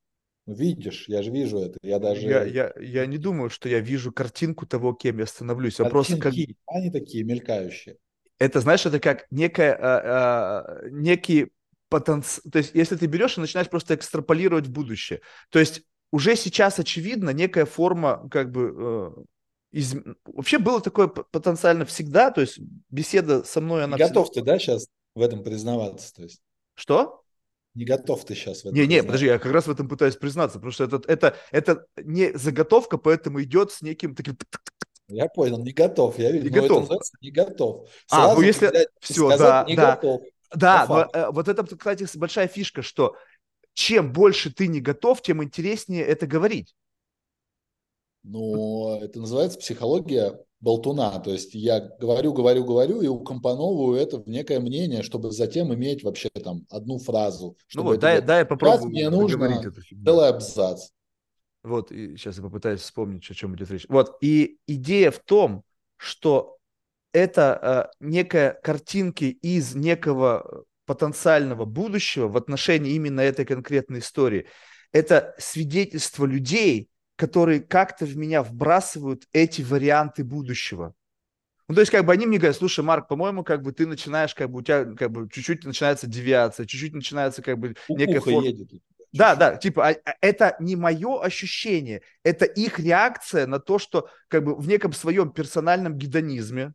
Ну, 0.47 0.55
видишь, 0.55 1.05
я 1.07 1.21
же 1.21 1.31
вижу 1.31 1.59
это. 1.59 1.77
Я 1.83 1.99
даже... 1.99 2.27
Я, 2.27 2.43
я, 2.43 2.73
я 2.79 3.05
не 3.05 3.17
думаю, 3.17 3.49
что 3.49 3.69
я 3.69 3.79
вижу 3.79 4.11
картинку 4.11 4.65
того, 4.65 4.93
кем 4.93 5.19
я 5.19 5.25
становлюсь. 5.25 5.79
Вопрос, 5.79 6.07
как... 6.19 6.33
Они 6.65 6.91
такие 6.91 7.23
мелькающие. 7.23 7.97
Это, 8.39 8.59
знаешь, 8.59 8.85
это 8.85 8.99
как 8.99 9.27
некая, 9.29 9.77
а, 9.79 10.01
а, 10.03 10.89
некий 10.89 11.51
потенциал. 11.89 12.49
То 12.51 12.57
есть, 12.57 12.71
если 12.73 12.95
ты 12.95 13.05
берешь 13.05 13.37
и 13.37 13.41
начинаешь 13.41 13.69
просто 13.69 13.93
экстраполировать 13.93 14.65
в 14.65 14.71
будущее. 14.71 15.21
То 15.49 15.59
есть, 15.59 15.83
уже 16.11 16.35
сейчас 16.35 16.79
очевидно 16.79 17.29
некая 17.29 17.65
форма, 17.65 18.27
как 18.31 18.51
бы, 18.51 18.73
э, 18.75 19.77
из... 19.77 19.95
вообще 20.25 20.57
было 20.57 20.81
такое 20.81 21.07
потенциально 21.07 21.85
всегда, 21.85 22.31
то 22.31 22.41
есть 22.41 22.59
беседа 22.89 23.43
со 23.43 23.61
мной, 23.61 23.83
она... 23.83 23.97
Готов 23.97 24.29
всегда... 24.29 24.41
ты, 24.41 24.45
да, 24.45 24.59
сейчас 24.59 24.87
в 25.15 25.21
этом 25.21 25.43
признаваться, 25.43 26.13
то 26.13 26.23
есть? 26.23 26.41
Что? 26.73 27.20
Не 27.73 27.85
готов 27.85 28.25
ты 28.25 28.35
сейчас 28.35 28.59
в 28.59 28.65
этом. 28.65 28.73
Не, 28.73 28.85
не, 28.85 29.01
подожди, 29.01 29.27
я 29.27 29.39
как 29.39 29.51
раз 29.51 29.67
в 29.67 29.71
этом 29.71 29.87
пытаюсь 29.87 30.17
признаться, 30.17 30.57
потому 30.57 30.71
что 30.71 30.83
это, 30.83 31.01
это, 31.07 31.37
это 31.51 31.85
не 31.97 32.33
заготовка, 32.33 32.97
поэтому 32.97 33.41
идет 33.41 33.71
с 33.71 33.81
неким 33.81 34.13
таким... 34.13 34.37
Я 35.07 35.27
понял, 35.27 35.57
не 35.63 35.71
готов, 35.71 36.19
я 36.19 36.31
вижу. 36.31 36.45
Не 36.45 36.49
готов. 36.49 36.89
не 37.21 37.31
готов. 37.31 37.89
Сразу 38.07 38.31
а, 38.31 38.35
ну 38.35 38.41
если... 38.41 38.67
Взять, 38.67 38.87
Все, 38.99 39.29
сказать, 39.29 39.39
да, 39.39 39.65
не 39.67 39.75
да. 39.75 39.95
Готов. 39.95 40.21
Да, 40.53 40.85
но, 40.87 41.09
э, 41.13 41.31
вот 41.31 41.47
это, 41.47 41.63
кстати, 41.63 42.05
большая 42.17 42.47
фишка, 42.47 42.81
что 42.81 43.15
чем 43.73 44.11
больше 44.11 44.51
ты 44.53 44.67
не 44.67 44.81
готов, 44.81 45.21
тем 45.21 45.43
интереснее 45.43 46.03
это 46.03 46.27
говорить. 46.27 46.75
Ну, 48.23 48.99
это 49.01 49.19
называется 49.19 49.57
психология 49.59 50.37
болтуна. 50.61 51.19
То 51.19 51.31
есть 51.31 51.53
я 51.53 51.79
говорю, 51.79 52.33
говорю, 52.33 52.63
говорю 52.63 53.01
и 53.01 53.07
укомпоновываю 53.07 53.99
это 53.99 54.19
в 54.19 54.27
некое 54.27 54.59
мнение, 54.59 55.03
чтобы 55.03 55.31
затем 55.31 55.73
иметь 55.73 56.03
вообще 56.03 56.29
там 56.29 56.65
одну 56.69 56.99
фразу. 56.99 57.57
Ну 57.73 57.83
вот, 57.83 57.99
дай, 57.99 58.21
дай 58.21 58.45
попробую 58.45 58.89
мне 58.89 59.09
нужно 59.09 59.61
целый 60.05 60.29
абзац. 60.29 60.89
Вот, 61.63 61.91
и 61.91 62.15
сейчас 62.15 62.37
я 62.37 62.43
попытаюсь 62.43 62.81
вспомнить, 62.81 63.29
о 63.29 63.33
чем 63.33 63.55
идет 63.55 63.69
речь. 63.69 63.85
Вот, 63.87 64.17
и 64.21 64.57
идея 64.65 65.11
в 65.11 65.19
том, 65.19 65.63
что 65.97 66.57
это 67.13 67.91
э, 67.99 68.05
некая 68.05 68.59
картинки 68.63 69.25
из 69.25 69.75
некого 69.75 70.63
потенциального 70.85 71.65
будущего 71.65 72.27
в 72.27 72.37
отношении 72.37 72.93
именно 72.93 73.21
этой 73.21 73.45
конкретной 73.45 73.99
истории. 73.99 74.47
Это 74.91 75.35
свидетельство 75.37 76.25
людей, 76.25 76.89
которые 77.21 77.59
как-то 77.59 78.05
в 78.05 78.17
меня 78.17 78.41
вбрасывают 78.41 79.27
эти 79.31 79.61
варианты 79.61 80.23
будущего. 80.23 80.95
Ну, 81.67 81.75
то 81.75 81.81
есть, 81.81 81.91
как 81.91 82.03
бы 82.03 82.11
они 82.13 82.25
мне 82.25 82.39
говорят, 82.39 82.57
слушай, 82.57 82.83
Марк, 82.83 83.07
по-моему, 83.07 83.43
как 83.43 83.61
бы 83.61 83.71
ты 83.73 83.85
начинаешь, 83.85 84.33
как 84.33 84.49
бы 84.49 84.57
у 84.57 84.61
тебя, 84.63 84.85
как 84.95 85.11
бы 85.11 85.29
чуть-чуть 85.29 85.63
начинается 85.63 86.07
девиация, 86.07 86.65
чуть-чуть 86.65 86.95
начинается, 86.95 87.43
как 87.43 87.59
бы 87.59 87.75
некая 87.89 88.21
форма. 88.21 88.47
Едет. 88.47 88.69
Да, 89.13 89.35
да, 89.35 89.55
типа, 89.55 89.89
а, 89.89 89.95
а, 90.03 90.15
это 90.21 90.55
не 90.59 90.75
мое 90.75 91.21
ощущение, 91.21 92.01
это 92.23 92.45
их 92.45 92.79
реакция 92.79 93.45
на 93.45 93.59
то, 93.59 93.77
что, 93.77 94.09
как 94.27 94.43
бы, 94.43 94.55
в 94.55 94.67
неком 94.67 94.91
своем 94.91 95.29
персональном 95.29 95.99
гедонизме, 95.99 96.73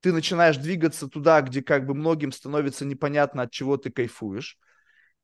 ты 0.00 0.12
начинаешь 0.12 0.58
двигаться 0.58 1.08
туда, 1.08 1.42
где 1.42 1.60
как 1.60 1.86
бы 1.86 1.94
многим 1.94 2.30
становится 2.30 2.84
непонятно, 2.84 3.42
от 3.42 3.50
чего 3.50 3.76
ты 3.76 3.90
кайфуешь. 3.90 4.58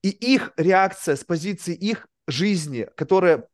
И 0.03 0.09
их 0.09 0.51
реакция 0.57 1.15
с 1.15 1.23
позиции 1.23 1.77
их 1.77 2.09
жизни, 2.27 2.89
которая 2.97 3.47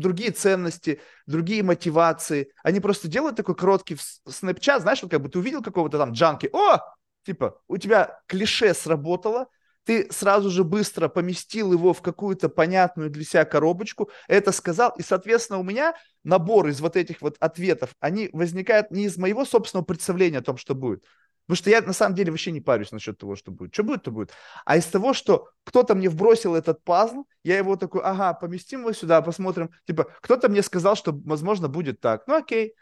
другие 0.00 0.30
ценности, 0.30 1.00
другие 1.26 1.62
мотивации. 1.62 2.52
Они 2.62 2.80
просто 2.80 3.08
делают 3.08 3.36
такой 3.36 3.54
короткий 3.54 3.96
снэпчат, 4.26 4.82
знаешь, 4.82 5.00
как 5.00 5.20
бы 5.20 5.28
ты 5.28 5.38
увидел 5.38 5.62
какого-то 5.62 5.98
там 5.98 6.12
джанки, 6.12 6.48
о, 6.52 6.80
типа, 7.24 7.60
у 7.68 7.76
тебя 7.76 8.20
клише 8.26 8.74
сработало, 8.74 9.46
ты 9.84 10.10
сразу 10.12 10.50
же 10.50 10.64
быстро 10.64 11.08
поместил 11.08 11.72
его 11.72 11.92
в 11.92 12.02
какую-то 12.02 12.48
понятную 12.48 13.10
для 13.10 13.24
себя 13.24 13.44
коробочку, 13.44 14.10
это 14.28 14.52
сказал, 14.52 14.94
и, 14.96 15.02
соответственно, 15.02 15.58
у 15.58 15.62
меня 15.62 15.94
набор 16.22 16.68
из 16.68 16.80
вот 16.80 16.96
этих 16.96 17.22
вот 17.22 17.36
ответов, 17.40 17.90
они 18.00 18.28
возникают 18.32 18.90
не 18.90 19.04
из 19.04 19.16
моего 19.16 19.44
собственного 19.44 19.84
представления 19.84 20.38
о 20.38 20.42
том, 20.42 20.56
что 20.56 20.74
будет, 20.74 21.04
потому 21.50 21.56
что 21.62 21.70
я 21.70 21.82
на 21.82 21.92
самом 21.92 22.14
деле 22.14 22.30
вообще 22.30 22.52
не 22.52 22.60
парюсь 22.60 22.92
насчет 22.92 23.18
того, 23.18 23.34
что 23.34 23.50
будет. 23.50 23.74
Что 23.74 23.82
будет, 23.82 24.04
то 24.04 24.12
будет. 24.12 24.30
А 24.64 24.76
из 24.76 24.86
того, 24.86 25.12
что 25.12 25.48
кто-то 25.64 25.96
мне 25.96 26.08
вбросил 26.08 26.54
этот 26.54 26.84
пазл, 26.84 27.24
я 27.42 27.58
его 27.58 27.74
такой, 27.74 28.02
ага, 28.02 28.34
поместим 28.34 28.82
его 28.82 28.92
сюда, 28.92 29.20
посмотрим. 29.20 29.72
Типа, 29.84 30.12
кто-то 30.20 30.48
мне 30.48 30.62
сказал, 30.62 30.94
что, 30.94 31.10
возможно, 31.12 31.66
будет 31.66 32.00
так. 32.00 32.24
Ну, 32.28 32.36
окей. 32.36 32.74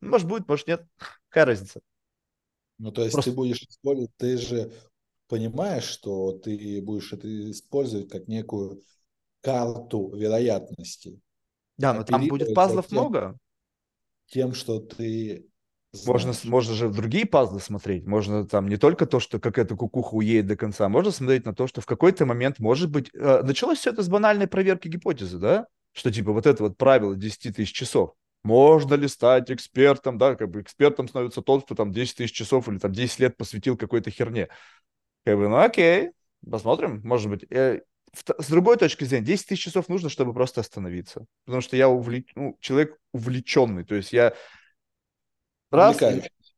Может, 0.00 0.26
будет, 0.26 0.48
может, 0.48 0.66
нет. 0.68 0.86
Какая 1.28 1.44
разница? 1.44 1.82
Ну, 2.78 2.92
то 2.92 3.02
есть 3.02 3.12
Просто... 3.12 3.30
ты 3.30 3.36
будешь 3.36 3.60
использовать, 3.60 4.16
ты 4.16 4.38
же 4.38 4.72
понимаешь, 5.26 5.84
что 5.84 6.32
ты 6.32 6.80
будешь 6.80 7.12
это 7.12 7.50
использовать 7.50 8.08
как 8.08 8.26
некую 8.26 8.80
карту 9.42 10.16
вероятностей. 10.16 11.20
Да, 11.76 11.92
но 11.92 12.04
там 12.04 12.26
будет 12.26 12.54
пазлов 12.54 12.86
тем, 12.86 13.00
много. 13.00 13.38
Тем, 14.28 14.54
что 14.54 14.80
ты 14.80 15.46
можно, 16.06 16.32
можно 16.44 16.74
же 16.74 16.88
в 16.88 16.94
другие 16.94 17.26
пазлы 17.26 17.60
смотреть. 17.60 18.06
Можно 18.06 18.46
там 18.46 18.68
не 18.68 18.76
только 18.76 19.06
то, 19.06 19.20
что 19.20 19.38
как 19.40 19.58
эта 19.58 19.74
кукуха 19.74 20.14
уедет 20.14 20.46
до 20.46 20.56
конца, 20.56 20.88
можно 20.88 21.10
смотреть 21.10 21.46
на 21.46 21.54
то, 21.54 21.66
что 21.66 21.80
в 21.80 21.86
какой-то 21.86 22.26
момент, 22.26 22.58
может 22.58 22.90
быть, 22.90 23.10
э, 23.14 23.42
началось 23.42 23.78
все 23.78 23.90
это 23.90 24.02
с 24.02 24.08
банальной 24.08 24.46
проверки 24.46 24.88
гипотезы, 24.88 25.38
да? 25.38 25.66
Что 25.92 26.12
типа 26.12 26.32
вот 26.32 26.46
это 26.46 26.62
вот 26.62 26.76
правило 26.76 27.16
10 27.16 27.56
тысяч 27.56 27.72
часов. 27.72 28.12
Можно 28.44 28.94
ли 28.94 29.08
стать 29.08 29.50
экспертом, 29.50 30.18
да, 30.18 30.36
как 30.36 30.50
бы 30.50 30.60
экспертом 30.60 31.08
становится 31.08 31.42
тот, 31.42 31.64
кто 31.64 31.74
там 31.74 31.90
10 31.90 32.16
тысяч 32.16 32.32
часов 32.32 32.68
или 32.68 32.78
там 32.78 32.92
10 32.92 33.18
лет 33.20 33.36
посвятил 33.36 33.76
какой-то 33.76 34.10
херне. 34.10 34.48
Как 35.24 35.36
бы, 35.36 35.48
ну 35.48 35.56
окей, 35.56 36.10
посмотрим, 36.48 37.00
может 37.02 37.30
быть. 37.30 37.44
Э, 37.50 37.80
с 38.14 38.48
другой 38.48 38.76
точки 38.76 39.04
зрения, 39.04 39.24
10 39.24 39.46
тысяч 39.46 39.64
часов 39.64 39.88
нужно, 39.88 40.08
чтобы 40.08 40.34
просто 40.34 40.60
остановиться. 40.60 41.26
Потому 41.44 41.62
что 41.62 41.76
я 41.76 41.88
увлеч... 41.88 42.30
ну, 42.34 42.56
человек 42.60 42.96
увлеченный. 43.12 43.84
То 43.84 43.94
есть 43.94 44.12
я 44.12 44.34
раз... 45.70 45.98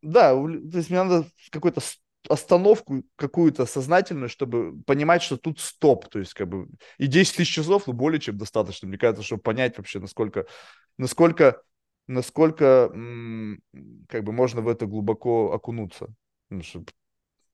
Да, 0.03 0.33
то 0.33 0.79
есть 0.79 0.89
мне 0.89 1.03
надо 1.03 1.27
какой-то 1.51 1.83
остановку 2.29 3.03
какую-то 3.17 3.67
сознательную, 3.67 4.29
чтобы 4.29 4.81
понимать, 4.83 5.23
что 5.23 5.37
тут 5.37 5.61
стоп. 5.61 6.09
То 6.09 6.19
есть, 6.19 6.35
как 6.35 6.49
бы, 6.49 6.69
и 6.99 7.07
10 7.07 7.37
тысяч 7.37 7.55
часов, 7.55 7.87
ну, 7.87 7.93
более 7.93 8.21
чем 8.21 8.39
достаточно, 8.39 8.89
мне 8.89 8.99
кажется, 8.99 9.23
чтобы 9.23 9.43
понять 9.43 9.77
вообще, 9.77 10.01
насколько, 10.01 10.47
насколько, 10.97 11.63
насколько, 12.07 12.89
как 14.09 14.25
бы, 14.25 14.33
можно 14.33 14.61
в 14.61 14.69
это 14.69 14.87
глубоко 14.87 15.53
окунуться. 15.53 16.09
Ну, 16.51 16.63
что, 16.63 16.85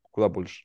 куда 0.02 0.28
больше. 0.28 0.64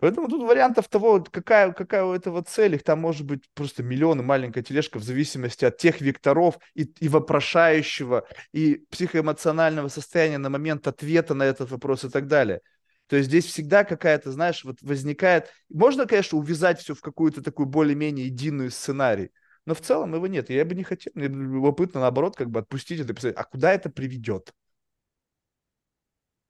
Поэтому 0.00 0.28
тут 0.28 0.42
вариантов 0.42 0.88
того, 0.88 1.22
какая, 1.30 1.72
какая 1.72 2.04
у 2.04 2.12
этого 2.12 2.42
цель, 2.42 2.74
их 2.74 2.82
там 2.82 3.00
может 3.00 3.26
быть 3.26 3.44
просто 3.54 3.82
миллионы, 3.82 4.22
маленькая 4.22 4.62
тележка 4.62 4.98
в 4.98 5.02
зависимости 5.02 5.66
от 5.66 5.76
тех 5.76 6.00
векторов 6.00 6.58
и, 6.74 6.84
и 7.00 7.08
вопрошающего, 7.08 8.26
и 8.52 8.86
психоэмоционального 8.90 9.88
состояния 9.88 10.38
на 10.38 10.48
момент 10.48 10.86
ответа 10.88 11.34
на 11.34 11.42
этот 11.42 11.70
вопрос 11.70 12.04
и 12.04 12.08
так 12.08 12.26
далее. 12.26 12.60
То 13.08 13.16
есть 13.16 13.28
здесь 13.28 13.44
всегда 13.44 13.84
какая-то, 13.84 14.32
знаешь, 14.32 14.64
вот 14.64 14.78
возникает... 14.80 15.50
Можно, 15.68 16.06
конечно, 16.06 16.38
увязать 16.38 16.80
все 16.80 16.94
в 16.94 17.00
какую-то 17.02 17.42
такую 17.42 17.66
более-менее 17.66 18.26
единую 18.26 18.70
сценарий, 18.70 19.30
но 19.66 19.74
в 19.74 19.82
целом 19.82 20.14
его 20.14 20.26
нет. 20.26 20.48
Я 20.48 20.64
бы 20.64 20.74
не 20.74 20.84
хотел, 20.84 21.12
мне 21.14 21.26
любопытно, 21.26 22.00
наоборот, 22.00 22.36
как 22.36 22.50
бы 22.50 22.60
отпустить 22.60 23.00
это 23.00 23.12
и 23.12 23.14
посмотреть, 23.14 23.38
а 23.38 23.44
куда 23.44 23.72
это 23.72 23.90
приведет? 23.90 24.54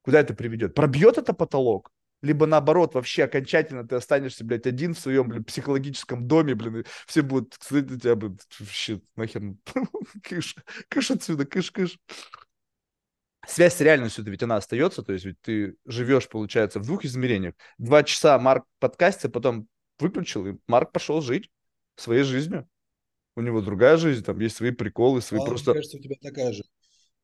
Куда 0.02 0.20
это 0.20 0.34
приведет? 0.34 0.74
Пробьет 0.74 1.18
это 1.18 1.32
потолок? 1.32 1.90
Либо 2.22 2.46
наоборот, 2.46 2.94
вообще 2.94 3.24
окончательно 3.24 3.86
ты 3.86 3.96
останешься, 3.96 4.44
блядь, 4.44 4.66
один 4.66 4.94
в 4.94 4.98
своем, 4.98 5.28
блядь, 5.28 5.46
психологическом 5.46 6.26
доме, 6.26 6.54
блин, 6.54 6.78
и 6.78 6.84
все 7.06 7.22
будут, 7.22 7.56
кстати, 7.56 7.98
тебя, 7.98 8.14
блядь, 8.14 8.40
вообще, 8.58 9.00
нахер, 9.16 9.42
кыш, 10.22 10.56
кыш 10.88 11.10
отсюда, 11.10 11.46
кыш, 11.46 11.70
кыш. 11.70 11.98
Связь 13.46 13.74
с 13.74 13.80
реальностью 13.80 14.22
ведь 14.24 14.42
она 14.42 14.56
остается, 14.56 15.02
то 15.02 15.12
есть 15.12 15.24
ведь 15.24 15.40
ты 15.40 15.76
живешь, 15.86 16.28
получается, 16.28 16.78
в 16.78 16.86
двух 16.86 17.04
измерениях. 17.04 17.54
Два 17.78 18.02
часа 18.02 18.38
Марк 18.38 18.64
подкасте, 18.78 19.30
потом 19.30 19.66
выключил, 19.98 20.46
и 20.46 20.56
Марк 20.66 20.92
пошел 20.92 21.22
жить 21.22 21.50
своей 21.96 22.22
жизнью. 22.22 22.68
У 23.36 23.40
него 23.40 23.62
другая 23.62 23.96
жизнь, 23.96 24.22
там 24.22 24.38
есть 24.40 24.56
свои 24.56 24.72
приколы, 24.72 25.22
свои 25.22 25.40
а, 25.40 25.44
просто... 25.44 25.70
Мне 25.70 25.80
кажется, 25.80 25.96
у 25.96 26.00
тебя 26.00 26.16
такая 26.20 26.52
же 26.52 26.64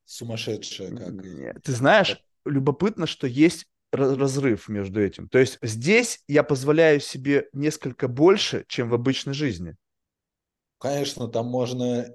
сумасшедшая, 0.04 0.96
как... 0.96 1.12
Нет, 1.12 1.62
ты 1.62 1.72
знаешь, 1.72 2.16
любопытно, 2.46 3.06
что 3.06 3.26
есть 3.26 3.66
разрыв 3.96 4.68
между 4.68 5.00
этим. 5.02 5.28
То 5.28 5.38
есть 5.38 5.58
здесь 5.62 6.20
я 6.28 6.42
позволяю 6.42 7.00
себе 7.00 7.48
несколько 7.52 8.08
больше, 8.08 8.64
чем 8.68 8.88
в 8.90 8.94
обычной 8.94 9.34
жизни. 9.34 9.76
Конечно, 10.78 11.28
там 11.28 11.46
можно 11.46 12.06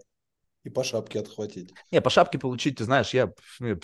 и 0.64 0.70
по 0.70 0.84
шапке 0.84 1.20
отхватить. 1.20 1.74
Не, 1.92 2.02
по 2.02 2.10
шапке 2.10 2.38
получить, 2.38 2.78
ты 2.78 2.84
знаешь, 2.84 3.14
я 3.14 3.32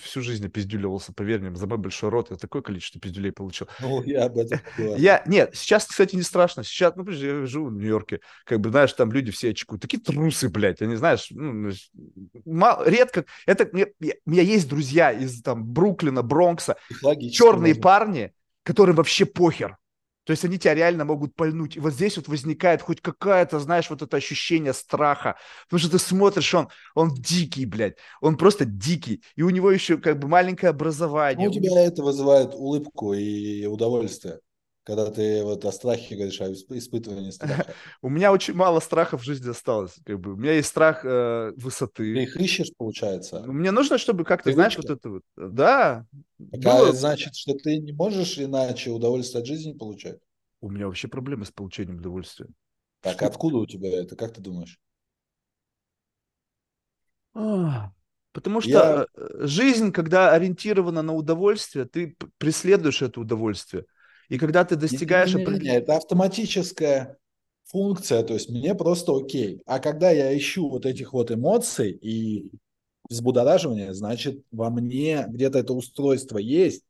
всю 0.02 0.22
жизнь 0.22 0.48
пиздюливался, 0.50 1.12
поверь 1.12 1.40
мне, 1.40 1.56
за 1.56 1.66
мой 1.66 1.78
большой 1.78 2.10
рот, 2.10 2.30
я 2.30 2.38
такое 2.38 2.62
количество 2.62 3.02
пиздюлей 3.02 3.32
получил. 3.32 3.68
Ну, 3.80 4.04
я 4.04 4.26
об 4.26 4.38
этом 4.38 4.60
говорю. 4.78 5.02
Я, 5.02 5.24
нет, 5.26 5.56
сейчас, 5.56 5.86
кстати, 5.88 6.16
не 6.16 6.22
страшно. 6.22 6.64
Сейчас, 6.64 6.96
ну, 6.96 7.10
я 7.10 7.46
живу 7.46 7.68
в 7.68 7.74
Нью-Йорке, 7.74 8.20
как 8.46 8.60
бы, 8.60 8.70
знаешь, 8.70 8.94
там 8.94 9.12
люди 9.12 9.32
все 9.32 9.52
очкуют. 9.52 9.82
Такие 9.82 10.02
трусы, 10.02 10.50
блядь, 10.50 10.82
они, 10.82 10.96
знаешь, 10.96 11.28
ну, 11.32 11.72
мало, 12.46 12.88
редко, 12.88 13.26
это, 13.46 13.68
мне, 13.72 13.88
у 14.26 14.30
меня 14.30 14.44
есть 14.44 14.70
друзья 14.70 15.12
из, 15.12 15.42
там, 15.42 15.66
Бруклина, 15.66 16.22
Бронкса, 16.22 16.78
черные 17.32 17.74
можно. 17.74 17.82
парни, 17.82 18.34
которым 18.64 18.96
вообще 18.98 19.26
похер. 19.26 19.78
То 20.28 20.32
есть 20.32 20.44
они 20.44 20.60
тебя 20.60 20.74
реально 20.74 21.06
могут 21.06 21.36
пальнуть. 21.36 21.78
И 21.78 21.80
вот 21.80 21.94
здесь 21.94 22.18
вот 22.18 22.28
возникает 22.28 22.82
хоть 22.82 23.00
какая-то, 23.00 23.60
знаешь, 23.60 23.90
вот 23.90 24.02
это 24.02 24.18
ощущение 24.18 24.74
страха. 24.74 25.38
Потому 25.64 25.80
что 25.80 25.92
ты 25.92 26.00
смотришь, 26.00 26.54
он, 26.54 26.68
он 26.96 27.14
дикий, 27.14 27.66
блядь. 27.66 27.96
Он 28.20 28.36
просто 28.36 28.66
дикий. 28.66 29.24
И 29.38 29.42
у 29.42 29.50
него 29.50 29.72
еще 29.72 29.98
как 29.98 30.20
бы 30.20 30.28
маленькое 30.28 30.72
образование. 30.72 31.48
Ну, 31.48 31.52
у 31.52 31.54
тебя 31.54 31.82
это 31.82 32.04
вызывает 32.04 32.54
улыбку 32.54 33.14
и 33.14 33.66
удовольствие. 33.68 34.40
Когда 34.88 35.12
ты 35.12 35.44
вот 35.44 35.66
о 35.66 35.72
страхе 35.74 36.16
говоришь, 36.16 36.40
о 36.40 36.50
испытывании 36.50 37.32
страха. 37.32 37.74
У 38.02 38.08
меня 38.08 38.32
очень 38.32 38.54
мало 38.54 38.80
страха 38.80 39.18
в 39.18 39.22
жизни 39.22 39.50
осталось. 39.50 39.98
Как 40.06 40.18
бы. 40.18 40.32
У 40.32 40.36
меня 40.38 40.54
есть 40.54 40.70
страх 40.70 41.04
э, 41.04 41.52
высоты. 41.58 42.14
Ты 42.14 42.24
их 42.24 42.38
ищешь, 42.38 42.72
получается? 42.78 43.42
Мне 43.42 43.72
нужно, 43.72 43.98
чтобы 43.98 44.24
как-то, 44.24 44.54
знаешь, 44.54 44.78
вот 44.78 44.90
это 44.90 45.10
вот... 45.10 45.24
Да. 45.36 46.06
Так, 46.64 46.96
значит, 46.96 47.36
что 47.36 47.54
ты 47.56 47.80
не 47.80 47.92
можешь 47.92 48.40
иначе 48.40 48.92
удовольствие 48.92 49.42
от 49.42 49.48
жизни 49.48 49.74
получать? 49.74 50.20
У 50.62 50.70
меня 50.70 50.86
вообще 50.86 51.10
проблемы 51.10 51.44
с 51.44 51.52
получением 51.52 51.98
удовольствия. 51.98 52.48
Так, 53.02 53.22
откуда 53.24 53.58
у 53.58 53.66
тебя 53.66 53.90
это? 53.90 54.16
Как 54.16 54.32
ты 54.32 54.40
думаешь? 54.40 54.80
А, 57.34 57.92
потому 58.32 58.62
что 58.62 58.70
Я... 58.70 59.06
Э, 59.16 59.46
жизнь, 59.48 59.92
когда 59.92 60.32
ориентирована 60.32 61.02
на 61.02 61.14
удовольствие, 61.14 61.84
ты 61.84 62.16
преследуешь 62.38 63.02
это 63.02 63.20
удовольствие. 63.20 63.84
И 64.30 64.38
когда 64.38 64.66
ты 64.66 64.76
достигаешь... 64.76 65.34
Не, 65.34 65.46
не, 65.46 65.76
это 65.76 65.96
автоматическая 65.96 67.18
функция, 67.66 68.24
то 68.24 68.34
есть 68.34 68.50
мне 68.50 68.76
просто 68.76 69.16
окей. 69.16 69.62
А 69.66 69.80
когда 69.80 70.12
я 70.12 70.36
ищу 70.38 70.70
вот 70.70 70.86
этих 70.86 71.14
вот 71.14 71.32
эмоций 71.32 71.92
и 71.92 72.52
взбудораживания, 73.10 73.94
значит, 73.94 74.44
во 74.52 74.70
мне 74.70 75.26
где-то 75.28 75.60
это 75.60 75.74
устройство 75.74 76.38
есть, 76.38 76.84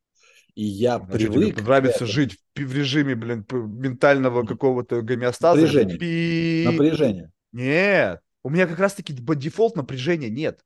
и 0.55 0.63
я 0.63 0.97
Значит, 0.97 1.29
привык... 1.31 1.55
Тебе 1.55 1.63
нравится 1.63 2.05
жить 2.07 2.37
в, 2.55 2.59
в 2.59 2.75
режиме, 2.75 3.15
блин, 3.15 3.45
ментального 3.51 4.43
какого-то 4.43 5.03
гомеостаза. 5.03 5.61
Напряжение. 5.61 5.97
Пи... 5.97 6.63
Напряжение. 6.65 7.31
Нет. 7.51 8.21
У 8.43 8.49
меня 8.49 8.65
как 8.65 8.79
раз-таки 8.79 9.13
дефолт 9.13 9.75
напряжения 9.75 10.29
нет. 10.29 10.61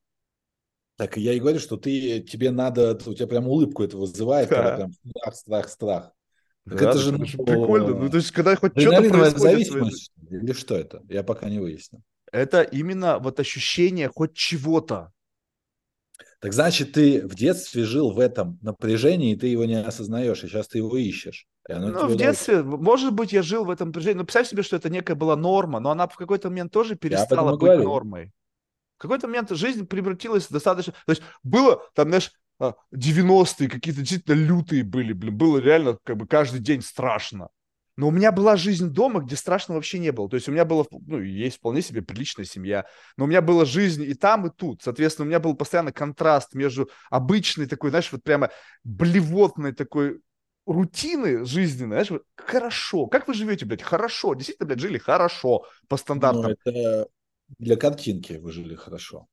Так 0.96 1.18
я 1.18 1.34
и 1.34 1.40
говорю, 1.40 1.60
что 1.60 1.78
ты, 1.78 2.22
тебе 2.22 2.52
надо, 2.52 2.98
у 3.06 3.14
тебя 3.14 3.28
прям 3.28 3.48
улыбку 3.48 3.84
это 3.84 3.98
вызывает, 3.98 4.50
да. 4.50 4.76
прям 4.76 4.94
страх, 4.94 5.36
страх, 5.36 5.70
страх. 5.70 6.12
Так 6.70 6.80
да, 6.80 6.90
это 6.90 7.00
же 7.00 7.12
ну, 7.12 7.26
прикольно. 7.26 7.88
Ну, 7.88 8.10
то 8.10 8.18
есть, 8.18 8.32
когда 8.32 8.56
хоть 8.56 8.80
что-то 8.80 9.10
происходит... 9.10 9.40
зависимость 9.40 10.12
или 10.30 10.54
что 10.54 10.76
это? 10.76 11.02
Я 11.10 11.24
пока 11.24 11.50
не 11.50 11.60
выяснил. 11.60 12.02
Это 12.32 12.62
именно 12.62 13.20
вот 13.20 13.40
ощущение 13.40 14.10
хоть 14.14 14.34
чего-то. 14.34 15.12
Так 16.40 16.54
значит, 16.54 16.94
ты 16.94 17.28
в 17.28 17.36
детстве 17.36 17.84
жил 17.84 18.12
в 18.12 18.20
этом 18.20 18.58
напряжении, 18.62 19.34
и 19.34 19.36
ты 19.36 19.48
его 19.48 19.66
не 19.66 19.82
осознаешь, 19.82 20.44
и 20.44 20.48
сейчас 20.48 20.68
ты 20.68 20.80
его 20.80 20.96
ищешь. 20.98 21.46
Ну, 21.68 22.08
в 22.08 22.16
детстве, 22.16 22.62
удалось. 22.62 22.82
может 22.82 23.14
быть, 23.14 23.32
я 23.32 23.44
жил 23.44 23.66
в 23.66 23.70
этом 23.70 23.90
напряжении. 23.90 24.18
Но 24.18 24.24
представь 24.24 24.48
себе, 24.48 24.64
что 24.64 24.76
это 24.76 24.90
некая 24.90 25.16
была 25.16 25.36
норма, 25.36 25.80
но 25.80 25.92
она 25.92 26.08
в 26.08 26.16
какой-то 26.16 26.50
момент 26.50 26.72
тоже 26.72 26.96
перестала 26.96 27.52
быть 27.52 27.62
говорю. 27.62 27.84
нормой. 27.84 28.32
В 28.98 29.02
какой-то 29.02 29.28
момент 29.28 29.52
жизнь 29.52 29.86
превратилась 29.86 30.48
достаточно... 30.48 30.94
То 31.06 31.12
есть 31.12 31.22
было, 31.44 31.84
там, 31.96 32.10
знаешь, 32.10 32.32
90-е 32.94 33.70
какие-то 33.70 34.02
действительно 34.02 34.36
лютые 34.36 34.84
были, 34.84 35.14
блин, 35.14 35.36
было 35.36 35.58
реально 35.58 35.98
как 36.04 36.18
бы 36.18 36.28
каждый 36.28 36.60
день 36.60 36.82
страшно. 36.82 37.50
Но 37.98 38.08
у 38.08 38.12
меня 38.12 38.32
была 38.32 38.56
жизнь 38.56 38.90
дома, 38.90 39.20
где 39.20 39.36
страшно 39.36 39.76
вообще 39.76 40.00
не 40.00 40.12
было. 40.12 40.30
То 40.30 40.36
есть 40.36 40.48
у 40.48 40.52
меня 40.52 40.66
была, 40.66 40.86
ну, 40.92 41.22
есть 41.22 41.58
вполне 41.58 41.82
себе 41.82 42.02
приличная 42.02 42.46
семья, 42.46 42.86
но 43.18 43.26
у 43.26 43.28
меня 43.28 43.42
была 43.42 43.66
жизнь 43.66 44.04
и 44.04 44.14
там, 44.14 44.48
и 44.48 44.50
тут. 44.50 44.82
Соответственно, 44.82 45.26
у 45.26 45.30
меня 45.30 45.40
был 45.40 45.56
постоянно 45.56 45.92
контраст 45.92 46.54
между 46.54 46.90
обычной 47.10 47.68
такой, 47.68 47.90
знаешь, 47.90 48.12
вот 48.12 48.24
прямо 48.24 48.50
блевотной 48.84 49.74
такой 49.74 50.22
рутины 50.66 51.46
жизненной, 51.46 52.04
знаешь, 52.04 52.24
хорошо. 52.36 53.08
Как 53.08 53.28
вы 53.28 53.34
живете, 53.34 53.66
блядь? 53.66 53.82
Хорошо. 53.82 54.36
Действительно, 54.36 54.68
блядь, 54.68 54.80
жили 54.80 54.98
хорошо 54.98 55.66
по 55.88 55.98
стандартам. 55.98 56.44
Ну, 56.44 56.72
это 56.72 57.08
для 57.60 57.76
картинки 57.76 58.34
вы 58.34 58.52
жили 58.52 58.76
хорошо. 58.76 59.28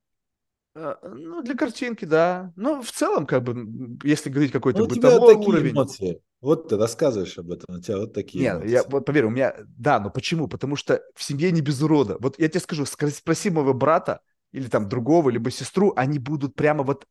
Э, 0.75 0.95
ну, 1.03 1.41
для 1.41 1.55
картинки, 1.55 2.05
да. 2.05 2.51
Но 2.55 2.81
в 2.81 2.91
целом, 2.91 3.25
как 3.25 3.43
бы, 3.43 3.97
если 4.03 4.29
говорить 4.29 4.51
какой-то 4.51 4.79
ну, 4.79 4.87
бытовой 4.87 5.35
уровень... 5.35 5.73
эмоции. 5.73 6.21
Вот 6.41 6.69
ты 6.69 6.77
рассказываешь 6.77 7.37
об 7.37 7.51
этом, 7.51 7.75
у 7.75 7.81
тебя 7.81 7.97
вот 7.97 8.13
такие 8.13 8.43
Нет, 8.45 8.55
эмоции. 8.55 8.71
я, 8.71 8.83
вот 8.83 9.05
поверь, 9.05 9.25
у 9.25 9.29
меня... 9.29 9.55
Да, 9.77 9.99
но 9.99 10.09
почему? 10.09 10.47
Потому 10.47 10.75
что 10.75 11.01
в 11.15 11.23
семье 11.23 11.51
не 11.51 11.61
без 11.61 11.81
урода. 11.81 12.17
Вот 12.19 12.39
я 12.39 12.47
тебе 12.47 12.61
скажу, 12.61 12.85
спроси 12.85 13.49
моего 13.49 13.73
брата 13.73 14.21
или 14.51 14.67
там 14.67 14.87
другого, 14.87 15.29
либо 15.29 15.51
сестру, 15.51 15.93
они 15.95 16.17
будут 16.17 16.55
прямо 16.55 16.83
вот 16.83 17.05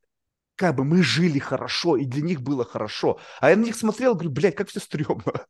как 0.56 0.74
бы 0.74 0.82
мы 0.82 1.05
жили 1.05 1.39
хорошо, 1.39 1.97
и 1.97 2.05
для 2.05 2.20
них 2.20 2.43
было 2.43 2.64
хорошо. 2.64 3.20
А 3.40 3.51
я 3.51 3.56
на 3.56 3.62
них 3.62 3.76
смотрел, 3.76 4.14
говорю, 4.14 4.30
блядь, 4.30 4.56
как 4.56 4.68
все 4.68 4.80
стрёмно. 4.80 5.47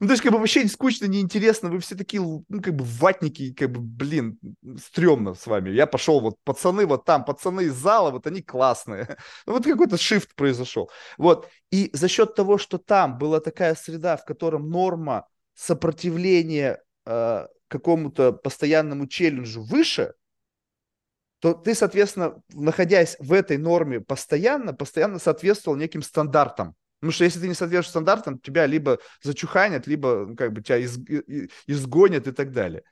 Ну, 0.00 0.06
то 0.06 0.12
есть, 0.12 0.22
как 0.22 0.32
бы 0.32 0.38
вообще 0.38 0.66
скучно, 0.68 1.06
неинтересно, 1.06 1.70
вы 1.70 1.78
все 1.78 1.94
такие, 1.94 2.20
ну, 2.20 2.60
как 2.62 2.74
бы 2.74 2.84
ватники, 2.84 3.52
как 3.52 3.70
бы, 3.70 3.80
блин, 3.80 4.38
стрёмно 4.78 5.34
с 5.34 5.46
вами. 5.46 5.70
Я 5.70 5.86
пошел, 5.86 6.20
вот 6.20 6.36
пацаны 6.44 6.86
вот 6.86 7.04
там, 7.04 7.24
пацаны 7.24 7.62
из 7.64 7.74
зала, 7.74 8.10
вот 8.10 8.26
они 8.26 8.42
классные. 8.42 9.16
Ну, 9.46 9.52
вот 9.52 9.64
какой-то 9.64 9.96
шифт 9.96 10.34
произошел. 10.34 10.90
Вот, 11.18 11.48
и 11.70 11.90
за 11.92 12.08
счет 12.08 12.34
того, 12.34 12.58
что 12.58 12.78
там 12.78 13.18
была 13.18 13.40
такая 13.40 13.74
среда, 13.74 14.16
в 14.16 14.24
котором 14.24 14.70
норма 14.70 15.28
сопротивления 15.54 16.82
э, 17.06 17.46
какому-то 17.68 18.32
постоянному 18.32 19.06
челленджу 19.06 19.62
выше, 19.62 20.14
то 21.40 21.52
ты, 21.52 21.74
соответственно, 21.74 22.42
находясь 22.52 23.16
в 23.18 23.32
этой 23.32 23.58
норме 23.58 24.00
постоянно, 24.00 24.72
постоянно 24.72 25.18
соответствовал 25.18 25.76
неким 25.76 26.02
стандартам. 26.02 26.74
Потому 27.04 27.12
что 27.12 27.24
если 27.24 27.40
ты 27.40 27.48
не 27.48 27.54
соответствуешь 27.54 27.90
стандартам, 27.90 28.38
тебя 28.38 28.64
либо 28.64 28.98
зачуханят, 29.22 29.86
либо 29.86 30.24
ну, 30.26 30.36
как 30.36 30.54
бы 30.54 30.62
тебя 30.62 30.78
из, 30.78 30.98
изгонят 31.66 32.26
и 32.26 32.32
так 32.32 32.50
далее. 32.50 32.82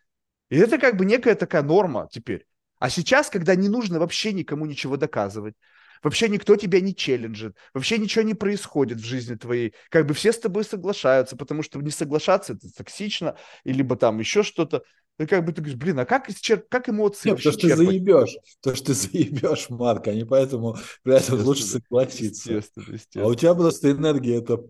И 0.50 0.58
это 0.58 0.76
как 0.76 0.98
бы 0.98 1.06
некая 1.06 1.34
такая 1.34 1.62
норма 1.62 2.10
теперь. 2.12 2.44
А 2.78 2.90
сейчас, 2.90 3.30
когда 3.30 3.54
не 3.54 3.70
нужно 3.70 3.98
вообще 3.98 4.34
никому 4.34 4.66
ничего 4.66 4.98
доказывать, 4.98 5.54
вообще 6.02 6.28
никто 6.28 6.56
тебя 6.56 6.82
не 6.82 6.94
челленджит, 6.94 7.56
вообще 7.72 7.96
ничего 7.96 8.22
не 8.22 8.34
происходит 8.34 8.98
в 8.98 9.04
жизни 9.06 9.34
твоей, 9.34 9.72
как 9.88 10.04
бы 10.04 10.12
все 10.12 10.34
с 10.34 10.38
тобой 10.38 10.64
соглашаются, 10.64 11.34
потому 11.34 11.62
что 11.62 11.80
не 11.80 11.90
соглашаться 11.90 12.52
это 12.52 12.70
токсично, 12.70 13.38
и 13.64 13.72
либо 13.72 13.96
там 13.96 14.18
еще 14.18 14.42
что-то. 14.42 14.82
Ну, 15.18 15.26
как 15.26 15.44
бы 15.44 15.52
ты 15.52 15.60
говоришь, 15.60 15.78
блин, 15.78 15.98
а 15.98 16.04
как, 16.04 16.30
исчерп... 16.30 16.68
как 16.68 16.88
эмоции 16.88 17.30
Нет, 17.30 17.42
то, 17.42 17.52
что 17.52 17.68
ты 17.68 17.76
заебешь, 17.76 18.36
то, 18.60 18.74
что 18.74 18.86
ты 18.86 18.94
заебешь, 18.94 19.68
Марк, 19.68 20.06
не 20.06 20.24
поэтому 20.24 20.76
при 21.02 21.16
этом 21.16 21.40
лучше 21.42 21.64
согласиться. 21.64 22.52
Естественно, 22.52 22.92
естественно. 22.92 23.24
А 23.26 23.28
у 23.28 23.34
тебя 23.34 23.54
просто 23.54 23.90
энергия 23.90 24.36
это 24.36 24.64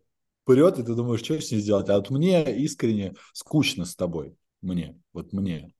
прет, 0.44 0.78
и 0.78 0.82
ты 0.82 0.94
думаешь, 0.94 1.20
что 1.20 1.40
с 1.40 1.50
ней 1.50 1.60
сделать. 1.60 1.88
А 1.88 1.96
вот 1.96 2.10
мне 2.10 2.56
искренне 2.56 3.14
скучно 3.32 3.84
с 3.84 3.94
тобой. 3.94 4.34
Мне, 4.60 4.98
вот 5.12 5.32
мне. 5.32 5.72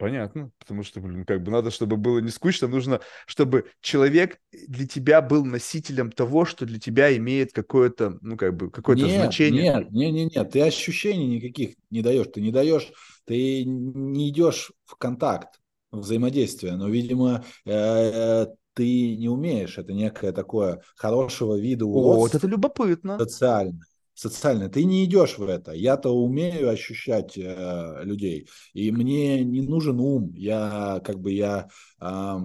Понятно, 0.00 0.50
потому 0.58 0.82
что, 0.82 0.98
блин, 1.00 1.26
как 1.26 1.42
бы 1.42 1.52
надо, 1.52 1.70
чтобы 1.70 1.98
было 1.98 2.20
не 2.20 2.30
скучно, 2.30 2.68
нужно, 2.68 3.02
чтобы 3.26 3.66
человек 3.82 4.38
для 4.50 4.86
тебя 4.86 5.20
был 5.20 5.44
носителем 5.44 6.10
того, 6.10 6.46
что 6.46 6.64
для 6.64 6.80
тебя 6.80 7.14
имеет 7.18 7.52
какое-то, 7.52 8.16
ну, 8.22 8.38
как 8.38 8.56
бы, 8.56 8.70
какое-то 8.70 9.04
нет, 9.04 9.20
значение. 9.20 9.62
Нет, 9.62 9.90
нет, 9.90 10.12
нет, 10.14 10.34
нет, 10.34 10.50
ты 10.52 10.62
ощущений 10.62 11.26
никаких 11.26 11.74
не 11.90 12.00
даешь, 12.00 12.28
ты 12.32 12.40
не 12.40 12.50
даешь, 12.50 12.90
ты 13.30 13.64
не 13.64 14.28
идешь 14.30 14.72
в 14.84 14.96
контакт, 14.96 15.60
взаимодействие, 15.92 16.74
но, 16.74 16.88
видимо, 16.88 17.44
э, 17.64 18.46
ты 18.74 19.16
не 19.16 19.28
умеешь, 19.28 19.78
это 19.78 19.92
некое 19.92 20.32
такое 20.32 20.82
хорошего 20.96 21.56
вида 21.56 21.86
уродства. 21.86 22.18
Вот 22.18 22.34
это 22.34 22.48
любопытно. 22.48 23.18
Социальное 23.20 23.80
социальное. 24.14 24.68
Ты 24.68 24.84
не 24.84 25.06
идешь 25.06 25.38
в 25.38 25.44
это. 25.44 25.72
Я-то 25.72 26.10
умею 26.10 26.68
ощущать 26.68 27.38
э, 27.38 28.00
людей, 28.02 28.48
и 28.74 28.90
мне 28.90 29.42
не 29.42 29.62
нужен 29.62 29.98
ум. 29.98 30.34
Я 30.34 31.00
как 31.02 31.20
бы 31.20 31.32
я 31.32 31.68
э, 32.02 32.36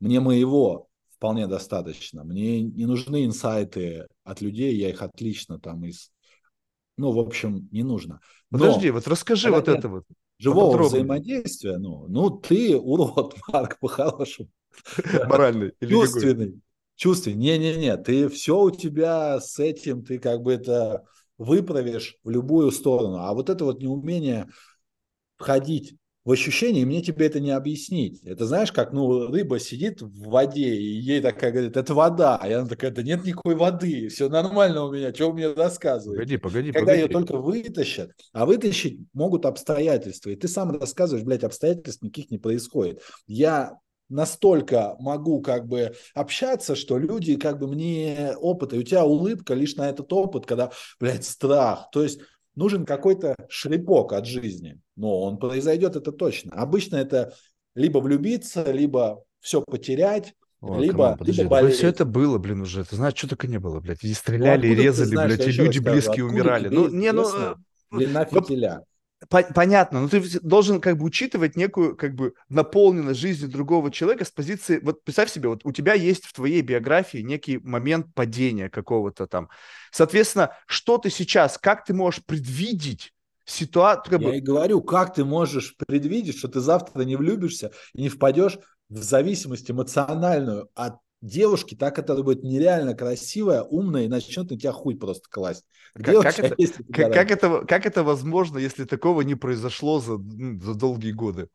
мне 0.00 0.18
моего 0.18 0.88
вполне 1.14 1.46
достаточно. 1.46 2.24
Мне 2.24 2.62
не 2.62 2.84
нужны 2.84 3.26
инсайты 3.26 4.08
от 4.24 4.40
людей, 4.40 4.74
я 4.74 4.88
их 4.88 5.02
отлично 5.02 5.60
там 5.60 5.84
из 5.84 6.10
ну, 7.00 7.12
в 7.12 7.18
общем, 7.18 7.66
не 7.72 7.82
нужно. 7.82 8.20
Но, 8.50 8.58
Подожди, 8.58 8.90
вот 8.90 9.08
расскажи 9.08 9.50
вот 9.50 9.68
это 9.68 9.88
вот. 9.88 10.04
Живого 10.40 10.84
взаимодействия, 10.84 11.76
ну, 11.76 12.06
ну, 12.08 12.30
ты 12.30 12.74
урод, 12.76 13.36
Марк, 13.48 13.78
по-хорошему. 13.78 14.48
Моральный. 15.26 15.72
Чувственный. 15.86 16.60
Чувственный. 16.96 17.36
Не-не-не, 17.36 17.96
ты 17.98 18.28
все 18.28 18.58
у 18.58 18.70
тебя 18.70 19.38
с 19.38 19.58
этим, 19.58 20.02
ты 20.02 20.18
как 20.18 20.40
бы 20.40 20.54
это 20.54 21.04
выправишь 21.36 22.16
в 22.24 22.30
любую 22.30 22.70
сторону. 22.70 23.18
А 23.18 23.34
вот 23.34 23.50
это 23.50 23.66
вот 23.66 23.82
неумение 23.82 24.48
входить 25.36 25.94
в 26.24 26.32
ощущение, 26.32 26.82
и 26.82 26.84
мне 26.84 27.00
тебе 27.00 27.26
это 27.26 27.40
не 27.40 27.50
объяснить. 27.50 28.22
Это 28.24 28.46
знаешь, 28.46 28.72
как 28.72 28.92
ну, 28.92 29.28
рыба 29.28 29.58
сидит 29.58 30.02
в 30.02 30.28
воде, 30.28 30.74
и 30.74 30.84
ей 30.84 31.20
такая 31.20 31.50
говорит, 31.50 31.76
это 31.76 31.94
вода. 31.94 32.36
А 32.36 32.46
я 32.46 32.64
такая, 32.66 32.90
да 32.90 33.02
нет 33.02 33.24
никакой 33.24 33.54
воды, 33.54 34.08
все 34.08 34.28
нормально 34.28 34.84
у 34.84 34.92
меня, 34.92 35.14
что 35.14 35.28
вы 35.28 35.34
мне 35.34 35.52
рассказываете? 35.52 36.38
Погоди, 36.38 36.72
погоди, 36.72 36.72
Когда 36.72 36.92
погоди. 36.92 37.02
ее 37.02 37.08
только 37.08 37.36
вытащат, 37.38 38.10
а 38.32 38.44
вытащить 38.44 39.00
могут 39.14 39.46
обстоятельства. 39.46 40.30
И 40.30 40.36
ты 40.36 40.46
сам 40.46 40.78
рассказываешь, 40.78 41.24
блядь, 41.24 41.44
обстоятельств 41.44 42.02
никаких 42.02 42.30
не 42.30 42.38
происходит. 42.38 43.00
Я 43.26 43.78
настолько 44.10 44.96
могу 44.98 45.40
как 45.40 45.66
бы 45.66 45.94
общаться, 46.14 46.74
что 46.74 46.98
люди 46.98 47.36
как 47.36 47.58
бы 47.58 47.68
мне 47.68 48.34
опыт, 48.38 48.74
и 48.74 48.78
у 48.78 48.82
тебя 48.82 49.04
улыбка 49.04 49.54
лишь 49.54 49.76
на 49.76 49.88
этот 49.88 50.12
опыт, 50.12 50.44
когда, 50.44 50.70
блядь, 50.98 51.24
страх. 51.24 51.88
То 51.92 52.02
есть 52.02 52.20
нужен 52.60 52.84
какой-то 52.84 53.34
шлепок 53.48 54.12
от 54.12 54.26
жизни. 54.26 54.78
Но 54.94 55.22
он 55.22 55.38
произойдет, 55.38 55.96
это 55.96 56.12
точно. 56.12 56.52
Обычно 56.52 56.96
это 56.96 57.34
либо 57.74 57.98
влюбиться, 57.98 58.70
либо 58.70 59.24
все 59.40 59.62
потерять, 59.62 60.34
о, 60.60 60.78
либо, 60.78 61.16
подожди, 61.16 61.40
либо 61.40 61.50
болеть. 61.50 61.76
все 61.76 61.88
это 61.88 62.04
было, 62.04 62.36
блин, 62.36 62.60
уже. 62.60 62.84
Ты 62.84 62.96
знаешь, 62.96 63.16
что 63.16 63.28
только 63.28 63.46
не 63.46 63.58
было, 63.58 63.80
блядь. 63.80 64.04
И 64.04 64.12
стреляли, 64.12 64.66
ну, 64.66 64.72
и 64.74 64.76
резали, 64.76 65.08
знаешь, 65.08 65.36
блядь, 65.36 65.48
и 65.48 65.52
люди 65.52 65.78
близкие 65.78 66.24
умирали. 66.26 66.68
Ну, 66.68 66.88
не, 66.88 67.12
ну... 67.12 67.24
Э, 67.34 67.54
длина 67.90 68.26
фитиля 68.26 68.84
понятно, 69.28 70.00
но 70.00 70.08
ты 70.08 70.22
должен 70.40 70.80
как 70.80 70.96
бы 70.96 71.04
учитывать 71.04 71.56
некую 71.56 71.96
как 71.96 72.14
бы 72.14 72.34
наполненность 72.48 73.20
жизни 73.20 73.46
другого 73.46 73.90
человека 73.90 74.24
с 74.24 74.30
позиции, 74.30 74.80
вот 74.82 75.04
представь 75.04 75.30
себе, 75.30 75.48
вот 75.48 75.60
у 75.64 75.72
тебя 75.72 75.94
есть 75.94 76.24
в 76.24 76.32
твоей 76.32 76.62
биографии 76.62 77.18
некий 77.18 77.58
момент 77.58 78.14
падения 78.14 78.70
какого-то 78.70 79.26
там. 79.26 79.48
Соответственно, 79.92 80.56
что 80.66 80.98
ты 80.98 81.10
сейчас, 81.10 81.58
как 81.58 81.84
ты 81.84 81.92
можешь 81.92 82.24
предвидеть 82.24 83.12
ситуацию? 83.44 84.12
Как 84.12 84.20
Я 84.20 84.28
бы... 84.28 84.36
и 84.36 84.40
говорю, 84.40 84.82
как 84.82 85.14
ты 85.14 85.24
можешь 85.24 85.76
предвидеть, 85.76 86.38
что 86.38 86.48
ты 86.48 86.60
завтра 86.60 87.02
не 87.02 87.16
влюбишься 87.16 87.72
и 87.92 88.02
не 88.02 88.08
впадешь 88.08 88.58
в 88.88 89.02
зависимость 89.02 89.70
эмоциональную 89.70 90.70
от 90.74 90.96
девушки, 91.22 91.74
так 91.74 91.98
это 91.98 92.22
будет 92.22 92.42
нереально 92.42 92.94
красивая, 92.94 93.62
умная, 93.62 94.04
и 94.04 94.08
начнет 94.08 94.50
на 94.50 94.58
тебя 94.58 94.72
хуй 94.72 94.96
просто 94.96 95.28
класть. 95.30 95.64
Как, 95.94 96.22
как, 96.22 96.38
это, 96.38 96.56
как, 96.92 97.12
как, 97.12 97.30
это, 97.30 97.64
как 97.66 97.86
это 97.86 98.04
возможно, 98.04 98.58
если 98.58 98.84
такого 98.84 99.22
не 99.22 99.34
произошло 99.34 100.00
за, 100.00 100.18
ну, 100.18 100.60
за 100.60 100.74
долгие 100.74 101.12
годы? 101.12 101.48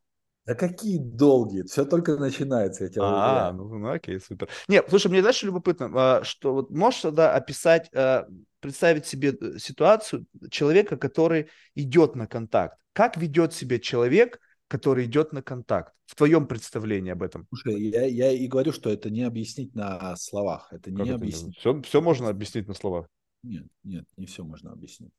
Да 0.46 0.54
какие 0.54 1.00
долгие? 1.00 1.64
Все 1.64 1.86
только 1.86 2.18
начинается, 2.18 2.84
я 2.84 2.90
тебя 2.90 3.04
А, 3.04 3.52
ну, 3.52 3.68
ну 3.68 3.90
окей, 3.90 4.20
супер. 4.20 4.48
Нет, 4.68 4.86
слушай, 4.90 5.08
мне 5.08 5.24
дальше 5.24 5.48
любопытно, 5.48 5.90
а, 5.96 6.24
что 6.24 6.54
вот 6.54 6.70
можешь 6.70 7.02
тогда 7.02 7.34
описать, 7.34 7.90
а, 7.96 8.28
представить 8.60 9.08
себе 9.08 9.36
э, 9.40 9.58
ситуацию 9.58 10.28
человека, 10.52 10.98
который 10.98 11.50
идет 11.74 12.16
на 12.16 12.28
контакт. 12.28 12.78
Как 12.94 13.18
ведет 13.18 13.54
себя 13.54 13.80
человек, 13.80 14.40
который 14.68 15.06
идет 15.06 15.34
на 15.34 15.42
контакт? 15.42 15.94
В 16.06 16.16
твоем 16.16 16.48
представлении 16.48 17.12
об 17.12 17.24
этом? 17.24 17.48
Слушай, 17.50 17.82
я, 17.90 18.06
я 18.06 18.32
и 18.32 18.48
говорю, 18.48 18.72
что 18.72 18.90
это 18.90 19.10
не 19.10 19.24
объяснить 19.24 19.76
на 19.76 20.16
словах. 20.18 20.68
Это 20.72 20.92
не 20.92 21.04
это 21.04 21.16
объяснить. 21.16 21.58
Все, 21.58 21.82
все 21.82 22.02
можно 22.02 22.30
объяснить 22.30 22.68
на 22.68 22.74
словах? 22.74 23.08
Нет, 23.44 23.66
нет, 23.84 24.06
не 24.18 24.26
все 24.26 24.44
можно 24.44 24.72
объяснить. 24.72 25.12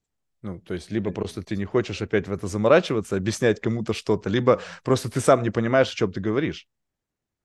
Ну, 0.42 0.60
то 0.60 0.74
есть, 0.74 0.90
либо 0.90 1.10
просто 1.10 1.42
ты 1.42 1.56
не 1.56 1.64
хочешь 1.64 2.02
опять 2.02 2.28
в 2.28 2.32
это 2.32 2.46
заморачиваться, 2.46 3.16
объяснять 3.16 3.60
кому-то 3.60 3.92
что-то, 3.92 4.28
либо 4.28 4.60
просто 4.84 5.10
ты 5.10 5.20
сам 5.20 5.42
не 5.42 5.50
понимаешь, 5.50 5.90
о 5.90 5.96
чем 5.96 6.12
ты 6.12 6.20
говоришь. 6.20 6.68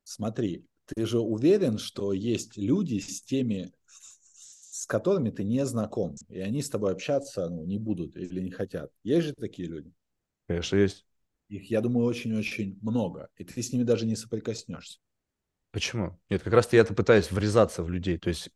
Смотри, 0.04 0.66
ты 0.86 1.06
же 1.06 1.20
уверен, 1.20 1.78
что 1.78 2.14
есть 2.14 2.58
люди 2.58 3.00
с 3.00 3.24
теми, 3.24 3.72
с 3.86 4.86
которыми 4.86 5.30
ты 5.30 5.44
не 5.44 5.66
знаком, 5.66 6.16
и 6.30 6.40
они 6.40 6.62
с 6.62 6.70
тобой 6.70 6.92
общаться 6.92 7.50
ну, 7.50 7.66
не 7.66 7.78
будут 7.78 8.16
или 8.18 8.42
не 8.42 8.52
хотят. 8.52 8.92
Есть 9.04 9.28
же 9.28 9.34
такие 9.34 9.68
люди? 9.68 9.92
Конечно, 10.48 10.76
есть. 10.76 11.06
Их, 11.52 11.70
я 11.70 11.82
думаю, 11.82 12.06
очень-очень 12.06 12.80
много. 12.82 13.30
И 13.36 13.44
ты 13.44 13.62
с 13.62 13.74
ними 13.74 13.84
даже 13.84 14.06
не 14.06 14.16
соприкоснешься. 14.16 15.00
Почему? 15.72 16.18
Нет, 16.30 16.44
как 16.44 16.54
раз 16.54 16.72
я 16.72 16.80
это 16.80 16.94
пытаюсь 16.94 17.30
врезаться 17.30 17.84
в 17.84 17.90
людей. 17.90 18.18
То 18.18 18.30
есть 18.30 18.52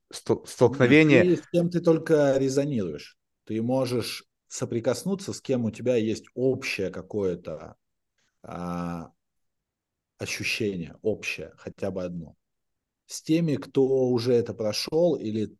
столкновение... 0.46 1.24
Нет, 1.26 1.40
ты, 1.40 1.44
с 1.44 1.48
кем 1.50 1.70
ты 1.70 1.82
только 1.82 2.38
резонируешь. 2.38 3.18
Ты 3.44 3.62
можешь 3.62 4.24
соприкоснуться 4.48 5.34
с 5.34 5.42
кем 5.42 5.66
у 5.66 5.72
тебя 5.72 5.98
есть 5.98 6.26
общее 6.36 6.90
какое-то 6.90 7.76
а, 8.42 9.12
ощущение, 10.18 10.98
общее, 11.02 11.52
хотя 11.58 11.92
бы 11.92 12.02
одно. 12.02 12.38
С 13.08 13.22
теми, 13.22 13.58
кто 13.58 14.08
уже 14.08 14.34
это 14.34 14.54
прошел, 14.54 15.16
или 15.16 15.54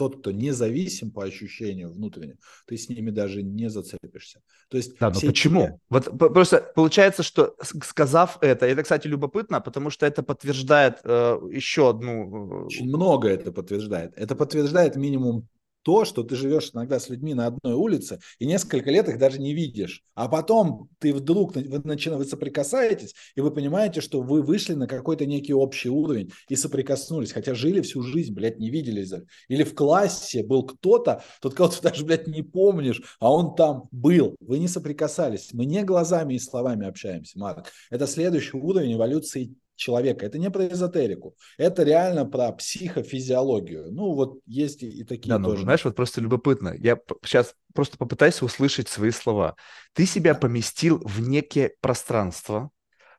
тот, 0.00 0.20
кто 0.20 0.32
независим 0.32 1.10
по 1.10 1.24
ощущению 1.24 1.92
внутренне, 1.92 2.38
ты 2.66 2.78
с 2.78 2.88
ними 2.88 3.10
даже 3.10 3.42
не 3.42 3.68
зацепишься. 3.68 4.40
То 4.70 4.78
есть 4.78 4.98
да, 4.98 5.10
но 5.10 5.20
почему? 5.20 5.66
Те... 5.66 5.78
Вот 5.90 6.18
просто 6.18 6.72
получается, 6.74 7.22
что 7.22 7.54
сказав 7.60 8.38
это, 8.40 8.64
это, 8.64 8.82
кстати, 8.82 9.08
любопытно, 9.08 9.60
потому 9.60 9.90
что 9.90 10.06
это 10.06 10.22
подтверждает 10.22 11.00
э, 11.04 11.38
еще 11.52 11.90
одну... 11.90 12.62
Э, 12.62 12.64
Очень 12.64 12.88
много 12.88 13.28
это 13.28 13.52
подтверждает. 13.52 14.14
Это 14.16 14.34
подтверждает 14.34 14.96
минимум 14.96 15.46
то, 15.82 16.04
что 16.04 16.22
ты 16.22 16.36
живешь 16.36 16.70
иногда 16.72 16.98
с 17.00 17.08
людьми 17.08 17.34
на 17.34 17.46
одной 17.46 17.74
улице 17.74 18.20
и 18.38 18.46
несколько 18.46 18.90
лет 18.90 19.08
их 19.08 19.18
даже 19.18 19.40
не 19.40 19.54
видишь. 19.54 20.02
А 20.14 20.28
потом 20.28 20.88
ты 20.98 21.12
вдруг 21.12 21.56
вы, 21.56 21.80
начинаете, 21.84 22.30
соприкасаетесь, 22.30 23.14
и 23.34 23.40
вы 23.40 23.50
понимаете, 23.50 24.00
что 24.00 24.20
вы 24.20 24.42
вышли 24.42 24.74
на 24.74 24.86
какой-то 24.86 25.26
некий 25.26 25.54
общий 25.54 25.88
уровень 25.88 26.30
и 26.48 26.56
соприкоснулись, 26.56 27.32
хотя 27.32 27.54
жили 27.54 27.80
всю 27.80 28.02
жизнь, 28.02 28.34
блядь, 28.34 28.58
не 28.58 28.70
виделись. 28.70 29.12
Или 29.48 29.64
в 29.64 29.74
классе 29.74 30.42
был 30.42 30.64
кто-то, 30.64 31.22
тот 31.40 31.54
кого-то 31.54 31.82
даже, 31.82 32.04
блядь, 32.04 32.26
не 32.26 32.42
помнишь, 32.42 33.02
а 33.18 33.32
он 33.32 33.54
там 33.54 33.84
был. 33.90 34.36
Вы 34.40 34.58
не 34.58 34.68
соприкасались. 34.68 35.50
Мы 35.52 35.64
не 35.64 35.82
глазами 35.82 36.34
и 36.34 36.38
словами 36.38 36.86
общаемся, 36.86 37.38
Марк. 37.38 37.66
Это 37.90 38.06
следующий 38.06 38.56
уровень 38.56 38.94
эволюции 38.94 39.54
человека. 39.80 40.26
Это 40.26 40.38
не 40.38 40.50
про 40.50 40.68
эзотерику, 40.68 41.34
это 41.58 41.82
реально 41.82 42.26
про 42.26 42.52
психофизиологию. 42.52 43.90
Ну, 43.90 44.14
вот 44.14 44.38
есть 44.46 44.82
и 44.82 45.02
такие 45.04 45.30
да, 45.30 45.38
ну, 45.38 45.50
тоже. 45.50 45.62
знаешь, 45.62 45.84
вот 45.84 45.96
просто 45.96 46.20
любопытно. 46.20 46.74
Я 46.78 46.98
сейчас 47.24 47.54
просто 47.74 47.98
попытаюсь 47.98 48.42
услышать 48.42 48.88
свои 48.88 49.10
слова. 49.10 49.56
Ты 49.94 50.06
себя 50.06 50.34
поместил 50.34 51.00
в 51.04 51.20
некое 51.20 51.72
пространство, 51.80 52.70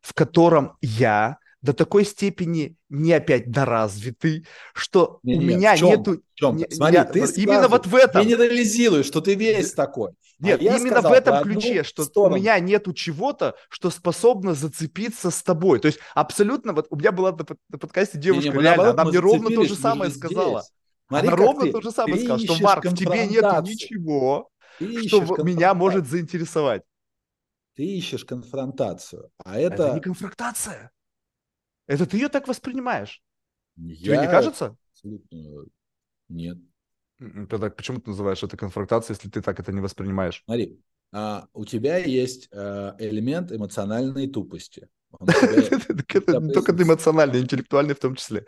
в 0.02 0.14
котором 0.14 0.78
я 0.82 1.38
до 1.62 1.74
такой 1.74 2.06
степени 2.06 2.76
не 2.90 3.14
опять 3.14 3.52
доразвитый, 3.52 4.48
что 4.74 5.20
не, 5.24 5.36
у 5.36 5.42
меня 5.42 5.76
в 5.76 5.80
чем? 5.80 5.90
нету... 5.90 6.22
Чем? 6.34 6.58
Не, 6.58 6.68
Смотри, 6.70 6.96
я, 6.96 7.06
ты 7.06 7.20
именно 7.36 7.68
вот 7.68 7.86
в 7.86 7.96
этом. 7.96 8.24
Генерализируешь, 8.24 9.06
что 9.06 9.22
ты 9.22 9.36
весь 9.36 9.74
такой. 9.74 10.12
А 10.42 10.46
Нет, 10.48 10.62
а 10.62 10.64
именно 10.64 11.02
в 11.02 11.12
этом 11.12 11.44
ключе, 11.44 11.84
что 11.84 12.04
сторону. 12.04 12.36
у 12.36 12.40
меня 12.40 12.60
нету 12.60 12.94
чего-то, 12.94 13.56
что 13.70 13.92
способно 13.92 14.56
зацепиться 14.56 15.30
с 15.30 15.44
тобой. 15.44 15.80
То 15.80 15.86
есть 15.86 16.00
абсолютно, 16.16 16.74
вот 16.74 16.88
у 16.90 16.96
меня 16.96 17.12
была 17.12 17.32
на, 17.32 17.46
на 17.70 17.78
подкасте 17.78 18.18
девушка, 18.18 18.50
не, 18.50 18.58
не, 18.58 18.64
реально, 18.64 18.90
она 18.90 19.06
мне 19.06 19.20
ровно 19.20 19.50
то 19.50 19.64
же 19.64 19.76
самое 19.76 20.10
сказала. 20.10 20.64
Смотри, 21.08 21.28
она 21.28 21.38
ровно 21.38 21.66
ты, 21.66 21.72
то 21.72 21.82
же 21.82 21.92
самое 21.92 22.18
сказала, 22.18 22.40
что, 22.40 22.64
Марк, 22.64 22.86
в 22.86 22.96
тебе 22.96 23.28
нету 23.28 23.62
ничего, 23.62 24.50
ты 24.80 25.08
что 25.08 25.22
меня 25.44 25.76
может 25.76 26.08
заинтересовать. 26.08 26.82
Ты 27.76 27.84
ищешь 27.84 28.26
конфронтацию, 28.26 29.30
а 29.46 29.60
это... 29.60 29.84
Это 29.84 29.94
не 29.94 30.02
конфронтация. 30.02 30.92
Это 31.92 32.06
ты 32.06 32.16
ее 32.16 32.30
так 32.30 32.48
воспринимаешь? 32.48 33.22
Я... 33.76 33.96
Тебе 33.96 34.18
не 34.20 34.28
кажется? 34.28 34.78
Абсолютно 34.94 35.66
нет. 36.30 36.58
Тогда 37.50 37.70
почему 37.70 38.00
ты 38.00 38.12
называешь 38.12 38.42
это 38.42 38.56
конфронтацией, 38.56 39.18
если 39.18 39.30
ты 39.30 39.42
так 39.42 39.60
это 39.60 39.74
не 39.74 39.82
воспринимаешь? 39.82 40.42
Смотри, 40.46 40.80
а, 41.12 41.50
у 41.52 41.66
тебя 41.66 41.98
есть 41.98 42.48
а, 42.54 42.96
элемент 42.98 43.52
эмоциональной 43.52 44.28
тупости. 44.28 44.88
Только 45.20 46.72
эмоциональный, 46.72 47.42
интеллектуальный 47.42 47.94
в 47.94 48.00
том 48.00 48.16
числе. 48.16 48.46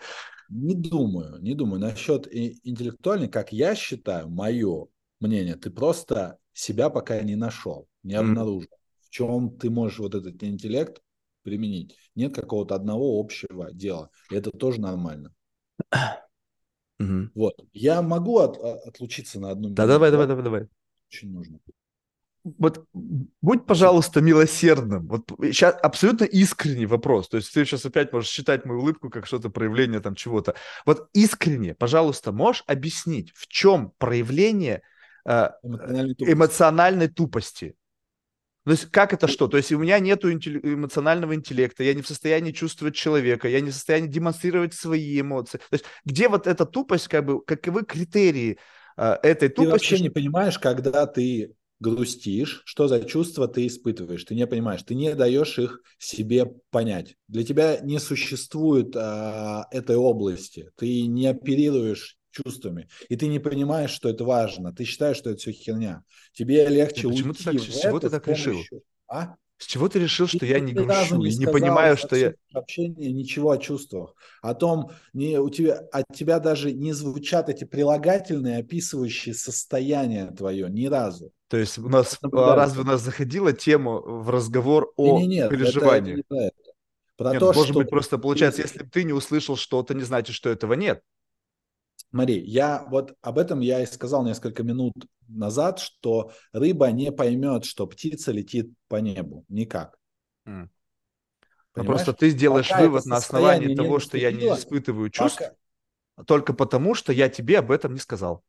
Не 0.48 0.74
думаю, 0.74 1.38
не 1.42 1.54
думаю. 1.54 1.82
Насчет 1.82 2.34
интеллектуальной, 2.34 3.28
как 3.28 3.52
я 3.52 3.76
считаю, 3.76 4.30
мое 4.30 4.88
мнение, 5.20 5.56
ты 5.56 5.70
просто 5.70 6.38
себя 6.54 6.90
пока 6.90 7.22
не 7.22 7.36
нашел, 7.36 7.90
не 8.04 8.14
обнаружил. 8.14 8.70
В 9.02 9.10
чем 9.10 9.58
ты 9.58 9.70
можешь 9.70 10.00
вот 10.00 10.16
этот 10.16 10.42
интеллект 10.44 11.03
применить. 11.44 11.98
Нет 12.16 12.34
какого-то 12.34 12.76
одного 12.76 13.20
общего 13.20 13.72
дела. 13.72 14.10
Это 14.32 14.52
тоже 14.52 14.82
нормально. 14.82 15.34
Угу. 17.00 17.32
Вот. 17.36 17.56
Я 17.74 18.02
могу 18.02 18.38
от, 18.38 18.56
отлучиться 18.58 19.40
на 19.40 19.50
одну 19.50 19.64
минуту. 19.64 19.76
Да, 19.76 19.88
давай, 19.88 20.12
давай, 20.12 20.28
давай, 20.28 20.44
давай. 20.44 20.68
Очень 21.10 21.34
нужно. 21.34 21.60
Вот 22.44 22.86
будь, 22.94 23.66
пожалуйста, 23.66 24.20
милосердным. 24.20 25.08
Вот 25.08 25.32
сейчас 25.42 25.76
абсолютно 25.82 26.26
искренний 26.26 26.86
вопрос. 26.86 27.30
То 27.30 27.38
есть 27.38 27.54
ты 27.54 27.64
сейчас 27.64 27.86
опять 27.86 28.12
можешь 28.12 28.30
считать 28.30 28.66
мою 28.66 28.82
улыбку 28.82 29.10
как 29.10 29.26
что-то 29.26 29.50
проявление 29.50 30.02
там 30.02 30.14
чего-то. 30.14 30.56
Вот 30.86 31.10
искренне, 31.14 31.74
пожалуйста, 31.74 32.34
можешь 32.34 32.64
объяснить, 32.68 33.32
в 33.34 33.48
чем 33.48 33.94
проявление 33.98 34.82
э, 35.26 35.50
эмоциональной, 35.64 36.16
тупости. 36.16 36.34
эмоциональной 36.34 37.08
тупости? 37.08 37.76
То 38.66 38.72
есть 38.72 38.86
как 38.92 39.14
это 39.14 39.28
что? 39.28 39.48
То 39.48 39.58
есть 39.58 39.72
у 39.72 39.80
меня 39.80 40.00
нет 40.00 40.24
эмоционального 40.24 41.36
интеллекта, 41.36 41.84
я 41.84 41.94
не 41.94 42.02
в 42.02 42.08
состоянии 42.08 42.52
чувствовать 42.52 42.96
человека, 42.96 43.48
я 43.48 43.60
не 43.60 43.72
в 43.72 43.74
состоянии 43.74 44.08
демонстрировать 44.08 44.74
свои 44.74 45.20
эмоции. 45.20 45.58
То 45.58 45.74
есть 45.74 45.86
где 46.06 46.30
вот 46.30 46.48
эта 46.48 46.66
тупость, 46.66 47.08
как 47.08 47.26
бы, 47.26 47.44
каковы 47.44 47.84
критерии 47.84 48.58
э, 48.98 49.18
этой 49.22 49.50
тупости? 49.50 49.66
Ты 49.66 49.72
вообще 49.72 50.00
не 50.00 50.10
понимаешь, 50.10 50.58
когда 50.60 51.06
ты 51.08 51.56
грустишь, 51.84 52.62
что 52.66 52.88
за 52.88 53.04
чувства 53.04 53.48
ты 53.48 53.68
испытываешь, 53.68 54.24
ты 54.24 54.36
не 54.36 54.48
понимаешь, 54.48 54.84
ты 54.84 54.96
не 54.96 55.14
даешь 55.14 55.60
их 55.60 55.82
себе 56.00 56.46
понять. 56.72 57.18
Для 57.28 57.44
тебя 57.44 57.80
не 57.82 58.00
существует 58.00 58.96
а, 58.96 59.68
этой 59.70 59.98
области, 59.98 60.72
ты 60.78 61.06
не 61.08 61.28
оперируешь 61.28 62.18
чувствами. 62.34 62.90
И 63.10 63.16
ты 63.16 63.28
не 63.28 63.40
понимаешь, 63.40 63.92
что 63.92 64.10
это 64.10 64.26
важно. 64.26 64.74
Ты 64.74 64.84
считаешь, 64.84 65.18
что 65.18 65.30
это 65.30 65.40
все 65.40 65.52
херня. 65.52 66.04
Тебе 66.34 66.68
легче 66.68 67.08
почему 67.08 67.30
уйти 67.30 67.44
ты 67.44 67.52
так, 67.52 67.62
в 67.62 67.74
с 67.74 67.82
чего 67.82 67.98
это 67.98 68.10
ты 68.10 68.10
так 68.10 68.28
решил? 68.28 68.60
А? 69.08 69.36
С 69.58 69.66
чего 69.66 69.88
ты 69.88 70.00
решил, 70.00 70.28
что 70.28 70.40
ты 70.40 70.48
я 70.48 70.60
не 70.60 70.74
грущу 70.74 71.18
не 71.18 71.30
и 71.30 71.38
не 71.38 71.46
понимаю, 71.46 71.96
что 71.96 72.16
я... 72.16 72.34
Общение 72.54 73.14
ничего 73.14 73.52
о 73.52 73.58
чувствах. 73.58 74.16
О 74.42 74.54
том, 74.54 74.92
не, 75.14 75.40
у 75.40 75.50
тебя, 75.50 75.76
от 75.92 76.06
тебя 76.14 76.40
даже 76.40 76.74
не 76.74 76.92
звучат 76.92 77.48
эти 77.48 77.64
прилагательные, 77.64 78.58
описывающие 78.58 79.34
состояние 79.34 80.32
твое, 80.32 80.70
ни 80.70 80.88
разу. 80.88 81.32
То 81.48 81.58
есть 81.58 81.78
у 81.78 81.88
нас, 81.88 82.20
а, 82.22 82.56
разве 82.56 82.82
у 82.82 82.84
нас 82.84 83.02
заходила 83.02 83.54
тема 83.54 84.02
в 84.02 84.30
разговор 84.30 84.92
о 84.98 85.20
не, 85.20 85.28
не, 85.28 85.36
нет, 85.36 85.50
переживании? 85.50 86.14
Это, 86.20 86.36
это 86.36 86.36
не 86.36 86.38
про 86.40 86.44
это. 86.46 86.74
Про 87.16 87.32
нет, 87.32 87.40
то, 87.40 87.46
может 87.54 87.66
что... 87.70 87.80
быть, 87.80 87.90
просто 87.90 88.18
получается, 88.18 88.64
если 88.64 88.84
ты 88.84 89.04
не 89.04 89.14
услышал 89.14 89.56
что-то, 89.56 89.94
не 89.94 90.04
значит, 90.04 90.36
что 90.36 90.50
этого 90.50 90.74
нет. 90.74 91.02
Смотри, 92.14 92.44
я 92.46 92.86
вот 92.92 93.16
об 93.24 93.40
этом 93.40 93.60
я 93.60 93.82
и 93.82 93.88
сказал 93.88 94.24
несколько 94.24 94.62
минут 94.62 94.94
назад, 95.28 95.80
что 95.80 96.32
рыба 96.52 96.92
не 96.92 97.12
поймет, 97.12 97.66
что 97.66 97.88
птица 97.88 98.32
летит 98.32 98.70
по 98.88 98.98
небу. 98.98 99.46
Никак. 99.50 99.98
Mm. 100.48 100.70
Ну, 101.76 101.84
просто 101.84 102.14
ты 102.14 102.30
сделаешь 102.30 102.70
Пока 102.70 102.82
вывод 102.84 103.06
на 103.08 103.16
основании 103.16 103.76
того, 103.76 103.98
что 103.98 104.20
я 104.20 104.32
не 104.32 104.46
испытываю 104.46 105.10
чувств, 105.10 105.42
Пока... 106.14 106.26
только 106.26 106.54
потому, 106.54 106.94
что 106.94 107.12
я 107.12 107.30
тебе 107.30 107.58
об 107.58 107.72
этом 107.72 107.96
не 107.96 108.00
сказал. 108.00 108.44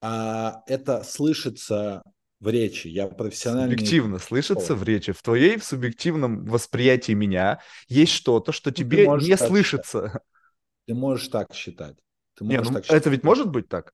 А 0.00 0.62
это 0.68 1.02
слышится 1.02 2.04
в 2.38 2.48
речи. 2.48 2.86
Я 2.86 3.08
профессионально... 3.08 3.72
Субъективно 3.72 4.18
слышится 4.20 4.76
в 4.76 4.84
речи. 4.84 5.10
В 5.10 5.20
твоей 5.20 5.58
в 5.58 5.64
субъективном 5.64 6.44
восприятии 6.44 7.10
меня 7.10 7.60
есть 7.88 8.12
что-то, 8.12 8.52
что 8.52 8.70
ну, 8.70 8.74
тебе 8.74 9.08
не 9.08 9.36
слышится. 9.36 10.06
Считать. 10.06 10.22
Ты 10.86 10.94
можешь 10.94 11.26
так 11.26 11.52
считать. 11.52 11.96
Ты 12.36 12.44
Не, 12.44 12.60
ну, 12.60 12.72
так 12.72 12.90
это 12.90 13.10
ведь 13.10 13.24
может 13.24 13.48
быть 13.48 13.68
так? 13.68 13.92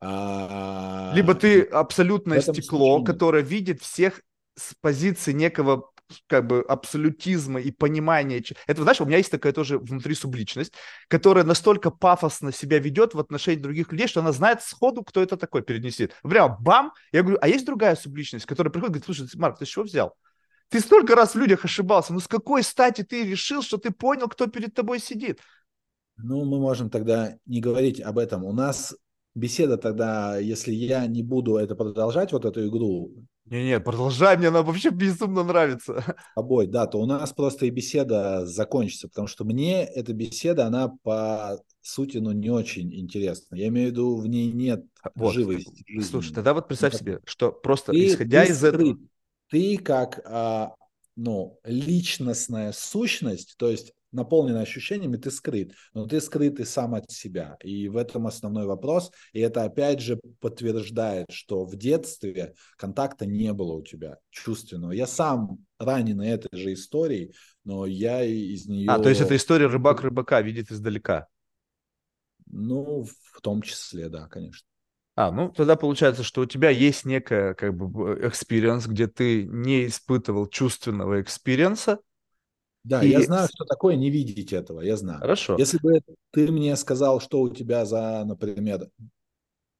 А... 0.00 1.12
Либо 1.14 1.34
ты 1.34 1.62
абсолютное 1.62 2.40
стекло, 2.40 3.02
которое 3.02 3.42
видит 3.42 3.80
всех 3.80 4.20
с 4.56 4.74
позиции 4.80 5.32
некого 5.32 5.90
как 6.26 6.46
бы 6.46 6.60
абсолютизма 6.60 7.60
и 7.60 7.70
понимания. 7.70 8.42
Это, 8.66 8.82
знаешь, 8.82 9.00
у 9.00 9.06
меня 9.06 9.16
есть 9.16 9.30
такая 9.30 9.52
тоже 9.52 9.78
внутри 9.78 10.14
субличность, 10.14 10.74
которая 11.08 11.44
настолько 11.44 11.90
пафосно 11.90 12.52
себя 12.52 12.78
ведет 12.78 13.14
в 13.14 13.18
отношении 13.18 13.62
других 13.62 13.90
людей, 13.90 14.06
что 14.06 14.20
она 14.20 14.32
знает 14.32 14.62
сходу, 14.62 15.02
кто 15.02 15.22
это 15.22 15.36
такой 15.36 15.64
сидит. 15.90 16.14
Прямо 16.22 16.56
бам! 16.60 16.92
Я 17.12 17.22
говорю, 17.22 17.38
а 17.40 17.48
есть 17.48 17.64
другая 17.64 17.96
субличность, 17.96 18.46
которая 18.46 18.70
приходит 18.70 18.96
и 18.96 19.00
говорит, 19.00 19.16
слушай, 19.16 19.38
Марк, 19.40 19.58
ты 19.58 19.64
с 19.64 19.68
чего 19.68 19.84
взял? 19.84 20.14
Ты 20.68 20.80
столько 20.80 21.14
раз 21.14 21.34
в 21.34 21.38
людях 21.38 21.64
ошибался, 21.64 22.12
ну 22.12 22.20
с 22.20 22.28
какой 22.28 22.62
стати 22.62 23.02
ты 23.02 23.24
решил, 23.24 23.62
что 23.62 23.76
ты 23.76 23.90
понял, 23.90 24.28
кто 24.28 24.46
перед 24.46 24.74
тобой 24.74 24.98
сидит? 24.98 25.40
Ну, 26.16 26.44
мы 26.44 26.58
можем 26.60 26.90
тогда 26.90 27.36
не 27.46 27.60
говорить 27.60 28.00
об 28.00 28.18
этом. 28.18 28.44
У 28.44 28.52
нас 28.52 28.94
беседа 29.34 29.76
тогда, 29.76 30.38
если 30.38 30.72
я 30.72 31.06
не 31.06 31.22
буду 31.22 31.56
это 31.56 31.74
продолжать, 31.74 32.32
вот 32.32 32.44
эту 32.44 32.66
игру. 32.68 33.12
Не-не, 33.46 33.78
продолжай, 33.78 34.38
мне 34.38 34.48
она 34.48 34.62
вообще 34.62 34.88
безумно 34.88 35.44
нравится. 35.44 36.00
С 36.00 36.04
тобой, 36.34 36.66
да, 36.66 36.86
то 36.86 36.98
у 36.98 37.04
нас 37.04 37.32
просто 37.32 37.66
и 37.66 37.70
беседа 37.70 38.46
закончится, 38.46 39.08
потому 39.08 39.28
что 39.28 39.44
мне 39.44 39.84
эта 39.84 40.14
беседа, 40.14 40.66
она 40.66 40.88
по 41.02 41.60
сути, 41.82 42.18
ну, 42.18 42.32
не 42.32 42.48
очень 42.48 42.94
интересна. 42.94 43.56
Я 43.56 43.68
имею 43.68 43.88
в 43.88 43.92
виду, 43.92 44.16
в 44.16 44.26
ней 44.26 44.50
нет 44.50 44.86
вот. 45.14 45.34
живости. 45.34 45.84
Слушай, 46.00 46.32
тогда 46.32 46.54
вот 46.54 46.68
представь 46.68 46.94
ну, 46.94 46.98
себе, 46.98 47.20
что 47.26 47.52
просто 47.52 47.92
ты, 47.92 48.06
исходя 48.06 48.46
ты 48.46 48.52
из 48.52 48.58
скрыт. 48.58 48.74
этого... 48.74 48.98
Ты 49.50 49.76
как, 49.76 50.22
а, 50.24 50.74
ну, 51.14 51.58
личностная 51.64 52.72
сущность, 52.72 53.56
то 53.58 53.68
есть 53.68 53.92
наполнен 54.14 54.56
ощущениями, 54.56 55.16
ты 55.16 55.30
скрыт. 55.30 55.72
Но 55.92 56.06
ты 56.06 56.20
скрыт 56.20 56.60
и 56.60 56.64
сам 56.64 56.94
от 56.94 57.10
себя. 57.10 57.56
И 57.62 57.88
в 57.88 57.96
этом 57.96 58.26
основной 58.26 58.66
вопрос. 58.66 59.12
И 59.32 59.40
это 59.40 59.64
опять 59.64 60.00
же 60.00 60.18
подтверждает, 60.40 61.26
что 61.30 61.64
в 61.64 61.76
детстве 61.76 62.54
контакта 62.76 63.26
не 63.26 63.52
было 63.52 63.72
у 63.74 63.82
тебя 63.82 64.18
чувственного. 64.30 64.92
Я 64.92 65.06
сам 65.06 65.58
раненый 65.78 66.28
этой 66.28 66.56
же 66.56 66.72
историей, 66.72 67.34
но 67.64 67.86
я 67.86 68.24
из 68.24 68.66
нее... 68.66 68.88
А, 68.90 68.98
то 68.98 69.08
есть 69.08 69.20
это 69.20 69.36
история 69.36 69.66
рыбак 69.66 70.02
рыбака 70.02 70.40
видит 70.40 70.70
издалека? 70.70 71.26
Ну, 72.46 73.04
в 73.32 73.40
том 73.40 73.62
числе, 73.62 74.08
да, 74.08 74.28
конечно. 74.28 74.66
А, 75.16 75.30
ну 75.30 75.48
тогда 75.50 75.76
получается, 75.76 76.24
что 76.24 76.40
у 76.40 76.46
тебя 76.46 76.70
есть 76.70 77.04
некая 77.04 77.54
как 77.54 77.76
бы 77.76 78.18
experience, 78.18 78.88
где 78.88 79.06
ты 79.06 79.44
не 79.44 79.86
испытывал 79.86 80.48
чувственного 80.48 81.20
experience 81.20 81.87
а. 81.87 82.00
Да, 82.84 83.02
и... 83.02 83.08
я 83.08 83.22
знаю, 83.22 83.48
что 83.52 83.64
такое 83.64 83.96
не 83.96 84.10
видеть 84.10 84.52
этого, 84.52 84.80
я 84.80 84.96
знаю. 84.96 85.20
Хорошо. 85.20 85.56
Если 85.58 85.78
бы 85.78 86.00
ты 86.30 86.52
мне 86.52 86.76
сказал, 86.76 87.20
что 87.20 87.40
у 87.40 87.48
тебя 87.48 87.84
за, 87.84 88.22
например, 88.24 88.88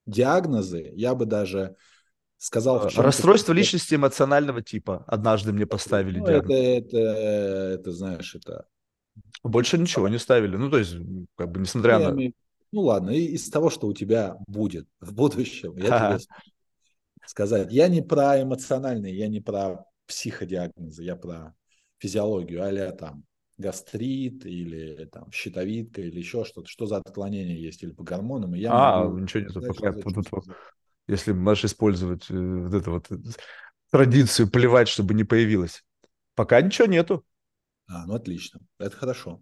диагнозы, 0.07 0.91
я 0.95 1.15
бы 1.15 1.27
даже 1.27 1.77
сказал... 2.39 2.89
В 2.89 2.99
Расстройство 2.99 3.55
ты... 3.55 3.61
личности 3.61 3.95
эмоционального 3.95 4.63
типа. 4.63 5.05
Однажды 5.07 5.53
мне 5.53 5.67
поставили 5.67 6.19
ну, 6.19 6.27
диагноз. 6.27 6.51
Это, 6.51 6.97
это, 6.97 6.99
это, 6.99 7.93
знаешь, 7.93 8.35
это... 8.35 8.67
Больше 9.43 9.79
ничего 9.79 10.09
не 10.09 10.19
ставили. 10.19 10.57
Ну, 10.57 10.71
то 10.71 10.79
есть, 10.79 10.97
как 11.37 11.51
бы, 11.51 11.61
несмотря 11.61 11.99
я 11.99 12.09
на... 12.11 12.15
Имею 12.15 12.35
ну 12.75 12.81
ладно, 12.81 13.11
из 13.11 13.49
того, 13.51 13.71
что 13.71 13.87
у 13.87 13.93
тебя 13.93 14.37
будет 14.49 14.89
в 14.99 15.15
будущем, 15.15 15.77
я 15.77 16.19
тебе 16.19 16.27
сказать. 17.25 17.73
Я 17.73 17.87
не 17.87 18.03
про 18.03 18.43
эмоциональные, 18.43 19.17
я 19.17 19.29
не 19.29 19.41
про 19.41 19.85
психодиагнозы, 20.09 21.05
я 21.05 21.15
про 21.15 21.55
физиологию, 21.99 22.63
а 22.65 22.93
там 22.93 23.25
гастрит 23.57 24.45
или 24.47 25.05
там 25.07 25.31
щитовидка 25.31 26.03
или 26.03 26.19
еще 26.19 26.45
что-то, 26.45 26.69
что 26.69 26.87
за 26.87 26.99
отклонение 26.99 27.63
есть 27.63 27.83
или 27.83 27.93
по 27.93 28.03
гормонам. 28.03 28.55
И 28.55 28.61
я 28.61 28.73
а, 28.73 29.05
могу 29.05 29.19
ничего 29.19 29.45
нет, 29.45 29.55
пока, 29.55 29.93
вот, 29.93 30.31
вот, 30.31 30.45
если 31.07 31.33
можешь 31.33 31.67
использовать 31.67 32.29
э, 32.31 32.35
вот 32.35 32.75
эту 32.75 32.91
вот 32.93 33.09
традицию 33.91 34.51
плевать, 34.51 34.89
чтобы 34.89 35.15
не 35.15 35.25
появилось. 35.25 35.85
Пока 36.35 36.61
ничего 36.61 36.87
нету. 36.87 37.25
А, 37.87 38.07
ну 38.07 38.15
отлично, 38.15 38.61
это 38.79 38.97
хорошо 38.97 39.41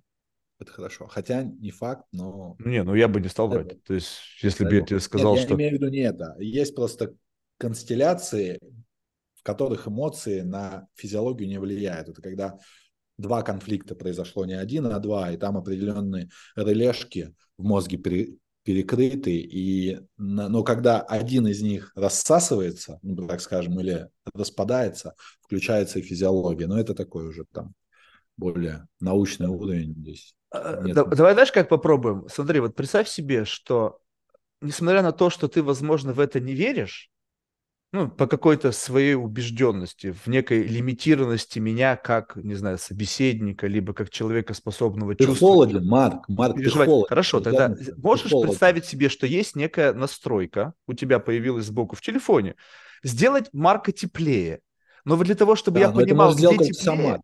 это 0.62 0.72
хорошо. 0.72 1.06
Хотя 1.06 1.42
не 1.42 1.70
факт, 1.70 2.06
но... 2.12 2.56
Не, 2.58 2.82
ну 2.82 2.94
я 2.94 3.08
бы 3.08 3.20
не 3.20 3.28
стал 3.28 3.48
брать. 3.48 3.82
То 3.84 3.94
есть, 3.94 4.18
если 4.40 4.64
бы 4.64 4.74
я 4.74 4.82
тебе 4.82 5.00
сказал, 5.00 5.34
Нет, 5.34 5.44
что... 5.44 5.52
Я 5.52 5.56
имею 5.56 5.70
в 5.72 5.74
виду 5.74 5.88
не 5.88 6.00
это. 6.00 6.34
Есть 6.38 6.74
просто 6.74 7.14
констелляции, 7.58 8.58
в 9.42 9.44
которых 9.44 9.88
эмоции 9.88 10.42
на 10.42 10.86
физиологию 10.94 11.48
не 11.48 11.58
влияют. 11.58 12.08
Это 12.08 12.22
когда 12.22 12.58
два 13.18 13.42
конфликта 13.42 13.96
произошло, 13.96 14.46
не 14.46 14.54
один, 14.54 14.86
а 14.86 15.00
два, 15.00 15.32
и 15.32 15.36
там 15.36 15.56
определенные 15.56 16.28
релешки 16.54 17.34
в 17.58 17.64
мозге 17.64 17.98
пере, 17.98 18.36
перекрыты, 18.62 19.36
и, 19.36 19.98
но 20.16 20.62
когда 20.62 21.00
один 21.00 21.48
из 21.48 21.60
них 21.60 21.90
рассасывается, 21.96 23.00
ну, 23.02 23.26
так 23.26 23.40
скажем, 23.40 23.80
или 23.80 24.08
распадается, 24.32 25.14
включается 25.40 25.98
и 25.98 26.02
физиология. 26.02 26.68
Но 26.68 26.78
это 26.78 26.94
такой 26.94 27.26
уже 27.26 27.44
там 27.52 27.74
более 28.36 28.86
научный 29.00 29.48
уровень 29.48 29.92
здесь. 29.96 30.36
Э, 30.54 30.80
Нет. 30.84 30.94
Давай, 30.94 31.32
знаешь, 31.32 31.50
как 31.50 31.68
попробуем? 31.68 32.28
Смотри, 32.28 32.60
вот 32.60 32.76
представь 32.76 33.08
себе, 33.08 33.44
что 33.44 33.98
несмотря 34.60 35.02
на 35.02 35.10
то, 35.10 35.30
что 35.30 35.48
ты, 35.48 35.64
возможно, 35.64 36.12
в 36.12 36.20
это 36.20 36.38
не 36.38 36.54
веришь, 36.54 37.11
ну, 37.92 38.08
по 38.08 38.26
какой-то 38.26 38.72
своей 38.72 39.14
убежденности, 39.14 40.12
в 40.12 40.26
некой 40.26 40.62
лимитированности 40.62 41.58
меня 41.58 41.96
как, 41.96 42.36
не 42.36 42.54
знаю, 42.54 42.78
собеседника, 42.78 43.66
либо 43.66 43.92
как 43.92 44.08
человека, 44.08 44.54
способного 44.54 45.14
ты 45.14 45.26
чувствовать. 45.26 45.70
холоден, 45.70 45.86
Марк, 45.86 46.26
Марк, 46.28 46.56
переживать. 46.56 46.86
ты 46.86 46.90
холоден. 46.90 47.08
Хорошо, 47.08 47.38
ты 47.40 47.44
тогда 47.50 47.74
ты 47.74 47.94
можешь 47.96 48.30
холоден. 48.30 48.48
представить 48.48 48.86
себе, 48.86 49.10
что 49.10 49.26
есть 49.26 49.56
некая 49.56 49.92
настройка, 49.92 50.72
у 50.86 50.94
тебя 50.94 51.18
появилась 51.18 51.66
сбоку 51.66 51.94
в 51.94 52.00
телефоне, 52.00 52.54
сделать 53.02 53.50
Марка 53.52 53.92
теплее. 53.92 54.60
Но 55.04 55.16
вот 55.16 55.26
для 55.26 55.34
того, 55.34 55.54
чтобы 55.54 55.80
да, 55.80 55.86
я 55.86 55.92
понимал, 55.92 56.34
где 56.34 56.48
теплее, 56.48 56.72
сам 56.72 57.22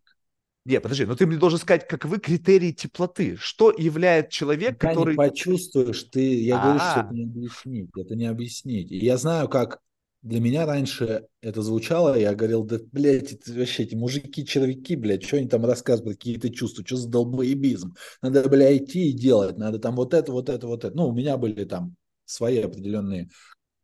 нет, 0.65 0.83
подожди, 0.83 1.05
но 1.05 1.15
ты 1.15 1.25
мне 1.25 1.37
должен 1.37 1.57
сказать, 1.57 1.87
каковы 1.87 2.19
критерии 2.19 2.71
теплоты? 2.71 3.37
Что 3.37 3.73
является 3.75 4.31
человек, 4.31 4.77
Пока 4.77 4.89
который... 4.89 5.11
не 5.11 5.15
почувствуешь, 5.15 6.03
ты... 6.03 6.43
Я 6.43 6.57
А-а-а. 6.57 6.63
говорю, 6.63 6.79
что 6.79 6.99
это 6.99 7.13
не 7.15 7.23
объяснить. 7.23 7.89
Это 7.97 8.15
не 8.15 8.25
объяснить. 8.27 8.91
И 8.91 8.97
я 8.97 9.17
знаю, 9.17 9.47
как 9.47 9.79
для 10.21 10.39
меня 10.41 10.65
раньше 10.65 11.27
это 11.41 11.61
звучало, 11.61 12.17
я 12.17 12.35
говорил, 12.35 12.63
да, 12.63 12.77
блядь, 12.91 13.33
это, 13.33 13.53
вообще 13.53 13.83
эти 13.83 13.95
мужики-червяки, 13.95 14.95
блядь, 14.95 15.23
что 15.23 15.37
они 15.37 15.47
там 15.47 15.65
рассказывают, 15.65 16.17
какие-то 16.17 16.49
чувства, 16.49 16.85
что 16.85 16.97
за 16.97 17.09
долбоебизм? 17.09 17.95
Надо, 18.21 18.47
блядь, 18.49 18.83
идти 18.83 19.09
и 19.09 19.13
делать, 19.13 19.57
надо 19.57 19.79
там 19.79 19.95
вот 19.95 20.13
это, 20.13 20.31
вот 20.31 20.49
это, 20.49 20.67
вот 20.67 20.83
это. 20.83 20.95
Ну, 20.95 21.07
у 21.07 21.13
меня 21.13 21.37
были 21.37 21.63
там 21.63 21.95
свои 22.25 22.59
определенные 22.59 23.29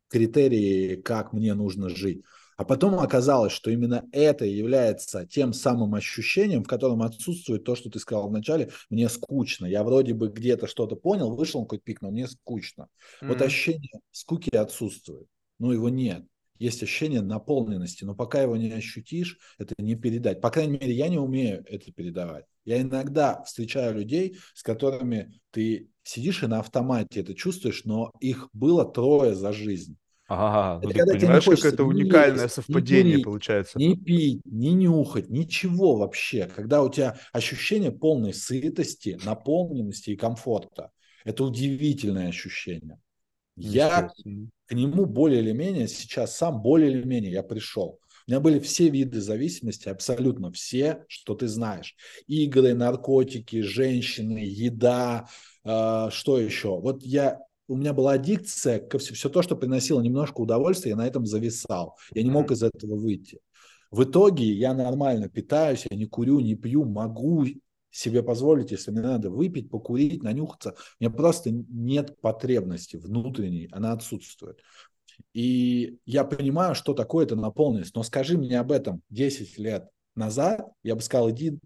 критерии, 0.08 0.96
как 0.96 1.32
мне 1.32 1.54
нужно 1.54 1.88
жить. 1.88 2.22
А 2.56 2.64
потом 2.64 2.98
оказалось, 2.98 3.52
что 3.52 3.70
именно 3.70 4.04
это 4.12 4.46
является 4.46 5.26
тем 5.26 5.52
самым 5.52 5.94
ощущением, 5.94 6.64
в 6.64 6.68
котором 6.68 7.02
отсутствует 7.02 7.64
то, 7.64 7.76
что 7.76 7.90
ты 7.90 7.98
сказал 7.98 8.28
вначале, 8.28 8.70
мне 8.88 9.08
скучно. 9.10 9.66
Я 9.66 9.84
вроде 9.84 10.14
бы 10.14 10.28
где-то 10.28 10.66
что-то 10.66 10.96
понял, 10.96 11.34
вышел 11.34 11.60
на 11.60 11.66
какой-то 11.66 11.84
пик, 11.84 12.00
но 12.00 12.10
мне 12.10 12.26
скучно. 12.26 12.88
Mm-hmm. 13.20 13.28
Вот 13.28 13.42
ощущение 13.42 14.00
скуки 14.10 14.54
отсутствует, 14.56 15.26
но 15.58 15.72
его 15.72 15.88
нет. 15.88 16.24
Есть 16.58 16.82
ощущение 16.82 17.20
наполненности, 17.20 18.04
но 18.04 18.14
пока 18.14 18.40
его 18.40 18.56
не 18.56 18.70
ощутишь, 18.72 19.38
это 19.58 19.74
не 19.78 19.94
передать. 19.94 20.40
По 20.40 20.50
крайней 20.50 20.78
мере, 20.78 20.94
я 20.94 21.08
не 21.08 21.18
умею 21.18 21.64
это 21.68 21.92
передавать. 21.92 22.46
Я 22.64 22.80
иногда 22.80 23.42
встречаю 23.44 23.94
людей, 23.94 24.38
с 24.54 24.62
которыми 24.62 25.38
ты 25.50 25.90
сидишь 26.02 26.42
и 26.42 26.46
на 26.46 26.60
автомате 26.60 27.20
это 27.20 27.34
чувствуешь, 27.34 27.84
но 27.84 28.12
их 28.20 28.48
было 28.52 28.90
трое 28.90 29.34
за 29.34 29.52
жизнь. 29.52 29.98
Ага, 30.28 30.80
ну 30.82 30.90
ты 30.90 31.04
понимаешь, 31.06 31.44
как 31.44 31.64
это 31.64 31.84
уникальное 31.84 32.44
есть, 32.44 32.54
совпадение 32.54 33.12
курить, 33.14 33.24
получается. 33.24 33.78
Не 33.78 33.96
пить, 33.96 34.40
не 34.44 34.72
нюхать, 34.72 35.30
ничего 35.30 35.96
вообще. 35.96 36.50
Когда 36.52 36.82
у 36.82 36.90
тебя 36.90 37.16
ощущение 37.32 37.92
полной 37.92 38.34
сытости, 38.34 39.18
наполненности 39.24 40.10
и 40.10 40.16
комфорта. 40.16 40.90
Это 41.24 41.44
удивительное 41.44 42.28
ощущение. 42.28 42.98
Я 43.56 44.10
к 44.66 44.74
нему 44.74 45.06
более 45.06 45.40
или 45.40 45.52
менее 45.52 45.88
сейчас 45.88 46.36
сам 46.36 46.60
более 46.60 46.90
или 46.90 47.04
менее 47.04 47.32
я 47.32 47.42
пришел. 47.42 47.98
У 48.26 48.30
меня 48.30 48.40
были 48.40 48.58
все 48.58 48.88
виды 48.88 49.20
зависимости, 49.20 49.88
абсолютно 49.88 50.50
все, 50.50 51.04
что 51.06 51.34
ты 51.34 51.46
знаешь. 51.46 51.94
Игры, 52.26 52.74
наркотики, 52.74 53.60
женщины, 53.60 54.38
еда, 54.38 55.28
э, 55.64 56.08
что 56.10 56.38
еще. 56.38 56.80
Вот 56.80 57.02
я 57.04 57.38
у 57.68 57.76
меня 57.76 57.92
была 57.92 58.12
аддикция, 58.12 58.80
ко 58.80 58.98
все, 58.98 59.14
все 59.14 59.28
то, 59.28 59.42
что 59.42 59.56
приносило 59.56 60.00
немножко 60.00 60.40
удовольствия, 60.40 60.90
я 60.90 60.96
на 60.96 61.06
этом 61.06 61.26
зависал. 61.26 61.96
Я 62.14 62.22
не 62.22 62.30
мог 62.30 62.50
из 62.50 62.62
этого 62.62 62.96
выйти. 62.96 63.40
В 63.90 64.04
итоге 64.04 64.44
я 64.52 64.74
нормально 64.74 65.28
питаюсь, 65.28 65.86
я 65.88 65.96
не 65.96 66.06
курю, 66.06 66.40
не 66.40 66.54
пью, 66.54 66.84
могу 66.84 67.44
себе 67.96 68.22
позволить, 68.22 68.70
если 68.70 68.90
мне 68.90 69.00
надо 69.00 69.30
выпить, 69.30 69.70
покурить, 69.70 70.22
нанюхаться. 70.22 70.74
У 71.00 71.04
меня 71.04 71.10
просто 71.10 71.50
нет 71.50 72.20
потребности 72.20 72.96
внутренней, 72.96 73.68
она 73.72 73.92
отсутствует. 73.92 74.60
И 75.32 75.98
я 76.04 76.24
понимаю, 76.24 76.74
что 76.74 76.92
такое 76.92 77.24
это 77.24 77.36
наполненность. 77.36 77.94
Но 77.94 78.02
скажи 78.02 78.36
мне 78.36 78.60
об 78.60 78.70
этом 78.70 79.02
10 79.10 79.58
лет 79.58 79.88
назад, 80.14 80.66
я 80.82 80.94
бы 80.94 81.00
сказал, 81.00 81.30
иди 81.30 81.58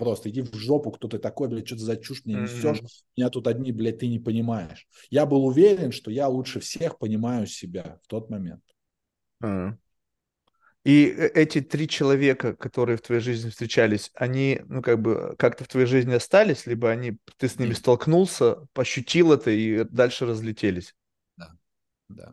Просто 0.00 0.30
иди 0.30 0.40
в 0.40 0.54
жопу, 0.54 0.92
кто 0.92 1.08
ты 1.08 1.18
такой, 1.18 1.48
блядь, 1.48 1.66
что 1.66 1.76
ты 1.76 1.82
за 1.82 1.94
чушь 1.98 2.24
мне 2.24 2.34
несешь. 2.36 2.78
Mm-hmm. 2.78 3.04
Меня 3.18 3.28
тут 3.28 3.46
одни, 3.46 3.70
блядь, 3.70 3.98
ты 3.98 4.08
не 4.08 4.18
понимаешь. 4.18 4.88
Я 5.10 5.26
был 5.26 5.44
уверен, 5.44 5.92
что 5.92 6.10
я 6.10 6.26
лучше 6.26 6.58
всех 6.60 6.98
понимаю 6.98 7.46
себя 7.46 8.00
в 8.02 8.06
тот 8.06 8.30
момент. 8.30 8.62
Mm-hmm. 9.42 9.76
И 10.84 11.06
э, 11.08 11.28
эти 11.34 11.60
три 11.60 11.88
человека, 11.88 12.54
которые 12.54 12.96
в 12.96 13.02
твоей 13.02 13.20
жизни 13.20 13.50
встречались, 13.50 14.10
они, 14.14 14.60
ну, 14.66 14.82
как 14.82 15.00
бы, 15.00 15.34
как-то 15.38 15.64
в 15.64 15.68
твоей 15.68 15.86
жизни 15.86 16.14
остались, 16.14 16.66
либо 16.66 16.90
они, 16.90 17.18
ты 17.36 17.48
с 17.48 17.58
ними 17.58 17.74
столкнулся, 17.74 18.66
ощутил 18.74 19.32
это 19.32 19.50
и 19.50 19.84
дальше 19.84 20.26
разлетелись? 20.26 20.94
Да, 21.36 21.52
да. 22.08 22.32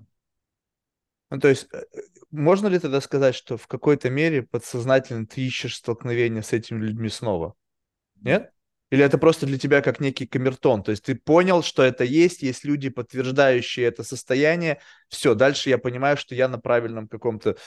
Ну, 1.29 1.39
то 1.39 1.49
есть, 1.49 1.67
э, 1.73 1.77
э, 1.77 2.01
можно 2.31 2.67
ли 2.67 2.79
тогда 2.79 3.01
сказать, 3.01 3.35
что 3.35 3.57
в 3.57 3.67
какой-то 3.67 4.09
мере 4.09 4.43
подсознательно 4.43 5.27
ты 5.27 5.41
ищешь 5.41 5.75
столкновение 5.75 6.41
с 6.41 6.53
этими 6.53 6.85
людьми 6.85 7.09
снова? 7.09 7.53
Нет? 8.21 8.51
Или 8.89 9.03
это 9.03 9.17
просто 9.17 9.45
для 9.45 9.57
тебя 9.57 9.81
как 9.81 9.99
некий 9.99 10.25
камертон? 10.25 10.81
То 10.81 10.91
есть 10.91 11.03
ты 11.03 11.15
понял, 11.15 11.61
что 11.61 11.83
это 11.83 12.05
есть, 12.05 12.41
есть 12.41 12.63
люди, 12.63 12.87
подтверждающие 12.87 13.85
это 13.85 14.03
состояние. 14.03 14.79
Все, 15.09 15.35
дальше 15.35 15.69
я 15.69 15.77
понимаю, 15.77 16.15
что 16.15 16.35
я 16.35 16.47
на 16.47 16.57
правильном 16.57 17.09
каком-то 17.09 17.57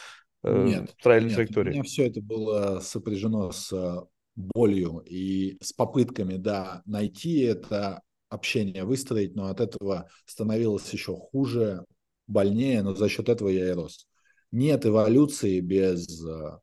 э, 0.42 0.64
нет, 0.64 0.96
правильной 1.02 1.28
нет, 1.28 1.36
траектории. 1.36 1.70
У 1.70 1.72
меня 1.74 1.82
все 1.82 2.06
это 2.06 2.20
было 2.20 2.80
сопряжено 2.80 3.52
с 3.52 4.06
болью 4.36 5.02
и 5.06 5.58
с 5.60 5.72
попытками, 5.72 6.36
да, 6.36 6.82
найти 6.86 7.40
это 7.40 8.02
общение, 8.28 8.84
выстроить, 8.84 9.34
но 9.34 9.46
от 9.46 9.60
этого 9.60 10.08
становилось 10.24 10.90
еще 10.92 11.16
хуже, 11.16 11.84
больнее, 12.26 12.82
но 12.82 12.94
за 12.94 13.08
счет 13.08 13.28
этого 13.28 13.48
я 13.48 13.68
и 13.68 13.72
рос. 13.72 14.06
Нет 14.52 14.86
эволюции 14.86 15.60
без 15.60 16.24
э, 16.24 16.58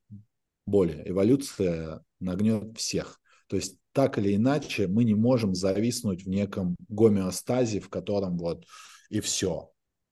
боли. 0.65 1.03
Эволюция 1.05 2.03
нагнет 2.19 2.77
всех. 2.77 3.19
То 3.47 3.55
есть 3.55 3.77
так 3.91 4.17
или 4.17 4.35
иначе 4.35 4.87
мы 4.87 5.03
не 5.03 5.13
можем 5.13 5.55
зависнуть 5.55 6.25
в 6.25 6.29
неком 6.29 6.75
гомеостазе, 6.89 7.79
в 7.79 7.89
котором 7.89 8.37
вот 8.37 8.65
и 9.09 9.19
все. 9.19 9.71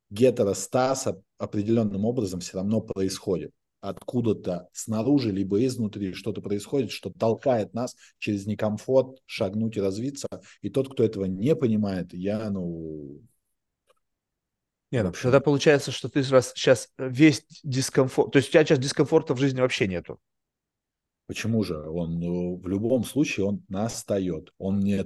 Гетеростаз 0.09 1.07
определенным 1.37 2.05
образом 2.05 2.39
все 2.39 2.57
равно 2.57 2.81
происходит. 2.81 3.51
Откуда-то 3.89 4.67
снаружи, 4.73 5.31
либо 5.31 5.63
изнутри 5.63 6.13
что-то 6.13 6.41
происходит, 6.41 6.91
что 6.91 7.11
толкает 7.11 7.73
нас 7.73 7.95
через 8.17 8.45
некомфорт 8.45 9.19
шагнуть 9.25 9.77
и 9.77 9.81
развиться. 9.81 10.27
И 10.61 10.69
тот, 10.69 10.91
кто 10.91 11.03
этого 11.03 11.25
не 11.25 11.55
понимает, 11.55 12.13
я, 12.13 12.49
ну, 12.49 13.21
нет, 14.91 15.03
ну, 15.03 15.11
тогда 15.11 15.39
получается, 15.39 15.91
что 15.91 16.09
ты 16.09 16.23
раз 16.23 16.53
сейчас 16.55 16.89
весь 16.97 17.45
дискомфорт, 17.63 18.31
то 18.31 18.37
есть 18.37 18.49
у 18.49 18.51
тебя 18.53 18.65
сейчас 18.65 18.79
дискомфорта 18.79 19.33
в 19.33 19.39
жизни 19.39 19.61
вообще 19.61 19.87
нету. 19.87 20.19
Почему 21.27 21.63
же? 21.63 21.77
Он 21.77 22.19
ну, 22.19 22.55
в 22.55 22.67
любом 22.67 23.03
случае 23.03 23.47
он 23.47 23.63
настает. 23.67 24.53
Он 24.57 24.77
мне 24.77 25.05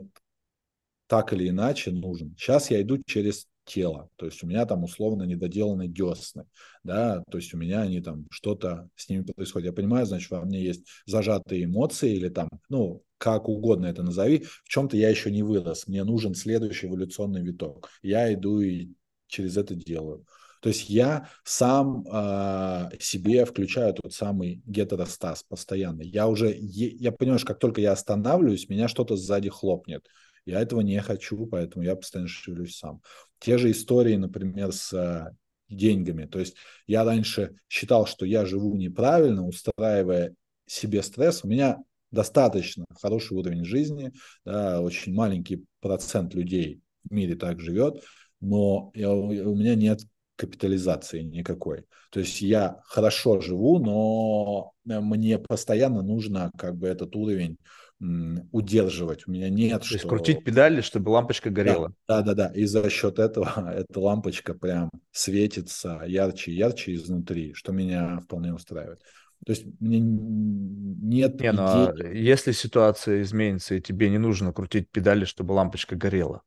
так 1.07 1.33
или 1.33 1.49
иначе 1.49 1.91
нужен. 1.91 2.35
Сейчас 2.37 2.69
я 2.71 2.81
иду 2.81 3.01
через 3.05 3.47
тело, 3.69 4.09
то 4.15 4.25
есть 4.25 4.43
у 4.43 4.47
меня 4.47 4.65
там 4.65 4.83
условно 4.83 5.23
недоделаны 5.23 5.87
десны, 5.87 6.45
да, 6.83 7.23
то 7.29 7.37
есть 7.37 7.53
у 7.53 7.57
меня 7.57 7.81
они 7.81 8.01
там 8.01 8.25
что-то 8.31 8.89
с 8.95 9.07
ними 9.09 9.23
происходит. 9.23 9.67
Я 9.67 9.73
понимаю, 9.73 10.05
значит, 10.05 10.31
во 10.31 10.41
мне 10.41 10.61
есть 10.61 10.85
зажатые 11.05 11.65
эмоции 11.65 12.15
или 12.15 12.29
там, 12.29 12.49
ну, 12.69 13.03
как 13.17 13.47
угодно 13.47 13.85
это 13.85 14.01
назови, 14.01 14.45
в 14.63 14.69
чем-то 14.69 14.97
я 14.97 15.09
еще 15.09 15.31
не 15.31 15.43
вырос, 15.43 15.87
мне 15.87 16.03
нужен 16.03 16.33
следующий 16.33 16.87
эволюционный 16.87 17.41
виток. 17.41 17.89
Я 18.01 18.33
иду 18.33 18.59
и 18.59 18.89
через 19.27 19.57
это 19.57 19.75
делаю. 19.75 20.25
То 20.61 20.69
есть 20.69 20.89
я 20.89 21.29
сам 21.43 22.05
э, 22.11 22.89
себе 22.99 23.45
включаю 23.45 23.93
тот 23.93 24.13
самый 24.13 24.61
гетеростаз 24.65 25.43
постоянно. 25.43 26.01
Я 26.01 26.27
уже, 26.27 26.53
я 26.59 27.11
понимаю, 27.13 27.39
что 27.39 27.47
как 27.47 27.59
только 27.59 27.79
я 27.79 27.93
останавливаюсь, 27.93 28.67
меня 28.67 28.87
что-то 28.89 29.15
сзади 29.15 29.49
хлопнет. 29.49 30.05
Я 30.49 30.61
этого 30.61 30.81
не 30.81 30.99
хочу, 31.01 31.45
поэтому 31.45 31.83
я 31.83 31.95
постоянно 31.95 32.27
шевелюсь 32.27 32.77
сам. 32.77 33.01
Те 33.39 33.57
же 33.57 33.71
истории, 33.71 34.15
например, 34.15 34.71
с 34.71 34.93
э, 34.93 35.35
деньгами. 35.69 36.25
То 36.25 36.39
есть 36.39 36.55
я 36.87 37.03
раньше 37.03 37.55
считал, 37.67 38.05
что 38.05 38.25
я 38.25 38.45
живу 38.45 38.75
неправильно, 38.75 39.45
устраивая 39.45 40.33
себе 40.65 41.03
стресс. 41.03 41.43
У 41.43 41.47
меня 41.47 41.77
достаточно 42.11 42.85
хороший 42.99 43.37
уровень 43.37 43.65
жизни, 43.65 44.11
да, 44.45 44.81
очень 44.81 45.13
маленький 45.13 45.65
процент 45.79 46.33
людей 46.33 46.81
в 47.03 47.13
мире 47.13 47.35
так 47.35 47.59
живет, 47.59 48.03
но 48.41 48.91
я, 48.95 49.11
у 49.11 49.55
меня 49.55 49.75
нет 49.75 50.01
капитализации 50.35 51.21
никакой. 51.21 51.85
То 52.11 52.21
есть 52.21 52.41
я 52.41 52.79
хорошо 52.85 53.41
живу, 53.41 53.79
но 53.79 54.71
мне 54.85 55.37
постоянно 55.37 56.01
нужно 56.01 56.49
как 56.57 56.77
бы 56.77 56.87
этот 56.87 57.15
уровень 57.15 57.57
удерживать. 57.99 59.27
У 59.27 59.31
меня 59.31 59.49
нет. 59.49 59.81
То 59.81 59.87
что... 59.87 59.95
есть 59.95 60.07
крутить 60.07 60.43
педали, 60.43 60.81
чтобы 60.81 61.09
лампочка 61.09 61.49
горела. 61.49 61.93
Да, 62.07 62.21
да, 62.21 62.33
да. 62.33 62.47
И 62.53 62.65
за 62.65 62.89
счет 62.89 63.19
этого 63.19 63.73
эта 63.75 63.99
лампочка 63.99 64.53
прям 64.53 64.89
светится 65.11 66.03
ярче 66.05 66.51
и 66.51 66.55
ярче 66.55 66.95
изнутри, 66.95 67.53
что 67.53 67.73
меня 67.73 68.19
вполне 68.19 68.53
устраивает. 68.53 69.01
То 69.45 69.53
есть 69.53 69.65
мне 69.79 69.99
нет 69.99 71.39
не, 71.39 71.51
ну, 71.53 71.93
идей... 71.93 72.21
если 72.21 72.51
ситуация 72.51 73.21
изменится, 73.21 73.75
и 73.75 73.81
тебе 73.81 74.09
не 74.09 74.17
нужно 74.17 74.51
крутить 74.53 74.89
педали, 74.89 75.25
чтобы 75.25 75.53
лампочка 75.53 75.95
горела. 75.95 76.41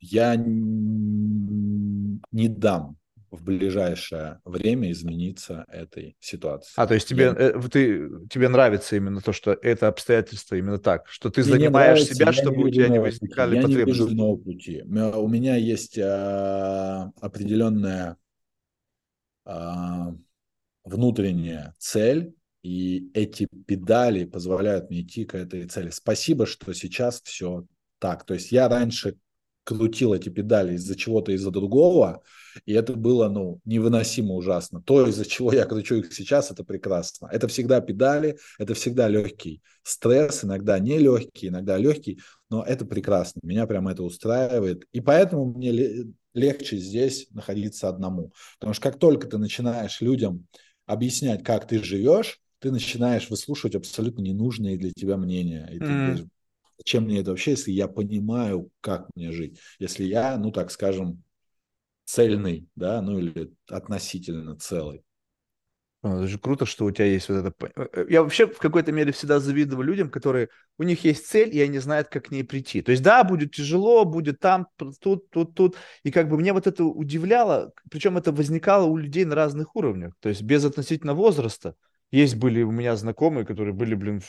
Я 0.00 0.34
не 0.36 0.88
дам 2.48 2.96
в 3.32 3.42
ближайшее 3.42 4.40
время 4.44 4.92
измениться 4.92 5.64
этой 5.68 6.16
ситуации. 6.20 6.72
А, 6.76 6.86
то 6.86 6.94
есть 6.94 7.08
тебе, 7.08 7.24
я... 7.24 7.32
э, 7.32 7.60
ты, 7.70 8.08
тебе 8.28 8.48
нравится 8.48 8.94
именно 8.94 9.20
то, 9.20 9.32
что 9.32 9.52
это 9.52 9.88
обстоятельство 9.88 10.54
именно 10.54 10.78
так, 10.78 11.08
что 11.08 11.30
ты 11.30 11.40
Мне 11.40 11.52
занимаешь 11.52 12.00
нравится, 12.00 12.14
себя, 12.14 12.32
чтобы 12.32 12.64
у 12.64 12.70
тебя 12.70 12.88
не 12.88 13.00
возникали 13.00 13.56
я 13.56 13.62
потребности? 13.62 13.98
Я 13.98 14.04
не 14.04 14.08
вижу 14.10 14.16
нового 14.16 14.36
пути. 14.36 14.82
У 14.82 15.28
меня 15.28 15.56
есть 15.56 15.98
а, 15.98 17.10
определенная 17.20 18.18
а, 19.46 20.14
внутренняя 20.84 21.74
цель, 21.78 22.34
и 22.62 23.10
эти 23.14 23.48
педали 23.66 24.24
позволяют 24.24 24.90
мне 24.90 25.00
идти 25.00 25.24
к 25.24 25.34
этой 25.34 25.66
цели. 25.66 25.90
Спасибо, 25.90 26.46
что 26.46 26.72
сейчас 26.74 27.22
все 27.22 27.66
так. 27.98 28.24
То 28.24 28.34
есть 28.34 28.52
я 28.52 28.68
раньше 28.68 29.16
крутил 29.64 30.14
эти 30.14 30.28
педали 30.28 30.74
из-за 30.74 30.96
чего-то, 30.96 31.32
из-за 31.32 31.50
другого, 31.50 32.22
и 32.66 32.72
это 32.72 32.94
было, 32.94 33.28
ну, 33.28 33.60
невыносимо 33.64 34.34
ужасно. 34.34 34.82
То, 34.82 35.08
из-за 35.08 35.24
чего 35.24 35.52
я 35.52 35.64
кручу 35.64 35.96
их 35.96 36.12
сейчас, 36.12 36.50
это 36.50 36.64
прекрасно. 36.64 37.28
Это 37.32 37.48
всегда 37.48 37.80
педали, 37.80 38.38
это 38.58 38.74
всегда 38.74 39.08
легкий 39.08 39.62
стресс, 39.82 40.44
иногда 40.44 40.78
не 40.78 40.98
легкий, 40.98 41.48
иногда 41.48 41.76
легкий, 41.78 42.20
но 42.50 42.62
это 42.62 42.84
прекрасно. 42.84 43.40
Меня 43.42 43.66
прямо 43.66 43.92
это 43.92 44.02
устраивает. 44.02 44.84
И 44.92 45.00
поэтому 45.00 45.46
мне 45.46 46.06
легче 46.34 46.76
здесь 46.76 47.26
находиться 47.30 47.88
одному. 47.88 48.32
Потому 48.58 48.74
что 48.74 48.82
как 48.82 48.98
только 48.98 49.26
ты 49.26 49.38
начинаешь 49.38 50.00
людям 50.00 50.46
объяснять, 50.86 51.42
как 51.42 51.66
ты 51.66 51.82
живешь, 51.82 52.40
ты 52.58 52.70
начинаешь 52.70 53.28
выслушивать 53.28 53.74
абсолютно 53.74 54.22
ненужные 54.22 54.76
для 54.76 54.92
тебя 54.92 55.16
мнения. 55.16 55.68
И 55.72 55.78
ты 55.78 55.84
mm. 55.84 56.28
Зачем 56.78 57.04
мне 57.04 57.20
это 57.20 57.30
вообще, 57.30 57.52
если 57.52 57.70
я 57.72 57.88
понимаю, 57.88 58.70
как 58.80 59.08
мне 59.14 59.32
жить? 59.32 59.58
Если 59.78 60.04
я, 60.04 60.36
ну 60.36 60.50
так 60.50 60.70
скажем, 60.70 61.22
цельный, 62.04 62.68
да, 62.74 63.02
ну 63.02 63.18
или 63.18 63.52
относительно 63.68 64.56
целый. 64.58 65.04
Это 66.02 66.26
же 66.26 66.38
круто, 66.38 66.66
что 66.66 66.84
у 66.84 66.90
тебя 66.90 67.04
есть 67.04 67.28
вот 67.28 67.36
это... 67.36 67.54
Э, 67.76 67.86
э, 67.92 68.06
я 68.10 68.22
вообще 68.24 68.48
в 68.48 68.58
какой-то 68.58 68.90
мере 68.90 69.12
всегда 69.12 69.38
завидую 69.38 69.82
людям, 69.82 70.10
которые... 70.10 70.48
У 70.76 70.82
них 70.82 71.04
есть 71.04 71.28
цель, 71.28 71.54
и 71.54 71.60
они 71.60 71.78
знают, 71.78 72.08
как 72.08 72.24
к 72.26 72.30
ней 72.32 72.42
прийти. 72.42 72.82
То 72.82 72.90
есть, 72.90 73.04
да, 73.04 73.22
будет 73.22 73.52
тяжело, 73.52 74.04
будет 74.04 74.40
там, 74.40 74.66
тут, 74.76 75.30
тут, 75.30 75.54
тут. 75.54 75.76
И 76.02 76.10
как 76.10 76.28
бы 76.28 76.36
мне 76.36 76.52
вот 76.52 76.66
это 76.66 76.84
удивляло, 76.84 77.72
причем 77.88 78.18
это 78.18 78.32
возникало 78.32 78.86
у 78.86 78.96
людей 78.96 79.24
на 79.24 79.36
разных 79.36 79.76
уровнях. 79.76 80.14
То 80.18 80.28
есть, 80.28 80.42
без 80.42 80.64
относительно 80.64 81.14
возраста. 81.14 81.76
Есть 82.12 82.36
были 82.36 82.62
у 82.62 82.70
меня 82.70 82.94
знакомые, 82.94 83.46
которые 83.46 83.72
были, 83.72 83.94
блин, 83.94 84.20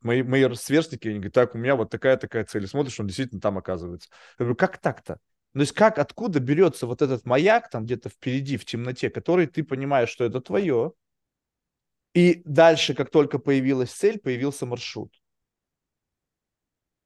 мои, 0.00 0.22
мои 0.22 0.52
сверстники, 0.54 1.06
они 1.06 1.18
говорят, 1.18 1.34
так, 1.34 1.54
у 1.54 1.58
меня 1.58 1.76
вот 1.76 1.90
такая-такая 1.90 2.46
цель. 2.46 2.64
И 2.64 2.66
смотришь, 2.66 2.98
он 2.98 3.06
действительно 3.06 3.42
там 3.42 3.58
оказывается. 3.58 4.08
Я 4.38 4.44
говорю, 4.44 4.56
как 4.56 4.78
так-то? 4.78 5.20
То 5.52 5.60
есть 5.60 5.72
как, 5.72 5.98
откуда 5.98 6.40
берется 6.40 6.86
вот 6.86 7.02
этот 7.02 7.26
маяк 7.26 7.68
там 7.68 7.84
где-то 7.84 8.08
впереди, 8.08 8.56
в 8.56 8.64
темноте, 8.64 9.10
который 9.10 9.46
ты 9.46 9.62
понимаешь, 9.62 10.08
что 10.08 10.24
это 10.24 10.40
твое, 10.40 10.92
и 12.14 12.40
дальше, 12.46 12.94
как 12.94 13.10
только 13.10 13.38
появилась 13.38 13.90
цель, 13.90 14.18
появился 14.18 14.64
маршрут. 14.64 15.14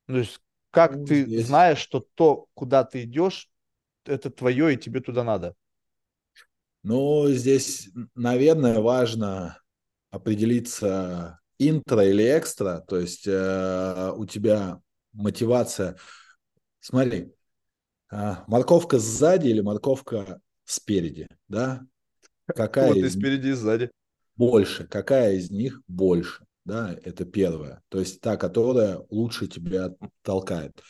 То 0.06 0.18
есть 0.18 0.40
как 0.70 0.94
ну, 0.94 1.06
ты 1.06 1.24
здесь... 1.24 1.46
знаешь, 1.46 1.78
что 1.78 2.06
то, 2.14 2.46
куда 2.54 2.84
ты 2.84 3.02
идешь, 3.02 3.50
это 4.04 4.30
твое, 4.30 4.74
и 4.74 4.76
тебе 4.76 5.00
туда 5.00 5.24
надо? 5.24 5.56
Ну, 6.84 7.26
здесь, 7.28 7.90
наверное, 8.14 8.80
важно 8.80 9.60
определиться 10.10 11.40
интро 11.58 12.04
или 12.04 12.22
экстра, 12.36 12.84
то 12.86 12.98
есть 12.98 13.26
э, 13.26 14.12
у 14.16 14.26
тебя 14.26 14.80
мотивация. 15.12 15.96
Смотри, 16.80 17.32
э, 18.10 18.34
морковка 18.46 18.98
сзади 18.98 19.48
или 19.48 19.60
морковка 19.60 20.40
спереди, 20.64 21.28
да? 21.48 21.82
Какая 22.46 22.88
вот 22.88 22.96
и 22.96 23.08
спереди, 23.08 23.48
и 23.48 23.52
сзади. 23.52 23.90
Больше. 24.36 24.86
Какая 24.86 25.34
из 25.34 25.50
них 25.50 25.82
больше? 25.86 26.44
Да, 26.64 26.96
это 27.02 27.24
первое. 27.24 27.82
То 27.88 27.98
есть 27.98 28.20
та, 28.20 28.36
которая 28.36 29.00
лучше 29.10 29.46
тебя 29.46 29.90
толкает. 30.22 30.80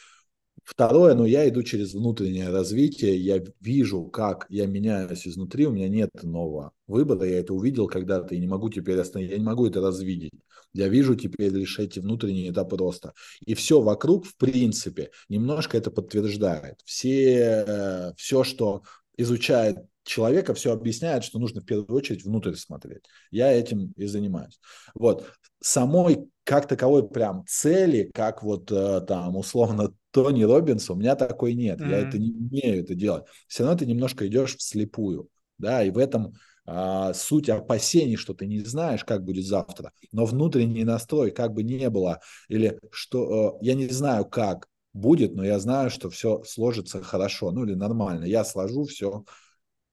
Второе, 0.65 1.15
ну, 1.15 1.25
я 1.25 1.49
иду 1.49 1.63
через 1.63 1.95
внутреннее 1.95 2.51
развитие, 2.51 3.17
я 3.17 3.43
вижу, 3.61 4.05
как 4.05 4.47
я 4.49 4.67
меняюсь 4.67 5.27
изнутри, 5.27 5.67
у 5.67 5.73
меня 5.73 5.89
нет 5.89 6.11
нового 6.23 6.73
выбора, 6.87 7.27
я 7.27 7.41
это 7.41 7.55
увидел 7.55 7.87
когда-то 7.89 8.35
и 8.35 8.39
не 8.39 8.47
могу 8.47 8.71
теперь 8.71 8.99
остановить, 8.99 9.33
я 9.33 9.39
не 9.39 9.45
могу 9.45 9.67
это 9.67 9.81
развидеть. 9.81 10.33
Я 10.73 10.89
вижу 10.89 11.17
теперь 11.17 11.51
лишь 11.53 11.79
эти 11.79 11.99
внутренние 11.99 12.51
этапы 12.51 12.77
роста. 12.77 13.13
И 13.45 13.55
все 13.55 13.81
вокруг, 13.81 14.25
в 14.27 14.37
принципе, 14.37 15.11
немножко 15.29 15.77
это 15.77 15.91
подтверждает. 15.91 16.81
Все, 16.85 17.65
э, 17.67 18.13
все, 18.17 18.45
что 18.45 18.83
изучает 19.17 19.79
человека, 20.05 20.55
все 20.55 20.73
объясняет, 20.73 21.25
что 21.25 21.39
нужно 21.39 21.61
в 21.61 21.65
первую 21.65 21.97
очередь 21.97 22.25
внутрь 22.25 22.55
смотреть. 22.55 23.05
Я 23.31 23.53
этим 23.53 23.93
и 23.97 24.07
занимаюсь. 24.07 24.61
Вот. 24.95 25.31
Самой 25.63 26.29
как 26.45 26.67
таковой 26.67 27.09
прям 27.09 27.45
цели, 27.47 28.11
как 28.13 28.43
вот 28.43 28.73
э, 28.73 29.03
там 29.07 29.37
условно 29.37 29.95
Тони 30.11 30.43
Робинс, 30.43 30.91
у 30.91 30.95
меня 30.95 31.15
такой 31.15 31.55
нет. 31.55 31.81
Mm-hmm. 31.81 31.91
Я 31.91 31.99
это 31.99 32.19
не 32.19 32.33
умею 32.33 32.83
это 32.83 32.95
делать. 32.95 33.25
Все 33.47 33.63
равно 33.63 33.79
ты 33.79 33.87
немножко 33.87 34.27
идешь 34.27 34.57
вслепую. 34.57 35.29
Да, 35.59 35.85
и 35.85 35.91
в 35.91 35.99
этом 35.99 36.33
а, 36.67 37.13
суть 37.15 37.49
опасений, 37.49 38.17
что 38.17 38.33
ты 38.33 38.47
не 38.47 38.61
знаешь, 38.61 39.05
как 39.05 39.25
будет 39.25 39.45
завтра. 39.45 39.93
Но 40.13 40.25
внутренний 40.25 40.85
настрой, 40.85 41.31
как 41.31 41.53
бы 41.53 41.63
не 41.63 41.91
было, 41.91 42.21
или 42.49 42.79
что 42.91 43.59
а, 43.59 43.59
я 43.61 43.75
не 43.75 43.89
знаю, 43.89 44.25
как 44.25 44.69
будет, 44.93 45.35
но 45.35 45.45
я 45.45 45.59
знаю, 45.59 45.91
что 45.91 46.11
все 46.11 46.43
сложится 46.45 47.03
хорошо, 47.03 47.51
ну 47.51 47.65
или 47.65 47.75
нормально. 47.75 48.25
Я 48.25 48.45
сложу 48.45 48.85
все 48.85 49.25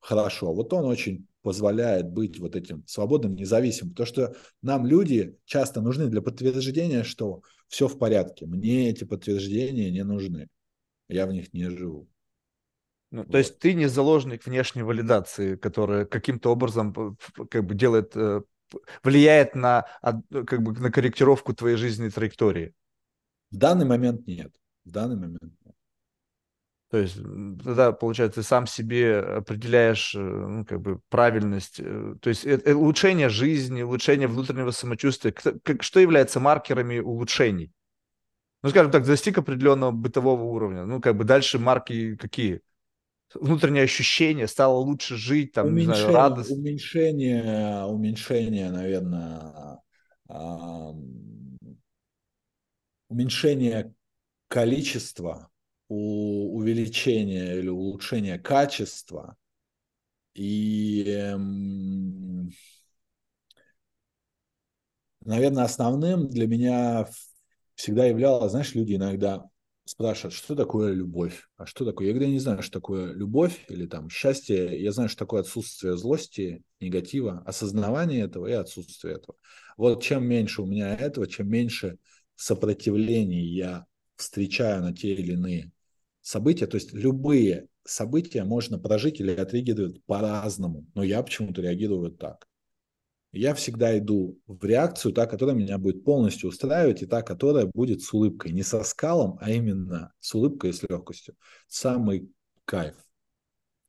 хорошо. 0.08 0.54
Вот 0.54 0.72
он 0.72 0.86
очень 0.86 1.28
позволяет 1.42 2.10
быть 2.10 2.40
вот 2.40 2.56
этим 2.56 2.84
свободным, 2.88 3.36
независимым. 3.36 3.92
Потому 3.92 4.08
что 4.08 4.36
нам 4.62 4.86
люди 4.86 5.38
часто 5.44 5.82
нужны 5.82 6.08
для 6.08 6.22
подтверждения, 6.22 7.04
что 7.04 7.42
все 7.68 7.90
в 7.90 8.00
порядке. 8.00 8.46
Мне 8.46 8.90
эти 8.90 9.04
подтверждения 9.04 9.92
не 9.92 10.04
нужны. 10.06 10.48
Я 11.10 11.26
в 11.28 11.34
них 11.34 11.54
не 11.54 11.70
живу. 11.70 12.08
Ну, 13.12 13.24
вот. 13.24 13.32
То 13.32 13.38
есть 13.38 13.60
ты 13.60 13.74
не 13.74 13.88
заложник 13.88 14.46
внешней 14.46 14.84
валидации, 14.84 15.58
которая 15.58 16.06
каким-то 16.06 16.52
образом 16.52 17.18
как 17.50 17.66
бы 17.66 17.76
делает, 17.76 18.16
э, 18.16 18.42
влияет 19.04 19.56
на, 19.56 19.88
как 20.30 20.62
бы, 20.62 20.72
на 20.72 20.90
корректировку 20.90 21.54
твоей 21.54 21.76
жизненной 21.76 22.12
траектории? 22.12 22.74
В 23.52 23.58
данный 23.58 23.86
момент 23.86 24.26
нет. 24.26 24.54
В 24.86 24.92
данный 24.92 25.18
момент 25.18 25.54
нет. 25.66 25.67
То 26.90 26.98
есть 27.00 27.16
тогда, 27.16 27.92
получается, 27.92 28.42
ты 28.42 28.48
сам 28.48 28.66
себе 28.66 29.20
определяешь 29.20 30.16
э, 30.16 30.20
ну, 30.20 30.64
как 30.64 30.80
бы 30.80 31.02
правильность, 31.10 31.82
э, 31.82 32.16
то 32.22 32.30
есть 32.30 32.46
улучшение 32.46 33.28
жизни, 33.28 33.82
улучшение 33.82 34.30
внутреннего 34.30 34.72
самочувствия. 34.72 35.34
Что 35.82 36.00
является 36.00 36.40
маркерами 36.40 37.00
улучшений? 37.00 37.74
Ну, 38.64 38.70
скажем 38.70 38.92
так, 38.92 39.06
достиг 39.06 39.38
определенного 39.38 39.92
бытового 39.92 40.44
уровня. 40.44 40.86
Ну, 40.86 41.02
как 41.02 41.18
бы 41.18 41.26
дальше 41.26 41.60
марки 41.60 42.16
какие? 42.16 42.62
Внутреннее 43.34 43.84
ощущение, 43.84 44.48
стало 44.48 44.78
лучше 44.78 45.18
жить, 45.18 45.52
там, 45.52 45.68
уменьшение, 45.68 45.96
не 45.98 46.02
знаю, 46.02 46.16
радость. 46.16 46.52
Уменьшение, 46.52 47.84
уменьшение, 47.84 48.72
наверное, 48.72 49.82
уменьшение 53.10 53.94
количества 54.48 55.50
у 55.90 56.58
увеличения 56.58 57.56
или 57.58 57.70
улучшения 57.70 58.40
качества 58.40 59.36
и, 60.36 61.04
эм, 61.08 62.50
наверное, 65.26 65.64
основным 65.64 66.28
для 66.30 66.48
меня 66.48 67.08
всегда 67.76 68.06
являлось, 68.06 68.52
знаешь, 68.52 68.76
люди 68.76 68.96
иногда 68.96 69.46
спрашивают, 69.86 70.34
что 70.34 70.56
такое 70.56 70.94
любовь, 70.94 71.48
а 71.58 71.66
что 71.66 71.86
такое? 71.86 72.08
Я 72.08 72.14
говорю, 72.14 72.28
я 72.30 72.34
не 72.34 72.40
знаю, 72.40 72.62
что 72.62 72.74
такое 72.74 73.14
любовь 73.14 73.66
или 73.70 73.86
там 73.86 74.10
счастье, 74.10 74.82
я 74.82 74.92
знаю, 74.92 75.10
что 75.10 75.20
такое 75.20 75.42
отсутствие 75.42 75.98
злости, 75.98 76.64
негатива, 76.82 77.42
осознавание 77.46 78.22
этого 78.26 78.48
и 78.48 78.52
отсутствие 78.52 79.16
этого. 79.16 79.38
Вот 79.78 80.04
чем 80.04 80.26
меньше 80.26 80.62
у 80.62 80.66
меня 80.66 80.94
этого, 80.96 81.28
чем 81.28 81.50
меньше 81.50 81.98
сопротивлений 82.36 83.46
я 83.46 83.86
встречаю 84.16 84.82
на 84.84 84.94
те 84.94 85.14
или 85.14 85.34
иные 85.34 85.72
события, 86.28 86.68
то 86.68 86.76
есть 86.76 86.94
любые 86.94 87.70
события 87.86 88.44
можно 88.44 88.78
прожить 88.78 89.22
или 89.22 89.32
отрегировать 89.32 90.04
по-разному, 90.04 90.86
но 90.94 91.02
я 91.04 91.24
почему-то 91.24 91.62
реагирую 91.62 92.12
так. 92.12 92.48
Я 93.32 93.54
всегда 93.54 93.98
иду 93.98 94.38
в 94.46 94.64
реакцию, 94.66 95.14
та, 95.14 95.26
которая 95.26 95.56
меня 95.56 95.78
будет 95.78 96.04
полностью 96.04 96.50
устраивать, 96.50 97.02
и 97.02 97.06
та, 97.06 97.22
которая 97.22 97.70
будет 97.74 98.02
с 98.02 98.14
улыбкой. 98.14 98.52
Не 98.52 98.64
со 98.64 98.84
скалом, 98.84 99.38
а 99.42 99.52
именно 99.52 100.14
с 100.20 100.34
улыбкой 100.34 100.72
и 100.72 100.74
с 100.74 100.84
легкостью. 100.84 101.36
Самый 101.68 102.30
кайф 102.66 102.96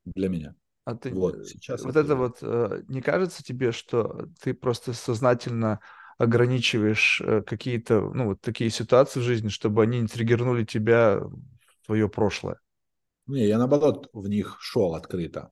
для 0.04 0.28
меня. 0.28 0.54
А 0.84 0.94
ты 0.94 1.10
вот, 1.10 1.46
сейчас 1.46 1.82
вот 1.82 1.96
это 1.96 2.14
вот 2.14 2.38
э, 2.42 2.82
не 2.88 3.00
кажется 3.00 3.42
тебе, 3.42 3.72
что 3.72 4.28
ты 4.40 4.54
просто 4.54 4.92
сознательно 4.92 5.80
ограничиваешь 6.18 7.20
э, 7.20 7.42
какие-то 7.42 8.00
ну 8.12 8.26
вот 8.26 8.40
такие 8.40 8.70
ситуации 8.70 9.20
в 9.20 9.24
жизни, 9.24 9.48
чтобы 9.48 9.82
они 9.82 10.00
не 10.00 10.08
триггернули 10.08 10.64
тебя 10.64 11.20
твое 11.88 12.08
прошлое? 12.08 12.60
Не, 13.26 13.46
я 13.46 13.58
наоборот 13.58 14.08
в 14.12 14.28
них 14.28 14.58
шел 14.60 14.94
открыто. 14.94 15.50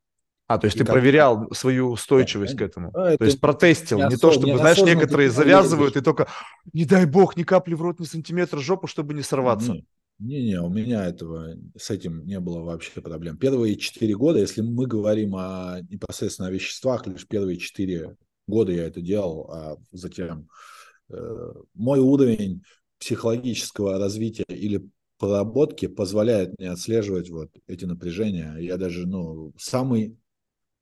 А, 0.48 0.58
то 0.58 0.66
есть 0.66 0.76
и 0.76 0.80
ты 0.80 0.84
как... 0.84 0.94
проверял 0.94 1.50
свою 1.52 1.90
устойчивость 1.90 2.54
да, 2.54 2.58
к 2.58 2.68
этому. 2.68 2.90
А, 2.94 3.16
то 3.16 3.24
есть 3.24 3.40
протестил. 3.40 3.98
Не, 3.98 4.10
не 4.10 4.16
то, 4.16 4.30
чтобы, 4.30 4.56
знаешь, 4.58 4.78
некоторые 4.78 5.30
завязывают 5.30 5.96
и 5.96 6.02
только, 6.02 6.28
не 6.72 6.84
дай 6.84 7.06
бог, 7.06 7.36
ни 7.36 7.42
капли 7.42 7.74
в 7.74 7.82
рот, 7.82 7.98
ни 7.98 8.04
сантиметра 8.04 8.60
жопу, 8.60 8.86
чтобы 8.86 9.14
не 9.14 9.22
сорваться. 9.22 9.74
Не-не, 10.18 10.60
у 10.60 10.68
меня 10.68 11.06
этого, 11.06 11.56
с 11.76 11.90
этим 11.90 12.24
не 12.24 12.38
было 12.38 12.60
вообще 12.60 13.00
проблем. 13.00 13.38
Первые 13.38 13.76
четыре 13.76 14.14
года, 14.14 14.38
если 14.38 14.60
мы 14.60 14.86
говорим 14.86 15.34
о 15.36 15.80
непосредственно 15.90 16.48
о 16.48 16.52
веществах, 16.52 17.06
лишь 17.06 17.26
первые 17.26 17.58
четыре 17.58 18.16
года 18.46 18.72
я 18.72 18.86
это 18.86 19.00
делал, 19.00 19.50
а 19.50 19.76
затем 19.90 20.48
э, 21.10 21.52
мой 21.74 21.98
уровень 21.98 22.62
психологического 22.98 23.98
развития 23.98 24.44
или 24.48 24.88
проработки 25.18 25.86
позволяет 25.86 26.58
мне 26.58 26.70
отслеживать 26.70 27.30
вот 27.30 27.50
эти 27.66 27.84
напряжения. 27.84 28.56
Я 28.58 28.76
даже, 28.76 29.06
ну, 29.06 29.52
самый 29.58 30.18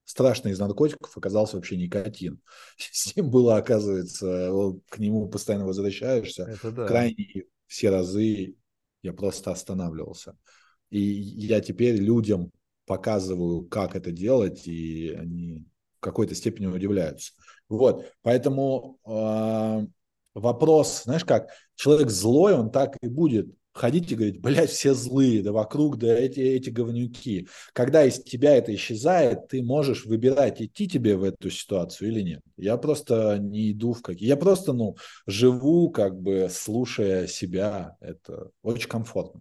страшный 0.05 0.53
из 0.53 0.59
наркотиков 0.59 1.17
оказался 1.17 1.57
вообще 1.57 1.77
никотин. 1.77 2.41
С 2.77 3.15
ним 3.17 3.31
было, 3.31 3.57
оказывается, 3.57 4.53
к 4.89 4.99
нему 4.99 5.29
постоянно 5.29 5.67
возвращаешься. 5.67 6.45
Это 6.45 6.71
да. 6.71 6.87
Крайне 6.87 7.45
все 7.67 7.91
разы 7.91 8.57
я 9.03 9.13
просто 9.13 9.51
останавливался. 9.51 10.37
И 10.91 11.01
я 11.01 11.61
теперь 11.61 11.97
людям 11.97 12.53
показываю, 12.87 13.63
как 13.63 13.97
это 13.97 14.13
делать, 14.13 14.67
и 14.67 15.11
они 15.11 15.65
в 15.97 16.01
какой-то 16.01 16.35
степени 16.35 16.67
удивляются. 16.67 17.33
Вот, 17.69 18.05
поэтому 18.23 18.99
э, 19.07 19.87
вопрос, 20.35 21.05
знаешь 21.05 21.25
как, 21.25 21.49
человек 21.75 22.11
злой, 22.11 22.55
он 22.55 22.71
так 22.71 22.97
и 23.01 23.09
будет 23.09 23.49
ходить 23.75 24.11
и 24.11 24.15
говорить, 24.15 24.41
блядь, 24.41 24.71
все 24.71 24.95
злые, 24.95 25.43
да 25.43 25.53
вокруг, 25.53 25.99
да 25.99 26.15
эти, 26.15 26.41
эти 26.41 26.71
говнюки. 26.71 27.49
Когда 27.73 28.05
из 28.05 28.23
тебя 28.23 28.57
это 28.57 28.75
исчезает, 28.75 29.49
ты 29.49 29.63
можешь 29.63 30.07
выбирать, 30.07 30.63
идти 30.63 30.89
тебе 30.89 31.17
в 31.17 31.25
эту 31.25 31.51
ситуацию 31.51 32.11
или 32.11 32.21
нет. 32.21 32.41
Я 32.57 32.77
просто 32.77 33.39
не 33.39 33.73
иду 33.73 33.93
в 33.93 34.03
какие... 34.03 34.29
Я 34.29 34.37
просто, 34.37 34.73
ну, 34.73 34.97
живу, 35.27 35.91
как 35.91 36.21
бы, 36.21 36.49
слушая 36.51 37.27
себя. 37.27 37.97
Это 38.01 38.51
очень 38.63 38.89
комфортно. 38.89 39.41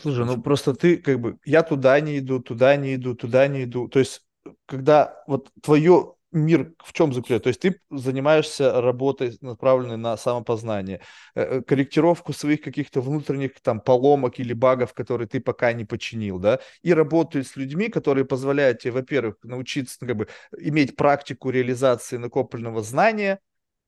Слушай, 0.00 0.24
ну 0.24 0.40
просто 0.40 0.72
ты, 0.72 0.96
как 0.96 1.20
бы, 1.20 1.38
я 1.44 1.62
туда 1.62 2.00
не 2.00 2.18
иду, 2.18 2.40
туда 2.40 2.76
не 2.76 2.94
иду, 2.94 3.14
туда 3.14 3.46
не 3.48 3.64
иду. 3.64 3.88
То 3.88 3.98
есть, 3.98 4.22
когда 4.66 5.22
вот 5.26 5.50
твое 5.60 6.14
мир 6.34 6.72
в 6.84 6.92
чем 6.92 7.12
заключается? 7.12 7.44
То 7.44 7.48
есть 7.48 7.60
ты 7.60 7.80
занимаешься 7.90 8.80
работой, 8.80 9.36
направленной 9.40 9.96
на 9.96 10.16
самопознание, 10.16 11.00
э, 11.34 11.42
э, 11.42 11.62
корректировку 11.62 12.32
своих 12.32 12.60
каких-то 12.60 13.00
внутренних 13.00 13.60
там 13.62 13.80
поломок 13.80 14.38
или 14.40 14.52
багов, 14.52 14.92
которые 14.92 15.28
ты 15.28 15.40
пока 15.40 15.72
не 15.72 15.84
починил, 15.84 16.38
да, 16.38 16.60
и 16.82 16.92
работаешь 16.92 17.48
с 17.48 17.56
людьми, 17.56 17.88
которые 17.88 18.24
позволяют 18.24 18.80
тебе, 18.80 18.92
во-первых, 18.92 19.36
научиться, 19.42 19.96
ну, 20.00 20.08
как 20.08 20.16
бы, 20.16 20.28
иметь 20.58 20.96
практику 20.96 21.50
реализации 21.50 22.16
накопленного 22.16 22.82
знания, 22.82 23.40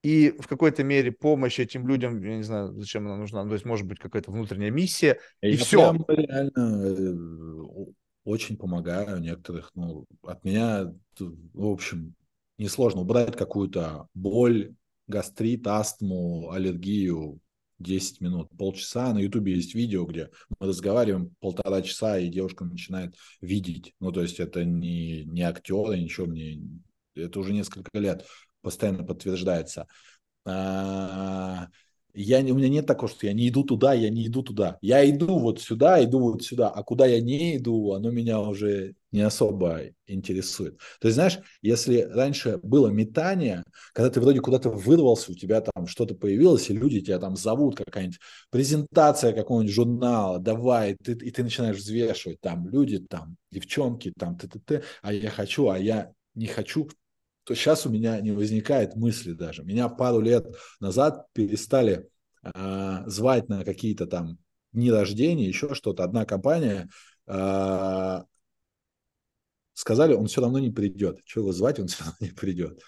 и 0.02 0.30
в 0.38 0.46
какой-то 0.46 0.84
мере 0.84 1.10
помощь 1.10 1.58
этим 1.58 1.88
людям, 1.88 2.22
я 2.22 2.36
не 2.36 2.44
знаю, 2.44 2.72
зачем 2.74 3.06
она 3.06 3.16
нужна, 3.16 3.44
то 3.44 3.52
есть 3.52 3.64
может 3.64 3.86
быть 3.86 3.98
какая-то 3.98 4.30
внутренняя 4.30 4.70
миссия, 4.70 5.18
и 5.40 5.52
я 5.52 5.58
все. 5.58 5.92
реально 6.08 6.86
э, 6.86 7.86
очень 8.24 8.56
помогаю 8.56 9.18
некоторых, 9.20 9.70
ну, 9.74 10.04
от 10.22 10.44
меня, 10.44 10.92
в 11.18 11.66
общем, 11.66 12.14
несложно 12.58 13.02
убрать 13.02 13.36
какую-то 13.36 14.08
боль, 14.14 14.74
гастрит, 15.06 15.66
астму, 15.66 16.50
аллергию 16.50 17.40
10 17.78 18.20
минут, 18.20 18.48
полчаса. 18.56 19.12
На 19.12 19.18
Ютубе 19.18 19.54
есть 19.54 19.74
видео, 19.74 20.04
где 20.04 20.30
мы 20.58 20.68
разговариваем 20.68 21.34
полтора 21.40 21.82
часа, 21.82 22.18
и 22.18 22.28
девушка 22.28 22.64
начинает 22.64 23.14
видеть. 23.40 23.94
Ну, 24.00 24.12
то 24.12 24.22
есть 24.22 24.40
это 24.40 24.64
не, 24.64 25.24
не 25.24 25.42
актер, 25.42 25.96
ничего 25.96 26.26
мне... 26.26 26.60
Это 27.14 27.40
уже 27.40 27.52
несколько 27.52 27.90
лет 27.98 28.26
постоянно 28.62 29.04
подтверждается. 29.04 29.86
А, 30.44 31.68
я, 32.22 32.40
у 32.40 32.56
меня 32.56 32.68
нет 32.68 32.86
такого, 32.86 33.10
что 33.10 33.26
я 33.26 33.32
не 33.32 33.48
иду 33.48 33.62
туда, 33.62 33.92
я 33.92 34.08
не 34.08 34.26
иду 34.26 34.42
туда. 34.42 34.78
Я 34.80 35.08
иду 35.08 35.38
вот 35.38 35.60
сюда, 35.60 36.02
иду 36.02 36.20
вот 36.20 36.42
сюда, 36.42 36.70
а 36.70 36.82
куда 36.82 37.06
я 37.06 37.20
не 37.20 37.58
иду, 37.58 37.92
оно 37.92 38.10
меня 38.10 38.40
уже 38.40 38.94
не 39.12 39.20
особо 39.20 39.80
интересует. 40.06 40.78
То 41.00 41.08
есть, 41.08 41.16
знаешь, 41.16 41.38
если 41.60 42.00
раньше 42.00 42.58
было 42.62 42.88
метание, 42.88 43.64
когда 43.92 44.10
ты 44.10 44.20
вроде 44.20 44.40
куда-то 44.40 44.70
вырвался, 44.70 45.32
у 45.32 45.34
тебя 45.34 45.60
там 45.60 45.86
что-то 45.86 46.14
появилось, 46.14 46.70
и 46.70 46.74
люди 46.74 47.00
тебя 47.00 47.18
там 47.18 47.36
зовут, 47.36 47.76
какая-нибудь 47.76 48.18
презентация 48.50 49.32
какого-нибудь 49.32 49.74
журнала, 49.74 50.38
давай, 50.38 50.96
ты, 50.96 51.12
и 51.12 51.30
ты 51.30 51.42
начинаешь 51.42 51.76
взвешивать, 51.76 52.40
там 52.40 52.66
люди, 52.68 52.98
там 52.98 53.36
девчонки, 53.50 54.12
там 54.18 54.38
ты-ты-ты, 54.38 54.82
а 55.02 55.12
я 55.12 55.30
хочу, 55.30 55.68
а 55.68 55.78
я 55.78 56.12
не 56.34 56.46
хочу, 56.46 56.88
то 57.46 57.54
сейчас 57.54 57.86
у 57.86 57.90
меня 57.90 58.20
не 58.20 58.32
возникает 58.32 58.96
мысли 58.96 59.32
даже. 59.32 59.62
Меня 59.62 59.88
пару 59.88 60.20
лет 60.20 60.44
назад 60.80 61.28
перестали 61.32 62.08
э, 62.42 63.02
звать 63.06 63.48
на 63.48 63.64
какие-то 63.64 64.06
там 64.06 64.38
дни 64.72 64.90
рождения, 64.90 65.46
еще 65.46 65.72
что-то. 65.72 66.02
Одна 66.02 66.24
компания 66.24 66.88
э, 67.28 68.18
сказали, 69.74 70.14
он 70.14 70.26
все 70.26 70.40
равно 70.40 70.58
не 70.58 70.70
придет. 70.70 71.20
Что 71.24 71.40
его 71.40 71.52
звать, 71.52 71.78
он 71.78 71.86
все 71.86 72.02
равно 72.02 72.16
не 72.18 72.30
придет. 72.30 72.80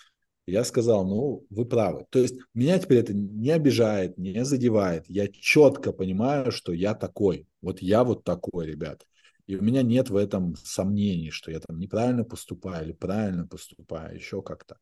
Я 0.45 0.65
сказал, 0.65 1.07
ну, 1.07 1.47
вы 1.51 1.65
правы. 1.65 2.07
То 2.11 2.19
есть 2.19 2.35
меня 2.53 2.81
теперь 2.81 2.99
это 2.99 3.15
не 3.15 3.51
обижает, 3.51 4.19
не 4.19 4.45
задевает. 4.45 5.05
Я 5.07 5.29
четко 5.29 5.93
понимаю, 5.93 6.51
что 6.51 6.73
я 6.73 6.95
такой. 6.95 7.47
Вот 7.63 7.81
я 7.81 8.03
вот 8.03 8.25
такой, 8.25 8.67
ребят. 8.67 9.07
И 9.49 9.57
у 9.57 9.63
меня 9.63 9.83
нет 9.83 10.11
в 10.11 10.17
этом 10.17 10.55
сомнений, 10.63 11.31
что 11.31 11.51
я 11.51 11.59
там 11.59 11.79
неправильно 11.79 12.23
поступаю 12.23 12.85
или 12.85 12.93
правильно 12.93 13.47
поступаю, 13.47 14.15
еще 14.15 14.43
как-то. 14.43 14.77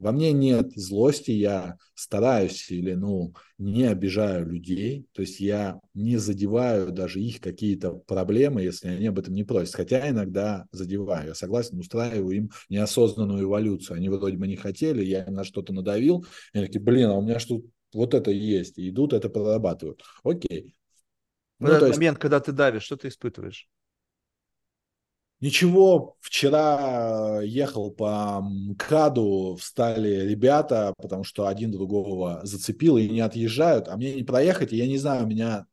Во 0.00 0.10
мне 0.10 0.32
нет 0.32 0.72
злости, 0.74 1.30
я 1.30 1.76
стараюсь 1.94 2.68
или, 2.70 2.94
ну, 2.94 3.32
не 3.58 3.84
обижаю 3.84 4.48
людей, 4.48 5.06
то 5.12 5.22
есть 5.22 5.38
я 5.38 5.80
не 5.94 6.16
задеваю 6.16 6.90
даже 6.90 7.20
их 7.20 7.40
какие-то 7.40 7.92
проблемы, 7.92 8.62
если 8.62 8.88
они 8.88 9.06
об 9.06 9.20
этом 9.20 9.34
не 9.34 9.44
просят, 9.44 9.76
хотя 9.76 10.08
иногда 10.08 10.66
задеваю, 10.72 11.28
я 11.28 11.34
согласен, 11.34 11.78
устраиваю 11.78 12.36
им 12.36 12.50
неосознанную 12.68 13.44
эволюцию, 13.44 13.98
они 13.98 14.08
вроде 14.08 14.36
бы 14.36 14.48
не 14.48 14.56
хотели, 14.56 15.04
я 15.04 15.24
им 15.24 15.34
на 15.34 15.44
что-то 15.44 15.72
надавил, 15.72 16.24
и 16.52 16.58
они 16.58 16.66
такие, 16.66 16.80
блин, 16.80 17.10
а 17.10 17.14
у 17.14 17.22
меня 17.22 17.38
что 17.38 17.62
вот 17.92 18.14
это 18.14 18.32
есть, 18.32 18.78
и 18.78 18.88
идут, 18.88 19.12
это 19.12 19.28
прорабатывают. 19.28 20.02
Окей. 20.24 20.74
Ну, 21.60 21.68
этот 21.68 21.88
есть... 21.88 21.98
момент, 21.98 22.18
когда 22.18 22.40
ты 22.40 22.50
давишь, 22.50 22.82
что 22.82 22.96
ты 22.96 23.08
испытываешь? 23.08 23.68
Ничего, 25.40 26.16
вчера 26.20 27.40
ехал 27.42 27.92
по 27.92 28.40
МКАДу, 28.42 29.56
встали 29.60 30.28
ребята, 30.28 30.92
потому 31.00 31.22
что 31.22 31.46
один 31.46 31.70
другого 31.70 32.40
зацепил 32.42 32.96
и 32.96 33.08
не 33.08 33.20
отъезжают, 33.20 33.86
а 33.86 33.96
мне 33.96 34.14
не 34.14 34.24
проехать, 34.24 34.72
и 34.72 34.76
я 34.76 34.88
не 34.88 34.98
знаю, 34.98 35.28
меня 35.28 35.66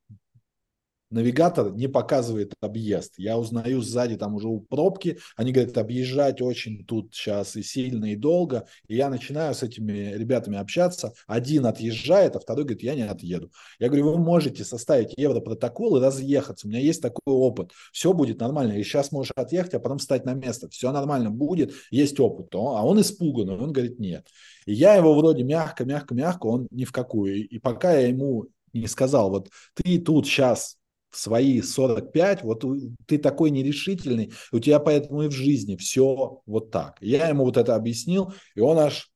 навигатор 1.16 1.72
не 1.74 1.88
показывает 1.88 2.54
объезд. 2.60 3.14
Я 3.18 3.38
узнаю 3.38 3.82
сзади, 3.82 4.18
там 4.18 4.36
уже 4.36 4.50
у 4.50 4.60
пробки, 4.60 5.18
они 5.38 5.54
говорят, 5.54 5.78
объезжать 5.78 6.42
очень 6.42 6.84
тут 6.86 7.16
сейчас 7.16 7.56
и 7.56 7.64
сильно, 7.64 8.12
и 8.12 8.18
долго. 8.18 8.68
И 8.90 8.98
я 8.98 9.10
начинаю 9.10 9.56
с 9.56 9.64
этими 9.64 10.14
ребятами 10.14 10.58
общаться. 10.58 11.14
Один 11.26 11.66
отъезжает, 11.66 12.36
а 12.36 12.40
второй 12.42 12.66
говорит, 12.66 12.84
я 12.84 12.96
не 12.96 13.04
отъеду. 13.04 13.50
Я 13.80 13.88
говорю, 13.88 14.12
вы 14.12 14.18
можете 14.18 14.66
составить 14.66 15.14
европротокол 15.16 15.96
и 15.96 16.02
разъехаться. 16.02 16.68
У 16.68 16.70
меня 16.70 16.82
есть 16.82 17.02
такой 17.02 17.34
опыт. 17.34 17.72
Все 17.94 18.12
будет 18.12 18.42
нормально. 18.42 18.74
И 18.74 18.84
сейчас 18.84 19.14
можешь 19.14 19.32
отъехать, 19.38 19.76
а 19.76 19.80
потом 19.80 20.00
встать 20.00 20.26
на 20.26 20.34
место. 20.34 20.68
Все 20.70 20.92
нормально 20.92 21.32
будет, 21.32 21.72
есть 21.92 22.20
опыт. 22.20 22.54
А 22.54 22.86
он 22.86 23.00
испуган, 23.00 23.50
он 23.50 23.72
говорит, 23.72 24.00
нет. 24.00 24.28
И 24.66 24.74
я 24.74 24.96
его 24.96 25.16
вроде 25.16 25.44
мягко, 25.44 25.86
мягко, 25.86 26.14
мягко, 26.14 26.48
он 26.48 26.68
ни 26.72 26.84
в 26.84 26.92
какую. 26.92 27.48
И 27.48 27.58
пока 27.58 27.94
я 27.94 28.08
ему 28.08 28.48
не 28.74 28.88
сказал, 28.88 29.30
вот 29.30 29.50
ты 29.76 29.98
тут 30.00 30.28
сейчас 30.28 30.76
свои 31.16 31.62
45, 31.62 32.44
вот 32.44 32.66
ты 33.06 33.18
такой 33.18 33.50
нерешительный, 33.50 34.34
у 34.52 34.60
тебя 34.60 34.80
поэтому 34.80 35.24
и 35.24 35.28
в 35.28 35.32
жизни 35.32 35.76
все 35.76 36.42
вот 36.46 36.72
так. 36.72 36.98
Я 37.02 37.28
ему 37.28 37.46
вот 37.46 37.58
это 37.58 37.76
объяснил, 37.76 38.34
и 38.56 38.60
он 38.60 38.80
аж 38.80 39.12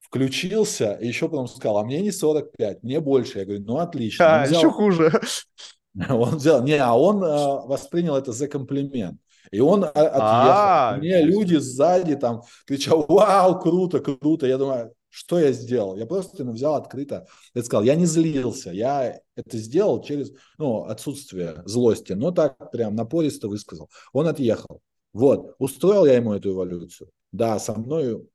включился, 0.00 0.94
и 0.94 1.06
еще 1.06 1.28
потом 1.28 1.46
сказал, 1.46 1.78
а 1.78 1.84
мне 1.84 2.00
не 2.00 2.10
45, 2.10 2.82
мне 2.82 3.00
больше. 3.00 3.38
Я 3.38 3.44
говорю, 3.44 3.62
ну 3.64 3.78
отлично. 3.78 4.42
А, 4.42 4.44
взял, 4.44 4.60
еще 4.60 4.70
хуже. 4.70 5.12
Он 6.08 6.36
взял, 6.36 6.62
не, 6.62 6.74
а 6.74 6.94
он 6.94 7.22
а, 7.24 7.66
воспринял 7.66 8.14
это 8.14 8.30
за 8.30 8.46
комплимент. 8.46 9.18
И 9.50 9.58
он 9.58 9.82
отъехал. 9.82 10.20
А, 10.20 10.96
мне 10.96 11.22
люди 11.22 11.56
сзади 11.56 12.14
там 12.14 12.42
кричали, 12.64 13.04
вау, 13.08 13.58
круто, 13.58 13.98
круто. 13.98 14.46
Я 14.46 14.56
думаю, 14.56 14.94
что 15.10 15.38
я 15.38 15.52
сделал? 15.52 15.96
Я 15.96 16.06
просто 16.06 16.44
ну, 16.44 16.52
взял 16.52 16.76
открыто 16.76 17.26
и 17.54 17.60
сказал, 17.60 17.82
я 17.84 17.96
не 17.96 18.06
злился, 18.06 18.70
я 18.70 19.20
это 19.36 19.58
сделал 19.58 20.02
через 20.02 20.32
ну, 20.56 20.84
отсутствие 20.84 21.62
злости, 21.66 22.12
но 22.12 22.30
так 22.30 22.70
прям 22.70 22.94
напористо 22.94 23.48
высказал. 23.48 23.90
Он 24.12 24.28
отъехал. 24.28 24.80
Вот, 25.12 25.54
устроил 25.58 26.06
я 26.06 26.14
ему 26.14 26.32
эту 26.32 26.52
эволюцию. 26.52 27.10
Да, 27.32 27.58
со 27.58 27.74
мной 27.74 28.26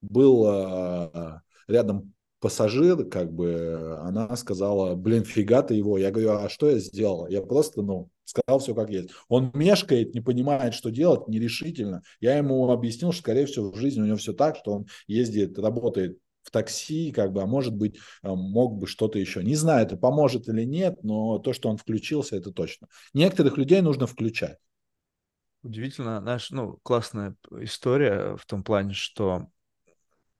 был 0.00 0.46
э, 0.46 1.40
рядом 1.66 2.14
пассажир, 2.40 3.04
как 3.04 3.32
бы, 3.32 3.98
она 4.00 4.34
сказала, 4.36 4.94
блин, 4.94 5.24
фига 5.24 5.62
ты 5.62 5.74
его. 5.74 5.98
Я 5.98 6.10
говорю, 6.10 6.32
а 6.32 6.48
что 6.48 6.70
я 6.70 6.78
сделал? 6.78 7.26
Я 7.26 7.42
просто, 7.42 7.82
ну, 7.82 8.08
сказал 8.30 8.60
все 8.60 8.74
как 8.74 8.90
есть. 8.90 9.10
Он 9.28 9.50
мешкает, 9.54 10.14
не 10.14 10.20
понимает, 10.20 10.74
что 10.74 10.90
делать, 10.90 11.28
нерешительно. 11.28 12.02
Я 12.20 12.36
ему 12.36 12.70
объяснил, 12.70 13.12
что, 13.12 13.22
скорее 13.22 13.46
всего, 13.46 13.70
в 13.70 13.76
жизни 13.76 14.02
у 14.02 14.06
него 14.06 14.16
все 14.16 14.32
так, 14.32 14.56
что 14.56 14.72
он 14.72 14.86
ездит, 15.06 15.58
работает 15.58 16.18
в 16.42 16.50
такси, 16.50 17.12
как 17.12 17.32
бы, 17.32 17.42
а 17.42 17.46
может 17.46 17.74
быть, 17.74 17.96
э, 17.96 18.28
мог 18.28 18.78
бы 18.78 18.86
что-то 18.86 19.18
еще. 19.18 19.42
Не 19.42 19.56
знаю, 19.56 19.84
это 19.84 19.96
поможет 19.96 20.48
или 20.48 20.64
нет, 20.64 21.02
но 21.02 21.38
то, 21.38 21.52
что 21.52 21.68
он 21.68 21.76
включился, 21.76 22.36
это 22.36 22.50
точно. 22.50 22.88
Некоторых 23.12 23.58
людей 23.58 23.80
нужно 23.82 24.06
включать. 24.06 24.56
Удивительно, 25.62 26.20
наш, 26.20 26.50
ну, 26.50 26.78
классная 26.82 27.36
история 27.60 28.36
в 28.36 28.46
том 28.46 28.64
плане, 28.64 28.94
что 28.94 29.48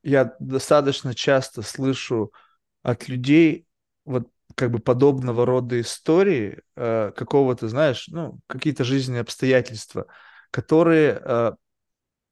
я 0.01 0.35
достаточно 0.39 1.13
часто 1.13 1.61
слышу 1.61 2.33
от 2.81 3.07
людей 3.07 3.67
вот 4.03 4.27
как 4.55 4.71
бы 4.71 4.79
подобного 4.79 5.45
рода 5.45 5.79
истории, 5.79 6.59
э, 6.75 7.11
какого-то, 7.15 7.67
знаешь, 7.67 8.07
ну, 8.09 8.39
какие-то 8.47 8.83
жизненные 8.83 9.21
обстоятельства, 9.21 10.07
которые 10.51 11.21
э, 11.23 11.51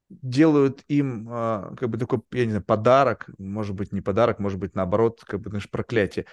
делают 0.10 0.84
им 0.88 1.30
э, 1.30 1.76
как 1.78 1.90
бы 1.90 1.98
такой, 1.98 2.22
я 2.32 2.46
не 2.46 2.52
знаю, 2.52 2.66
подарок, 2.66 3.30
может 3.38 3.76
быть, 3.76 3.91
не 3.91 4.02
подарок, 4.02 4.40
может 4.40 4.60
быть, 4.60 4.76
наоборот, 4.76 5.22
как 5.26 5.41
бы, 5.41 5.50
знаешь, 5.50 5.70
проклятие, 5.70 6.26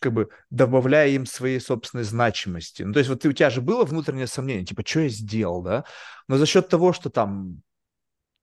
как 0.00 0.12
бы 0.12 0.28
добавляя 0.50 1.08
им 1.08 1.24
своей 1.26 1.60
собственной 1.60 2.04
значимости. 2.04 2.82
Ну, 2.82 2.92
то 2.92 2.98
есть 2.98 3.08
вот 3.08 3.24
у 3.24 3.32
тебя 3.32 3.50
же 3.50 3.60
было 3.60 3.84
внутреннее 3.84 4.26
сомнение, 4.26 4.64
типа, 4.64 4.82
что 4.84 5.00
я 5.00 5.08
сделал, 5.08 5.62
да? 5.62 5.84
Но 6.28 6.36
за 6.36 6.46
счет 6.46 6.68
того, 6.68 6.92
что 6.92 7.08
там 7.10 7.62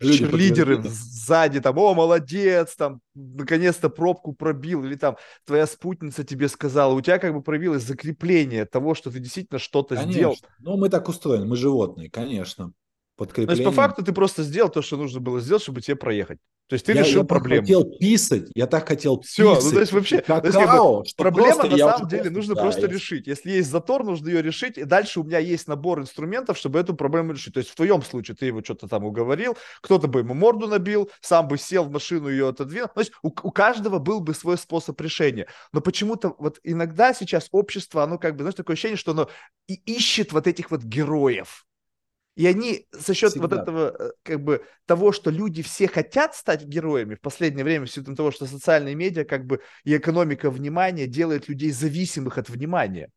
лидеры 0.01 0.81
сзади, 0.83 1.61
там, 1.61 1.77
о, 1.77 1.93
молодец, 1.93 2.75
там, 2.75 3.01
наконец-то 3.15 3.89
пробку 3.89 4.33
пробил, 4.33 4.83
или 4.83 4.95
там 4.95 5.17
твоя 5.45 5.67
спутница 5.67 6.23
тебе 6.23 6.47
сказала, 6.47 6.93
у 6.93 7.01
тебя 7.01 7.19
как 7.19 7.33
бы 7.33 7.41
проявилось 7.41 7.83
закрепление 7.83 8.65
того, 8.65 8.95
что 8.95 9.11
ты 9.11 9.19
действительно 9.19 9.59
что-то 9.59 9.95
сделал. 9.95 10.35
Ну, 10.59 10.77
мы 10.77 10.89
так 10.89 11.07
устроены, 11.07 11.45
мы 11.45 11.55
животные, 11.55 12.09
конечно 12.09 12.73
подкрепление. 13.21 13.55
То 13.55 13.69
есть, 13.69 13.75
по 13.75 13.83
факту, 13.83 14.03
ты 14.03 14.11
просто 14.13 14.43
сделал 14.43 14.69
то, 14.69 14.81
что 14.81 14.97
нужно 14.97 15.19
было 15.19 15.39
сделать, 15.39 15.61
чтобы 15.61 15.81
тебе 15.81 15.95
проехать. 15.95 16.39
То 16.71 16.75
есть 16.75 16.85
ты 16.85 16.93
я, 16.93 17.03
решил 17.03 17.23
я 17.23 17.27
проблему. 17.27 17.67
Я 17.67 17.75
хотел 17.75 17.97
писать, 17.97 18.43
я 18.55 18.65
так 18.65 18.87
хотел 18.87 19.19
Все, 19.21 19.55
писать. 19.55 19.65
ну 19.65 19.71
то 19.71 19.79
есть 19.81 19.91
вообще, 19.91 20.21
какао, 20.21 21.03
есть, 21.03 21.17
как 21.17 21.33
бы, 21.33 21.41
проблема 21.41 21.65
на 21.65 21.77
самом 21.77 22.07
деле 22.07 22.29
нужно 22.29 22.55
да, 22.55 22.61
просто 22.61 22.81
я... 22.83 22.87
решить. 22.87 23.27
Если 23.27 23.51
есть 23.51 23.69
затор, 23.69 24.05
нужно 24.05 24.29
ее 24.29 24.41
решить, 24.41 24.77
и 24.77 24.85
дальше 24.85 25.19
у 25.19 25.23
меня 25.23 25.39
есть 25.39 25.67
набор 25.67 25.99
инструментов, 25.99 26.57
чтобы 26.57 26.79
эту 26.79 26.95
проблему 26.95 27.33
решить. 27.33 27.53
То 27.53 27.57
есть 27.57 27.71
в 27.71 27.75
твоем 27.75 28.01
случае 28.03 28.37
ты 28.37 28.45
его 28.45 28.63
что-то 28.63 28.87
там 28.87 29.03
уговорил, 29.03 29.57
кто-то 29.81 30.07
бы 30.07 30.21
ему 30.21 30.33
морду 30.33 30.67
набил, 30.67 31.11
сам 31.19 31.49
бы 31.49 31.57
сел 31.57 31.83
в 31.83 31.91
машину 31.91 32.29
и 32.29 32.31
ее 32.31 32.47
отодвинул. 32.47 32.87
То 32.87 33.01
есть 33.01 33.11
у, 33.21 33.27
у 33.27 33.51
каждого 33.51 33.99
был 33.99 34.21
бы 34.21 34.33
свой 34.33 34.57
способ 34.57 34.99
решения. 35.01 35.47
Но 35.73 35.81
почему-то 35.81 36.35
вот 36.39 36.61
иногда 36.63 37.13
сейчас 37.13 37.49
общество, 37.51 38.03
оно 38.03 38.17
как 38.17 38.37
бы, 38.37 38.43
знаешь, 38.43 38.55
такое 38.55 38.75
ощущение, 38.75 38.95
что 38.97 39.11
оно 39.11 39.29
и 39.67 39.73
ищет 39.73 40.31
вот 40.31 40.47
этих 40.47 40.71
вот 40.71 40.83
героев 40.83 41.65
и 42.35 42.45
они 42.47 42.87
за 42.91 43.13
счет 43.13 43.31
Всегда. 43.31 43.47
вот 43.47 43.61
этого, 43.61 43.95
э, 43.97 44.11
как 44.23 44.43
бы, 44.43 44.65
того, 44.85 45.11
что 45.11 45.29
люди 45.29 45.61
все 45.61 45.87
хотят 45.87 46.35
стать 46.35 46.65
героями 46.65 47.15
в 47.15 47.21
последнее 47.21 47.63
время, 47.63 47.85
в 47.85 47.91
силу 47.91 48.15
того, 48.15 48.31
что 48.31 48.45
социальные 48.45 48.95
медиа, 48.95 49.25
как 49.25 49.45
бы, 49.45 49.61
и 49.83 49.95
экономика 49.95 50.49
внимания 50.49 51.07
делает 51.07 51.49
людей 51.49 51.71
зависимых 51.71 52.37
от 52.37 52.49
внимания. 52.49 53.09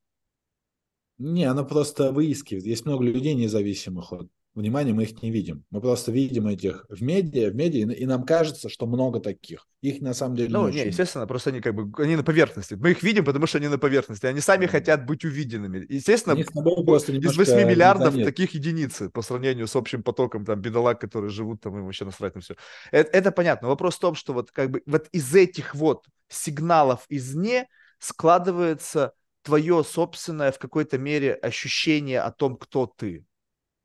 Не, 1.19 1.45
она 1.45 1.63
просто 1.63 2.11
выискивает. 2.11 2.67
Есть 2.67 2.87
много 2.87 3.05
людей 3.05 3.35
независимых 3.35 4.13
от 4.13 4.29
внимания 4.55 4.93
мы 4.93 5.05
их 5.05 5.23
не 5.23 5.31
видим. 5.31 5.65
Мы 5.71 5.81
просто 5.81 6.13
видим 6.13 6.47
этих 6.47 6.87
в 6.89 7.03
медиа, 7.03 7.51
в 7.51 7.55
медиа, 7.55 7.93
и 7.93 8.07
нам 8.07 8.25
кажется, 8.25 8.69
что 8.69 8.87
много 8.87 9.21
таких. 9.21 9.67
Их 9.81 10.01
на 10.01 10.15
самом 10.15 10.37
деле 10.37 10.51
ну, 10.51 10.69
не, 10.69 10.81
не 10.81 10.87
естественно, 10.87 11.27
просто 11.27 11.51
они 11.51 11.61
как 11.61 11.75
бы 11.75 12.03
они 12.03 12.17
на 12.17 12.23
поверхности. 12.23 12.75
Мы 12.75 12.93
их 12.93 13.03
видим, 13.03 13.25
потому 13.25 13.47
что 13.47 13.59
они 13.59 13.69
на 13.69 13.79
поверхности. 13.79 14.27
Они 14.27 14.41
сами 14.41 14.67
хотят 14.67 15.07
быть 15.07 15.25
увиденными. 15.25 15.85
Естественно, 15.89 16.35
из 16.35 17.37
8 17.37 17.69
миллиардов 17.69 18.15
таких 18.15 18.55
единиц 18.55 19.03
по 19.13 19.23
сравнению 19.23 19.67
с 19.67 19.77
общим 19.77 20.03
потоком 20.03 20.45
там 20.45 20.61
бедолаг, 20.61 21.01
которые 21.01 21.31
живут 21.31 21.61
там, 21.61 21.77
им 21.77 21.85
вообще 21.85 22.05
насрать 22.05 22.35
на 22.35 22.41
все. 22.41 22.55
Это, 22.91 23.11
это 23.11 23.33
понятно. 23.33 23.69
Вопрос 23.69 23.97
в 23.97 24.01
том, 24.01 24.15
что 24.15 24.33
вот 24.33 24.51
как 24.51 24.71
бы 24.71 24.83
вот 24.87 25.09
из 25.13 25.35
этих 25.35 25.75
вот 25.75 26.07
сигналов 26.29 27.05
извне 27.09 27.69
складывается 27.99 29.13
твое 29.43 29.85
собственное 29.85 30.53
в 30.53 30.59
какой-то 30.59 30.99
мере 30.99 31.35
ощущение 31.35 32.21
о 32.21 32.31
том, 32.33 32.57
кто 32.57 32.87
ты. 32.87 33.25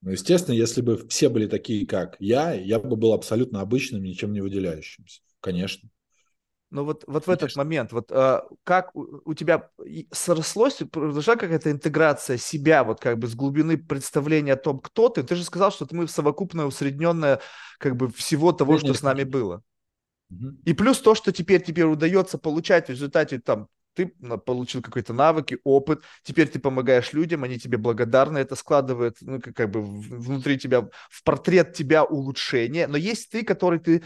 Ну, 0.01 0.11
естественно, 0.11 0.55
если 0.55 0.81
бы 0.81 1.07
все 1.09 1.29
были 1.29 1.47
такие, 1.47 1.85
как 1.85 2.15
я, 2.19 2.53
я 2.53 2.79
бы 2.79 2.95
был 2.95 3.13
абсолютно 3.13 3.61
обычным, 3.61 4.03
ничем 4.03 4.31
не 4.31 4.41
выделяющимся. 4.41 5.21
Конечно. 5.41 5.89
Ну 6.71 6.83
вот, 6.83 7.03
вот 7.07 7.25
в 7.25 7.29
этот 7.29 7.55
момент, 7.55 7.91
вот 7.91 8.11
э, 8.11 8.41
как 8.63 8.95
у, 8.95 9.21
у 9.25 9.33
тебя 9.33 9.71
срослось, 10.11 10.75
произошла 10.91 11.35
какая-то 11.35 11.71
интеграция 11.71 12.37
себя, 12.37 12.83
вот 12.83 12.99
как 12.99 13.17
бы 13.17 13.27
с 13.27 13.33
глубины 13.33 13.77
представления 13.77 14.53
о 14.53 14.57
том, 14.57 14.79
кто 14.79 15.09
ты? 15.09 15.23
Ты 15.23 15.35
же 15.35 15.43
сказал, 15.43 15.71
что 15.71 15.87
мы 15.91 16.07
совокупное, 16.07 16.65
усредненное 16.65 17.41
как 17.79 17.95
бы 17.95 18.09
всего 18.11 18.51
того, 18.51 18.77
что 18.77 18.93
с 18.93 19.01
нами 19.01 19.23
было. 19.23 19.63
И 20.63 20.73
плюс 20.73 20.99
то, 20.99 21.15
что 21.15 21.31
теперь 21.31 21.63
тебе 21.63 21.85
удается 21.85 22.37
получать 22.37 22.85
в 22.85 22.91
результате 22.91 23.39
там 23.39 23.67
ты 23.99 24.37
получил 24.45 24.81
какие-то 24.81 25.13
навыки, 25.13 25.59
опыт, 25.65 26.03
теперь 26.23 26.47
ты 26.47 26.57
помогаешь 26.59 27.11
людям, 27.11 27.43
они 27.43 27.59
тебе 27.59 27.77
благодарны, 27.77 28.37
это 28.37 28.55
складывает, 28.55 29.17
ну, 29.19 29.41
как, 29.41 29.55
как 29.55 29.71
бы 29.71 29.81
внутри 29.83 30.57
тебя, 30.57 30.87
в 31.09 31.23
портрет 31.25 31.73
тебя 31.73 32.05
улучшение, 32.05 32.87
но 32.87 32.95
есть 32.95 33.29
ты, 33.29 33.43
который 33.43 33.79
ты, 33.79 34.03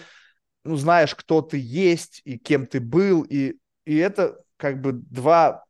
ну, 0.64 0.76
знаешь, 0.78 1.14
кто 1.14 1.42
ты 1.42 1.60
есть 1.62 2.22
и 2.26 2.40
кем 2.40 2.66
ты 2.66 2.80
был, 2.80 3.22
и, 3.22 3.56
и 3.86 3.96
это 3.98 4.40
как 4.58 4.82
бы 4.82 4.94
два, 4.94 5.64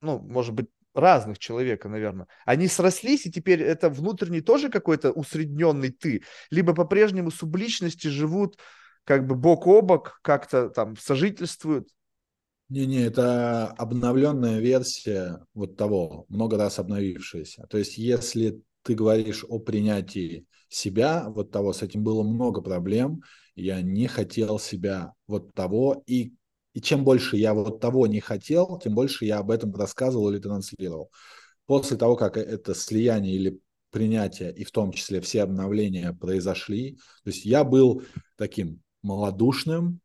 ну, 0.00 0.18
может 0.18 0.54
быть, 0.54 0.66
разных 0.92 1.38
человека, 1.38 1.88
наверное. 1.88 2.26
Они 2.44 2.66
срослись, 2.66 3.26
и 3.26 3.30
теперь 3.30 3.62
это 3.62 3.88
внутренний 3.88 4.40
тоже 4.40 4.70
какой-то 4.70 5.12
усредненный 5.12 5.90
ты, 5.90 6.24
либо 6.50 6.74
по-прежнему 6.74 7.30
субличности 7.30 8.08
живут 8.08 8.58
как 9.04 9.24
бы 9.24 9.36
бок 9.36 9.68
о 9.68 9.80
бок 9.82 10.18
как-то 10.22 10.68
там 10.68 10.96
сожительствуют? 10.96 11.88
Не-не, 12.68 13.00
это 13.04 13.68
обновленная 13.68 14.58
версия 14.60 15.40
вот 15.54 15.76
того, 15.76 16.26
много 16.28 16.58
раз 16.58 16.78
обновившаяся. 16.78 17.66
То 17.70 17.78
есть 17.78 17.96
если 17.96 18.60
ты 18.82 18.94
говоришь 18.94 19.44
о 19.48 19.58
принятии 19.58 20.46
себя, 20.68 21.30
вот 21.30 21.50
того, 21.50 21.72
с 21.72 21.82
этим 21.82 22.04
было 22.04 22.22
много 22.22 22.60
проблем, 22.60 23.22
я 23.54 23.80
не 23.80 24.06
хотел 24.06 24.58
себя 24.58 25.14
вот 25.26 25.54
того, 25.54 26.02
и, 26.06 26.34
и 26.74 26.80
чем 26.82 27.04
больше 27.04 27.38
я 27.38 27.54
вот 27.54 27.80
того 27.80 28.06
не 28.06 28.20
хотел, 28.20 28.78
тем 28.78 28.94
больше 28.94 29.24
я 29.24 29.38
об 29.38 29.50
этом 29.50 29.74
рассказывал 29.74 30.30
или 30.30 30.38
транслировал. 30.38 31.10
После 31.66 31.96
того, 31.96 32.16
как 32.16 32.36
это 32.36 32.74
слияние 32.74 33.34
или 33.34 33.60
принятие, 33.90 34.54
и 34.54 34.64
в 34.64 34.72
том 34.72 34.92
числе 34.92 35.22
все 35.22 35.42
обновления 35.42 36.12
произошли, 36.12 36.96
то 37.24 37.30
есть 37.30 37.46
я 37.46 37.64
был 37.64 38.02
таким 38.36 38.82
малодушным, 39.02 40.00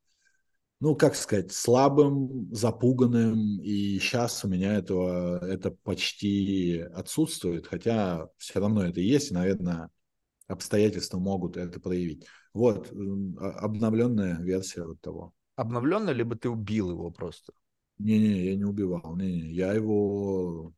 ну, 0.83 0.97
как 0.97 1.15
сказать, 1.15 1.53
слабым, 1.53 2.53
запуганным, 2.53 3.61
и 3.61 3.97
сейчас 3.99 4.43
у 4.43 4.49
меня 4.49 4.73
этого, 4.73 5.37
это 5.45 5.71
почти 5.71 6.79
отсутствует, 6.93 7.67
хотя 7.67 8.27
все 8.35 8.59
равно 8.59 8.83
это 8.83 8.99
есть, 8.99 9.31
и, 9.31 9.33
наверное, 9.33 9.89
обстоятельства 10.47 11.19
могут 11.19 11.55
это 11.55 11.79
проявить. 11.79 12.25
Вот, 12.53 12.91
а, 12.91 13.51
обновленная 13.61 14.41
версия 14.41 14.83
вот 14.83 14.99
того. 14.99 15.31
Обновленная, 15.55 16.13
либо 16.13 16.35
ты 16.35 16.49
убил 16.49 16.91
его 16.91 17.11
просто? 17.11 17.53
Не-не, 17.97 18.47
я 18.47 18.55
не 18.57 18.65
убивал, 18.65 19.15
не-не, 19.15 19.53
я 19.53 19.71
его 19.71 20.73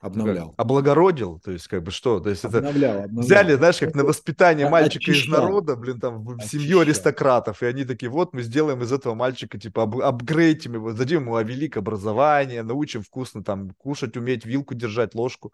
Обновлял. 0.00 0.54
Облагородил, 0.56 1.40
то 1.40 1.50
есть 1.50 1.66
как 1.66 1.82
бы 1.82 1.90
что? 1.90 2.20
То 2.20 2.30
есть 2.30 2.44
обновлял, 2.44 2.94
это 2.94 3.04
обновлял. 3.04 3.24
взяли, 3.24 3.54
знаешь, 3.54 3.78
как 3.78 3.94
на 3.96 4.04
воспитание 4.04 4.68
мальчика 4.68 5.10
Очищал. 5.10 5.24
из 5.24 5.40
народа, 5.40 5.74
блин, 5.74 5.98
там 5.98 6.24
в 6.24 6.36
Очищал. 6.36 6.48
семью 6.48 6.80
аристократов, 6.80 7.62
и 7.62 7.66
они 7.66 7.84
такие, 7.84 8.08
вот 8.08 8.32
мы 8.32 8.42
сделаем 8.42 8.80
из 8.82 8.92
этого 8.92 9.14
мальчика, 9.14 9.58
типа, 9.58 9.82
ап 9.82 9.96
апгрейдим 9.96 10.74
его, 10.74 10.92
дадим 10.92 11.22
ему 11.22 11.40
великое 11.40 11.80
образование, 11.80 12.62
научим 12.62 13.02
вкусно 13.02 13.42
там 13.42 13.70
кушать, 13.70 14.16
уметь 14.16 14.46
вилку 14.46 14.74
держать, 14.74 15.16
ложку. 15.16 15.52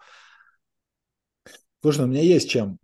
Слушай, 1.81 2.01
ну, 2.01 2.05
у 2.05 2.09
меня 2.09 2.23
есть 2.23 2.51
чем 2.51 2.79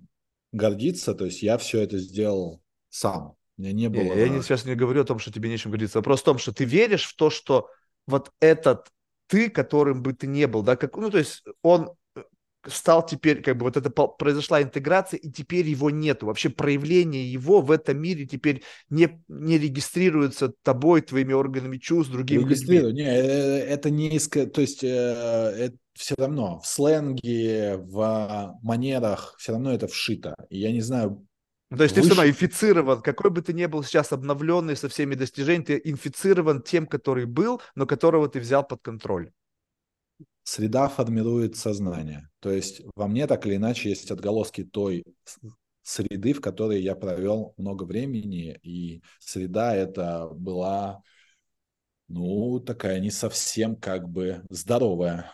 гордиться, 0.52 1.14
то 1.14 1.26
есть 1.26 1.42
я 1.42 1.58
все 1.58 1.82
это 1.82 1.98
сделал 1.98 2.62
сам. 2.88 3.34
У 3.58 3.62
меня 3.62 3.72
не 3.72 3.88
было... 3.88 4.14
Я 4.14 4.30
не, 4.30 4.40
сейчас 4.40 4.64
не 4.64 4.74
говорю 4.74 5.02
о 5.02 5.04
том, 5.04 5.18
что 5.18 5.30
тебе 5.30 5.50
нечем 5.50 5.70
гордиться. 5.70 5.98
Вопрос 5.98 6.22
в 6.22 6.24
том, 6.24 6.38
что 6.38 6.54
ты 6.54 6.64
веришь 6.64 7.04
в 7.04 7.16
то, 7.16 7.28
что 7.28 7.68
вот 8.06 8.32
этот 8.40 8.88
ты, 9.30 9.48
которым 9.48 10.02
бы 10.02 10.12
ты 10.12 10.26
не 10.26 10.46
был, 10.46 10.62
да, 10.62 10.76
как, 10.76 10.96
ну, 10.96 11.08
то 11.08 11.18
есть 11.18 11.44
он 11.62 11.92
э, 12.16 12.22
стал 12.66 13.06
теперь, 13.06 13.42
как 13.42 13.56
бы 13.56 13.64
вот 13.64 13.76
это 13.76 13.88
произошла 13.90 14.60
интеграция, 14.60 15.18
и 15.18 15.30
теперь 15.30 15.68
его 15.68 15.88
нету. 15.88 16.26
Вообще 16.26 16.50
проявление 16.50 17.30
его 17.30 17.60
в 17.60 17.70
этом 17.70 18.02
мире 18.02 18.26
теперь 18.26 18.64
не, 18.90 19.22
не 19.28 19.56
регистрируется 19.56 20.52
тобой, 20.64 21.02
твоими 21.02 21.32
органами 21.32 21.78
чувств, 21.78 22.12
другими 22.12 22.42
Регистрирую. 22.42 22.92
Не, 22.92 23.06
э, 23.06 23.58
это 23.66 23.88
не. 23.90 24.18
То 24.18 24.60
есть 24.60 24.82
э, 24.82 24.88
это 24.88 25.76
все 25.94 26.16
равно 26.18 26.58
в 26.58 26.66
сленге, 26.66 27.76
в 27.76 28.58
манерах 28.62 29.36
все 29.38 29.52
равно 29.52 29.72
это 29.72 29.86
вшито. 29.86 30.34
И 30.48 30.58
я 30.58 30.72
не 30.72 30.80
знаю, 30.80 31.24
ну, 31.70 31.76
то 31.76 31.84
есть 31.84 31.94
Выше... 31.94 32.08
ты 32.08 32.14
все 32.14 32.20
равно 32.20 32.30
инфицирован, 32.30 33.00
какой 33.00 33.30
бы 33.30 33.42
ты 33.42 33.52
ни 33.52 33.64
был 33.66 33.84
сейчас 33.84 34.12
обновленный 34.12 34.76
со 34.76 34.88
всеми 34.88 35.14
достижениями, 35.14 35.64
ты 35.64 35.80
инфицирован 35.84 36.62
тем, 36.62 36.86
который 36.86 37.26
был, 37.26 37.62
но 37.76 37.86
которого 37.86 38.28
ты 38.28 38.40
взял 38.40 38.66
под 38.66 38.82
контроль. 38.82 39.30
Среда 40.42 40.88
формирует 40.88 41.56
сознание. 41.56 42.28
То 42.40 42.50
есть 42.50 42.82
во 42.96 43.06
мне 43.06 43.28
так 43.28 43.46
или 43.46 43.54
иначе 43.54 43.90
есть 43.90 44.10
отголоски 44.10 44.64
той 44.64 45.04
среды, 45.82 46.32
в 46.32 46.40
которой 46.40 46.82
я 46.82 46.96
провел 46.96 47.54
много 47.56 47.84
времени, 47.84 48.58
и 48.62 49.02
среда 49.20 49.74
это 49.74 50.28
была, 50.32 51.02
ну, 52.08 52.58
такая 52.58 52.98
не 52.98 53.12
совсем 53.12 53.76
как 53.76 54.08
бы 54.08 54.42
здоровая. 54.50 55.30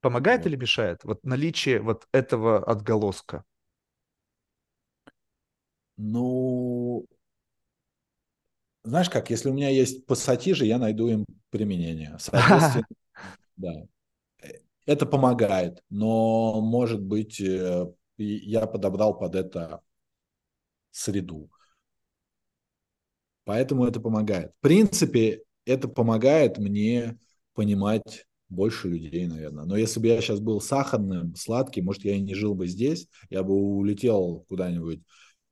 Помогает 0.00 0.42
вот. 0.42 0.46
или 0.46 0.56
мешает? 0.56 1.02
Вот 1.02 1.24
наличие 1.24 1.80
вот 1.80 2.06
этого 2.12 2.64
отголоска. 2.64 3.44
Ну, 6.02 7.04
знаешь 8.84 9.10
как, 9.10 9.30
если 9.30 9.50
у 9.50 9.52
меня 9.52 9.68
есть 9.68 10.06
пассатижи, 10.06 10.64
я 10.66 10.78
найду 10.78 11.08
им 11.08 11.26
применение. 11.50 12.16
Соответственно, 12.18 12.86
да. 13.56 13.72
Это 14.86 15.06
помогает, 15.06 15.82
но, 15.90 16.60
может 16.60 17.00
быть, 17.00 17.40
э, 17.40 17.86
я 18.18 18.66
подобрал 18.66 19.16
под 19.18 19.34
это 19.34 19.82
среду. 20.90 21.50
Поэтому 23.44 23.84
это 23.84 24.00
помогает. 24.00 24.52
В 24.58 24.60
принципе, 24.62 25.42
это 25.64 25.88
помогает 25.88 26.58
мне 26.58 27.18
понимать 27.54 28.26
больше 28.48 28.88
людей, 28.88 29.26
наверное. 29.26 29.64
Но 29.64 29.76
если 29.76 30.00
бы 30.00 30.08
я 30.08 30.20
сейчас 30.20 30.40
был 30.40 30.60
сахарным, 30.60 31.34
сладким, 31.36 31.84
может, 31.86 32.04
я 32.04 32.14
и 32.14 32.20
не 32.20 32.34
жил 32.34 32.54
бы 32.54 32.66
здесь, 32.66 33.08
я 33.28 33.42
бы 33.42 33.54
улетел 33.54 34.44
куда-нибудь 34.48 35.02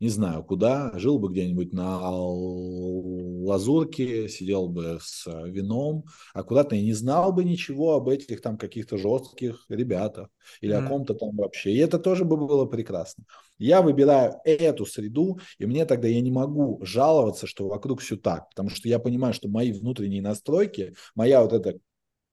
не 0.01 0.09
знаю 0.09 0.45
куда, 0.45 0.93
жил 0.95 1.19
бы 1.19 1.29
где-нибудь 1.29 1.73
на 1.73 1.99
лазурке, 3.49 4.29
сидел 4.29 4.69
бы 4.69 4.99
с 5.03 5.27
вином, 5.27 6.05
аккуратно 6.35 6.77
и 6.77 6.85
не 6.85 6.93
знал 6.93 7.33
бы 7.33 7.43
ничего 7.45 7.95
об 7.95 8.09
этих 8.09 8.41
там 8.41 8.59
каких-то 8.59 8.97
жестких 8.97 9.65
ребятах 9.69 10.29
или 10.61 10.73
mm-hmm. 10.75 10.87
о 10.87 10.89
ком-то 10.89 11.15
там 11.15 11.37
вообще. 11.37 11.73
И 11.73 11.79
это 11.79 11.99
тоже 11.99 12.25
бы 12.25 12.37
было 12.37 12.65
прекрасно. 12.67 13.25
Я 13.59 13.83
выбираю 13.83 14.35
эту 14.45 14.87
среду, 14.87 15.41
и 15.59 15.67
мне 15.67 15.85
тогда 15.85 16.07
я 16.07 16.21
не 16.21 16.31
могу 16.31 16.79
жаловаться, 16.85 17.49
что 17.49 17.67
вокруг 17.67 18.01
все 18.01 18.17
так, 18.17 18.49
потому 18.51 18.71
что 18.71 18.89
я 18.89 19.01
понимаю, 19.01 19.35
что 19.35 19.49
мои 19.49 19.73
внутренние 19.73 20.23
настройки, 20.23 20.95
моя 21.17 21.43
вот 21.43 21.53
эта 21.53 21.79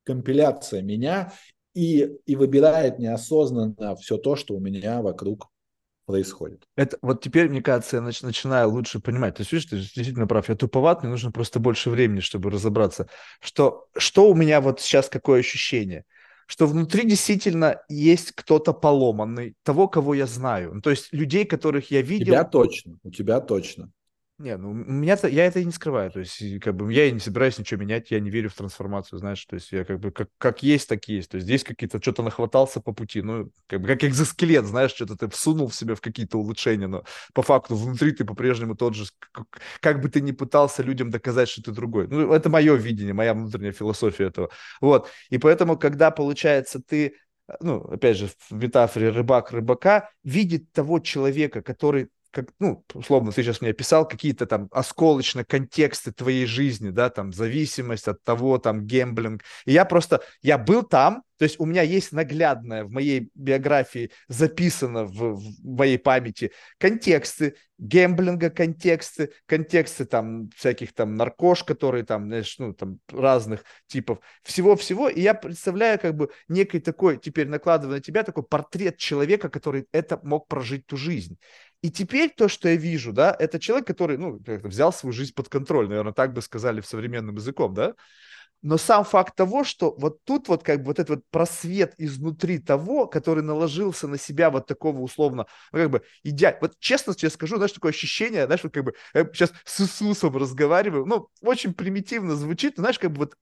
компиляция 0.03 0.83
меня 0.83 1.33
и, 1.73 2.11
и 2.27 2.35
выбирает 2.35 2.99
неосознанно 2.99 3.95
все 3.95 4.17
то, 4.17 4.35
что 4.35 4.55
у 4.55 4.59
меня 4.59 5.01
вокруг 5.01 5.49
происходит. 6.05 6.63
Это 6.75 6.97
вот 7.01 7.21
теперь, 7.21 7.49
мне 7.49 7.61
кажется, 7.61 7.97
я 7.97 8.01
нач, 8.01 8.21
начинаю 8.21 8.69
лучше 8.69 8.99
понимать. 8.99 9.35
То 9.35 9.41
есть, 9.41 9.51
видишь, 9.51 9.69
ты 9.69 9.77
действительно 9.77 10.27
прав. 10.27 10.49
Я 10.49 10.55
туповат, 10.55 11.01
мне 11.01 11.11
нужно 11.11 11.31
просто 11.31 11.59
больше 11.59 11.89
времени, 11.89 12.19
чтобы 12.19 12.49
разобраться. 12.49 13.07
Что, 13.41 13.87
что 13.97 14.29
у 14.29 14.35
меня 14.35 14.61
вот 14.61 14.81
сейчас 14.81 15.09
какое 15.09 15.39
ощущение? 15.39 16.03
Что 16.47 16.67
внутри 16.67 17.07
действительно 17.07 17.81
есть 17.89 18.31
кто-то 18.33 18.73
поломанный, 18.73 19.55
того, 19.63 19.87
кого 19.87 20.13
я 20.13 20.27
знаю. 20.27 20.75
Ну, 20.75 20.81
то 20.81 20.91
есть 20.91 21.11
людей, 21.11 21.45
которых 21.45 21.89
я 21.89 22.01
видел. 22.01 22.33
У 22.33 22.35
тебя 22.35 22.43
точно, 22.43 22.97
у 23.03 23.09
тебя 23.09 23.41
точно. 23.41 23.91
Не, 24.37 24.57
ну 24.57 24.73
меня 24.73 25.17
я 25.23 25.45
это 25.45 25.61
и 25.61 25.65
не 25.65 25.71
скрываю, 25.71 26.11
то 26.11 26.19
есть 26.19 26.59
как 26.59 26.75
бы 26.75 26.91
я 26.91 27.05
и 27.05 27.11
не 27.13 27.21
собираюсь 27.21 27.57
ничего 27.57 27.79
менять, 27.79 28.11
я 28.11 28.19
не 28.19 28.29
верю 28.29 28.49
в 28.49 28.53
трансформацию, 28.53 29.17
знаешь, 29.17 29.45
то 29.45 29.53
есть 29.53 29.71
я 29.71 29.85
как 29.85 30.01
бы 30.01 30.11
как, 30.11 30.27
как 30.37 30.61
есть, 30.61 30.89
так 30.89 31.05
есть, 31.07 31.31
то 31.31 31.35
есть 31.35 31.45
здесь 31.45 31.63
какие-то 31.63 32.01
что-то 32.01 32.21
нахватался 32.21 32.81
по 32.81 32.91
пути, 32.91 33.21
ну 33.21 33.49
как 33.67 33.79
бы 33.79 33.87
как 33.87 34.03
экзоскелет, 34.03 34.65
знаешь, 34.65 34.91
что-то 34.91 35.15
ты 35.15 35.29
всунул 35.29 35.69
в 35.69 35.75
себя 35.75 35.95
в 35.95 36.01
какие-то 36.01 36.37
улучшения, 36.37 36.87
но 36.87 37.05
по 37.33 37.43
факту 37.43 37.77
внутри 37.77 38.11
ты 38.11 38.25
по-прежнему 38.25 38.75
тот 38.75 38.93
же, 38.93 39.05
как, 39.31 39.45
как 39.79 40.01
бы 40.01 40.09
ты 40.09 40.19
ни 40.19 40.33
пытался 40.33 40.83
людям 40.83 41.11
доказать, 41.11 41.47
что 41.47 41.61
ты 41.63 41.71
другой, 41.71 42.09
ну 42.09 42.33
это 42.33 42.49
мое 42.49 42.75
видение, 42.75 43.13
моя 43.13 43.33
внутренняя 43.33 43.71
философия 43.71 44.25
этого, 44.25 44.49
вот, 44.81 45.09
и 45.29 45.37
поэтому 45.37 45.77
когда 45.77 46.11
получается 46.11 46.81
ты 46.85 47.15
ну, 47.61 47.77
опять 47.81 48.17
же, 48.17 48.27
в 48.49 48.51
метафоре 48.53 49.09
рыбак 49.09 49.51
рыбака, 49.51 50.09
видит 50.23 50.71
того 50.71 50.99
человека, 50.99 51.61
который 51.61 52.09
как, 52.35 52.49
ну, 52.59 52.83
условно, 52.93 53.31
ты 53.31 53.41
сейчас 53.41 53.61
мне 53.61 53.71
описал 53.71 54.05
какие-то 54.05 54.45
там 54.45 54.67
осколочно 54.71 55.45
контексты 55.45 56.11
твоей 56.11 56.45
жизни, 56.45 56.89
да, 56.89 57.09
там, 57.09 57.31
зависимость 57.31 58.09
от 58.09 58.21
того, 58.23 58.57
там, 58.57 58.85
гемблинг. 58.85 59.41
И 59.65 59.71
я 59.71 59.85
просто, 59.85 60.21
я 60.41 60.57
был 60.57 60.83
там, 60.83 61.23
то 61.37 61.43
есть 61.43 61.59
у 61.59 61.65
меня 61.65 61.81
есть 61.81 62.11
наглядное 62.11 62.85
в 62.85 62.91
моей 62.91 63.29
биографии 63.35 64.11
записано 64.27 65.05
в, 65.05 65.35
в 65.35 65.65
моей 65.65 65.97
памяти 65.97 66.51
контексты 66.77 67.55
гемблинга, 67.77 68.49
контексты, 68.49 69.31
контексты 69.45 70.05
там 70.05 70.49
всяких 70.55 70.93
там 70.93 71.15
наркош, 71.15 71.63
которые 71.63 72.05
там, 72.05 72.27
знаешь, 72.27 72.55
ну 72.57 72.73
там 72.73 72.99
разных 73.11 73.65
типов, 73.87 74.19
всего-всего. 74.43 75.09
И 75.09 75.19
я 75.19 75.33
представляю 75.33 75.99
как 75.99 76.15
бы 76.15 76.29
некий 76.47 76.79
такой, 76.79 77.17
теперь 77.17 77.47
накладывая 77.47 77.97
на 77.97 78.01
тебя 78.01 78.23
такой 78.23 78.43
портрет 78.43 78.97
человека, 78.97 79.49
который 79.49 79.87
это 79.91 80.19
мог 80.23 80.47
прожить 80.47 80.85
ту 80.85 80.95
жизнь. 80.95 81.37
И 81.85 81.91
теперь 81.91 82.31
то, 82.35 82.47
что 82.47 82.67
я 82.67 82.77
вижу, 82.77 83.13
да, 83.13 83.35
это 83.37 83.59
человек, 83.59 83.85
который, 83.85 84.17
ну, 84.17 84.41
взял 84.63 84.91
свою 84.91 85.13
жизнь 85.13 85.35
под 85.35 85.49
контроль, 85.49 85.87
наверное, 85.87 86.13
так 86.13 86.33
бы 86.33 86.41
сказали 86.41 86.81
в 86.81 86.87
современным 86.87 87.35
языком, 87.35 87.75
да, 87.75 87.93
но 88.65 88.79
сам 88.79 89.03
факт 89.03 89.35
того, 89.35 89.63
что 89.63 89.93
вот 89.99 90.23
тут 90.23 90.47
вот 90.47 90.63
как 90.63 90.79
бы 90.79 90.85
вот 90.87 90.99
этот 90.99 91.09
вот 91.17 91.23
просвет 91.29 91.93
изнутри 91.99 92.57
того, 92.57 93.05
который 93.05 93.43
наложился 93.43 94.07
на 94.07 94.17
себя 94.17 94.49
вот 94.49 94.65
такого 94.65 95.01
условно, 95.01 95.45
ну, 95.71 95.79
как 95.79 95.91
бы 95.91 96.01
идеально. 96.23 96.57
Вот 96.61 96.79
честно 96.79 97.13
тебе 97.13 97.29
скажу, 97.29 97.57
знаешь, 97.57 97.73
такое 97.73 97.91
ощущение, 97.91 98.47
знаешь, 98.47 98.63
вот 98.63 98.73
как 98.73 98.83
бы 98.83 98.95
сейчас 99.13 99.51
с 99.65 99.81
Иисусом 99.81 100.35
разговариваю, 100.35 101.05
ну, 101.05 101.27
очень 101.41 101.75
примитивно 101.75 102.35
звучит, 102.35 102.77
но, 102.77 102.81
знаешь, 102.81 102.97
как 102.97 103.11
бы 103.11 103.19
вот 103.19 103.35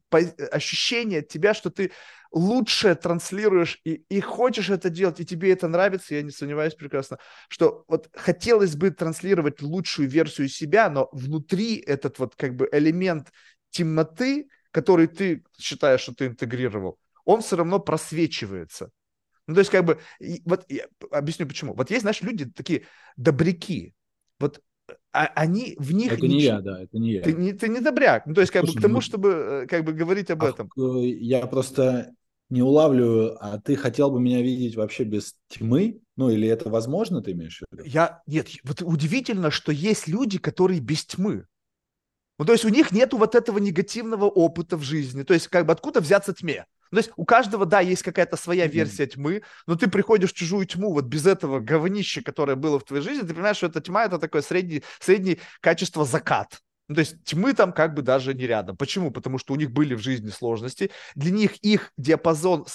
ощущение 0.52 1.20
от 1.20 1.30
тебя, 1.30 1.54
что 1.54 1.70
ты 1.70 1.92
лучше 2.34 2.94
транслируешь 2.96 3.80
и, 3.86 4.04
и 4.10 4.20
хочешь 4.20 4.70
это 4.70 4.90
делать, 4.90 5.22
и 5.22 5.26
тебе 5.26 5.54
это 5.54 5.70
нравится, 5.70 6.16
я 6.16 6.22
не 6.22 6.32
сомневаюсь 6.32 6.76
прекрасно, 6.76 7.18
что 7.48 7.86
вот 7.88 8.10
хотелось 8.14 8.76
бы 8.76 8.92
транслировать 8.92 9.62
лучшую 9.62 10.10
версию 10.10 10.50
себя, 10.50 10.90
но 10.90 11.08
внутри 11.14 11.78
этот 11.78 12.20
вот 12.20 12.36
как 12.36 12.58
бы 12.58 12.68
элемент 12.74 13.30
темноты, 13.70 14.50
который 14.74 15.08
ты 15.08 15.44
считаешь, 15.58 16.02
что 16.02 16.14
ты 16.14 16.26
интегрировал, 16.26 16.98
он 17.24 17.42
все 17.42 17.56
равно 17.56 17.80
просвечивается. 17.80 18.90
Ну, 19.48 19.54
то 19.54 19.60
есть, 19.60 19.72
как 19.72 19.86
бы, 19.86 20.00
вот 20.46 20.66
я 20.68 20.88
объясню 21.12 21.48
почему. 21.48 21.74
Вот 21.76 21.90
есть, 21.92 22.02
знаешь, 22.02 22.22
люди 22.22 22.46
такие 22.46 22.84
добряки. 23.16 23.94
Вот 24.40 24.62
а, 25.12 25.28
они 25.36 25.76
в 25.78 25.94
них... 25.94 26.14
Это 26.14 26.24
ничего... 26.24 26.38
не 26.38 26.44
я, 26.44 26.62
да, 26.62 26.82
это 26.82 26.98
не 26.98 27.14
я. 27.14 27.22
Ты 27.22 27.34
не, 27.34 27.54
ты 27.54 27.70
не 27.70 27.80
добряк. 27.80 28.26
Ну, 28.26 28.34
то 28.34 28.42
есть, 28.42 28.52
как 28.52 28.64
Слушай, 28.64 28.76
бы, 28.76 28.80
к 28.80 28.82
тому, 28.82 28.96
ну... 28.96 29.02
чтобы, 29.02 29.30
э, 29.30 29.68
как 29.68 29.86
бы, 29.86 29.94
говорить 29.94 30.32
об 30.32 30.44
а, 30.44 30.50
этом. 30.50 30.70
Я 30.76 31.46
просто 31.46 32.14
не 32.50 32.62
улавливаю, 32.62 33.38
а 33.40 33.60
ты 33.60 33.76
хотел 33.76 34.12
бы 34.12 34.20
меня 34.20 34.42
видеть 34.42 34.76
вообще 34.76 35.04
без 35.04 35.36
тьмы? 35.50 36.00
Ну, 36.16 36.30
или 36.30 36.48
это 36.48 36.70
возможно, 36.70 37.22
ты 37.22 37.32
имеешь 37.32 37.60
в 37.60 37.66
виду? 37.72 37.84
Я, 37.86 38.22
нет, 38.28 38.48
вот 38.64 38.82
удивительно, 38.82 39.52
что 39.52 39.72
есть 39.72 40.08
люди, 40.08 40.40
которые 40.40 40.80
без 40.80 41.06
тьмы. 41.06 41.46
Ну, 42.40 42.46
то 42.46 42.52
есть 42.52 42.66
у 42.66 42.70
них 42.70 42.92
нету 42.92 43.18
вот 43.18 43.36
этого 43.36 43.60
негативного 43.60 44.26
опыта 44.26 44.78
в 44.78 44.84
жизни. 44.84 45.24
То 45.24 45.34
есть 45.34 45.48
как 45.48 45.66
бы 45.66 45.74
откуда 45.74 46.02
взяться 46.02 46.34
тьме? 46.34 46.66
Ну, 46.92 46.98
то 46.98 47.06
есть 47.06 47.12
у 47.16 47.26
каждого, 47.26 47.66
да, 47.66 47.80
есть 47.80 48.04
какая-то 48.04 48.38
своя 48.38 48.68
версия 48.68 49.08
тьмы, 49.08 49.42
но 49.66 49.76
ты 49.76 49.90
приходишь 49.90 50.32
в 50.32 50.36
чужую 50.36 50.66
тьму 50.66 50.94
вот 50.94 51.06
без 51.06 51.26
этого 51.26 51.60
говнища, 51.60 52.22
которое 52.22 52.56
было 52.56 52.80
в 52.80 52.84
твоей 52.84 53.04
жизни, 53.04 53.26
ты 53.26 53.34
понимаешь, 53.34 53.58
что 53.58 53.68
эта 53.68 53.82
тьма– 53.82 54.06
это 54.06 54.20
такое 54.20 54.44
среднее, 54.44 54.84
среднее 55.00 55.40
качество 55.60 56.06
закат. 56.06 56.60
Ну, 56.88 56.96
то 56.96 57.00
есть 57.00 57.24
тьмы 57.24 57.54
там 57.54 57.72
как 57.72 57.96
бы 57.96 58.02
даже 58.02 58.34
не 58.34 58.46
рядом. 58.46 58.78
Почему? 58.78 59.10
Потому 59.10 59.40
что 59.40 59.54
у 59.54 59.56
них 59.56 59.72
были 59.72 59.96
в 59.96 60.02
жизни 60.02 60.30
сложности. 60.30 60.92
Для 61.16 61.32
них 61.32 61.56
их 61.58 61.92
диапазон 61.98 62.66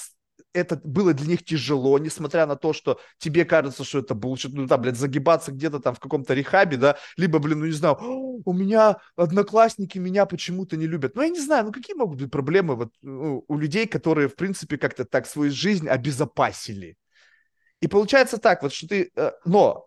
это 0.53 0.81
было 0.83 1.15
для 1.15 1.27
них 1.27 1.45
тяжело, 1.45 1.99
несмотря 1.99 2.47
на 2.47 2.57
то, 2.57 2.73
что 2.73 3.01
тебе 3.19 3.45
кажется, 3.45 3.85
что 3.85 3.99
это 3.99 4.15
булшит, 4.15 4.53
ну 4.53 4.67
да, 4.67 4.79
блядь, 4.79 4.97
загибаться 4.97 5.53
где-то 5.53 5.81
там 5.81 5.95
в 5.95 6.01
каком-то 6.01 6.35
рехабе, 6.35 6.77
да, 6.77 6.97
либо, 7.17 7.39
блин, 7.39 7.61
ну 7.61 7.67
не 7.67 7.73
знаю, 7.73 7.97
у 8.01 8.53
меня 8.53 8.99
одноклассники 9.17 9.99
меня 9.99 10.27
почему-то 10.27 10.77
не 10.77 10.87
любят. 10.87 11.15
Ну 11.15 11.23
я 11.23 11.29
не 11.29 11.41
знаю, 11.41 11.67
ну 11.67 11.73
какие 11.73 11.97
могут 11.97 12.21
быть 12.21 12.31
проблемы 12.31 12.77
вот 12.77 12.93
ну, 13.03 13.45
у 13.47 13.59
людей, 13.59 13.87
которые, 13.87 14.29
в 14.29 14.37
принципе, 14.37 14.79
как-то 14.79 15.05
так 15.05 15.27
свою 15.27 15.51
жизнь 15.51 15.89
обезопасили. 15.89 16.97
И 17.81 17.87
получается 17.87 18.39
так 18.39 18.63
вот, 18.63 18.73
что 18.73 18.89
ты, 18.89 19.11
э, 19.15 19.33
но 19.45 19.87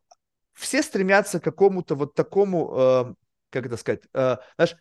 все 0.54 0.82
стремятся 0.82 1.40
к 1.40 1.44
какому-то 1.44 1.96
вот 1.96 2.14
такому, 2.14 2.74
э, 2.78 3.14
как 3.50 3.66
это 3.66 3.78
сказать, 3.78 4.02
э, 4.14 4.38
знаешь, 4.56 4.76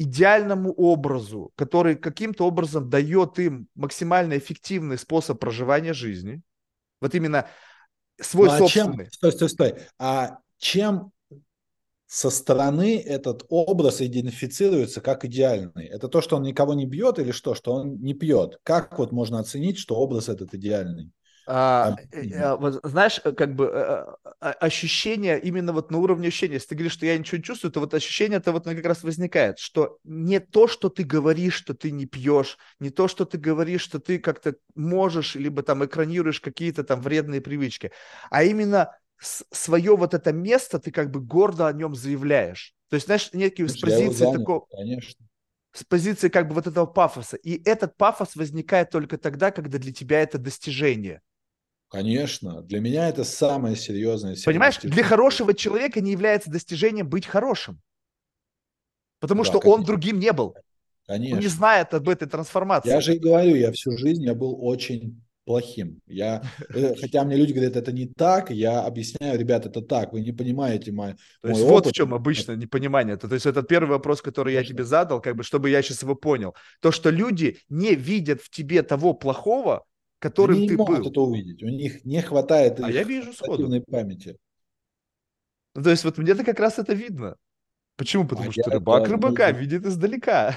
идеальному 0.00 0.72
образу, 0.72 1.52
который 1.56 1.94
каким-то 1.94 2.46
образом 2.46 2.88
дает 2.88 3.38
им 3.38 3.68
максимально 3.74 4.38
эффективный 4.38 4.96
способ 4.96 5.38
проживания 5.38 5.92
жизни. 5.92 6.40
Вот 7.02 7.14
именно 7.14 7.46
свой 8.18 8.48
ну, 8.48 8.54
а 8.54 8.58
собственный. 8.58 9.04
Чем, 9.04 9.12
стой, 9.12 9.32
стой, 9.32 9.48
стой. 9.50 9.74
А 9.98 10.38
чем 10.56 11.12
со 12.06 12.30
стороны 12.30 12.98
этот 12.98 13.44
образ 13.50 14.00
идентифицируется 14.00 15.02
как 15.02 15.26
идеальный? 15.26 15.84
Это 15.84 16.08
то, 16.08 16.22
что 16.22 16.36
он 16.36 16.44
никого 16.44 16.72
не 16.72 16.86
бьет 16.86 17.18
или 17.18 17.30
что, 17.30 17.54
что 17.54 17.74
он 17.74 18.00
не 18.00 18.14
пьет? 18.14 18.58
Как 18.62 18.98
вот 18.98 19.12
можно 19.12 19.38
оценить, 19.38 19.78
что 19.78 19.96
образ 19.96 20.30
этот 20.30 20.54
идеальный? 20.54 21.10
А, 21.46 21.96
э, 22.12 22.32
а, 22.34 22.56
вот, 22.56 22.80
знаешь, 22.84 23.20
э, 23.24 23.32
как 23.32 23.54
бы 23.54 23.66
э, 23.66 24.04
ощущение 24.40 25.40
именно 25.40 25.72
вот 25.72 25.90
на 25.90 25.98
уровне 25.98 26.28
ощущения. 26.28 26.54
Если 26.54 26.68
ты 26.68 26.74
говоришь, 26.74 26.92
что 26.92 27.06
я 27.06 27.18
ничего 27.18 27.38
не 27.38 27.44
чувствую, 27.44 27.72
то 27.72 27.80
вот 27.80 27.94
ощущение 27.94 28.38
это 28.38 28.52
вот 28.52 28.64
как 28.64 28.84
раз 28.84 29.02
возникает, 29.02 29.58
что 29.58 29.98
не 30.04 30.40
то, 30.40 30.68
что 30.68 30.88
ты 30.88 31.02
говоришь, 31.02 31.54
что 31.54 31.74
ты 31.74 31.90
не 31.90 32.06
пьешь, 32.06 32.58
не 32.78 32.90
то, 32.90 33.08
что 33.08 33.24
ты 33.24 33.38
говоришь, 33.38 33.82
что 33.82 33.98
ты 33.98 34.18
как-то 34.18 34.56
можешь, 34.74 35.34
либо 35.34 35.62
там 35.62 35.84
экранируешь 35.84 36.40
какие-то 36.40 36.84
там 36.84 37.00
вредные 37.00 37.40
привычки, 37.40 37.92
а 38.30 38.44
именно 38.44 38.96
свое 39.18 39.96
вот 39.96 40.14
это 40.14 40.32
место 40.32 40.78
ты 40.78 40.90
как 40.90 41.10
бы 41.10 41.20
гордо 41.20 41.66
о 41.66 41.72
нем 41.72 41.94
заявляешь. 41.94 42.74
То 42.88 42.94
есть, 42.94 43.06
знаешь, 43.06 43.30
некие 43.32 43.68
с 43.68 43.78
позиции 43.78 44.32
такого... 44.32 44.66
Конечно 44.70 45.26
с 45.72 45.84
позиции 45.84 46.28
как 46.28 46.48
бы 46.48 46.54
вот 46.54 46.66
этого 46.66 46.86
пафоса. 46.86 47.36
И 47.36 47.62
этот 47.64 47.96
пафос 47.96 48.34
возникает 48.34 48.90
только 48.90 49.18
тогда, 49.18 49.50
когда 49.50 49.78
для 49.78 49.92
тебя 49.92 50.20
это 50.20 50.38
достижение. 50.38 51.22
Конечно, 51.90 52.62
для 52.62 52.80
меня 52.80 53.08
это 53.08 53.24
самое 53.24 53.74
серьезное. 53.74 54.36
Понимаешь, 54.44 54.78
для 54.78 55.02
хорошего 55.02 55.54
человека 55.54 56.00
не 56.00 56.12
является 56.12 56.48
достижением 56.48 57.08
быть 57.08 57.26
хорошим. 57.26 57.80
Потому 59.18 59.42
да, 59.42 59.50
что 59.50 59.60
конечно. 59.60 59.80
он 59.80 59.84
другим 59.84 60.20
не 60.20 60.32
был. 60.32 60.54
Конечно. 61.06 61.36
Он 61.36 61.42
не 61.42 61.48
знает 61.48 61.92
об 61.92 62.08
этой 62.08 62.28
трансформации. 62.28 62.88
Я 62.88 63.00
же 63.00 63.16
и 63.16 63.18
говорю, 63.18 63.56
я 63.56 63.72
всю 63.72 63.98
жизнь 63.98 64.22
я 64.22 64.34
был 64.34 64.56
очень 64.64 65.20
плохим. 65.44 66.00
Я, 66.06 66.44
э, 66.68 66.94
хотя 66.94 67.24
мне 67.24 67.34
люди 67.34 67.52
говорят, 67.52 67.74
это 67.74 67.90
не 67.90 68.06
так, 68.06 68.52
я 68.52 68.82
объясняю, 68.82 69.36
ребят, 69.36 69.66
это 69.66 69.82
так, 69.82 70.12
вы 70.12 70.20
не 70.20 70.30
понимаете 70.30 70.92
мой, 70.92 71.14
То 71.42 71.48
есть 71.48 71.60
мой 71.60 71.70
вот 71.70 71.82
опыт. 71.82 71.92
в 71.92 71.96
чем 71.96 72.14
обычно 72.14 72.52
непонимание. 72.52 73.16
То 73.16 73.26
есть 73.34 73.46
это 73.46 73.64
первый 73.64 73.90
вопрос, 73.90 74.22
который 74.22 74.54
Конечно. 74.54 74.70
я 74.70 74.74
тебе 74.74 74.84
задал, 74.84 75.20
как 75.20 75.34
бы, 75.34 75.42
чтобы 75.42 75.70
я 75.70 75.82
сейчас 75.82 76.02
его 76.02 76.14
понял. 76.14 76.54
То, 76.80 76.92
что 76.92 77.10
люди 77.10 77.58
не 77.68 77.96
видят 77.96 78.40
в 78.40 78.48
тебе 78.48 78.84
того 78.84 79.12
плохого, 79.12 79.86
которым 80.20 80.58
Они 80.58 80.68
ты 80.68 80.74
не 80.74 80.78
могут 80.78 80.98
был. 81.00 81.10
это 81.10 81.20
увидеть. 81.20 81.62
У 81.62 81.68
них 81.68 82.04
не 82.04 82.22
хватает 82.22 82.80
а 82.80 82.90
я 82.90 83.02
вижу 83.02 83.32
сходу. 83.32 83.68
памяти. 83.90 84.36
Ну, 85.74 85.82
то 85.82 85.90
есть 85.90 86.04
вот 86.04 86.18
мне-то 86.18 86.44
как 86.44 86.60
раз 86.60 86.78
это 86.78 86.94
видно. 86.94 87.36
Почему? 87.96 88.26
Потому 88.26 88.50
а 88.50 88.52
что 88.52 88.70
рыбак 88.70 89.02
это, 89.02 89.12
рыбака 89.12 89.50
видит 89.50 89.84
издалека. 89.84 90.56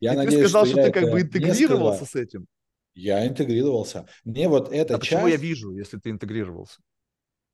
Я 0.00 0.14
И 0.14 0.16
надеюсь, 0.16 0.42
ты 0.42 0.48
сказал, 0.48 0.66
что, 0.66 0.74
что 0.74 0.84
ты 0.84 0.92
как 0.92 1.10
бы 1.10 1.20
интегрировался 1.20 2.04
с 2.04 2.14
этим. 2.14 2.46
Я 2.94 3.26
интегрировался. 3.26 4.06
Мне 4.24 4.48
вот 4.48 4.72
эта 4.72 4.96
а 4.96 4.98
часть... 4.98 5.10
почему 5.10 5.26
я 5.26 5.36
вижу, 5.36 5.72
если 5.72 5.98
ты 5.98 6.10
интегрировался? 6.10 6.80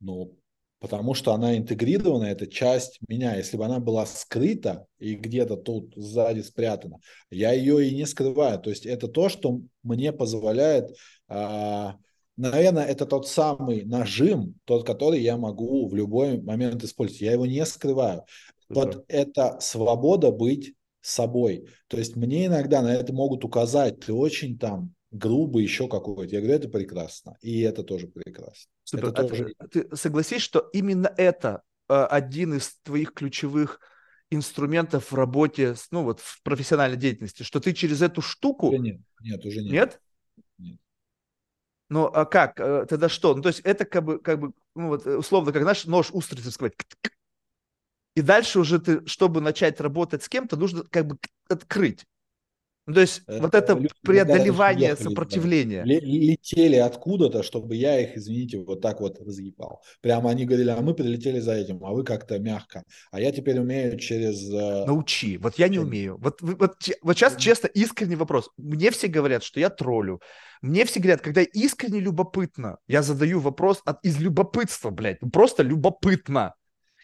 Ну, 0.00 0.37
потому 0.80 1.14
что 1.14 1.32
она 1.32 1.56
интегрирована, 1.56 2.24
это 2.24 2.46
часть 2.46 2.98
меня. 3.08 3.36
Если 3.36 3.56
бы 3.56 3.64
она 3.64 3.80
была 3.80 4.06
скрыта 4.06 4.86
и 4.98 5.14
где-то 5.14 5.56
тут 5.56 5.92
сзади 5.96 6.40
спрятана, 6.40 6.98
я 7.30 7.52
ее 7.52 7.88
и 7.88 7.94
не 7.94 8.06
скрываю. 8.06 8.58
То 8.60 8.70
есть 8.70 8.86
это 8.86 9.08
то, 9.08 9.28
что 9.28 9.60
мне 9.82 10.12
позволяет, 10.12 10.94
а, 11.28 11.96
наверное, 12.36 12.84
это 12.84 13.06
тот 13.06 13.26
самый 13.26 13.84
нажим, 13.84 14.54
тот, 14.64 14.86
который 14.86 15.20
я 15.20 15.36
могу 15.36 15.88
в 15.88 15.94
любой 15.94 16.40
момент 16.40 16.84
использовать. 16.84 17.22
Я 17.22 17.32
его 17.32 17.46
не 17.46 17.64
скрываю. 17.66 18.24
Вот 18.68 19.04
это 19.08 19.58
свобода 19.60 20.30
быть 20.30 20.74
собой. 21.00 21.66
То 21.88 21.96
есть 21.96 22.16
мне 22.16 22.46
иногда 22.46 22.82
на 22.82 22.94
это 22.94 23.12
могут 23.12 23.44
указать, 23.44 24.00
ты 24.00 24.12
очень 24.12 24.58
там 24.58 24.94
грубый, 25.18 25.62
еще 25.62 25.88
какой-то. 25.88 26.34
Я 26.34 26.40
говорю, 26.40 26.56
это 26.56 26.68
прекрасно. 26.68 27.36
И 27.40 27.60
это 27.60 27.82
тоже 27.82 28.06
прекрасно. 28.06 28.70
Супер. 28.84 29.08
Это 29.08 29.22
а 29.22 29.28
тоже... 29.28 29.54
ты, 29.70 29.84
ты 29.84 29.96
согласись, 29.96 30.42
что 30.42 30.70
именно 30.72 31.12
это 31.16 31.62
э, 31.88 31.94
один 31.94 32.54
из 32.54 32.76
твоих 32.82 33.12
ключевых 33.12 33.80
инструментов 34.30 35.10
в 35.10 35.14
работе, 35.14 35.74
ну 35.90 36.02
вот 36.02 36.20
в 36.20 36.42
профессиональной 36.42 36.98
деятельности, 36.98 37.42
что 37.42 37.60
ты 37.60 37.72
через 37.72 38.02
эту 38.02 38.20
штуку... 38.20 38.68
Уже 38.68 38.78
нет, 38.78 39.00
нет, 39.20 39.44
уже 39.44 39.62
нет. 39.62 39.72
Нет? 39.72 40.00
Нет. 40.58 40.78
Ну, 41.88 42.04
а 42.04 42.24
как? 42.26 42.60
Э, 42.60 42.86
тогда 42.86 43.08
что? 43.08 43.34
Ну, 43.34 43.42
то 43.42 43.48
есть 43.48 43.60
это 43.60 43.84
как 43.84 44.04
бы, 44.04 44.18
как 44.18 44.38
бы 44.38 44.52
ну, 44.74 44.88
вот, 44.88 45.06
условно, 45.06 45.52
как 45.52 45.64
наш 45.64 45.86
нож 45.86 46.10
устрицы 46.12 46.50
сказать. 46.50 46.74
И 48.14 48.20
дальше 48.20 48.58
уже 48.58 48.78
ты, 48.78 49.06
чтобы 49.06 49.40
начать 49.40 49.80
работать 49.80 50.22
с 50.22 50.28
кем-то, 50.28 50.56
нужно 50.56 50.82
как 50.84 51.06
бы 51.06 51.18
открыть. 51.48 52.04
Ну, 52.88 52.94
то 52.94 53.00
есть 53.02 53.22
вот 53.28 53.54
это 53.54 53.74
люди, 53.74 53.90
преодолевание 54.00 54.88
ехали, 54.88 55.08
сопротивления. 55.08 55.82
Летели 55.84 56.76
откуда-то, 56.76 57.42
чтобы 57.42 57.76
я 57.76 58.00
их, 58.00 58.16
извините, 58.16 58.60
вот 58.60 58.80
так 58.80 59.02
вот 59.02 59.20
разъебал. 59.20 59.82
Прямо 60.00 60.30
они 60.30 60.46
говорили, 60.46 60.70
а 60.70 60.80
мы 60.80 60.94
прилетели 60.94 61.38
за 61.38 61.52
этим, 61.52 61.84
а 61.84 61.92
вы 61.92 62.02
как-то 62.02 62.38
мягко. 62.38 62.84
А 63.10 63.20
я 63.20 63.30
теперь 63.30 63.60
умею 63.60 63.98
через... 63.98 64.42
Э, 64.50 64.86
Научи. 64.86 65.36
Вот 65.36 65.58
я 65.58 65.68
не 65.68 65.78
умею. 65.78 66.16
Вот, 66.18 66.40
вот, 66.40 66.76
вот 67.02 67.18
сейчас 67.18 67.36
честно, 67.36 67.66
искренний 67.66 68.16
вопрос. 68.16 68.48
Мне 68.56 68.90
все 68.90 69.08
говорят, 69.08 69.44
что 69.44 69.60
я 69.60 69.68
троллю. 69.68 70.22
Мне 70.62 70.86
все 70.86 70.98
говорят, 70.98 71.20
когда 71.20 71.42
искренне 71.42 72.00
любопытно, 72.00 72.78
я 72.86 73.02
задаю 73.02 73.40
вопрос 73.40 73.82
от, 73.84 74.02
из 74.02 74.18
любопытства, 74.18 74.88
блядь. 74.88 75.20
Ну, 75.20 75.28
просто 75.28 75.62
любопытно. 75.62 76.54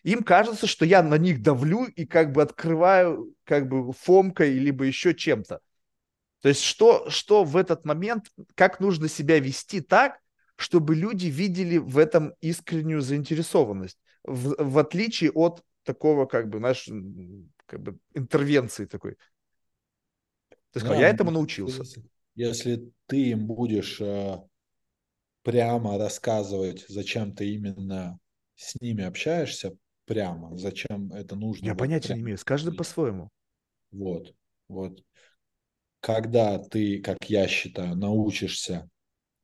Им 0.02 0.22
кажется, 0.22 0.66
что 0.66 0.86
я 0.86 1.02
на 1.02 1.18
них 1.18 1.42
давлю 1.42 1.84
и 1.84 2.06
как 2.06 2.32
бы 2.32 2.40
открываю 2.40 3.34
как 3.44 3.68
бы 3.68 3.92
фомкой 3.92 4.54
либо 4.54 4.84
еще 4.84 5.12
чем-то. 5.12 5.60
То 6.44 6.50
есть 6.50 6.60
что, 6.60 7.08
что 7.08 7.42
в 7.42 7.56
этот 7.56 7.86
момент, 7.86 8.30
как 8.54 8.78
нужно 8.78 9.08
себя 9.08 9.38
вести 9.38 9.80
так, 9.80 10.20
чтобы 10.56 10.94
люди 10.94 11.28
видели 11.28 11.78
в 11.78 11.96
этом 11.96 12.34
искреннюю 12.42 13.00
заинтересованность, 13.00 13.98
в, 14.24 14.54
в 14.58 14.76
отличие 14.76 15.30
от 15.30 15.62
такого, 15.84 16.26
как 16.26 16.50
бы, 16.50 16.58
знаешь, 16.58 16.86
как 17.64 17.80
бы 17.80 17.98
интервенции 18.12 18.84
такой. 18.84 19.16
Ты 20.72 20.80
сказал, 20.80 20.96
да, 20.96 21.00
я 21.00 21.08
этому 21.08 21.30
научился. 21.30 21.78
Если, 21.78 22.02
если 22.34 22.92
ты 23.06 23.30
им 23.30 23.46
будешь 23.46 23.98
э, 24.02 24.36
прямо 25.44 25.96
рассказывать, 25.96 26.84
зачем 26.90 27.34
ты 27.34 27.54
именно 27.54 28.18
с 28.54 28.78
ними 28.82 29.02
общаешься, 29.02 29.78
прямо, 30.04 30.54
зачем 30.58 31.10
это 31.10 31.36
нужно. 31.36 31.64
Я 31.64 31.72
вот 31.72 31.78
понятия 31.78 32.08
прямо. 32.08 32.18
не 32.18 32.24
имею, 32.24 32.36
с 32.36 32.44
каждым 32.44 32.76
по-своему. 32.76 33.30
Вот, 33.92 34.34
вот. 34.68 35.02
Когда 36.04 36.58
ты, 36.58 37.00
как 37.00 37.16
я 37.30 37.48
считаю, 37.48 37.96
научишься 37.96 38.90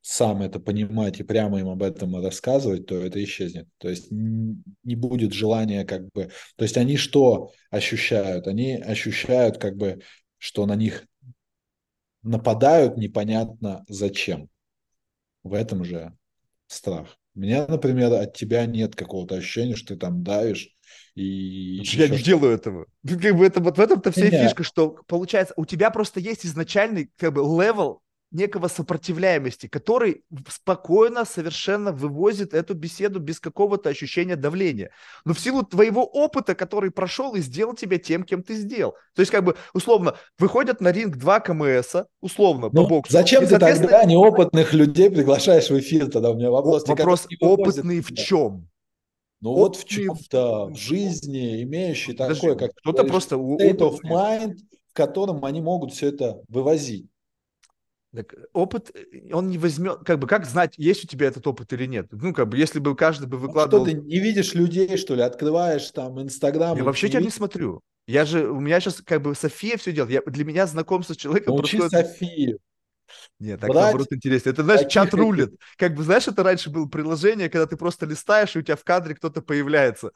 сам 0.03 0.43
это 0.43 0.61
понимать 0.61 1.19
и 1.19 1.23
прямо 1.23 1.59
им 1.59 1.70
об 1.70 1.82
этом 1.82 2.23
рассказывать, 2.23 2.85
то 2.85 2.99
это 2.99 3.24
исчезнет. 3.24 3.66
То 3.78 3.89
есть 3.89 4.09
не 4.11 4.95
будет 4.95 5.32
желания 5.32 5.87
как 5.87 6.11
бы... 6.12 6.31
То 6.57 6.65
есть 6.65 6.77
они 6.77 6.99
что 6.99 7.51
ощущают? 7.70 8.47
Они 8.47 8.74
ощущают 8.74 9.57
как 9.57 9.78
бы, 9.78 10.03
что 10.37 10.66
на 10.66 10.77
них 10.77 11.07
нападают 12.23 12.99
непонятно 12.99 13.82
зачем. 13.89 14.51
В 15.43 15.55
этом 15.55 15.82
же 15.82 16.15
страх. 16.66 17.16
У 17.35 17.41
меня, 17.41 17.66
например, 17.69 18.12
от 18.12 18.37
тебя 18.37 18.66
нет 18.66 18.95
какого-то 18.95 19.37
ощущения, 19.37 19.77
что 19.77 19.95
ты 19.95 20.01
там 20.01 20.23
давишь 20.23 20.77
и... 21.15 21.82
Я 21.82 22.09
не 22.09 22.19
делаю 22.19 22.53
этого. 22.55 22.87
Как 23.07 23.37
бы 23.37 23.47
это, 23.47 23.61
вот 23.61 23.78
в 23.78 23.81
этом-то 23.81 24.12
вся 24.12 24.28
Нет. 24.28 24.43
фишка, 24.43 24.62
что 24.62 24.97
получается, 25.07 25.55
у 25.57 25.65
тебя 25.65 25.91
просто 25.91 26.20
есть 26.20 26.47
изначальный 26.47 27.11
как 27.19 27.32
бы 27.32 27.43
level 27.43 28.02
некого 28.32 28.69
сопротивляемости, 28.69 29.66
который 29.66 30.23
спокойно 30.49 31.24
совершенно 31.24 31.93
вывозит 31.93 32.55
эту 32.55 32.74
беседу 32.74 33.19
без 33.19 33.41
какого-то 33.41 33.89
ощущения 33.89 34.37
давления. 34.37 34.91
Но 35.24 35.35
в 35.35 35.41
силу 35.41 35.65
твоего 35.65 36.05
опыта, 36.05 36.55
который 36.55 36.91
прошел 36.91 37.35
и 37.35 37.41
сделал 37.41 37.74
тебя 37.74 37.99
тем, 37.99 38.23
кем 38.23 38.43
ты 38.43 38.55
сделал. 38.55 38.95
То 39.15 39.20
есть, 39.20 39.32
как 39.32 39.45
бы, 39.45 39.57
условно, 39.74 40.15
выходят 40.39 40.81
на 40.81 40.93
ринг 40.93 41.16
два 41.16 41.41
КМС, 41.41 41.97
условно, 42.20 42.70
ну, 42.73 42.85
по 42.85 42.89
боксу. 42.89 43.12
Зачем 43.12 43.45
и, 43.45 43.47
ты 43.47 43.59
тогда 43.59 44.05
неопытных 44.05 44.73
людей 44.74 45.11
приглашаешь 45.11 45.69
в 45.69 45.78
эфир? 45.78 46.09
Тогда 46.09 46.31
у 46.31 46.35
меня 46.35 46.51
вопрос. 46.51 46.87
Вопрос 46.87 47.27
опытный 47.41 48.01
в 48.01 48.15
чем? 48.15 48.69
Ну 49.41 49.55
вот 49.55 49.77
в 49.77 49.85
чем-то, 49.87 50.67
в 50.67 50.77
жизни, 50.77 51.62
имеющий 51.62 52.12
Подожди, 52.12 52.41
такое, 52.41 52.57
как 52.57 52.75
кто-то 52.77 53.05
просто 53.05 53.37
state 53.37 53.79
of 53.79 53.99
mind, 54.05 54.57
в 54.91 54.93
котором 54.93 55.45
они 55.45 55.61
могут 55.61 55.93
все 55.93 56.09
это 56.09 56.43
вывозить. 56.49 57.07
Так 58.15 58.35
опыт, 58.53 58.91
э, 58.95 59.33
он 59.33 59.49
не 59.49 59.57
возьмет, 59.57 60.01
как 60.05 60.19
бы, 60.19 60.27
как 60.27 60.45
знать, 60.45 60.75
есть 60.77 61.05
у 61.05 61.07
тебя 61.07 61.29
этот 61.29 61.47
опыт 61.47 61.73
или 61.73 61.87
нет? 61.87 62.09
Ну, 62.11 62.35
как 62.35 62.49
бы, 62.49 62.59
если 62.59 62.81
бы 62.81 62.97
каждый 62.97 63.29
бы 63.29 63.39
выкладывал... 63.39 63.87
что, 63.87 63.95
ты 63.95 64.01
не 64.01 64.19
видишь 64.19 64.55
людей, 64.55 64.97
что 64.97 65.15
ли? 65.15 65.23
Открываешь 65.23 65.89
там 65.93 66.21
Инстаграм... 66.21 66.77
Я 66.77 66.83
вообще 66.83 67.09
тебя 67.09 67.21
видишь? 67.21 67.35
не 67.35 67.37
смотрю. 67.37 67.81
Я 68.09 68.25
же, 68.25 68.51
у 68.51 68.59
меня 68.59 68.81
сейчас, 68.81 69.01
как 69.01 69.23
бы, 69.23 69.35
София 69.37 69.77
все 69.77 69.93
делает. 69.93 70.12
Я, 70.12 70.31
для 70.33 70.45
меня 70.45 70.67
знакомство 70.67 71.15
с 71.15 71.17
человеком... 71.17 71.55
Научи 71.55 71.79
происходит... 71.79 72.09
Софию. 72.09 72.59
Нет, 73.39 73.61
так 73.61 73.70
Брать 73.70 73.82
наоборот 73.85 74.09
интересно. 74.11 74.51
Это, 74.51 74.62
знаешь, 74.62 74.91
чат 74.91 75.12
рулит. 75.15 75.55
Как 75.77 75.95
бы, 75.95 76.03
знаешь, 76.03 76.28
это 76.28 76.43
раньше 76.43 76.70
было 76.70 76.87
приложение, 76.87 77.49
когда 77.49 77.66
ты 77.66 77.77
просто 77.77 78.07
листаешь, 78.07 78.55
и 78.57 78.59
у 78.59 78.62
тебя 78.62 78.77
в 78.77 78.85
кадре 78.85 79.15
кто-то 79.15 79.43
появляется. 79.43 80.12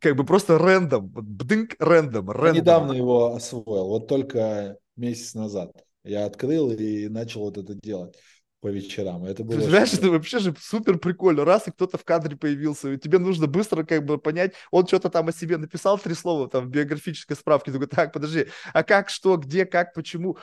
Как 0.00 0.14
бы 0.14 0.24
просто 0.24 0.58
рэндом. 0.58 1.08
Бдынк, 1.08 1.76
рэндом, 1.78 2.30
рэндом. 2.30 2.54
Я 2.54 2.60
недавно 2.60 2.92
его 2.92 3.34
освоил, 3.34 3.86
вот 3.86 4.08
только 4.08 4.76
месяц 4.96 5.34
назад. 5.34 5.72
Я 6.04 6.26
открыл 6.26 6.70
и 6.70 7.08
начал 7.08 7.40
вот 7.40 7.58
это 7.58 7.74
делать 7.74 8.14
по 8.60 8.68
вечерам. 8.68 9.24
Это 9.24 9.44
было 9.44 9.60
Ты 9.60 9.66
знаешь, 9.66 9.92
это 9.92 10.10
вообще 10.10 10.38
же 10.38 10.54
супер 10.60 10.98
прикольно. 10.98 11.44
Раз 11.44 11.68
и 11.68 11.70
кто-то 11.70 11.98
в 11.98 12.04
кадре 12.04 12.36
появился, 12.36 12.90
и 12.90 12.98
тебе 12.98 13.18
нужно 13.18 13.46
быстро 13.46 13.84
как 13.84 14.04
бы 14.04 14.18
понять, 14.18 14.54
он 14.70 14.86
что-то 14.86 15.10
там 15.10 15.28
о 15.28 15.32
себе 15.32 15.56
написал 15.56 15.98
три 15.98 16.14
слова 16.14 16.48
там 16.48 16.66
в 16.66 16.68
биографической 16.70 17.36
справке, 17.36 17.70
такой, 17.70 17.86
так, 17.86 18.12
подожди, 18.12 18.46
а 18.72 18.82
как, 18.82 19.08
что, 19.08 19.36
где, 19.36 19.66
как, 19.66 19.94
почему? 19.94 20.38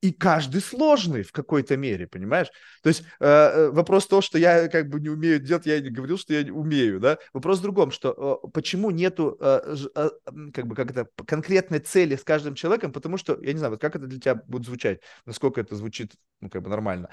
И 0.00 0.12
каждый 0.12 0.60
сложный 0.60 1.22
в 1.22 1.32
какой-то 1.32 1.76
мере, 1.76 2.06
понимаешь? 2.06 2.48
То 2.82 2.88
есть 2.88 3.02
э, 3.18 3.26
э 3.26 3.70
вопрос 3.70 4.06
то, 4.06 4.20
что 4.20 4.38
я 4.38 4.68
как 4.68 4.88
бы 4.88 5.00
не 5.00 5.08
умею 5.08 5.40
делать, 5.40 5.66
я 5.66 5.80
не 5.80 5.90
говорил, 5.90 6.18
что 6.18 6.34
я 6.34 6.52
умею, 6.52 7.00
да? 7.00 7.18
Вопрос 7.32 7.58
в 7.58 7.62
другом, 7.62 7.90
что 7.90 8.40
э, 8.44 8.48
почему 8.52 8.90
нету 8.90 9.36
э, 9.40 9.76
э, 9.96 10.10
как 10.54 10.66
бы 10.66 10.76
как 10.76 10.90
это 10.90 11.08
конкретной 11.26 11.80
цели 11.80 12.14
с 12.14 12.22
каждым 12.22 12.54
человеком, 12.54 12.92
потому 12.92 13.16
что, 13.16 13.38
я 13.42 13.52
не 13.52 13.58
знаю, 13.58 13.72
вот 13.72 13.80
как 13.80 13.96
это 13.96 14.06
для 14.06 14.20
тебя 14.20 14.34
будет 14.34 14.66
звучать, 14.66 15.00
насколько 15.24 15.60
это 15.60 15.74
звучит, 15.74 16.12
ну, 16.40 16.50
как 16.50 16.62
бы 16.62 16.70
нормально 16.70 17.08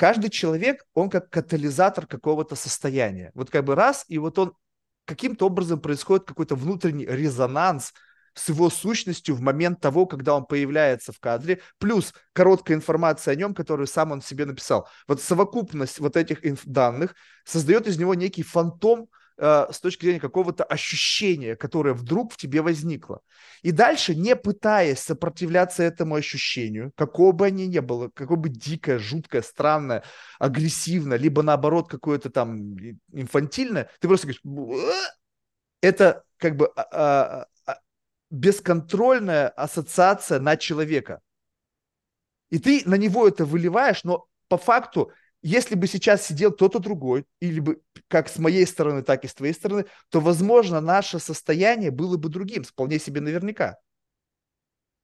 каждый 0.00 0.30
человек, 0.30 0.86
он 0.94 1.10
как 1.10 1.28
катализатор 1.28 2.06
какого-то 2.06 2.56
состояния. 2.56 3.32
Вот 3.34 3.50
как 3.50 3.66
бы 3.66 3.74
раз, 3.74 4.06
и 4.08 4.16
вот 4.16 4.38
он 4.38 4.54
каким-то 5.04 5.46
образом 5.46 5.78
происходит 5.78 6.24
какой-то 6.24 6.54
внутренний 6.54 7.04
резонанс 7.04 7.92
с 8.34 8.48
его 8.48 8.70
сущностью 8.70 9.34
в 9.34 9.40
момент 9.40 9.80
того, 9.80 10.06
когда 10.06 10.34
он 10.34 10.44
появляется 10.44 11.12
в 11.12 11.20
кадре, 11.20 11.60
плюс 11.78 12.14
короткая 12.32 12.76
информация 12.76 13.32
о 13.32 13.36
нем, 13.36 13.54
которую 13.54 13.86
сам 13.86 14.12
он 14.12 14.22
себе 14.22 14.46
написал. 14.46 14.88
Вот 15.08 15.20
совокупность 15.20 15.98
вот 15.98 16.16
этих 16.16 16.40
данных 16.64 17.14
создает 17.44 17.86
из 17.86 17.98
него 17.98 18.14
некий 18.14 18.42
фантом, 18.42 19.08
Э, 19.42 19.66
с 19.72 19.80
точки 19.80 20.04
зрения 20.04 20.20
какого-то 20.20 20.64
ощущения, 20.64 21.56
которое 21.56 21.94
вдруг 21.94 22.34
в 22.34 22.36
тебе 22.36 22.60
возникло. 22.60 23.22
И 23.62 23.70
дальше, 23.70 24.14
не 24.14 24.36
пытаясь 24.36 24.98
сопротивляться 24.98 25.82
этому 25.82 26.14
ощущению, 26.16 26.92
какого 26.94 27.32
бы 27.32 27.46
оно 27.46 27.56
ни 27.56 27.78
было, 27.78 28.10
какое 28.12 28.36
бы 28.36 28.50
дикое, 28.50 28.98
жуткое, 28.98 29.40
странное, 29.40 30.04
агрессивное, 30.38 31.16
либо 31.16 31.42
наоборот 31.42 31.88
какое-то 31.88 32.28
там 32.28 32.76
инфантильное, 33.12 33.88
ты 34.00 34.08
просто 34.08 34.26
говоришь, 34.26 34.42
это 35.80 36.22
как 36.36 36.56
бы 36.56 36.66
а, 36.76 36.82
а, 36.92 37.46
а, 37.64 37.78
бесконтрольная 38.30 39.48
ассоциация 39.48 40.40
на 40.40 40.56
человека. 40.56 41.20
И 42.50 42.58
ты 42.58 42.82
на 42.84 42.94
него 42.94 43.28
это 43.28 43.44
выливаешь, 43.44 44.04
но 44.04 44.26
по 44.48 44.56
факту 44.56 45.12
если 45.42 45.74
бы 45.74 45.86
сейчас 45.86 46.26
сидел 46.26 46.52
кто-то 46.52 46.78
другой, 46.80 47.24
или 47.40 47.60
бы 47.60 47.80
как 48.08 48.28
с 48.28 48.38
моей 48.38 48.66
стороны, 48.66 49.02
так 49.02 49.24
и 49.24 49.28
с 49.28 49.34
твоей 49.34 49.54
стороны, 49.54 49.86
то, 50.10 50.20
возможно, 50.20 50.80
наше 50.80 51.18
состояние 51.18 51.90
было 51.90 52.16
бы 52.16 52.28
другим, 52.28 52.62
вполне 52.62 52.98
себе 52.98 53.20
наверняка. 53.20 53.78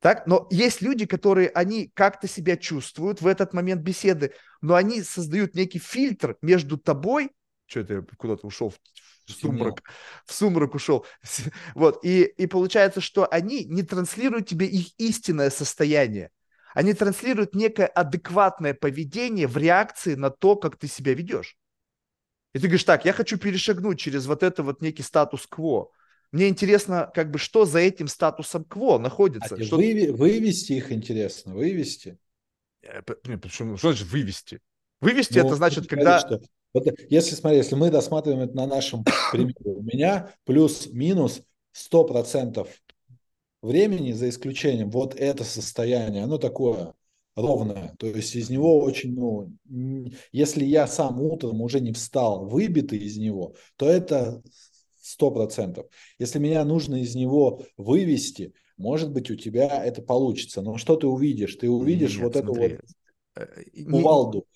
Так? 0.00 0.26
Но 0.26 0.46
есть 0.50 0.82
люди, 0.82 1.06
которые, 1.06 1.48
они 1.48 1.90
как-то 1.94 2.28
себя 2.28 2.56
чувствуют 2.56 3.22
в 3.22 3.26
этот 3.26 3.54
момент 3.54 3.80
беседы, 3.80 4.34
но 4.60 4.74
они 4.74 5.02
создают 5.02 5.54
некий 5.54 5.78
фильтр 5.78 6.36
между 6.42 6.76
тобой, 6.76 7.30
что 7.66 7.80
это 7.80 7.94
я 7.94 8.04
куда-то 8.16 8.46
ушел 8.46 8.70
в 8.70 9.32
сумрак, 9.32 9.82
в 10.24 10.32
сумрак 10.32 10.74
ушел. 10.74 11.06
Вот, 11.74 12.04
и, 12.04 12.22
и 12.24 12.46
получается, 12.46 13.00
что 13.00 13.26
они 13.30 13.64
не 13.64 13.82
транслируют 13.82 14.48
тебе 14.48 14.66
их 14.66 14.88
истинное 14.98 15.50
состояние. 15.50 16.30
Они 16.74 16.92
транслируют 16.92 17.54
некое 17.54 17.86
адекватное 17.86 18.74
поведение 18.74 19.46
в 19.46 19.56
реакции 19.56 20.14
на 20.14 20.30
то, 20.30 20.56
как 20.56 20.76
ты 20.76 20.88
себя 20.88 21.14
ведешь. 21.14 21.56
И 22.52 22.58
ты 22.58 22.68
говоришь, 22.68 22.84
так, 22.84 23.04
я 23.04 23.12
хочу 23.12 23.38
перешагнуть 23.38 23.98
через 23.98 24.26
вот 24.26 24.42
это 24.42 24.62
вот 24.62 24.80
некий 24.80 25.02
статус-кво. 25.02 25.90
Мне 26.32 26.48
интересно, 26.48 27.10
как 27.14 27.30
бы, 27.30 27.38
что 27.38 27.64
за 27.64 27.78
этим 27.78 28.08
статусом 28.08 28.64
кво 28.64 28.98
находится. 28.98 29.54
А 29.54 29.62
что... 29.62 29.80
Выви- 29.80 30.10
вывести 30.10 30.72
их 30.72 30.92
интересно, 30.92 31.54
вывести. 31.54 32.18
Э, 32.82 33.00
нет, 33.24 33.40
почему, 33.40 33.76
что 33.76 33.92
значит 33.92 34.08
вывести? 34.08 34.60
Вывести 35.00 35.38
ну, 35.38 35.46
это 35.46 35.56
значит, 35.56 35.86
когда... 35.86 36.20
Что, 36.20 36.40
вот, 36.84 36.94
если, 37.08 37.34
смотри, 37.34 37.58
если 37.58 37.74
мы 37.74 37.90
досматриваем 37.90 38.42
это 38.42 38.56
на 38.56 38.66
нашем 38.66 39.04
примере, 39.32 39.54
у 39.64 39.82
меня 39.82 40.34
плюс-минус 40.44 41.42
100% 41.72 42.66
времени, 43.62 44.12
за 44.12 44.28
исключением 44.28 44.90
вот 44.90 45.14
это 45.14 45.44
состояние, 45.44 46.24
оно 46.24 46.38
такое 46.38 46.94
ровное. 47.34 47.94
То 47.98 48.06
есть 48.06 48.34
из 48.34 48.50
него 48.50 48.80
очень, 48.80 49.14
ну, 49.14 50.10
если 50.32 50.64
я 50.64 50.86
сам 50.86 51.20
утром 51.20 51.60
уже 51.60 51.80
не 51.80 51.92
встал, 51.92 52.46
выбитый 52.46 52.98
из 52.98 53.16
него, 53.16 53.54
то 53.76 53.88
это 53.88 54.42
сто 55.00 55.30
процентов. 55.30 55.86
Если 56.18 56.38
меня 56.38 56.64
нужно 56.64 56.96
из 56.96 57.14
него 57.14 57.62
вывести, 57.76 58.52
может 58.76 59.12
быть, 59.12 59.30
у 59.30 59.34
тебя 59.34 59.84
это 59.84 60.02
получится. 60.02 60.60
Но 60.60 60.76
что 60.76 60.96
ты 60.96 61.06
увидишь? 61.06 61.56
Ты 61.56 61.70
увидишь 61.70 62.16
Нет, 62.16 62.24
вот 62.24 62.36
смотри. 62.36 62.64
эту 62.64 62.82
вот 63.34 63.42
э, 63.42 63.84
кувалду, 63.84 64.46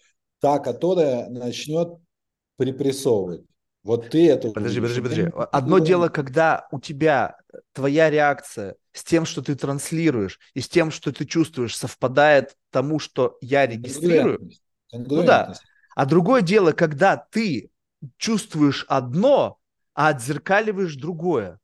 та, 0.40 0.58
которая 0.58 1.28
начнет 1.28 1.98
припрессовывать. 2.60 3.42
Вот 3.82 4.10
ты 4.10 4.30
это... 4.30 4.50
Подожди, 4.50 4.80
подожди, 4.80 5.00
подожди. 5.00 5.30
Одно 5.34 5.78
дело, 5.78 6.08
когда 6.08 6.68
у 6.70 6.78
тебя 6.78 7.38
твоя 7.72 8.10
реакция 8.10 8.76
с 8.92 9.02
тем, 9.02 9.24
что 9.24 9.40
ты 9.40 9.54
транслируешь, 9.54 10.38
и 10.52 10.60
с 10.60 10.68
тем, 10.68 10.90
что 10.90 11.10
ты 11.10 11.24
чувствуешь, 11.24 11.74
совпадает 11.74 12.54
тому, 12.70 12.98
что 12.98 13.38
я 13.40 13.66
регистрирую. 13.66 14.50
Ну 14.92 15.24
да. 15.24 15.54
А 15.96 16.04
другое 16.04 16.42
дело, 16.42 16.72
когда 16.72 17.16
ты 17.16 17.70
чувствуешь 18.18 18.84
одно, 18.88 19.58
а 19.94 20.08
отзеркаливаешь 20.08 20.96
другое. 20.96 21.58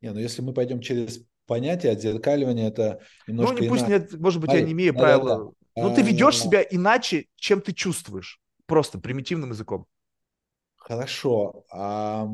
Не, 0.00 0.12
ну 0.12 0.20
если 0.20 0.42
мы 0.42 0.52
пойдем 0.52 0.80
через 0.80 1.24
понятие 1.46 1.92
отзеркаливания, 1.92 2.68
это 2.68 3.00
немножко 3.26 3.54
Ну, 3.54 3.62
не 3.62 3.68
пусть, 3.68 3.88
нет, 3.88 4.12
может 4.20 4.40
быть, 4.40 4.50
Смотри, 4.50 4.60
я 4.60 4.66
не 4.66 4.72
имею 4.72 4.92
да, 4.92 5.00
правила. 5.00 5.38
Да, 5.38 5.44
да. 5.74 5.82
Но 5.82 5.94
ты 5.94 6.02
ведешь 6.02 6.38
себя 6.38 6.62
иначе, 6.62 7.26
чем 7.34 7.60
ты 7.60 7.72
чувствуешь. 7.72 8.40
Просто 8.68 8.98
примитивным 8.98 9.50
языком. 9.50 9.86
Хорошо. 10.76 11.64
А... 11.72 12.28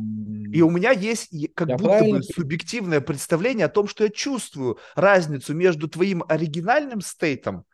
И 0.52 0.60
у 0.62 0.70
меня 0.70 0.90
есть 0.90 1.30
как 1.54 1.68
я 1.68 1.76
будто 1.76 1.88
правильно... 1.88 2.18
бы 2.18 2.24
субъективное 2.24 3.00
представление 3.00 3.66
о 3.66 3.70
том, 3.70 3.86
что 3.86 4.04
я 4.04 4.10
чувствую 4.10 4.78
разницу 4.96 5.54
между 5.54 5.88
твоим 5.88 6.24
оригинальным 6.28 7.00
стейтом, 7.00 7.64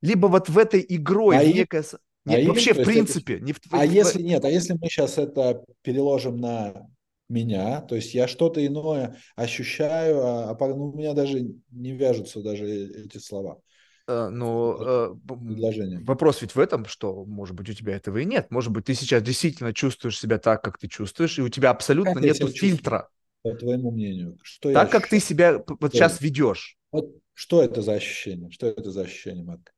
либо 0.00 0.28
вот 0.28 0.48
в 0.48 0.56
этой 0.56 0.84
игрой 0.88 1.38
а 1.38 1.44
некое... 1.44 1.82
Им... 1.82 1.98
Нет, 2.24 2.44
а 2.44 2.48
вообще 2.48 2.72
в 2.72 2.84
принципе. 2.84 3.34
Это... 3.34 3.44
Не 3.44 3.52
в... 3.52 3.60
А 3.70 3.84
в... 3.84 3.90
если 3.90 4.22
нет, 4.22 4.44
а 4.44 4.48
если 4.48 4.72
мы 4.72 4.88
сейчас 4.88 5.18
это 5.18 5.64
переложим 5.82 6.38
на 6.38 6.86
меня, 7.28 7.80
то 7.80 7.96
есть 7.96 8.14
я 8.14 8.28
что-то 8.28 8.64
иное 8.64 9.16
ощущаю, 9.34 10.24
а, 10.24 10.50
а 10.50 10.68
ну, 10.68 10.90
у 10.90 10.96
меня 10.96 11.14
даже 11.14 11.40
не 11.70 11.92
вяжутся 11.92 12.42
даже 12.42 12.64
эти 12.66 13.18
слова. 13.18 13.58
Uh, 14.06 14.28
но 14.28 15.16
uh, 15.16 16.04
вопрос 16.04 16.42
ведь 16.42 16.54
в 16.54 16.60
этом, 16.60 16.84
что, 16.84 17.24
может 17.24 17.56
быть, 17.56 17.70
у 17.70 17.72
тебя 17.72 17.96
этого 17.96 18.18
и 18.18 18.26
нет. 18.26 18.50
Может 18.50 18.70
быть, 18.70 18.84
ты 18.84 18.94
сейчас 18.94 19.22
действительно 19.22 19.72
чувствуешь 19.72 20.18
себя 20.18 20.36
так, 20.36 20.62
как 20.62 20.76
ты 20.76 20.88
чувствуешь, 20.88 21.38
и 21.38 21.42
у 21.42 21.48
тебя 21.48 21.70
абсолютно 21.70 22.18
нет 22.18 22.36
фильтра. 22.36 23.08
По 23.42 23.54
твоему 23.54 23.90
мнению, 23.90 24.38
что 24.42 24.72
так, 24.72 24.90
как 24.90 25.08
ты 25.08 25.20
себя 25.20 25.62
вот 25.66 25.78
что 25.78 25.88
сейчас 25.90 26.16
это? 26.16 26.24
ведешь. 26.24 26.76
Вот 26.92 27.14
что 27.32 27.62
это 27.62 27.80
за 27.80 27.94
ощущение? 27.94 28.50
Что 28.50 28.66
это 28.66 28.90
за 28.90 29.02
ощущение, 29.02 29.44
Марк? 29.44 29.72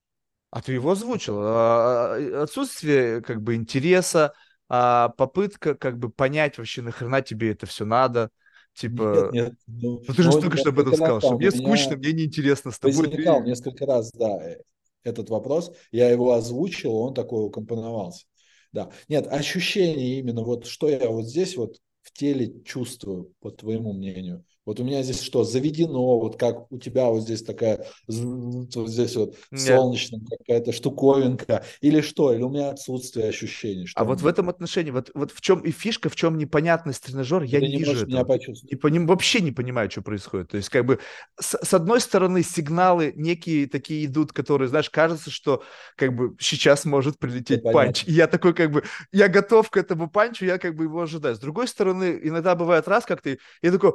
А 0.51 0.61
ты 0.61 0.73
его 0.73 0.91
озвучил. 0.91 1.39
А, 1.41 2.43
отсутствие 2.43 3.23
как 3.23 3.43
бы 3.43 3.55
интереса, 3.55 4.33
а 4.69 5.11
попытка 5.11 5.75
как 5.75 5.99
бы 5.99 6.11
понять 6.11 6.59
вообще, 6.59 6.83
нахрена 6.83 7.23
тебе 7.23 7.53
это 7.53 7.67
все 7.67 7.85
надо. 7.85 8.31
Типа, 8.77 9.31
нет, 9.33 9.33
нет, 9.33 9.55
ну, 9.67 10.03
ну 10.07 10.15
ты 10.15 10.23
же 10.23 10.31
только 10.33 10.59
что 10.59 10.69
об 10.69 10.79
этом 10.79 10.95
сказал, 10.95 11.21
что 11.21 11.39
мне 11.39 11.51
скучно, 11.51 11.97
мне 11.97 12.13
неинтересно 12.13 12.71
с 12.71 12.79
тобой. 12.79 13.09
Возникал 13.09 13.43
ты... 13.43 13.49
несколько 13.49 13.87
раз, 13.87 14.13
да, 14.13 14.37
э, 14.47 14.59
этот 15.03 15.31
вопрос. 15.31 15.73
Я 15.93 16.11
его 16.11 16.35
озвучил, 16.35 16.95
он 16.95 17.15
такой 17.15 17.47
укомпоновался. 17.47 18.27
Да. 18.73 18.91
Нет, 19.09 19.29
ощущение 19.29 20.19
именно, 20.19 20.43
вот 20.43 20.67
что 20.67 20.91
я 20.91 21.09
вот 21.09 21.25
здесь 21.25 21.57
вот 21.57 21.79
в 22.03 22.13
теле 22.13 22.63
чувствую, 22.65 23.33
по 23.41 23.51
твоему 23.51 23.95
мнению. 23.95 24.45
Вот 24.67 24.81
у 24.81 24.85
меня 24.85 25.03
здесь 25.05 25.23
что, 25.23 25.45
заведено, 25.45 26.19
вот 26.19 26.37
как 26.37 26.71
у 26.73 26.79
тебя 26.79 27.07
вот 27.07 27.23
здесь 27.23 27.43
такая, 27.43 27.87
вот 28.09 28.89
здесь 28.89 29.15
вот 29.15 29.37
солнечная 29.55 30.21
какая-то 30.39 30.73
штуковинка, 30.73 31.65
или 31.81 32.01
что, 32.01 32.35
или 32.35 32.43
у 32.43 32.49
меня 32.49 32.71
отсутствие 32.71 33.29
ощущений. 33.29 33.87
Что 33.87 34.01
а 34.01 34.05
вот 34.05 34.21
в 34.21 34.27
этом 34.27 34.49
отношении, 34.49 34.91
вот, 34.91 35.13
вот 35.15 35.31
в 35.31 35.41
чем 35.41 35.61
и 35.61 35.71
фишка, 35.71 36.09
в 36.09 36.17
чем 36.17 36.37
непонятность 36.37 37.05
тренажер, 37.05 37.45
я 37.45 37.61
Ты 37.61 37.67
не, 37.67 37.73
не 37.75 37.79
вижу 37.79 37.93
этого. 37.93 38.07
Меня 38.09 38.25
почувствовать. 38.25 38.73
Не 38.73 38.77
поним, 38.77 39.07
вообще 39.07 39.41
не 39.41 39.53
понимаю, 39.53 39.89
что 39.89 40.03
происходит. 40.03 40.51
То 40.51 40.57
есть 40.57 40.69
как 40.69 40.85
бы 40.85 40.99
с, 41.39 41.57
с 41.63 41.73
одной 41.73 42.01
стороны 42.01 42.43
сигналы 42.43 43.13
некие 43.15 43.69
такие 43.69 44.05
идут, 44.07 44.33
которые, 44.33 44.69
знаешь, 44.69 44.91
кажется, 44.91 45.31
что 45.31 45.63
как 45.97 46.15
бы 46.15 46.35
сейчас 46.41 46.85
может 46.85 47.21
прилететь 47.21 47.61
Это 47.61 47.71
панч. 47.71 48.05
Понятно. 48.05 48.11
И 48.11 48.15
я 48.15 48.27
такой 48.27 48.53
как 48.53 48.73
бы, 48.73 48.83
я 49.13 49.29
готов 49.29 49.71
к 49.71 49.77
этому 49.77 50.11
панчу, 50.11 50.45
я 50.45 50.59
как 50.59 50.75
бы 50.75 50.85
его 50.85 51.03
ожидаю. 51.03 51.37
С 51.37 51.39
другой 51.39 51.69
стороны, 51.69 52.19
иногда 52.21 52.57
бывает 52.57 52.89
раз 52.89 53.05
как 53.05 53.23
ты, 53.23 53.39
я 53.63 53.71
такой 53.71 53.93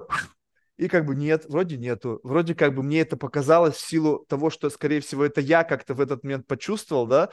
и 0.82 0.88
как 0.88 1.06
бы 1.06 1.16
нет, 1.16 1.46
вроде 1.48 1.78
нету. 1.78 2.20
Вроде 2.24 2.56
как 2.56 2.74
бы 2.74 2.82
мне 2.82 3.02
это 3.02 3.16
показалось 3.16 3.76
в 3.76 3.88
силу 3.88 4.26
того, 4.28 4.50
что, 4.50 4.68
скорее 4.72 5.00
всего, 5.00 5.24
это 5.24 5.40
я 5.40 5.64
как-то 5.64 5.94
в 5.94 6.02
этот 6.02 6.24
момент 6.24 6.48
почувствовал, 6.48 7.06
да, 7.06 7.30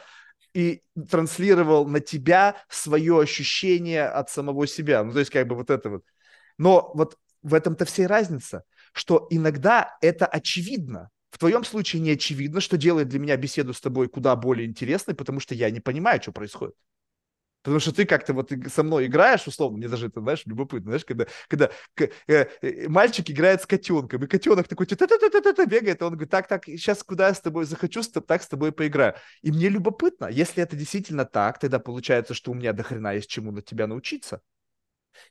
и 0.53 0.83
транслировал 1.11 1.89
на 1.89 2.01
тебя 2.01 2.57
свое 2.69 3.19
ощущение 3.19 4.05
от 4.05 4.29
самого 4.29 4.67
себя. 4.67 5.03
Ну, 5.03 5.15
то 5.15 5.21
есть 5.21 5.31
как 5.31 5.49
бы 5.49 5.55
вот 5.55 5.71
это 5.71 5.89
вот. 5.89 6.05
Но 6.59 6.91
вот 6.93 7.17
в 7.41 7.55
этом-то 7.55 7.87
вся 7.87 8.07
разница, 8.07 8.65
что 8.93 9.27
иногда 9.31 9.97
это 10.03 10.27
очевидно. 10.27 11.09
В 11.31 11.39
твоем 11.39 11.65
случае 11.65 12.03
не 12.03 12.11
очевидно, 12.11 12.61
что 12.61 12.77
делает 12.77 13.09
для 13.09 13.19
меня 13.19 13.39
беседу 13.39 13.73
с 13.73 13.81
тобой 13.81 14.11
куда 14.11 14.37
более 14.37 14.69
интересной, 14.69 15.15
потому 15.15 15.41
что 15.41 15.55
я 15.55 15.71
не 15.71 15.81
понимаю, 15.81 16.21
что 16.21 16.33
происходит. 16.33 16.75
Потому 17.63 17.81
что 17.81 17.93
ты 17.93 18.05
как-то 18.05 18.35
вот 18.35 18.53
со 18.73 18.83
мной 18.83 19.07
играешь, 19.07 19.47
условно, 19.47 19.79
мне 19.79 19.89
даже 19.89 20.07
это, 20.07 20.21
знаешь, 20.21 20.43
любопытно, 20.47 20.91
знаешь, 20.91 21.05
когда, 21.05 21.27
когда 21.49 21.71
э, 22.29 22.47
э, 22.63 22.89
мальчик 22.89 23.29
играет 23.31 23.63
с 23.63 23.67
котенком, 23.67 24.25
и 24.25 24.27
котенок 24.27 24.69
такой 24.69 24.87
та 24.87 25.07
та 25.07 25.19
та 25.19 25.29
та 25.29 25.53
та 25.53 25.67
бегает, 25.67 26.01
и 26.01 26.05
он 26.05 26.13
говорит, 26.13 26.31
так, 26.31 26.47
так, 26.47 26.67
сейчас 26.67 27.03
куда 27.03 27.29
я 27.29 27.35
с 27.35 27.41
тобой 27.41 27.65
захочу, 27.65 28.03
так 28.03 28.43
с 28.43 28.49
тобой 28.49 28.73
поиграю. 28.73 29.15
И 29.43 29.51
мне 29.51 29.69
любопытно, 29.69 30.29
если 30.31 30.63
это 30.63 30.77
действительно 30.77 31.25
так, 31.25 31.59
тогда 31.59 31.79
получается, 31.79 32.33
что 32.35 32.53
у 32.53 32.55
меня 32.55 32.73
до 32.73 32.83
хрена 32.85 33.15
есть 33.15 33.29
чему 33.29 33.51
на 33.51 33.61
тебя 33.61 33.87
научиться. 33.87 34.41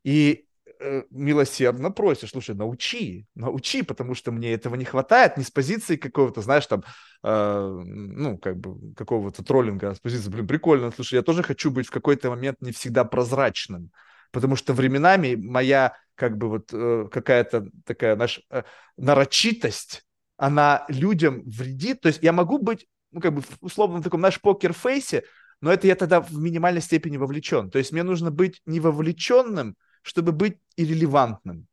И 0.04 0.47
Э, 0.80 1.04
милосердно 1.10 1.92
просишь, 1.92 2.30
слушай, 2.32 2.54
научи, 2.54 3.26
научи, 3.34 3.82
потому 3.82 4.14
что 4.14 4.32
мне 4.32 4.54
этого 4.54 4.76
не 4.76 4.86
хватает, 4.86 5.38
не 5.38 5.44
с 5.44 5.50
позиции 5.50 5.96
какого-то, 5.96 6.42
знаешь, 6.42 6.68
там, 6.68 6.84
э, 7.24 7.82
ну, 7.84 8.38
как 8.38 8.58
бы, 8.58 8.94
какого-то 8.94 9.44
троллинга, 9.44 9.90
а 9.90 9.96
с 9.96 10.00
позиции, 10.00 10.30
блин, 10.30 10.48
прикольно, 10.48 10.92
слушай, 10.92 11.16
я 11.16 11.24
тоже 11.24 11.42
хочу 11.42 11.72
быть 11.72 11.88
в 11.88 11.92
какой-то 11.92 12.30
момент 12.30 12.62
не 12.62 12.72
всегда 12.72 13.06
прозрачным, 13.06 13.90
потому 14.32 14.56
что 14.56 14.74
временами 14.74 15.34
моя, 15.36 15.96
как 16.14 16.38
бы, 16.38 16.50
вот 16.50 16.70
э, 16.72 17.08
какая-то 17.12 17.70
такая, 17.84 18.16
знаешь, 18.16 18.42
э, 18.52 18.62
нарочитость, 18.98 20.04
она 20.38 20.86
людям 20.90 21.42
вредит, 21.46 22.02
то 22.02 22.08
есть 22.10 22.22
я 22.22 22.34
могу 22.34 22.60
быть, 22.60 22.86
ну, 23.12 23.20
как 23.20 23.34
бы, 23.34 23.42
в 23.42 23.58
условном 23.62 24.04
таком, 24.04 24.22
наш 24.22 24.40
покер-фейсе, 24.40 25.24
но 25.60 25.74
это 25.74 25.88
я 25.88 25.96
тогда 25.96 26.22
в 26.22 26.38
минимальной 26.38 26.82
степени 26.82 27.18
вовлечен, 27.18 27.72
то 27.72 27.80
есть 27.80 27.92
мне 27.92 28.04
нужно 28.04 28.30
быть 28.30 28.62
не 28.68 28.80
вовлеченным, 28.80 29.76
чтобы 30.08 30.32
быть 30.32 30.58
иррелевантным. 30.78 31.68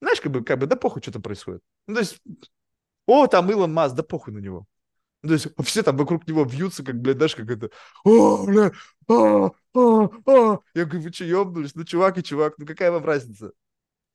Знаешь, 0.00 0.20
как 0.20 0.32
бы, 0.32 0.44
как 0.44 0.58
бы, 0.58 0.66
да 0.66 0.76
похуй, 0.76 1.02
что 1.02 1.12
там 1.12 1.22
происходит. 1.22 1.62
Ну, 1.86 1.94
то 1.94 2.00
есть, 2.00 2.20
о, 3.06 3.26
там 3.28 3.50
Илон 3.50 3.72
Маск, 3.72 3.94
да 3.94 4.02
похуй 4.02 4.34
на 4.34 4.38
него. 4.38 4.66
Ну, 5.22 5.28
то 5.28 5.34
есть, 5.34 5.48
все 5.64 5.82
там 5.82 5.96
вокруг 5.96 6.26
него 6.26 6.44
вьются, 6.44 6.84
как, 6.84 7.00
блядь, 7.00 7.16
знаешь, 7.16 7.36
как 7.36 7.48
это, 7.48 7.70
о, 8.04 8.44
бля, 8.44 8.72
а, 9.08 9.50
а, 9.74 10.10
а. 10.26 10.58
Я 10.74 10.84
говорю, 10.84 11.02
вы 11.02 11.12
что, 11.12 11.24
ебнулись? 11.24 11.74
Ну, 11.74 11.84
чувак 11.84 12.18
и 12.18 12.24
чувак, 12.24 12.54
ну, 12.58 12.66
какая 12.66 12.90
вам 12.90 13.04
разница? 13.04 13.52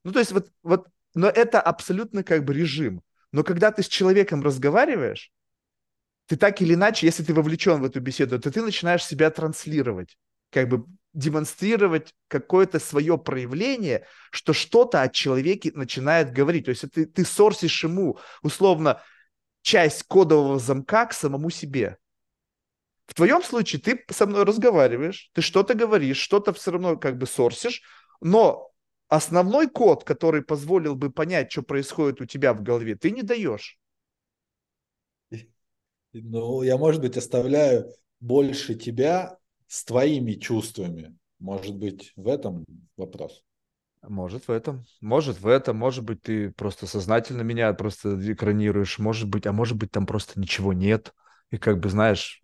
Ну, 0.04 0.12
то 0.12 0.18
есть, 0.18 0.32
вот, 0.32 0.50
вот, 0.62 0.86
но 1.14 1.28
это 1.28 1.60
абсолютно 1.60 2.22
как 2.22 2.44
бы 2.44 2.52
режим. 2.52 3.02
Но 3.32 3.42
когда 3.42 3.70
ты 3.72 3.82
с 3.82 3.88
человеком 3.88 4.42
разговариваешь, 4.42 5.32
ты 6.26 6.36
так 6.36 6.60
или 6.60 6.74
иначе, 6.74 7.06
если 7.06 7.24
ты 7.24 7.32
вовлечен 7.32 7.80
в 7.80 7.84
эту 7.84 8.00
беседу, 8.00 8.38
то 8.38 8.50
ты 8.50 8.62
начинаешь 8.62 9.04
себя 9.04 9.30
транслировать 9.30 10.18
как 10.50 10.68
бы 10.68 10.84
демонстрировать 11.14 12.14
какое-то 12.28 12.78
свое 12.78 13.18
проявление, 13.18 14.06
что 14.30 14.52
что-то 14.52 15.02
о 15.02 15.08
человеке 15.08 15.72
начинает 15.74 16.32
говорить. 16.32 16.66
То 16.66 16.70
есть 16.70 16.90
ты, 16.92 17.06
ты 17.06 17.24
сорсишь 17.24 17.84
ему 17.84 18.18
условно 18.42 19.02
часть 19.62 20.04
кодового 20.04 20.58
замка 20.58 21.06
к 21.06 21.12
самому 21.12 21.50
себе. 21.50 21.98
В 23.06 23.14
твоем 23.14 23.42
случае 23.42 23.80
ты 23.82 24.04
со 24.10 24.26
мной 24.26 24.44
разговариваешь, 24.44 25.30
ты 25.34 25.42
что-то 25.42 25.74
говоришь, 25.74 26.18
что-то 26.18 26.52
все 26.52 26.70
равно 26.70 26.96
как 26.96 27.18
бы 27.18 27.26
сорсишь, 27.26 27.82
но 28.20 28.72
основной 29.08 29.68
код, 29.68 30.04
который 30.04 30.42
позволил 30.42 30.94
бы 30.94 31.10
понять, 31.10 31.52
что 31.52 31.62
происходит 31.62 32.20
у 32.20 32.24
тебя 32.24 32.54
в 32.54 32.62
голове, 32.62 32.96
ты 32.96 33.10
не 33.10 33.22
даешь. 33.22 33.78
Ну, 36.12 36.62
я, 36.62 36.76
может 36.76 37.00
быть, 37.00 37.16
оставляю 37.16 37.92
больше 38.20 38.74
тебя 38.74 39.38
с 39.72 39.84
твоими 39.84 40.34
чувствами. 40.34 41.16
Может 41.38 41.74
быть, 41.76 42.12
в 42.14 42.28
этом 42.28 42.66
вопрос? 42.98 43.42
Может 44.06 44.46
в 44.46 44.50
этом, 44.50 44.84
может 45.00 45.40
в 45.40 45.46
этом, 45.46 45.78
может 45.78 46.04
быть 46.04 46.20
ты 46.20 46.50
просто 46.50 46.86
сознательно 46.86 47.40
меня 47.40 47.72
просто 47.72 48.18
экранируешь, 48.32 48.98
может 48.98 49.30
быть, 49.30 49.46
а 49.46 49.52
может 49.52 49.78
быть 49.78 49.90
там 49.90 50.04
просто 50.04 50.38
ничего 50.38 50.74
нет, 50.74 51.14
и 51.50 51.56
как 51.56 51.80
бы 51.80 51.88
знаешь, 51.88 52.42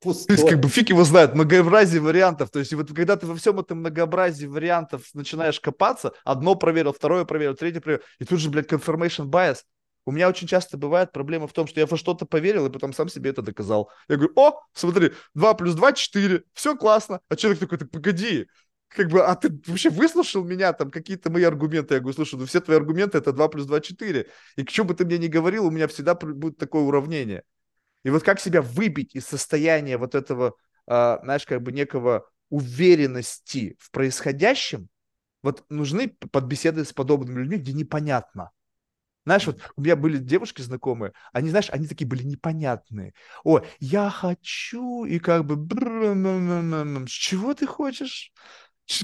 Пустой. 0.00 0.36
То 0.36 0.42
есть, 0.42 0.48
как 0.50 0.60
бы 0.60 0.68
фиг 0.68 0.90
его 0.90 1.04
знает, 1.04 1.34
многообразие 1.34 2.02
вариантов. 2.02 2.50
То 2.50 2.58
есть, 2.58 2.74
вот 2.74 2.92
когда 2.92 3.16
ты 3.16 3.26
во 3.26 3.34
всем 3.34 3.58
этом 3.58 3.78
многообразии 3.78 4.44
вариантов 4.44 5.08
начинаешь 5.14 5.58
копаться, 5.58 6.12
одно 6.22 6.54
проверил, 6.54 6.92
второе 6.92 7.24
проверил, 7.24 7.54
третье 7.54 7.80
проверил, 7.80 8.04
и 8.18 8.26
тут 8.26 8.40
же, 8.40 8.50
блядь, 8.50 8.70
confirmation 8.70 9.24
bias. 9.24 9.60
У 10.08 10.10
меня 10.10 10.30
очень 10.30 10.48
часто 10.48 10.78
бывает 10.78 11.12
проблема 11.12 11.46
в 11.46 11.52
том, 11.52 11.66
что 11.66 11.80
я 11.80 11.86
во 11.86 11.98
что-то 11.98 12.24
поверил 12.24 12.64
и 12.64 12.70
потом 12.70 12.94
сам 12.94 13.10
себе 13.10 13.28
это 13.28 13.42
доказал. 13.42 13.90
Я 14.08 14.16
говорю, 14.16 14.32
о, 14.36 14.58
смотри, 14.72 15.12
2 15.34 15.52
плюс 15.52 15.74
2– 15.74 15.92
4, 15.94 16.44
все 16.54 16.74
классно. 16.76 17.20
А 17.28 17.36
человек 17.36 17.60
такой, 17.60 17.76
так 17.76 17.90
погоди, 17.90 18.48
как 18.88 19.10
бы, 19.10 19.22
а 19.22 19.36
ты 19.36 19.50
вообще 19.66 19.90
выслушал 19.90 20.44
меня, 20.44 20.72
там, 20.72 20.90
какие-то 20.90 21.28
мои 21.28 21.42
аргументы? 21.42 21.92
Я 21.92 22.00
говорю, 22.00 22.14
слушай, 22.14 22.36
ну 22.36 22.46
все 22.46 22.62
твои 22.62 22.78
аргументы– 22.78 23.18
это 23.20 23.34
2 23.34 23.48
плюс 23.48 23.66
2– 23.66 23.80
4. 23.82 24.26
И 24.56 24.64
к 24.64 24.70
чему 24.70 24.88
бы 24.88 24.94
ты 24.94 25.04
мне 25.04 25.18
ни 25.18 25.26
говорил, 25.26 25.66
у 25.66 25.70
меня 25.70 25.86
всегда 25.88 26.14
будет 26.14 26.56
такое 26.56 26.84
уравнение. 26.84 27.42
И 28.02 28.08
вот 28.08 28.22
как 28.22 28.40
себя 28.40 28.62
выбить 28.62 29.14
из 29.14 29.26
состояния 29.26 29.98
вот 29.98 30.14
этого, 30.14 30.54
э, 30.86 31.18
знаешь, 31.22 31.44
как 31.44 31.60
бы 31.60 31.70
некого 31.70 32.26
уверенности 32.48 33.76
в 33.78 33.90
происходящем, 33.90 34.88
вот 35.42 35.66
нужны 35.68 36.08
подбеседы 36.32 36.86
с 36.86 36.94
подобными 36.94 37.40
людьми, 37.40 37.58
где 37.58 37.74
непонятно. 37.74 38.52
Знаешь, 39.28 39.46
вот 39.46 39.60
у 39.76 39.82
меня 39.82 39.94
были 39.94 40.16
девушки 40.16 40.62
знакомые, 40.62 41.12
они, 41.34 41.50
знаешь, 41.50 41.68
они 41.68 41.86
такие 41.86 42.06
были 42.06 42.22
непонятные. 42.22 43.12
О, 43.44 43.60
я 43.78 44.08
хочу, 44.08 45.04
и 45.04 45.18
как 45.18 45.44
бы, 45.44 45.54
с 47.06 47.10
чего 47.10 47.52
ты 47.52 47.66
хочешь? 47.66 48.32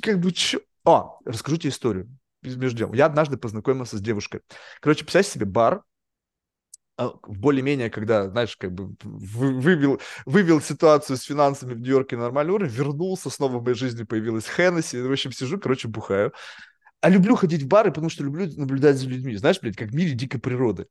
Как 0.00 0.20
бы, 0.20 0.32
чё? 0.32 0.60
О, 0.82 1.18
расскажу 1.26 1.58
тебе 1.58 1.68
историю 1.68 2.08
между 2.40 2.78
делом. 2.78 2.94
Я 2.94 3.04
однажды 3.04 3.36
познакомился 3.36 3.98
с 3.98 4.00
девушкой. 4.00 4.40
Короче, 4.80 5.04
представь 5.04 5.26
себе 5.26 5.44
бар, 5.44 5.82
более-менее, 6.96 7.90
когда, 7.90 8.30
знаешь, 8.30 8.56
как 8.56 8.72
бы 8.72 8.94
вывел, 9.02 10.00
вывел 10.24 10.62
ситуацию 10.62 11.18
с 11.18 11.22
финансами 11.24 11.74
в 11.74 11.80
Нью-Йорке 11.80 12.16
на 12.16 12.22
нормальный 12.22 12.54
уровень, 12.54 12.72
вернулся, 12.72 13.28
снова 13.28 13.58
в 13.58 13.62
моей 13.62 13.76
жизни 13.76 14.04
появилась 14.04 14.46
Хеннесси, 14.46 15.02
в 15.02 15.12
общем, 15.12 15.32
сижу, 15.32 15.58
короче, 15.58 15.88
бухаю. 15.88 16.32
А 17.04 17.10
люблю 17.10 17.36
ходить 17.36 17.62
в 17.62 17.68
бары, 17.68 17.90
потому 17.90 18.08
что 18.08 18.24
люблю 18.24 18.50
наблюдать 18.56 18.96
за 18.96 19.06
людьми, 19.06 19.36
знаешь, 19.36 19.60
блядь, 19.60 19.76
как 19.76 19.90
в 19.90 19.94
мире 19.94 20.12
дикой 20.12 20.40
природы. 20.40 20.86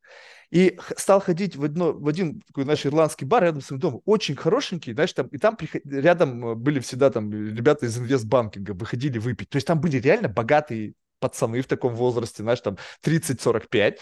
И 0.52 0.78
стал 0.96 1.20
ходить 1.20 1.56
в, 1.56 1.64
одно, 1.64 1.92
в 1.92 2.08
один 2.08 2.40
такой 2.42 2.66
наш 2.66 2.86
ирландский 2.86 3.26
бар 3.26 3.42
рядом 3.42 3.64
с 3.64 3.66
своим 3.66 3.80
домом, 3.80 4.02
очень 4.06 4.36
хорошенький, 4.36 4.94
знаешь, 4.94 5.12
там, 5.14 5.26
и 5.26 5.40
там 5.40 5.56
приход... 5.56 5.82
рядом 5.86 6.50
э, 6.50 6.54
были 6.54 6.80
всегда 6.82 7.10
там 7.10 7.32
ребята 7.32 7.88
из 7.88 7.98
инвестбанкинга, 7.98 8.74
выходили 8.74 9.18
выпить. 9.18 9.50
То 9.50 9.56
есть 9.56 9.66
там 9.66 9.82
были 9.82 9.98
реально 9.98 10.30
богатые 10.30 10.94
пацаны 11.18 11.64
в 11.64 11.66
таком 11.66 11.96
возрасте, 11.96 12.44
знаешь, 12.44 12.62
там 12.62 12.78
30-45. 13.04 13.98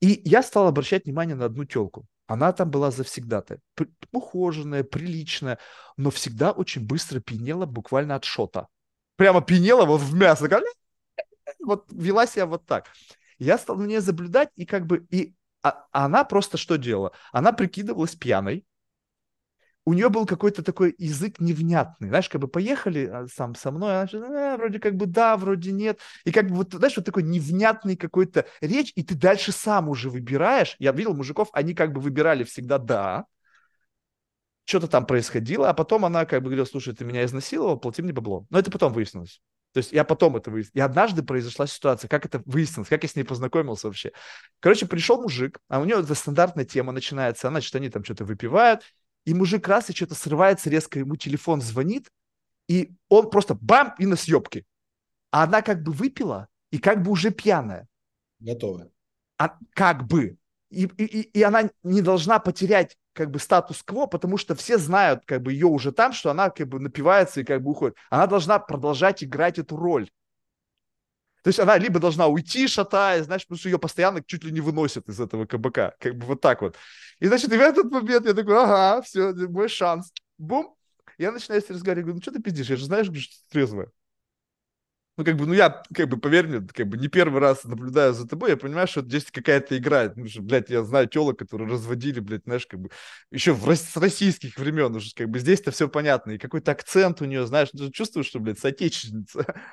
И 0.00 0.22
я 0.24 0.44
стал 0.44 0.68
обращать 0.68 1.06
внимание 1.06 1.34
на 1.34 1.46
одну 1.46 1.64
телку. 1.64 2.06
Она 2.28 2.52
там 2.52 2.70
была 2.70 2.92
завсегдата. 2.92 3.58
Ухоженная, 4.12 4.84
приличная, 4.84 5.58
но 5.96 6.12
всегда 6.12 6.52
очень 6.52 6.86
быстро 6.86 7.18
пьянела 7.18 7.66
буквально 7.66 8.14
от 8.14 8.22
шота. 8.22 8.68
Прямо 9.16 9.40
пьянела 9.40 9.86
вот 9.86 10.02
в 10.02 10.14
мясо. 10.14 10.46
Вот 11.68 11.86
вела 11.92 12.26
себя 12.26 12.46
вот 12.46 12.66
так. 12.66 12.86
Я 13.38 13.58
стал 13.58 13.76
на 13.76 13.84
нее 13.84 14.00
наблюдать, 14.00 14.50
и 14.56 14.66
как 14.66 14.86
бы... 14.86 15.06
И 15.10 15.34
а, 15.62 15.86
она 15.92 16.24
просто 16.24 16.56
что 16.56 16.76
делала? 16.76 17.12
Она 17.32 17.52
прикидывалась 17.52 18.16
пьяной, 18.16 18.64
у 19.88 19.94
нее 19.94 20.10
был 20.10 20.26
какой-то 20.26 20.62
такой 20.62 20.94
язык 20.98 21.40
невнятный. 21.40 22.08
Знаешь, 22.08 22.28
как 22.28 22.42
бы 22.42 22.48
поехали 22.48 23.06
а, 23.06 23.26
сам 23.26 23.54
со 23.54 23.70
мной, 23.70 24.00
она 24.00 24.06
же, 24.06 24.18
э, 24.18 24.56
вроде 24.58 24.78
как 24.80 24.96
бы 24.96 25.06
да, 25.06 25.34
вроде 25.38 25.72
нет. 25.72 25.98
И 26.24 26.30
как 26.30 26.48
бы 26.48 26.56
вот, 26.56 26.74
знаешь, 26.74 26.94
вот 26.96 27.06
такой 27.06 27.22
невнятный 27.22 27.96
какой-то 27.96 28.44
речь, 28.60 28.92
и 28.96 29.02
ты 29.02 29.14
дальше 29.14 29.50
сам 29.50 29.88
уже 29.88 30.10
выбираешь. 30.10 30.76
Я 30.78 30.92
видел 30.92 31.14
мужиков, 31.14 31.48
они 31.54 31.72
как 31.72 31.94
бы 31.94 32.02
выбирали 32.02 32.44
всегда 32.44 32.76
да, 32.76 33.24
что-то 34.66 34.88
там 34.88 35.06
происходило, 35.06 35.70
а 35.70 35.72
потом 35.72 36.04
она 36.04 36.26
как 36.26 36.42
бы 36.42 36.48
говорила, 36.48 36.66
слушай, 36.66 36.94
ты 36.94 37.06
меня 37.06 37.24
изнасиловал, 37.24 37.78
плати 37.78 38.02
мне 38.02 38.12
бабло. 38.12 38.46
Но 38.50 38.58
это 38.58 38.70
потом 38.70 38.92
выяснилось. 38.92 39.40
То 39.72 39.78
есть 39.78 39.92
я 39.92 40.04
потом 40.04 40.36
это 40.36 40.50
выяснил. 40.50 40.72
И 40.74 40.80
однажды 40.80 41.22
произошла 41.22 41.66
ситуация, 41.66 42.08
как 42.08 42.24
это 42.24 42.42
выяснилось, 42.46 42.88
как 42.88 43.02
я 43.02 43.08
с 43.08 43.16
ней 43.16 43.24
познакомился 43.24 43.86
вообще. 43.86 44.12
Короче, 44.60 44.86
пришел 44.86 45.20
мужик, 45.20 45.60
а 45.68 45.80
у 45.80 45.84
него 45.84 46.00
это 46.00 46.14
стандартная 46.14 46.64
тема 46.64 46.92
начинается, 46.92 47.48
значит, 47.48 47.74
они 47.76 47.90
там 47.90 48.02
что-то 48.02 48.24
выпивают, 48.24 48.82
и 49.24 49.34
мужик 49.34 49.68
раз 49.68 49.90
и 49.90 49.94
что-то 49.94 50.14
срывается, 50.14 50.70
резко 50.70 50.98
ему 50.98 51.16
телефон 51.16 51.60
звонит, 51.60 52.10
и 52.66 52.94
он 53.08 53.30
просто 53.30 53.54
бам, 53.54 53.94
и 53.98 54.06
на 54.06 54.16
съебке. 54.16 54.64
А 55.30 55.44
она 55.44 55.62
как 55.62 55.82
бы 55.82 55.92
выпила, 55.92 56.48
и 56.70 56.78
как 56.78 57.02
бы 57.02 57.10
уже 57.10 57.30
пьяная. 57.30 57.86
Готовая. 58.40 58.90
А, 59.36 59.58
как 59.74 60.06
бы. 60.06 60.36
И, 60.70 60.84
и, 60.84 61.20
и 61.22 61.42
она 61.42 61.70
не 61.82 62.02
должна 62.02 62.38
потерять 62.38 62.96
как 63.18 63.32
бы 63.32 63.40
статус-кво, 63.40 64.06
потому 64.06 64.36
что 64.36 64.54
все 64.54 64.78
знают 64.78 65.24
как 65.26 65.42
бы 65.42 65.52
ее 65.52 65.66
уже 65.66 65.90
там, 65.90 66.12
что 66.12 66.30
она 66.30 66.50
как 66.50 66.68
бы 66.68 66.78
напивается 66.78 67.40
и 67.40 67.44
как 67.44 67.60
бы 67.64 67.72
уходит. 67.72 67.96
Она 68.10 68.28
должна 68.28 68.60
продолжать 68.60 69.24
играть 69.24 69.58
эту 69.58 69.76
роль. 69.76 70.08
То 71.42 71.48
есть 71.48 71.58
она 71.58 71.76
либо 71.78 71.98
должна 71.98 72.28
уйти, 72.28 72.68
шатаясь, 72.68 73.24
знаешь, 73.24 73.42
потому 73.42 73.58
что 73.58 73.68
ее 73.70 73.78
постоянно 73.80 74.22
чуть 74.22 74.44
ли 74.44 74.52
не 74.52 74.60
выносят 74.60 75.08
из 75.08 75.18
этого 75.18 75.46
КБК. 75.46 75.96
Как 75.98 76.14
бы 76.14 76.26
вот 76.26 76.40
так 76.40 76.62
вот. 76.62 76.76
И, 77.18 77.26
значит, 77.26 77.52
и 77.52 77.56
в 77.56 77.60
этот 77.60 77.90
момент 77.90 78.24
я 78.24 78.34
такой, 78.34 78.56
ага, 78.56 79.02
все, 79.02 79.32
мой 79.32 79.68
шанс. 79.68 80.12
Бум. 80.38 80.76
Я 81.18 81.32
начинаю 81.32 81.60
с 81.60 81.68
разговаривать, 81.68 82.04
говорю, 82.04 82.14
ну 82.18 82.22
что 82.22 82.30
ты 82.30 82.40
пиздишь, 82.40 82.70
я 82.70 82.76
же 82.76 82.84
знаешь, 82.84 83.06
что 83.06 83.14
ты 83.14 83.50
трезвая. 83.50 83.90
Ну, 85.18 85.24
как 85.24 85.36
бы, 85.36 85.46
ну, 85.46 85.52
я, 85.52 85.82
как 85.92 86.08
бы, 86.08 86.16
поверь 86.16 86.46
мне, 86.46 86.60
как 86.72 86.86
бы, 86.86 86.96
не 86.96 87.08
первый 87.08 87.40
раз 87.40 87.64
наблюдаю 87.64 88.14
за 88.14 88.28
тобой, 88.28 88.50
я 88.50 88.56
понимаю, 88.56 88.86
что 88.86 89.00
здесь 89.02 89.24
какая-то 89.32 89.76
игра. 89.76 90.12
Ну, 90.14 90.28
что, 90.28 90.42
блядь, 90.42 90.70
я 90.70 90.84
знаю 90.84 91.08
телок, 91.08 91.40
которые 91.40 91.68
разводили, 91.68 92.20
блядь, 92.20 92.44
знаешь, 92.44 92.68
как 92.68 92.78
бы, 92.78 92.90
еще 93.32 93.52
в, 93.52 93.68
с 93.68 93.96
российских 93.96 94.56
времен 94.56 94.94
уже, 94.94 95.12
как 95.16 95.28
бы, 95.28 95.40
здесь-то 95.40 95.72
все 95.72 95.88
понятно. 95.88 96.30
И 96.30 96.38
какой-то 96.38 96.70
акцент 96.70 97.20
у 97.20 97.24
нее, 97.24 97.48
знаешь, 97.48 97.70
ты 97.70 97.90
чувствуешь, 97.90 98.28
что, 98.28 98.38
блядь, 98.38 98.60
соотечественница. 98.60 99.44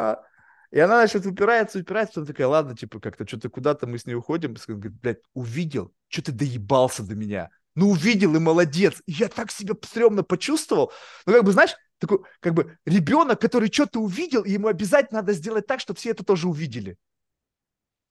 А, 0.00 0.22
и 0.70 0.78
она, 0.78 0.98
значит, 0.98 1.26
упирается, 1.26 1.80
упирается, 1.80 2.14
потом 2.20 2.26
такая, 2.26 2.46
ладно, 2.46 2.76
типа, 2.76 3.00
как-то 3.00 3.26
что-то 3.26 3.48
куда-то 3.48 3.88
мы 3.88 3.98
с 3.98 4.06
ней 4.06 4.14
уходим. 4.14 4.54
Говорит, 4.68 5.00
блядь, 5.00 5.22
увидел, 5.34 5.92
что 6.06 6.22
ты 6.22 6.30
доебался 6.30 7.02
до 7.02 7.16
меня. 7.16 7.50
Ну, 7.78 7.90
увидел 7.90 8.34
и 8.34 8.40
молодец. 8.40 9.00
И 9.06 9.12
я 9.12 9.28
так 9.28 9.52
себя 9.52 9.74
стрёмно 9.80 10.24
почувствовал. 10.24 10.92
Ну, 11.26 11.32
как 11.32 11.44
бы, 11.44 11.52
знаешь, 11.52 11.76
такой, 12.00 12.18
как 12.40 12.52
бы, 12.52 12.76
ребенок, 12.84 13.40
который 13.40 13.70
что-то 13.70 14.00
увидел, 14.00 14.42
и 14.42 14.50
ему 14.50 14.66
обязательно 14.66 15.20
надо 15.20 15.32
сделать 15.32 15.68
так, 15.68 15.78
чтобы 15.78 15.96
все 16.00 16.10
это 16.10 16.24
тоже 16.24 16.48
увидели. 16.48 16.96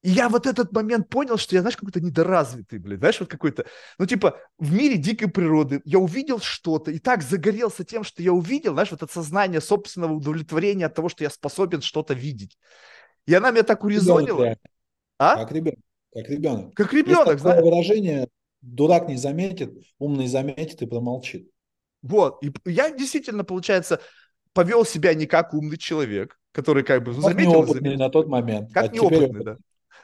И 0.00 0.08
я 0.08 0.30
вот 0.30 0.46
этот 0.46 0.72
момент 0.72 1.10
понял, 1.10 1.36
что 1.36 1.54
я, 1.54 1.60
знаешь, 1.60 1.76
какой-то 1.76 2.00
недоразвитый, 2.00 2.78
блин, 2.78 2.98
знаешь, 2.98 3.20
вот 3.20 3.28
какой-то, 3.28 3.66
ну, 3.98 4.06
типа, 4.06 4.38
в 4.56 4.72
мире 4.72 4.96
дикой 4.96 5.28
природы 5.28 5.82
я 5.84 5.98
увидел 5.98 6.40
что-то 6.40 6.90
и 6.90 6.98
так 6.98 7.22
загорелся 7.22 7.84
тем, 7.84 8.04
что 8.04 8.22
я 8.22 8.32
увидел, 8.32 8.72
знаешь, 8.72 8.90
вот 8.90 9.02
это 9.02 9.12
сознание 9.12 9.60
собственного 9.60 10.14
удовлетворения 10.14 10.86
от 10.86 10.94
того, 10.94 11.10
что 11.10 11.24
я 11.24 11.30
способен 11.30 11.82
что-то 11.82 12.14
видеть. 12.14 12.56
И 13.26 13.34
она 13.34 13.50
меня 13.50 13.64
так 13.64 13.84
урезонила. 13.84 14.56
А? 15.18 15.36
Как 15.36 15.52
ребенок. 15.52 15.80
Как 16.14 16.30
ребенок. 16.30 16.74
Как 16.74 16.92
ребенок, 16.94 17.38
знаешь. 17.38 17.62
выражение, 17.62 18.28
дурак 18.60 19.08
не 19.08 19.16
заметит, 19.16 19.74
умный 19.98 20.26
заметит 20.26 20.82
и 20.82 20.86
промолчит. 20.86 21.50
Вот, 22.02 22.42
и 22.42 22.52
я 22.64 22.90
действительно, 22.90 23.44
получается, 23.44 24.00
повел 24.52 24.84
себя 24.84 25.14
не 25.14 25.26
как 25.26 25.54
умный 25.54 25.76
человек, 25.76 26.38
который 26.52 26.82
как 26.82 27.02
бы 27.02 27.12
ну, 27.12 27.22
как 27.22 27.32
заметил, 27.32 27.66
заметил. 27.66 27.98
на 27.98 28.08
тот 28.10 28.28
момент. 28.28 28.72
Как 28.72 28.84
а 28.84 28.88
неопытный, 28.88 29.44
да. 29.44 29.56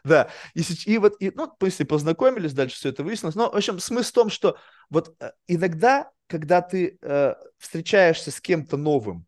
Да, 0.05 0.29
и, 0.53 0.63
и 0.85 0.99
вот, 0.99 1.15
и, 1.19 1.33
ну, 1.35 1.51
ней 1.61 1.87
познакомились, 1.87 2.53
дальше 2.53 2.77
все 2.77 2.91
это 2.91 3.03
выяснилось. 3.03 3.37
Но, 3.37 3.51
в 3.51 3.55
общем, 3.55 3.79
смысл 3.79 4.11
в 4.11 4.13
том, 4.13 4.31
что 4.31 4.59
вот 4.91 5.17
э, 5.19 5.31
иногда, 5.47 6.11
когда 6.27 6.61
ты 6.61 6.99
э, 7.01 7.35
встречаешься 7.57 8.31
с 8.31 8.39
кем-то 8.39 8.77
новым, 8.77 9.25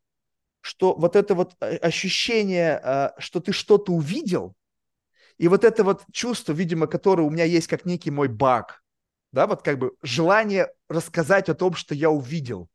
что 0.61 0.95
вот 0.95 1.17
это 1.17 1.35
вот 1.35 1.55
э, 1.61 1.77
ощущение, 1.77 2.79
э, 2.83 3.11
что 3.19 3.41
ты 3.41 3.53
что-то 3.53 3.93
увидел, 3.93 4.55
и 5.39 5.49
вот 5.49 5.65
это 5.65 5.83
вот 5.83 6.03
чувство, 6.13 6.53
видимо, 6.53 6.87
которое 6.87 7.23
у 7.23 7.31
меня 7.31 7.45
есть 7.45 7.69
как 7.69 7.87
некий 7.87 8.11
мой 8.11 8.29
баг, 8.29 8.83
да, 9.33 9.47
вот 9.47 9.63
как 9.63 9.79
бы 9.79 9.93
желание 10.03 10.69
рассказать 10.89 11.49
о 11.49 11.55
том, 11.55 11.75
что 11.75 11.95
я 11.95 12.11
увидел, 12.11 12.69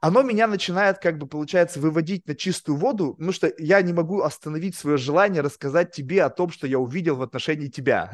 оно 0.00 0.22
меня 0.22 0.46
начинает, 0.46 0.98
как 0.98 1.18
бы, 1.18 1.26
получается, 1.26 1.80
выводить 1.80 2.26
на 2.26 2.34
чистую 2.34 2.76
воду, 2.76 3.14
потому 3.14 3.32
что 3.32 3.52
я 3.58 3.80
не 3.82 3.92
могу 3.92 4.20
остановить 4.20 4.76
свое 4.76 4.98
желание 4.98 5.42
рассказать 5.42 5.92
тебе 5.92 6.22
о 6.22 6.30
том, 6.30 6.50
что 6.50 6.66
я 6.66 6.78
увидел 6.78 7.16
в 7.16 7.22
отношении 7.22 7.68
тебя. 7.68 8.12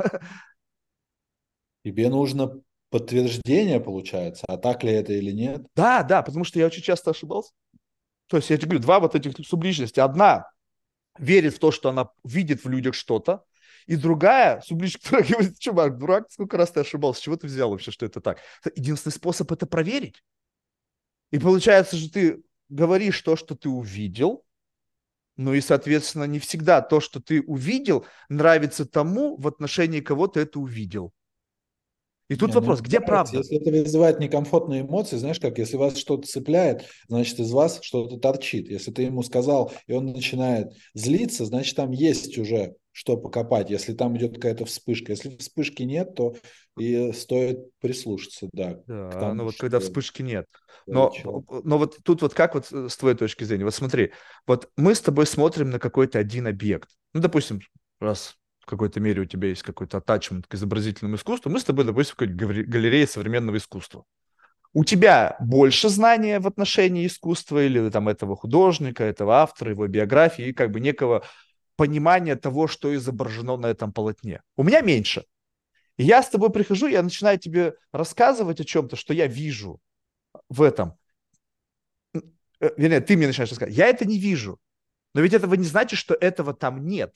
Тебе 1.85 2.09
нужно 2.09 2.61
подтверждение, 2.91 3.81
получается, 3.81 4.45
а 4.49 4.57
так 4.57 4.85
ли 4.85 4.93
это 4.93 5.13
или 5.13 5.33
нет? 5.33 5.67
Да, 5.75 6.03
да, 6.03 6.23
потому 6.23 6.45
что 6.45 6.59
я 6.59 6.67
очень 6.67 6.83
часто 6.83 7.11
ошибался. 7.11 7.53
То 8.29 8.37
есть 8.37 8.51
я 8.51 8.57
тебе 8.57 8.69
говорю, 8.69 8.83
два 8.83 9.01
вот 9.01 9.15
этих 9.15 9.35
субличности. 9.47 9.99
Одна 9.99 10.49
верит 11.19 11.55
в 11.55 11.59
то, 11.59 11.73
что 11.73 11.89
она 11.89 12.11
видит 12.25 12.65
в 12.65 12.69
людях 12.69 12.95
что-то, 12.95 13.45
и 13.87 13.97
другая 13.97 14.61
субличность, 14.61 15.05
которая 15.05 15.29
говорит, 15.29 15.59
чувак, 15.59 15.99
дурак, 15.99 16.31
сколько 16.31 16.57
раз 16.57 16.71
ты 16.71 16.81
ошибался, 16.81 17.21
с 17.21 17.23
чего 17.23 17.37
ты 17.37 17.47
взял 17.47 17.71
вообще, 17.71 17.91
что 17.91 18.07
это 18.07 18.21
так? 18.21 18.39
Единственный 18.75 19.13
способ 19.13 19.51
это 19.53 19.67
проверить. 19.67 20.23
И 21.31 21.39
получается, 21.39 21.97
что 21.97 22.13
ты 22.13 22.43
говоришь 22.69 23.21
то, 23.23 23.37
что 23.37 23.55
ты 23.55 23.69
увидел, 23.69 24.45
ну 25.37 25.55
и, 25.55 25.61
соответственно, 25.61 26.25
не 26.25 26.39
всегда 26.39 26.83
то, 26.83 27.01
что 27.01 27.21
ты 27.21 27.43
увидел, 27.43 28.05
нравится 28.29 28.85
тому, 28.85 29.37
в 29.37 29.49
отношении 29.49 30.01
кого 30.01 30.27
ты 30.29 30.41
это 30.41 30.61
увидел. 30.61 31.13
И 32.29 32.35
тут 32.35 32.49
не, 32.49 32.55
ну, 32.55 32.61
вопрос, 32.61 32.79
ну, 32.79 32.85
где 32.85 33.01
правда? 33.01 33.39
Если 33.39 33.61
это 33.61 33.71
вызывает 33.71 34.21
некомфортные 34.21 34.83
эмоции, 34.83 35.19
знаешь 35.19 35.41
как, 35.41 35.59
если 35.59 35.77
вас 35.77 35.97
что-то 35.97 36.27
цепляет, 36.27 36.87
значит 37.09 37.39
из 37.41 37.51
вас 37.51 37.81
что-то 37.83 38.17
торчит. 38.17 38.71
Если 38.71 38.91
ты 38.91 39.03
ему 39.03 39.23
сказал, 39.23 39.73
и 39.87 39.93
он 39.93 40.07
начинает 40.07 40.73
злиться, 40.95 41.45
значит 41.45 41.77
там 41.77 41.91
есть 41.91 42.39
уже 42.39 42.77
что 42.93 43.17
покопать, 43.17 43.71
если 43.71 43.95
там 43.95 44.17
идет 44.17 44.35
какая-то 44.35 44.67
вспышка. 44.67 45.13
Если 45.13 45.35
вспышки 45.37 45.83
нет, 45.83 46.15
то 46.15 46.37
и 46.79 47.13
стоит 47.13 47.59
прислушаться, 47.81 48.49
да. 48.53 48.81
Да, 48.87 49.11
тому, 49.11 49.35
но 49.35 49.45
вот 49.45 49.57
когда 49.57 49.81
вспышки 49.81 50.23
нет. 50.23 50.47
Но, 50.87 51.13
но 51.65 51.79
вот 51.79 51.99
тут 52.05 52.23
вот 52.23 52.35
как 52.35 52.55
вот 52.55 52.71
э, 52.71 52.89
с 52.89 52.97
твоей 52.97 53.17
точки 53.17 53.45
зрения, 53.45 53.65
вот 53.65 53.75
смотри, 53.75 54.13
вот 54.47 54.71
мы 54.77 54.95
с 54.95 55.01
тобой 55.01 55.27
смотрим 55.27 55.71
на 55.71 55.79
какой-то 55.79 56.19
один 56.19 56.47
объект. 56.47 56.91
Ну, 57.15 57.21
допустим, 57.21 57.61
раз 57.99 58.37
в 58.61 58.67
какой-то 58.67 59.01
мере 59.01 59.23
у 59.23 59.25
тебя 59.25 59.49
есть 59.49 59.63
какой-то 59.63 59.99
атачмент 59.99 60.47
к 60.47 60.55
изобразительному 60.55 61.17
искусству, 61.17 61.51
мы 61.51 61.61
с 61.61 61.65
тобой, 61.65 61.85
допустим, 61.85 62.15
в 62.15 62.17
какой-то 62.17 62.65
галерее 62.65 63.07
современного 63.07 63.57
искусства. 63.57 64.05
У 64.75 64.85
тебя 64.85 65.37
больше 65.41 65.89
знания 65.89 66.41
в 66.41 66.47
отношении 66.47 67.07
искусства 67.07 67.63
или 67.65 67.91
там 67.91 68.09
этого 68.09 68.37
художника, 68.37 69.05
этого 69.05 69.37
автора, 69.37 69.73
его 69.73 69.87
биографии, 69.87 70.49
и 70.49 70.53
как 70.53 70.71
бы 70.71 70.81
некого 70.81 71.25
понимания 71.77 72.37
того, 72.37 72.69
что 72.69 72.95
изображено 72.95 73.57
на 73.57 73.67
этом 73.67 73.93
полотне. 73.93 74.43
У 74.57 74.63
меня 74.63 74.81
меньше. 74.81 75.25
И 75.97 76.05
я 76.05 76.23
с 76.23 76.31
тобой 76.31 76.51
прихожу, 76.51 76.87
я 76.87 77.03
начинаю 77.03 77.39
тебе 77.39 77.75
рассказывать 77.93 78.61
о 78.61 78.65
чем-то, 78.65 78.97
что 78.97 79.15
я 79.15 79.27
вижу 79.27 79.81
в 80.49 80.63
этом. 80.63 80.97
Э, 82.15 82.71
вернее, 82.77 83.01
ты 83.01 83.17
мне 83.17 83.27
начинаешь 83.27 83.51
рассказывать. 83.51 83.77
Я 83.77 83.87
это 83.87 84.05
не 84.05 84.19
вижу. 84.19 84.59
Но 85.15 85.21
ведь 85.21 85.35
этого 85.35 85.55
не 85.55 85.65
значит, 85.65 85.99
что 85.99 86.15
этого 86.15 86.55
там 86.55 86.87
нет. 86.87 87.15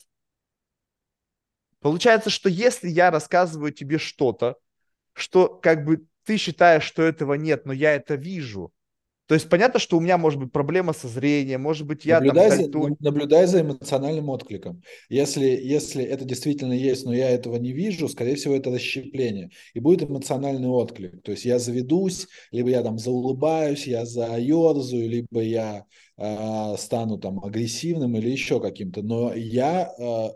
Получается, 1.81 2.31
что 2.31 2.49
если 2.49 2.89
я 2.89 3.11
рассказываю 3.11 3.73
тебе 3.73 3.99
что-то, 3.99 4.57
что 5.13 5.49
как 5.49 5.85
бы 5.85 6.07
ты 6.25 6.37
считаешь, 6.37 6.83
что 6.83 7.03
этого 7.03 7.35
нет, 7.35 7.65
но 7.65 7.73
я 7.73 7.95
это 7.95 8.17
вижу. 8.17 8.73
То 9.27 9.35
есть 9.35 9.49
понятно, 9.49 9.81
что 9.81 9.97
у 9.97 10.01
меня 10.01 10.19
может 10.19 10.39
быть 10.39 10.53
проблема 10.53 10.93
со 10.93 11.09
зрением, 11.09 11.63
может 11.63 11.87
быть 11.87 12.05
я 12.05 12.21
наблюдай 12.21 12.69
там... 12.69 12.83
За, 12.83 12.97
наблюдай 13.01 13.47
за 13.47 13.61
эмоциональным 13.63 14.29
откликом. 14.29 14.83
Если, 15.09 15.47
если 15.47 16.05
это 16.05 16.25
действительно 16.25 16.73
есть, 16.73 17.05
но 17.05 17.13
я 17.13 17.31
этого 17.31 17.57
не 17.57 17.73
вижу, 17.73 18.09
скорее 18.09 18.37
всего, 18.37 18.55
это 18.55 18.71
расщепление. 18.71 19.51
И 19.75 19.81
будет 19.81 20.09
эмоциональный 20.09 20.69
отклик. 20.69 21.23
То 21.23 21.33
есть 21.33 21.45
я 21.45 21.59
заведусь, 21.59 22.29
либо 22.53 22.71
я 22.71 22.83
там 22.83 22.99
заулыбаюсь, 22.99 23.87
я 23.87 24.07
заерзаю, 24.07 25.09
либо 25.09 25.41
я 25.41 25.85
э, 26.17 26.75
стану 26.79 27.19
там 27.19 27.45
агрессивным 27.45 28.17
или 28.17 28.31
еще 28.31 28.61
каким-то. 28.61 29.03
Но 29.03 29.35
я 29.35 29.91
э, 29.99 30.29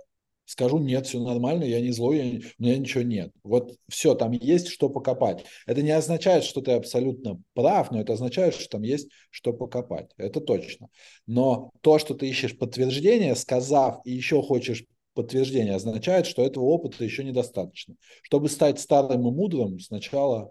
скажу, 0.51 0.79
нет, 0.79 1.07
все 1.07 1.21
нормально, 1.21 1.63
я 1.63 1.81
не 1.81 1.93
злой, 1.93 2.19
я, 2.19 2.41
у 2.59 2.63
меня 2.63 2.77
ничего 2.77 3.05
нет. 3.05 3.31
Вот 3.45 3.77
все, 3.89 4.17
там 4.17 4.33
есть 4.33 4.67
что 4.67 4.89
покопать. 4.89 5.45
Это 5.65 5.81
не 5.81 5.93
означает, 5.93 6.43
что 6.43 6.61
ты 6.61 6.73
абсолютно 6.73 7.41
прав, 7.55 7.93
но 7.93 8.01
это 8.01 8.15
означает, 8.15 8.55
что 8.55 8.69
там 8.69 8.83
есть 8.83 9.09
что 9.31 9.53
покопать. 9.53 10.11
Это 10.17 10.41
точно. 10.41 10.89
Но 11.27 11.71
то, 11.83 12.01
что 12.01 12.15
ты 12.15 12.29
ищешь 12.29 12.59
подтверждение, 12.59 13.37
сказав 13.37 14.01
и 14.05 14.11
еще 14.11 14.43
хочешь 14.43 14.85
подтверждение, 15.15 15.77
означает, 15.77 16.27
что 16.27 16.45
этого 16.45 16.65
опыта 16.65 17.05
еще 17.05 17.23
недостаточно. 17.23 17.95
Чтобы 18.23 18.49
стать 18.49 18.81
старым 18.81 19.29
и 19.29 19.31
мудрым, 19.31 19.79
сначала 19.79 20.51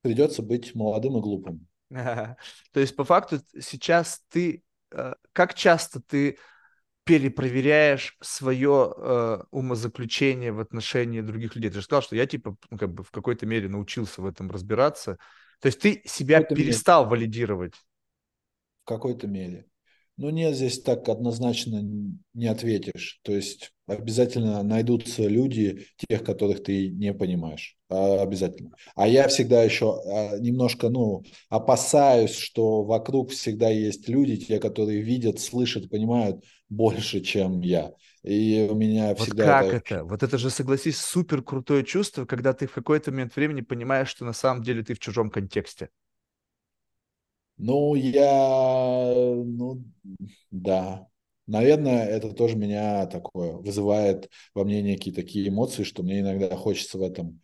придется 0.00 0.40
быть 0.40 0.74
молодым 0.74 1.18
и 1.18 1.20
глупым. 1.20 1.66
То 1.90 2.36
есть, 2.80 2.96
по 2.96 3.04
факту, 3.04 3.40
сейчас 3.60 4.22
ты, 4.30 4.62
э, 4.92 5.12
как 5.34 5.52
часто 5.52 6.00
ты 6.00 6.38
перепроверяешь 7.04 8.16
свое 8.20 8.92
э, 8.96 9.42
умозаключение 9.50 10.52
в 10.52 10.60
отношении 10.60 11.20
других 11.20 11.54
людей. 11.54 11.70
Ты 11.70 11.76
же 11.76 11.84
сказал, 11.84 12.02
что 12.02 12.16
я 12.16 12.26
типа 12.26 12.56
ну, 12.70 12.78
как 12.78 12.92
бы 12.92 13.04
в 13.04 13.10
какой-то 13.10 13.46
мере 13.46 13.68
научился 13.68 14.22
в 14.22 14.26
этом 14.26 14.50
разбираться. 14.50 15.18
То 15.60 15.66
есть 15.66 15.80
ты 15.80 16.02
себя 16.04 16.42
перестал 16.42 17.04
мере. 17.04 17.10
валидировать. 17.10 17.74
В 18.84 18.88
какой-то 18.88 19.26
мере. 19.26 19.69
Ну 20.20 20.28
нет, 20.28 20.54
здесь 20.54 20.82
так 20.82 21.08
однозначно 21.08 21.80
не 22.34 22.46
ответишь. 22.46 23.20
То 23.22 23.32
есть 23.32 23.72
обязательно 23.86 24.62
найдутся 24.62 25.26
люди, 25.26 25.86
тех, 25.96 26.22
которых 26.22 26.62
ты 26.62 26.90
не 26.90 27.14
понимаешь. 27.14 27.78
А, 27.88 28.20
обязательно. 28.20 28.72
А 28.94 29.08
я 29.08 29.28
всегда 29.28 29.62
еще 29.62 29.98
а, 29.98 30.38
немножко, 30.38 30.90
ну, 30.90 31.22
опасаюсь, 31.48 32.34
что 32.34 32.84
вокруг 32.84 33.30
всегда 33.30 33.70
есть 33.70 34.10
люди, 34.10 34.36
те, 34.36 34.60
которые 34.60 35.00
видят, 35.00 35.40
слышат, 35.40 35.88
понимают 35.88 36.44
больше, 36.68 37.22
чем 37.22 37.62
я. 37.62 37.94
И 38.22 38.68
у 38.70 38.74
меня 38.74 39.14
вот 39.14 39.20
всегда... 39.20 39.46
как 39.46 39.66
это... 39.68 39.76
это? 39.76 40.04
Вот 40.04 40.22
это 40.22 40.36
же, 40.36 40.50
согласись, 40.50 40.98
супер 40.98 41.40
крутое 41.40 41.82
чувство, 41.82 42.26
когда 42.26 42.52
ты 42.52 42.66
в 42.66 42.72
какой-то 42.72 43.10
момент 43.10 43.34
времени 43.36 43.62
понимаешь, 43.62 44.08
что 44.08 44.26
на 44.26 44.34
самом 44.34 44.62
деле 44.62 44.82
ты 44.82 44.92
в 44.92 44.98
чужом 44.98 45.30
контексте. 45.30 45.88
Ну, 47.60 47.94
я... 47.94 49.12
Ну, 49.44 49.84
да. 50.50 51.06
Наверное, 51.46 52.06
это 52.06 52.32
тоже 52.32 52.56
меня 52.56 53.06
такое 53.06 53.52
вызывает 53.52 54.30
во 54.54 54.64
мне 54.64 54.82
некие 54.82 55.14
такие 55.14 55.48
эмоции, 55.48 55.82
что 55.82 56.02
мне 56.02 56.20
иногда 56.20 56.56
хочется 56.56 56.98
в 56.98 57.02
этом 57.02 57.40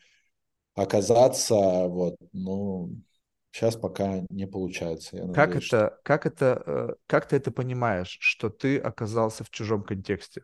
оказаться. 0.74 1.55
Вот. 1.88 2.16
Ну, 2.32 2.93
Сейчас 3.56 3.74
пока 3.74 4.22
не 4.28 4.47
получается. 4.47 5.16
Я 5.16 5.22
как, 5.28 5.48
надеюсь, 5.48 5.66
это, 5.68 5.86
что... 5.86 6.01
как, 6.02 6.26
это, 6.26 6.62
э, 6.66 6.94
как 7.06 7.26
ты 7.26 7.36
это 7.36 7.51
понимаешь, 7.51 8.18
что 8.20 8.51
ты 8.51 8.76
оказался 8.76 9.44
в 9.44 9.51
чужом 9.51 9.82
контексте? 9.82 10.43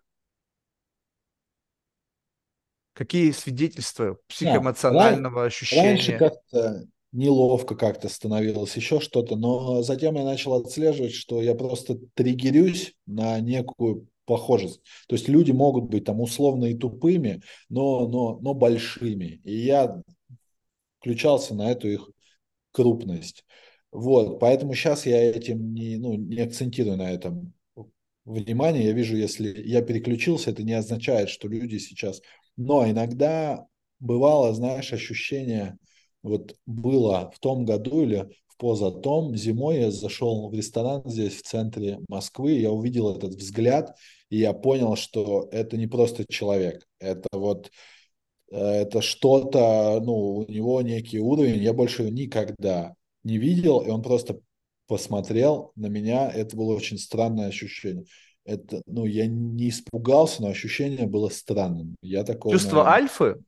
Какие 2.94 3.32
свидетельства 3.32 4.16
психоэмоционального 4.28 5.42
а, 5.42 5.44
ощущения? 5.44 5.88
Раньше 5.88 6.16
как-то 6.16 6.86
неловко 7.12 7.76
как-то 7.76 8.08
становилось, 8.08 8.76
еще 8.76 9.00
что-то, 9.00 9.36
но 9.36 9.82
затем 9.82 10.16
я 10.16 10.24
начал 10.24 10.54
отслеживать, 10.54 11.12
что 11.12 11.42
я 11.42 11.54
просто 11.54 11.98
триггерюсь 12.14 12.94
на 13.06 13.38
некую 13.40 14.08
похожесть. 14.24 14.80
То 15.08 15.14
есть 15.14 15.28
люди 15.28 15.52
могут 15.52 15.90
быть 15.90 16.04
там 16.04 16.20
условно 16.20 16.66
и 16.66 16.74
тупыми, 16.74 17.42
но, 17.68 18.08
но, 18.08 18.38
но 18.40 18.54
большими. 18.54 19.40
И 19.44 19.56
я 19.56 20.00
включался 21.00 21.54
на 21.54 21.70
эту 21.70 21.88
их 21.88 22.08
крупность. 22.70 23.44
Вот, 23.90 24.40
поэтому 24.40 24.72
сейчас 24.74 25.04
я 25.04 25.22
этим 25.22 25.74
не, 25.74 25.98
ну, 25.98 26.14
не 26.14 26.40
акцентирую 26.40 26.96
на 26.96 27.10
этом 27.10 27.52
внимание. 28.24 28.86
Я 28.86 28.92
вижу, 28.92 29.16
если 29.16 29.60
я 29.62 29.82
переключился, 29.82 30.50
это 30.50 30.62
не 30.62 30.72
означает, 30.72 31.28
что 31.28 31.48
люди 31.48 31.76
сейчас... 31.78 32.22
Но 32.56 32.88
иногда 32.88 33.66
бывало, 33.98 34.52
знаешь, 34.52 34.92
ощущение, 34.92 35.78
вот 36.22 36.54
было 36.66 37.30
в 37.34 37.38
том 37.38 37.64
году 37.64 38.02
или 38.02 38.30
в 38.46 38.56
позатом, 38.56 39.36
зимой 39.36 39.80
я 39.80 39.90
зашел 39.90 40.48
в 40.48 40.54
ресторан 40.54 41.02
здесь 41.04 41.34
в 41.34 41.42
центре 41.42 41.98
Москвы, 42.08 42.52
я 42.52 42.70
увидел 42.70 43.14
этот 43.14 43.34
взгляд, 43.34 43.96
и 44.30 44.38
я 44.38 44.52
понял, 44.52 44.96
что 44.96 45.48
это 45.50 45.76
не 45.76 45.86
просто 45.86 46.24
человек, 46.28 46.86
это 46.98 47.28
вот 47.32 47.70
это 48.52 49.00
что-то, 49.00 49.98
ну, 50.04 50.36
у 50.36 50.50
него 50.50 50.82
некий 50.82 51.18
уровень, 51.18 51.62
я 51.62 51.72
больше 51.72 52.10
никогда 52.10 52.94
не 53.24 53.38
видел, 53.38 53.80
и 53.80 53.88
он 53.88 54.02
просто 54.02 54.40
посмотрел 54.86 55.72
на 55.74 55.86
меня, 55.86 56.30
это 56.30 56.54
было 56.54 56.74
очень 56.74 56.98
странное 56.98 57.48
ощущение. 57.48 58.04
Это, 58.44 58.82
ну, 58.86 59.06
я 59.06 59.26
не 59.26 59.70
испугался, 59.70 60.42
но 60.42 60.48
ощущение 60.48 61.06
было 61.06 61.30
странным. 61.30 61.96
Я 62.02 62.24
такого, 62.24 62.54
Чувство 62.54 62.84
наверное... 62.84 62.94
альфы? 62.94 63.42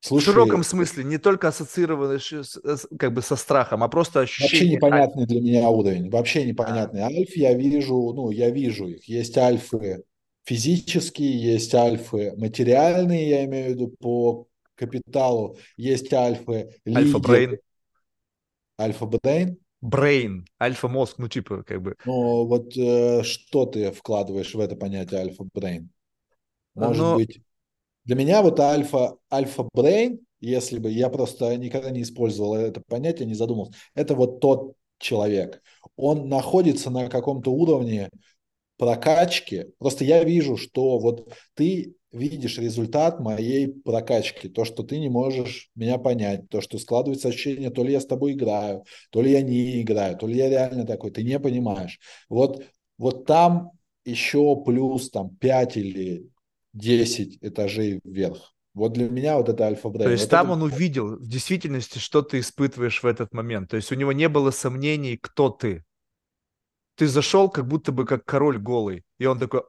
Слушай, 0.00 0.22
в 0.22 0.26
широком 0.26 0.62
смысле, 0.62 1.02
не 1.02 1.18
только 1.18 1.48
ассоциированное 1.48 2.20
как 2.98 3.12
бы 3.12 3.20
со 3.20 3.34
страхом, 3.34 3.82
а 3.82 3.88
просто 3.88 4.20
ощущение. 4.20 4.74
Вообще 4.74 4.76
непонятный 4.76 5.26
для 5.26 5.40
меня 5.40 5.68
уровень, 5.68 6.08
вообще 6.08 6.44
непонятный. 6.44 7.00
Альф 7.00 7.36
я 7.36 7.52
вижу, 7.54 8.12
ну, 8.14 8.30
я 8.30 8.50
вижу 8.50 8.86
их. 8.86 9.04
Есть 9.08 9.36
альфы 9.36 10.04
физические, 10.44 11.36
есть 11.42 11.74
альфы 11.74 12.32
материальные, 12.36 13.28
я 13.28 13.44
имею 13.44 13.66
в 13.66 13.74
виду 13.74 13.88
по 13.98 14.46
капиталу, 14.76 15.58
есть 15.76 16.12
альфы 16.12 16.74
Альфа-brain. 16.86 17.58
Альфа-brain? 18.80 19.58
Brain, 19.80 20.46
альфа-мозг, 20.60 21.18
ну 21.18 21.28
типа 21.28 21.64
как 21.64 21.82
бы. 21.82 21.96
Ну 22.04 22.46
вот 22.46 22.76
э, 22.76 23.22
что 23.24 23.66
ты 23.66 23.90
вкладываешь 23.90 24.54
в 24.54 24.60
это 24.60 24.76
понятие 24.76 25.20
альфа-brain? 25.20 25.90
Может 26.74 27.02
Но... 27.02 27.16
быть, 27.16 27.40
для 28.08 28.16
меня 28.16 28.40
вот 28.40 28.58
альфа, 28.58 29.18
альфа-brain, 29.30 30.20
если 30.40 30.78
бы 30.78 30.90
я 30.90 31.10
просто 31.10 31.54
никогда 31.58 31.90
не 31.90 32.00
использовал 32.00 32.54
это 32.54 32.80
понятие, 32.88 33.26
не 33.26 33.34
задумался, 33.34 33.74
это 33.94 34.14
вот 34.14 34.40
тот 34.40 34.76
человек. 34.98 35.62
Он 35.94 36.26
находится 36.26 36.88
на 36.88 37.10
каком-то 37.10 37.52
уровне 37.52 38.08
прокачки. 38.78 39.66
Просто 39.76 40.06
я 40.06 40.24
вижу, 40.24 40.56
что 40.56 40.98
вот 40.98 41.30
ты 41.52 41.96
видишь 42.10 42.56
результат 42.56 43.20
моей 43.20 43.68
прокачки, 43.68 44.48
то, 44.48 44.64
что 44.64 44.84
ты 44.84 44.98
не 44.98 45.10
можешь 45.10 45.68
меня 45.74 45.98
понять, 45.98 46.48
то, 46.48 46.62
что 46.62 46.78
складывается 46.78 47.28
ощущение, 47.28 47.68
то 47.68 47.84
ли 47.84 47.92
я 47.92 48.00
с 48.00 48.06
тобой 48.06 48.32
играю, 48.32 48.84
то 49.10 49.20
ли 49.20 49.32
я 49.32 49.42
не 49.42 49.82
играю, 49.82 50.16
то 50.16 50.26
ли 50.26 50.38
я 50.38 50.48
реально 50.48 50.86
такой, 50.86 51.10
ты 51.10 51.22
не 51.24 51.38
понимаешь. 51.38 52.00
Вот, 52.30 52.64
вот 52.96 53.26
там 53.26 53.72
еще 54.06 54.56
плюс 54.64 55.10
там 55.10 55.36
5 55.36 55.76
или 55.76 56.30
10 56.78 57.38
этажей 57.42 58.00
вверх. 58.04 58.54
Вот 58.74 58.92
для 58.92 59.08
меня 59.08 59.36
вот 59.36 59.48
это 59.48 59.64
альфа-брейн. 59.64 60.04
То 60.04 60.12
есть 60.12 60.24
вот 60.24 60.30
там 60.30 60.46
это... 60.46 60.52
он 60.54 60.62
увидел 60.62 61.16
в 61.16 61.26
действительности, 61.26 61.98
что 61.98 62.22
ты 62.22 62.38
испытываешь 62.38 63.02
в 63.02 63.06
этот 63.06 63.34
момент. 63.34 63.70
То 63.70 63.76
есть 63.76 63.90
у 63.90 63.94
него 63.96 64.12
не 64.12 64.28
было 64.28 64.50
сомнений, 64.50 65.18
кто 65.20 65.48
ты 65.48 65.84
ты 66.98 67.06
зашел 67.06 67.48
как 67.48 67.66
будто 67.66 67.92
бы 67.92 68.04
как 68.04 68.24
король 68.24 68.58
голый. 68.58 69.04
И 69.18 69.24
он 69.24 69.38
такой... 69.38 69.62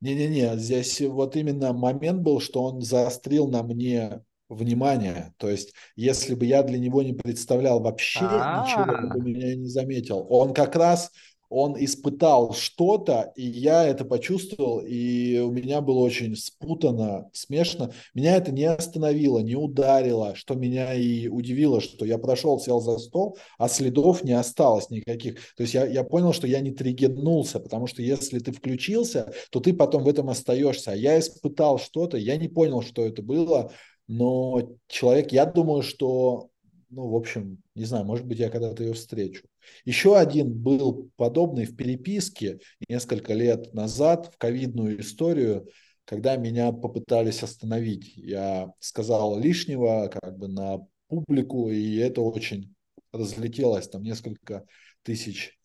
Не-не-не, 0.00 0.58
здесь 0.58 1.00
вот 1.00 1.36
именно 1.36 1.72
момент 1.72 2.20
был, 2.20 2.40
что 2.40 2.64
он 2.64 2.82
заострил 2.82 3.48
на 3.48 3.62
мне 3.62 4.22
внимание. 4.48 5.32
То 5.38 5.48
есть, 5.48 5.72
если 5.94 6.34
бы 6.34 6.44
я 6.44 6.62
для 6.64 6.78
него 6.78 7.02
не 7.02 7.14
представлял 7.14 7.80
вообще 7.80 8.24
А-а-а. 8.24 8.66
ничего, 8.66 8.98
он 8.98 9.08
бы 9.08 9.20
меня 9.20 9.54
не 9.54 9.68
заметил. 9.68 10.26
Он 10.28 10.52
как 10.52 10.74
раз 10.74 11.12
он 11.48 11.76
испытал 11.78 12.52
что-то, 12.52 13.32
и 13.36 13.42
я 13.42 13.86
это 13.86 14.04
почувствовал, 14.04 14.80
и 14.80 15.38
у 15.38 15.50
меня 15.50 15.80
было 15.80 15.98
очень 15.98 16.36
спутано, 16.36 17.28
смешно. 17.32 17.90
Меня 18.14 18.36
это 18.36 18.52
не 18.52 18.64
остановило, 18.64 19.38
не 19.38 19.54
ударило, 19.54 20.34
что 20.34 20.54
меня 20.54 20.94
и 20.94 21.28
удивило, 21.28 21.80
что 21.80 22.04
я 22.04 22.18
прошел, 22.18 22.58
сел 22.58 22.80
за 22.80 22.98
стол, 22.98 23.38
а 23.58 23.68
следов 23.68 24.24
не 24.24 24.32
осталось 24.32 24.90
никаких. 24.90 25.34
То 25.56 25.62
есть 25.62 25.74
я, 25.74 25.86
я 25.86 26.04
понял, 26.04 26.32
что 26.32 26.46
я 26.46 26.60
не 26.60 26.72
триггернулся, 26.72 27.60
потому 27.60 27.86
что 27.86 28.02
если 28.02 28.38
ты 28.38 28.52
включился, 28.52 29.32
то 29.50 29.60
ты 29.60 29.72
потом 29.72 30.04
в 30.04 30.08
этом 30.08 30.28
остаешься. 30.28 30.92
А 30.92 30.96
я 30.96 31.18
испытал 31.18 31.78
что-то, 31.78 32.16
я 32.16 32.36
не 32.36 32.48
понял, 32.48 32.82
что 32.82 33.04
это 33.04 33.22
было, 33.22 33.72
но 34.08 34.76
человек, 34.88 35.32
я 35.32 35.46
думаю, 35.46 35.82
что 35.82 36.50
ну, 36.90 37.08
в 37.08 37.14
общем, 37.16 37.62
не 37.74 37.84
знаю, 37.84 38.04
может 38.04 38.26
быть, 38.26 38.38
я 38.38 38.50
когда-то 38.50 38.82
ее 38.82 38.94
встречу. 38.94 39.46
Еще 39.84 40.16
один 40.16 40.52
был 40.52 41.10
подобный 41.16 41.64
в 41.64 41.76
переписке 41.76 42.60
несколько 42.88 43.34
лет 43.34 43.72
назад, 43.74 44.32
в 44.32 44.38
ковидную 44.38 45.00
историю. 45.00 45.68
когда 46.04 46.36
меня 46.36 46.70
попытались 46.72 47.42
остановить. 47.42 48.16
Я 48.16 48.72
сказал 48.78 49.40
лишнего 49.40 50.08
как 50.08 50.38
бы 50.38 50.46
на 50.48 50.86
публику, 51.08 51.68
и 51.68 51.96
это 51.96 52.20
очень 52.20 52.74
разлетелось, 53.12 53.88
там 53.88 54.02
несколько 54.02 54.64
тысяч 55.02 55.58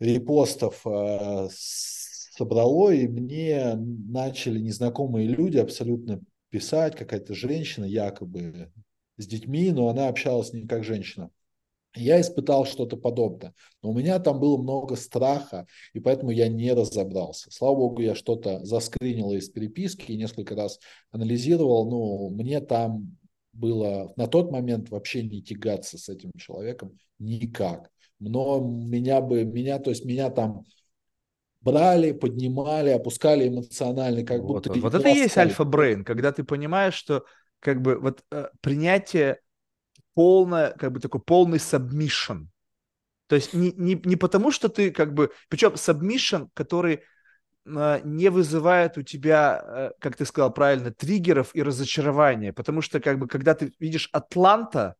репостов 0.00 0.86
э, 0.86 1.48
собрало, 1.50 2.90
и 2.90 3.06
мне 3.08 3.74
начали 3.76 4.58
незнакомые 4.58 5.28
люди 5.28 5.58
абсолютно 5.58 6.20
писать, 6.50 6.96
какая-то 6.96 7.34
женщина 7.34 7.84
якобы 7.84 8.72
с 9.18 9.26
детьми, 9.26 9.70
но 9.70 9.88
она 9.88 10.08
общалась 10.08 10.52
не 10.52 10.66
как 10.66 10.84
женщина. 10.84 11.30
Я 11.94 12.20
испытал 12.20 12.64
что-то 12.64 12.96
подобное. 12.96 13.54
Но 13.82 13.90
у 13.90 13.94
меня 13.94 14.18
там 14.18 14.38
было 14.38 14.56
много 14.56 14.94
страха, 14.94 15.66
и 15.92 16.00
поэтому 16.00 16.30
я 16.30 16.48
не 16.48 16.72
разобрался. 16.72 17.50
Слава 17.50 17.76
богу, 17.76 18.00
я 18.00 18.14
что-то 18.14 18.64
заскринил 18.64 19.32
из 19.32 19.48
переписки 19.48 20.12
и 20.12 20.16
несколько 20.16 20.54
раз 20.54 20.78
анализировал. 21.10 21.90
Но 21.90 22.30
мне 22.30 22.60
там 22.60 23.16
было 23.52 24.12
на 24.16 24.26
тот 24.26 24.52
момент 24.52 24.90
вообще 24.90 25.22
не 25.22 25.42
тягаться 25.42 25.98
с 25.98 26.08
этим 26.08 26.30
человеком 26.36 26.96
никак. 27.18 27.90
Но 28.20 28.60
меня 28.60 29.20
бы, 29.20 29.44
меня, 29.44 29.78
то 29.78 29.90
есть 29.90 30.04
меня 30.04 30.30
там 30.30 30.64
брали, 31.60 32.12
поднимали, 32.12 32.90
опускали 32.90 33.48
эмоционально, 33.48 34.24
как 34.24 34.40
вот, 34.40 34.66
будто... 34.66 34.72
Вот, 34.80 34.92
вот 34.92 34.94
это 34.94 35.08
и 35.08 35.14
есть 35.14 35.36
альфа-брейн, 35.36 36.04
когда 36.04 36.32
ты 36.32 36.44
понимаешь, 36.44 36.94
что 36.94 37.24
как 37.60 37.82
бы 37.82 37.98
вот 37.98 38.22
э, 38.30 38.48
принятие 38.60 39.40
полное, 40.14 40.72
как 40.72 40.92
бы 40.92 41.00
такой 41.00 41.20
полный 41.20 41.58
submission. 41.58 42.46
То 43.28 43.36
есть 43.36 43.54
не, 43.54 43.72
не, 43.72 44.00
не 44.04 44.16
потому, 44.16 44.50
что 44.50 44.68
ты 44.68 44.90
как 44.90 45.14
бы... 45.14 45.30
Причем 45.48 45.74
submission, 45.74 46.48
который 46.54 47.02
э, 47.66 48.00
не 48.04 48.30
вызывает 48.30 48.98
у 48.98 49.02
тебя, 49.02 49.62
э, 49.64 49.90
как 50.00 50.16
ты 50.16 50.24
сказал 50.24 50.52
правильно, 50.52 50.92
триггеров 50.92 51.54
и 51.54 51.62
разочарования. 51.62 52.52
Потому 52.52 52.80
что 52.80 53.00
как 53.00 53.18
бы 53.18 53.28
когда 53.28 53.54
ты 53.54 53.72
видишь 53.78 54.08
Атланта, 54.12 54.96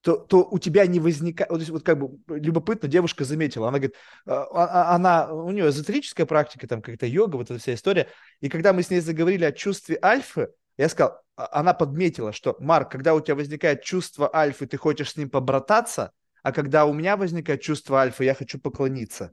то, 0.00 0.16
то 0.16 0.46
у 0.50 0.58
тебя 0.58 0.86
не 0.86 1.00
возникает, 1.00 1.50
вот, 1.50 1.68
вот 1.68 1.82
как 1.82 1.98
бы 1.98 2.18
любопытно, 2.28 2.88
девушка 2.88 3.24
заметила, 3.24 3.68
она 3.68 3.78
говорит, 3.78 3.96
а, 4.26 4.44
а, 4.52 4.94
она, 4.94 5.32
у 5.32 5.50
нее 5.50 5.68
эзотерическая 5.68 6.24
практика, 6.24 6.68
там 6.68 6.80
какая-то 6.82 7.06
йога, 7.06 7.36
вот 7.36 7.50
эта 7.50 7.60
вся 7.60 7.74
история, 7.74 8.08
и 8.40 8.48
когда 8.48 8.72
мы 8.72 8.82
с 8.82 8.90
ней 8.90 9.00
заговорили 9.00 9.44
о 9.44 9.52
чувстве 9.52 9.98
альфы, 10.02 10.50
я 10.78 10.88
сказал, 10.88 11.20
а, 11.36 11.48
она 11.60 11.74
подметила, 11.74 12.32
что, 12.32 12.56
Марк, 12.60 12.90
когда 12.90 13.14
у 13.14 13.20
тебя 13.20 13.34
возникает 13.34 13.82
чувство 13.82 14.34
альфы, 14.34 14.66
ты 14.66 14.76
хочешь 14.76 15.12
с 15.12 15.16
ним 15.16 15.28
побрататься, 15.28 16.12
а 16.42 16.52
когда 16.52 16.86
у 16.86 16.92
меня 16.92 17.16
возникает 17.16 17.60
чувство 17.60 18.00
альфы, 18.00 18.24
я 18.24 18.34
хочу 18.34 18.58
поклониться. 18.58 19.32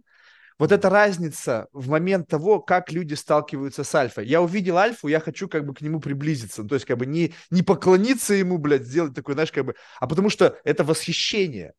Вот 0.58 0.72
эта 0.72 0.90
разница 0.90 1.68
в 1.74 1.90
момент 1.90 2.28
того, 2.28 2.62
как 2.62 2.92
люди 2.92 3.14
сталкиваются 3.14 3.84
с 3.84 3.94
альфой. 3.94 4.26
Я 4.26 4.42
увидел 4.42 4.78
альфу, 4.78 5.08
я 5.08 5.20
хочу 5.20 5.50
как 5.50 5.66
бы 5.66 5.74
к 5.74 5.82
нему 5.82 6.00
приблизиться. 6.00 6.64
Ну, 6.64 6.70
то 6.70 6.76
есть 6.76 6.86
как 6.86 6.98
бы 6.98 7.06
не, 7.06 7.34
не 7.52 7.62
поклониться 7.62 8.34
ему, 8.34 8.58
блядь, 8.58 8.86
сделать 8.86 9.14
такой, 9.14 9.34
знаешь, 9.34 9.52
как 9.52 9.66
бы, 9.66 9.76
а 10.00 10.08
потому 10.08 10.30
что 10.30 10.58
это 10.64 10.86
восхищение. 10.86 11.74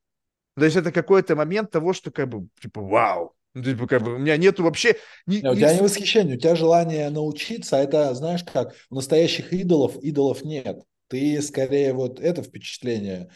То 0.57 0.65
есть 0.65 0.77
это 0.77 0.93
какой-то 0.93 1.37
момент 1.37 1.71
того, 1.71 1.93
что 1.95 2.11
как 2.11 2.29
бы, 2.29 2.49
типа, 2.61 2.83
вау, 2.83 3.35
ну, 3.57 3.63
типа, 3.63 3.87
как 3.87 4.03
бы, 4.03 4.17
у 4.17 4.19
меня 4.19 4.37
нету 4.37 4.65
вообще... 4.65 4.97
Ни, 5.25 5.39
у 5.39 5.55
тебя 5.55 5.73
ни... 5.73 5.77
не 5.77 5.83
восхищение, 5.83 6.37
у 6.37 6.39
тебя 6.39 6.55
желание 6.55 7.09
научиться, 7.09 7.79
а 7.79 7.81
это, 7.81 8.13
знаешь, 8.15 8.45
как 8.45 8.75
у 8.91 8.97
настоящих 8.97 9.51
идолов, 9.55 9.97
идолов 10.03 10.45
нет. 10.45 10.83
Ты 11.09 11.41
скорее 11.41 11.95
вот 11.95 12.21
это 12.21 12.43
впечатление. 12.43 13.31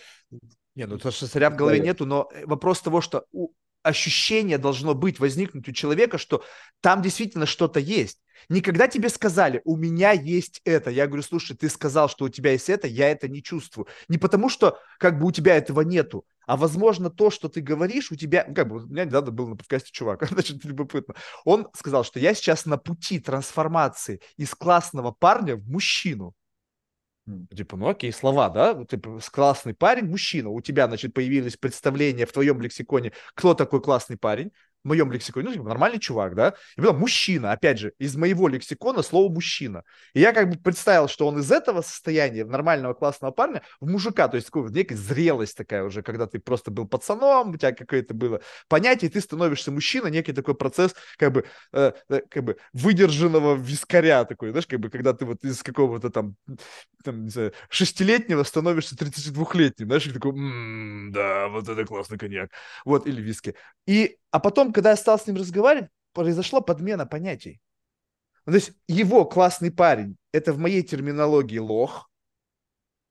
Не, 0.75 0.87
ну 0.87 0.99
то, 0.99 1.11
что 1.11 1.27
царя 1.27 1.49
в 1.49 1.57
голове 1.57 1.81
нету, 1.81 2.05
но 2.05 2.29
вопрос 2.45 2.83
того, 2.83 3.01
что 3.01 3.25
у, 3.33 3.49
ощущение 3.83 4.59
должно 4.59 4.95
быть, 4.95 5.21
возникнуть 5.21 5.67
у 5.67 5.73
человека, 5.73 6.19
что 6.19 6.45
там 6.83 7.01
действительно 7.01 7.47
что-то 7.47 7.81
есть. 7.81 8.21
Никогда 8.51 8.89
тебе 8.89 9.09
сказали, 9.09 9.63
у 9.65 9.77
меня 9.77 10.13
есть 10.13 10.61
это. 10.65 10.91
Я 10.91 11.07
говорю, 11.07 11.23
слушай, 11.23 11.57
ты 11.57 11.71
сказал, 11.71 12.11
что 12.11 12.27
у 12.27 12.29
тебя 12.29 12.53
есть 12.53 12.69
это, 12.69 12.87
я 12.87 13.11
это 13.11 13.27
не 13.27 13.43
чувствую. 13.43 13.87
Не 14.09 14.19
потому, 14.19 14.51
что 14.51 14.79
как 14.99 15.19
бы 15.19 15.29
у 15.29 15.33
тебя 15.33 15.57
этого 15.57 15.81
нету, 15.81 16.27
а 16.51 16.57
возможно 16.57 17.11
то, 17.11 17.31
что 17.31 17.49
ты 17.49 17.61
говоришь, 17.61 18.11
у 18.11 18.17
тебя, 18.17 18.45
ну, 18.49 18.55
как 18.57 18.67
бы, 18.67 18.83
у 18.83 18.87
меня 18.89 19.05
недавно 19.05 19.31
был 19.31 19.47
на 19.47 19.57
подкасте 19.57 19.93
чувак, 19.93 20.27
значит, 20.31 20.65
любопытно. 20.65 21.15
Он 21.45 21.69
сказал, 21.75 22.03
что 22.03 22.19
я 22.19 22.35
сейчас 22.35 22.67
на 22.67 22.77
пути 22.77 23.21
трансформации 23.21 24.21
из 24.37 24.53
классного 24.57 25.13
парня 25.13 25.55
в 25.55 25.69
мужчину. 25.69 26.35
Типа, 27.55 27.77
ну 27.77 27.89
окей, 27.89 28.13
слова, 28.13 28.49
да? 28.49 28.85
Типа, 28.85 29.21
классный 29.31 29.75
парень, 29.75 30.07
мужчина. 30.07 30.49
У 30.49 30.61
тебя, 30.61 30.89
значит, 30.89 31.15
появилось 31.15 31.57
представление 31.57 32.27
в 32.27 32.33
твоем 32.33 32.61
лексиконе, 32.61 33.13
кто 33.35 33.55
такой 33.55 33.81
классный 33.81 34.17
парень 34.17 34.51
в 34.85 34.89
моем 34.89 35.13
лексиконе, 35.13 35.49
ну, 35.49 35.53
типа, 35.53 35.65
нормальный 35.65 35.99
чувак, 35.99 36.35
да, 36.35 36.55
и 36.77 36.81
потом 36.81 36.99
мужчина, 36.99 37.53
опять 37.53 37.79
же, 37.79 37.93
из 37.99 38.17
моего 38.17 38.49
лексикона 38.49 39.03
слово 39.03 39.33
мужчина. 39.33 39.85
И 40.15 40.21
я 40.21 40.33
как 40.33 40.51
бы 40.51 40.59
представил, 40.59 41.09
что 41.09 41.27
он 41.27 41.39
из 41.39 41.51
этого 41.53 41.83
состояния, 41.83 42.45
нормального 42.45 42.95
классного 42.95 43.31
парня, 43.31 43.63
в 43.81 43.89
мужика, 43.91 44.29
то 44.29 44.37
есть 44.37 44.47
такой, 44.47 44.71
некая 44.71 44.97
зрелость 44.97 45.57
такая 45.57 45.85
уже, 45.85 46.03
когда 46.03 46.27
ты 46.27 46.39
просто 46.39 46.71
был 46.71 46.87
пацаном, 46.89 47.51
у 47.51 47.57
тебя 47.57 47.73
какое-то 47.73 48.15
было 48.15 48.41
понятие, 48.69 49.11
и 49.11 49.13
ты 49.13 49.21
становишься 49.21 49.71
мужчиной, 49.71 50.11
некий 50.11 50.33
такой 50.33 50.55
процесс, 50.55 50.95
как 51.19 51.33
бы, 51.33 51.45
э, 51.73 51.93
э, 52.09 52.21
как 52.29 52.45
бы 52.45 52.57
выдержанного 52.73 53.55
вискаря 53.57 54.25
такой, 54.25 54.51
знаешь, 54.51 54.67
как 54.67 54.81
бы, 54.81 54.91
когда 54.91 55.13
ты 55.13 55.25
вот 55.25 55.45
из 55.45 55.63
какого-то 55.63 56.11
там, 56.11 56.37
там 57.05 57.25
не 57.25 57.31
знаю, 57.31 57.53
шестилетнего 57.69 58.43
становишься 58.43 58.97
32-летним, 58.97 59.87
знаешь, 59.87 60.07
и 60.07 60.13
такой, 60.13 60.33
м-м, 60.33 61.13
да, 61.13 61.49
вот 61.49 61.69
это 61.69 61.85
классный 61.85 62.19
коньяк, 62.19 62.51
вот, 62.85 63.07
или 63.07 63.21
виски. 63.21 63.55
И 63.87 64.19
а 64.33 64.39
потом, 64.39 64.70
когда 64.73 64.91
я 64.91 64.97
стал 64.97 65.19
с 65.19 65.27
ним 65.27 65.37
разговаривать, 65.37 65.91
произошла 66.13 66.61
подмена 66.61 67.07
понятий. 67.07 67.61
То 68.45 68.55
есть 68.55 68.73
его 68.89 69.25
классный 69.25 69.71
парень, 69.71 70.17
это 70.33 70.53
в 70.53 70.59
моей 70.59 70.83
терминологии 70.83 71.59
лох. 71.59 72.11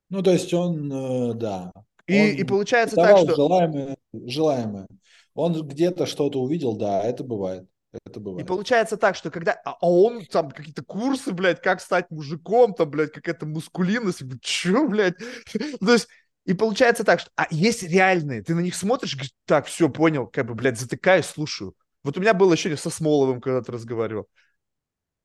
Ну, 0.10 0.23
то 0.23 0.31
есть 0.31 0.53
он, 0.53 0.91
э, 0.91 1.34
да. 1.36 1.72
И, 2.07 2.19
он 2.19 2.27
и 2.38 2.44
получается 2.44 2.95
так, 2.95 3.18
что... 3.19 3.36
Желаемое, 3.36 3.95
желаемое. 4.14 4.88
Он 5.36 5.53
где-то 5.68 6.06
что-то 6.06 6.41
увидел, 6.41 6.76
да, 6.76 7.03
это 7.03 7.23
бывает. 7.23 7.68
Это 8.06 8.19
бывает. 8.19 8.45
И 8.45 8.48
получается 8.48 8.98
так, 8.98 9.15
что 9.15 9.31
когда... 9.31 9.53
А, 9.65 9.77
а 9.80 9.90
он 9.90 10.26
там 10.26 10.52
какие-то 10.52 10.84
курсы, 10.84 11.31
блядь, 11.31 11.61
как 11.61 11.81
стать 11.81 12.10
мужиком, 12.10 12.73
там, 12.73 12.90
блядь, 12.90 13.11
какая-то 13.11 13.45
мускулинность. 13.45 14.23
Чё, 14.41 14.88
блядь? 14.88 15.15
То 15.80 15.94
есть 15.94 16.07
и 16.49 16.55
получается 16.55 17.03
так, 17.03 17.19
что 17.19 17.30
а 17.35 17.45
есть 17.51 17.84
реальные, 17.84 18.41
ты 18.41 18.55
на 18.55 18.61
них 18.61 18.73
смотришь, 18.73 19.13
говоришь, 19.13 19.34
так, 19.45 19.67
все, 19.67 19.88
понял, 19.88 20.26
как 20.26 20.47
бы, 20.47 20.55
блядь, 20.55 20.80
затыкаюсь, 20.80 21.27
слушаю. 21.27 21.76
Вот 22.03 22.17
у 22.17 22.21
меня 22.21 22.34
было 22.34 22.53
ощущение 22.53 22.76
со 22.76 22.89
Смоловым, 22.89 23.39
когда 23.39 23.61
ты 23.61 23.71
разговаривал. 23.71 24.27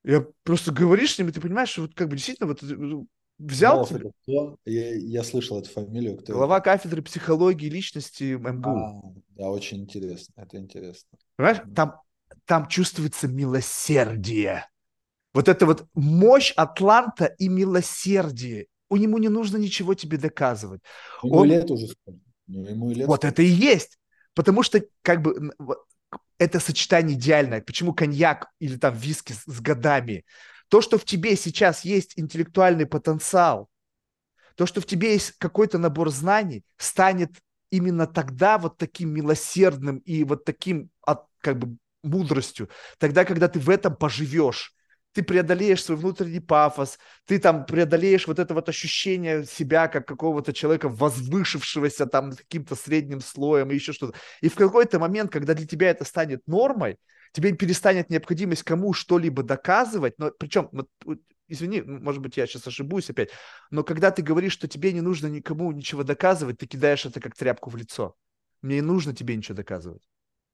Я 0.03 0.23
просто 0.43 0.71
говоришь 0.71 1.15
с 1.15 1.17
ним, 1.17 1.29
и 1.29 1.31
ты 1.31 1.41
понимаешь, 1.41 1.69
что 1.69 1.81
вот 1.81 1.95
как 1.95 2.09
бы 2.09 2.15
действительно 2.15 2.47
вот 2.47 2.61
э, 2.61 3.05
взял... 3.39 3.87
Смолов, 3.87 4.13
кто? 4.21 4.57
Я, 4.65 4.93
я 4.93 5.23
слышал 5.23 5.59
эту 5.59 5.71
фамилию. 5.71 6.15
Кто 6.17 6.33
Глава 6.33 6.57
это? 6.57 6.65
кафедры 6.65 7.01
психологии 7.01 7.69
личности 7.69 8.35
МГУ. 8.35 8.69
А, 8.69 9.01
да, 9.29 9.49
очень 9.49 9.79
интересно, 9.79 10.31
это 10.37 10.57
интересно. 10.57 11.17
Понимаешь, 11.37 11.63
там, 11.75 12.01
там 12.45 12.67
чувствуется 12.67 13.27
милосердие. 13.27 14.69
Вот 15.33 15.47
это 15.47 15.65
вот 15.65 15.87
мощь 15.95 16.53
Атланта 16.55 17.25
и 17.25 17.49
милосердие 17.49 18.67
у 18.89 18.97
нему 18.97 19.17
не 19.17 19.29
нужно 19.29 19.57
ничего 19.57 19.93
тебе 19.93 20.17
доказывать. 20.17 20.81
Ему 21.23 21.37
Он... 21.37 21.47
лет 21.47 21.69
уже 21.71 21.87
ну, 22.47 22.65
ему 22.65 22.91
лет 22.91 23.07
вот 23.07 23.25
это 23.25 23.41
и 23.41 23.47
есть. 23.47 23.97
Потому 24.33 24.63
что 24.63 24.83
как 25.01 25.21
бы 25.21 25.53
это 26.37 26.59
сочетание 26.59 27.17
идеальное. 27.17 27.61
Почему 27.61 27.93
коньяк 27.93 28.49
или 28.59 28.77
там 28.77 28.95
виски 28.95 29.33
с, 29.33 29.43
с 29.45 29.61
годами? 29.61 30.25
То, 30.67 30.81
что 30.81 30.97
в 30.97 31.05
тебе 31.05 31.35
сейчас 31.35 31.85
есть 31.85 32.13
интеллектуальный 32.17 32.85
потенциал, 32.85 33.69
то, 34.55 34.65
что 34.65 34.81
в 34.81 34.85
тебе 34.85 35.13
есть 35.13 35.31
какой-то 35.37 35.77
набор 35.77 36.09
знаний, 36.09 36.63
станет 36.77 37.31
именно 37.69 38.07
тогда 38.07 38.57
вот 38.57 38.77
таким 38.77 39.11
милосердным 39.13 39.97
и 39.99 40.23
вот 40.23 40.45
таким 40.45 40.89
как 41.41 41.59
бы 41.59 41.77
мудростью, 42.03 42.69
тогда, 42.97 43.25
когда 43.25 43.47
ты 43.47 43.59
в 43.59 43.69
этом 43.69 43.95
поживешь 43.95 44.73
ты 45.15 45.23
преодолеешь 45.23 45.81
свой 45.81 45.97
внутренний 45.97 46.41
пафос, 46.41 46.99
ты 47.25 47.39
там 47.39 47.65
преодолеешь 47.65 48.27
вот 48.27 48.37
это 48.37 48.53
вот 48.53 48.67
ощущение 48.67 49.45
себя 49.45 49.87
как 49.87 50.05
какого-то 50.05 50.51
человека 50.51 50.89
возвышившегося 50.89 52.05
там 52.05 52.33
каким-то 52.33 52.75
средним 52.75 53.21
слоем 53.21 53.71
и 53.71 53.75
еще 53.75 53.93
что-то. 53.93 54.17
И 54.41 54.49
в 54.49 54.55
какой-то 54.55 54.99
момент, 54.99 55.31
когда 55.31 55.53
для 55.53 55.65
тебя 55.65 55.89
это 55.89 56.03
станет 56.03 56.45
нормой, 56.47 56.97
тебе 57.31 57.53
перестанет 57.53 58.09
необходимость 58.09 58.63
кому 58.63 58.91
что-либо 58.91 59.41
доказывать, 59.41 60.15
но 60.19 60.31
причем, 60.37 60.69
извини, 61.47 61.81
может 61.81 62.21
быть, 62.21 62.35
я 62.35 62.45
сейчас 62.45 62.67
ошибусь 62.67 63.09
опять, 63.09 63.29
но 63.71 63.85
когда 63.85 64.11
ты 64.11 64.21
говоришь, 64.21 64.51
что 64.51 64.67
тебе 64.67 64.91
не 64.91 65.01
нужно 65.01 65.27
никому 65.27 65.71
ничего 65.71 66.03
доказывать, 66.03 66.57
ты 66.57 66.67
кидаешь 66.67 67.05
это 67.05 67.21
как 67.21 67.37
тряпку 67.37 67.69
в 67.69 67.77
лицо. 67.77 68.17
Мне 68.61 68.75
не 68.75 68.81
нужно 68.81 69.15
тебе 69.15 69.37
ничего 69.37 69.55
доказывать. 69.55 70.01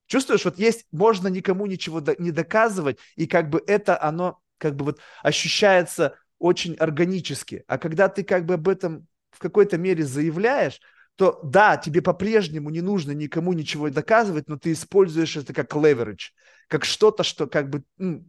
Чувствуешь, 0.06 0.46
вот 0.46 0.60
есть, 0.60 0.86
можно 0.92 1.30
никому 1.30 1.66
ничего 1.66 2.04
не 2.20 2.30
доказывать, 2.30 3.00
и 3.16 3.26
как 3.26 3.50
бы 3.50 3.64
это 3.66 4.00
оно 4.00 4.40
как 4.62 4.76
бы 4.76 4.86
вот 4.86 5.00
ощущается 5.24 6.18
очень 6.40 6.76
органически. 6.76 7.64
А 7.68 7.78
когда 7.78 8.08
ты 8.08 8.24
как 8.24 8.46
бы 8.46 8.54
об 8.54 8.68
этом 8.70 9.08
в 9.32 9.40
какой-то 9.40 9.78
мере 9.78 10.06
заявляешь, 10.06 10.80
то 11.16 11.40
да, 11.44 11.78
тебе 11.78 12.02
по-прежнему 12.02 12.70
не 12.70 12.82
нужно 12.82 13.12
никому 13.12 13.54
ничего 13.54 13.90
доказывать, 13.90 14.48
но 14.48 14.58
ты 14.58 14.72
используешь 14.72 15.36
это 15.36 15.54
как 15.54 15.74
leverage, 15.74 16.32
как 16.68 16.86
что-то, 16.86 17.24
что 17.24 17.48
как 17.48 17.70
бы 17.70 17.84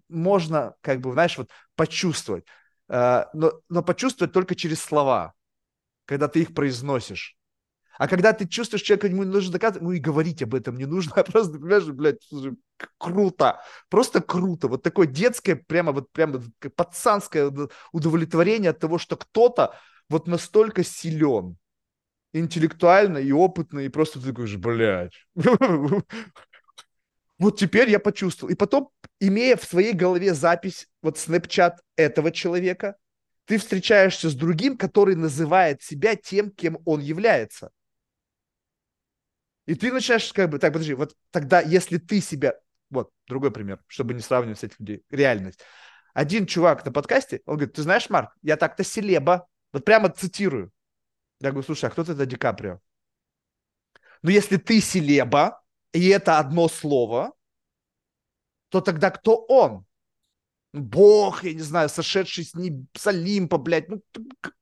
можно, 0.09 0.75
как 0.81 1.01
бы, 1.01 1.13
знаешь, 1.13 1.39
вот 1.39 1.51
почувствовать. 1.77 2.45
Э, 2.89 3.27
но, 3.35 3.61
но 3.69 3.83
почувствовать 3.83 4.33
только 4.33 4.55
через 4.55 4.81
слова, 4.81 5.35
когда 6.07 6.29
ты 6.29 6.41
их 6.41 6.55
произносишь. 6.55 7.37
А 8.03 8.09
когда 8.09 8.33
ты 8.33 8.49
чувствуешь, 8.49 8.83
человека 8.83 9.07
ему 9.07 9.23
не 9.23 9.31
нужно 9.31 9.53
доказывать, 9.53 9.85
ну 9.85 9.93
и 9.93 10.01
говорить 10.01 10.43
об 10.43 10.57
этом 10.57 10.77
не 10.77 10.87
нужно, 10.87 11.13
а 11.17 11.23
просто, 11.23 11.53
понимаешь, 11.53 11.87
блядь, 11.87 12.29
круто, 12.99 13.61
просто 13.89 14.21
круто. 14.21 14.67
Вот 14.67 14.83
такое 14.83 15.07
детское, 15.07 15.55
прямо 15.55 15.93
вот 15.93 16.11
прямо 16.11 16.43
пацанское 16.75 17.53
удовлетворение 17.93 18.71
от 18.71 18.81
того, 18.81 18.99
что 18.99 19.17
кто-то 19.17 19.77
вот 20.09 20.27
настолько 20.27 20.83
силен, 20.83 21.57
интеллектуально 22.33 23.19
и 23.19 23.31
опытно, 23.31 23.79
и 23.79 23.89
просто 23.89 24.19
ты 24.19 24.31
такой 24.31 24.49
же, 24.49 24.59
блядь. 24.59 25.15
Вот 27.39 27.57
теперь 27.59 27.89
я 27.89 28.01
почувствовал. 28.01 28.53
И 28.53 28.57
потом, 28.57 28.91
имея 29.21 29.57
в 29.57 29.65
своей 29.65 29.93
голове 29.93 30.35
запись, 30.35 30.89
вот 31.03 31.19
снэпчат 31.19 31.81
этого 31.95 32.33
человека, 32.33 32.97
ты 33.45 33.59
встречаешься 33.59 34.29
с 34.29 34.35
другим, 34.35 34.77
который 34.77 35.15
называет 35.15 35.83
себя 35.83 36.17
тем, 36.17 36.51
кем 36.51 36.79
он 36.85 37.01
является. 37.01 37.71
И 39.67 39.75
ты 39.75 39.93
начинаешь 39.93 40.33
как 40.33 40.51
бы, 40.51 40.59
так, 40.59 40.73
подожди, 40.73 40.95
вот 40.95 41.15
тогда, 41.31 41.61
если 41.61 41.99
ты 41.99 42.21
себя, 42.21 42.55
вот, 42.91 43.11
другой 43.27 43.51
пример, 43.51 43.81
чтобы 43.87 44.15
не 44.15 44.21
сравнивать 44.21 44.59
с 44.59 44.65
этих 44.65 44.81
людей, 44.81 45.05
реальность. 45.11 45.61
Один 46.15 46.47
чувак 46.47 46.85
на 46.85 46.93
подкасте, 46.93 47.41
он 47.47 47.57
говорит, 47.57 47.75
ты 47.75 47.83
знаешь, 47.83 48.11
Марк, 48.11 48.33
я 48.43 48.57
так-то 48.57 48.85
селеба, 48.85 49.47
вот 49.73 49.85
прямо 49.85 50.11
цитирую. 50.11 50.71
Я 51.41 51.51
говорю, 51.51 51.65
слушай, 51.65 51.87
а 51.87 51.91
кто 51.91 52.03
это 52.03 52.27
Ди 52.27 52.37
Каприо? 52.37 52.81
Ну, 54.23 54.31
если 54.31 54.57
ты 54.57 54.81
селеба, 54.81 55.63
и 55.93 56.09
это 56.09 56.39
одно 56.39 56.69
слово, 56.69 57.33
то 58.69 58.81
тогда 58.81 59.11
кто 59.11 59.37
он? 59.37 59.85
Бог, 60.73 61.45
я 61.45 61.53
не 61.53 61.61
знаю, 61.61 61.89
сошедший 61.89 62.45
с, 62.45 62.55
ним, 62.55 62.89
с 62.97 63.07
Олимпа, 63.07 63.59
блядь, 63.59 63.89
ну, 63.89 64.03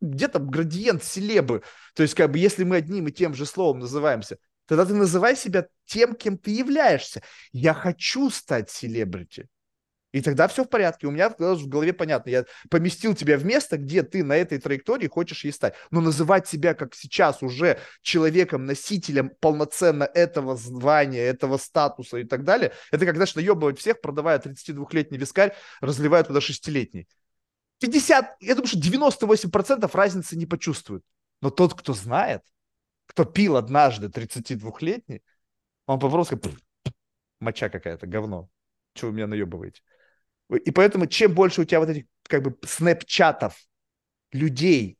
где 0.01 0.27
там 0.27 0.51
градиент 0.51 1.05
селебы? 1.05 1.62
То 1.94 2.02
есть, 2.02 2.14
как 2.14 2.32
бы, 2.32 2.39
если 2.39 2.64
мы 2.64 2.77
одним 2.77 3.06
и 3.06 3.12
тем 3.12 3.35
же 3.35 3.47
словом 3.47 3.78
называемся, 3.78 4.39
тогда 4.71 4.85
ты 4.87 4.95
называй 4.95 5.35
себя 5.35 5.67
тем, 5.85 6.15
кем 6.15 6.39
ты 6.39 6.53
являешься. 6.53 7.23
Я 7.51 7.75
хочу 7.75 8.31
стать 8.31 8.71
селебрити. 8.71 9.49
И 10.13 10.21
тогда 10.23 10.47
все 10.47 10.63
в 10.63 10.69
порядке. 10.69 11.09
У 11.09 11.11
меня 11.11 11.29
в 11.29 11.67
голове 11.67 11.93
понятно. 11.93 12.31
Я 12.31 12.45
поместил 12.71 13.17
тебя 13.17 13.37
в 13.37 13.45
место, 13.45 13.79
где 13.79 14.05
ты 14.05 14.23
на 14.23 14.37
этой 14.37 14.61
траектории 14.61 15.09
хочешь 15.09 15.45
ей 15.45 15.51
стать. 15.51 15.75
Но 15.91 16.01
называть 16.01 16.47
себя, 16.47 16.75
как 16.75 16.95
сейчас, 16.95 17.43
уже 17.43 17.81
человеком, 18.03 18.65
носителем 18.65 19.33
полноценно 19.41 20.05
этого 20.05 20.57
звания, 20.57 21.23
этого 21.23 21.57
статуса 21.57 22.19
и 22.19 22.25
так 22.25 22.45
далее, 22.45 22.73
это 22.93 23.07
как, 23.07 23.17
знаешь, 23.17 23.35
наебывать 23.35 23.81
всех, 23.81 24.01
продавая 24.01 24.39
32-летний 24.39 25.19
вискарь, 25.19 25.53
разливая 25.81 26.23
туда 26.23 26.39
6-летний. 26.39 27.09
50, 27.81 28.37
я 28.39 28.55
думаю, 28.55 28.69
что 28.69 28.79
98% 28.79 29.91
разницы 29.93 30.37
не 30.37 30.47
почувствуют. 30.47 31.03
Но 31.41 31.51
тот, 31.51 31.75
кто 31.75 31.93
знает, 31.93 32.43
кто 33.11 33.24
пил 33.24 33.57
однажды 33.57 34.07
32-летний, 34.07 35.23
он 35.87 35.99
по-просто 35.99 36.39
моча 37.41 37.69
какая-то, 37.69 38.07
говно. 38.07 38.49
Чего 38.95 39.11
вы 39.11 39.16
меня 39.16 39.27
наебываете? 39.27 39.82
И 40.65 40.70
поэтому 40.70 41.07
чем 41.07 41.35
больше 41.35 41.61
у 41.61 41.65
тебя 41.65 41.81
вот 41.81 41.89
этих 41.89 42.05
как 42.28 42.43
бы 42.45 42.57
снэпчатов 42.65 43.57
людей, 44.31 44.97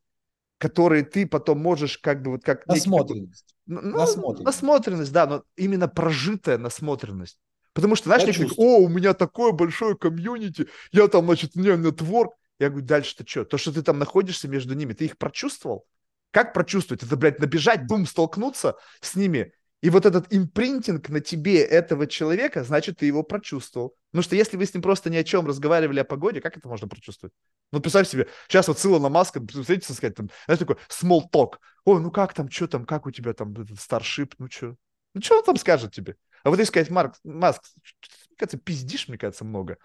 которые 0.59 1.05
ты 1.05 1.25
потом 1.25 1.61
можешь 1.61 1.99
как 1.99 2.23
бы 2.23 2.33
вот 2.33 2.43
как... 2.43 2.67
Насмотренность. 2.67 3.55
Ну, 3.67 3.81
насмотренность. 3.81 4.45
насмотренность, 4.45 5.13
да, 5.13 5.27
но 5.27 5.45
именно 5.57 5.87
прожитая 5.87 6.59
насмотренность. 6.59 7.39
Потому 7.73 7.95
что, 7.95 8.09
знаешь, 8.09 8.27
некоторые 8.27 8.53
о, 8.57 8.79
у 8.79 8.89
меня 8.89 9.15
такое 9.15 9.53
большое 9.53 9.97
комьюнити, 9.97 10.67
я 10.91 11.07
там, 11.07 11.27
значит, 11.27 11.53
у 11.55 11.61
меня 11.61 11.77
нетворк. 11.77 12.35
Я 12.59 12.71
говорю, 12.71 12.85
дальше-то 12.85 13.25
что? 13.27 13.45
То, 13.45 13.57
что 13.57 13.73
ты 13.73 13.83
там 13.83 14.01
находишься 14.01 14.49
между 14.49 14.75
ними, 14.75 14.95
ты 14.95 15.05
их 15.05 15.17
прочувствовал? 15.17 15.87
Как 16.31 16.53
прочувствовать? 16.53 17.03
Это, 17.03 17.17
блядь, 17.17 17.41
набежать, 17.41 17.87
бум, 17.87 18.07
столкнуться 18.07 18.77
с 19.01 19.15
ними 19.17 19.53
и 19.83 19.89
вот 19.89 20.05
этот 20.05 20.27
импринтинг 20.31 21.09
на 21.09 21.21
тебе 21.21 21.63
этого 21.63 22.07
человека, 22.07 22.65
значит, 22.65 22.99
ты 22.99 23.07
его 23.07 23.23
прочувствовал. 23.23 23.97
Потому 24.11 24.23
что 24.23 24.37
если 24.37 24.57
вы 24.57 24.67
с 24.67 24.75
ним 24.75 24.83
просто 24.83 25.09
ни 25.09 25.17
о 25.17 25.25
чем 25.25 25.47
разговаривали 25.47 26.01
о 26.01 26.05
погоде, 26.05 26.41
как 26.41 26.57
это 26.57 26.69
можно 26.69 26.87
прочувствовать? 26.87 27.33
Ну, 27.73 27.81
представь 27.81 28.09
себе, 28.09 28.29
сейчас 28.47 28.69
вот 28.69 28.79
Сила 28.79 28.99
на 28.99 29.09
Маска, 29.09 29.41
встретиться, 29.41 29.95
сказать, 29.95 30.17
там, 30.17 30.29
знаешь, 30.45 30.59
такой 30.59 30.77
small 30.91 31.23
talk. 31.33 31.55
Ой, 31.85 32.01
ну 32.01 32.11
как 32.11 32.35
там, 32.35 32.51
что 32.51 32.67
там, 32.67 32.85
как 32.85 33.07
у 33.07 33.11
тебя 33.11 33.33
там 33.33 33.55
старшип, 33.79 34.35
ну 34.39 34.49
что? 34.51 34.77
Ну, 35.15 35.23
что 35.23 35.39
он 35.39 35.45
там 35.45 35.57
скажет 35.57 35.95
тебе? 35.95 36.17
А 36.45 36.51
вот 36.51 36.59
если 36.59 36.71
сказать, 36.71 36.91
Марк, 36.91 37.15
Маск, 37.25 37.63
мне 37.77 38.37
кажется, 38.37 38.59
пиздишь, 38.59 39.09
мне 39.09 39.17
кажется, 39.17 39.45
много. 39.45 39.79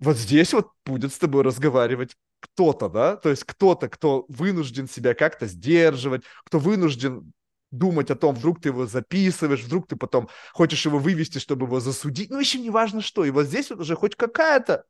Вот 0.00 0.16
здесь 0.16 0.52
вот 0.52 0.70
будет 0.84 1.12
с 1.12 1.18
тобой 1.18 1.42
разговаривать 1.42 2.16
кто-то, 2.40 2.88
да, 2.88 3.16
то 3.16 3.30
есть 3.30 3.44
кто-то, 3.44 3.88
кто 3.88 4.24
вынужден 4.28 4.88
себя 4.88 5.14
как-то 5.14 5.46
сдерживать, 5.46 6.22
кто 6.44 6.58
вынужден 6.58 7.32
думать 7.70 8.10
о 8.10 8.16
том, 8.16 8.34
вдруг 8.34 8.60
ты 8.60 8.68
его 8.68 8.86
записываешь, 8.86 9.64
вдруг 9.64 9.88
ты 9.88 9.96
потом 9.96 10.28
хочешь 10.52 10.86
его 10.86 10.98
вывести, 10.98 11.38
чтобы 11.38 11.66
его 11.66 11.80
засудить, 11.80 12.30
ну, 12.30 12.38
еще 12.38 12.58
не 12.58 12.70
важно 12.70 13.00
что. 13.00 13.24
И 13.24 13.30
вот 13.30 13.46
здесь 13.46 13.70
вот 13.70 13.80
уже 13.80 13.96
хоть 13.96 14.14
какая-то 14.14 14.84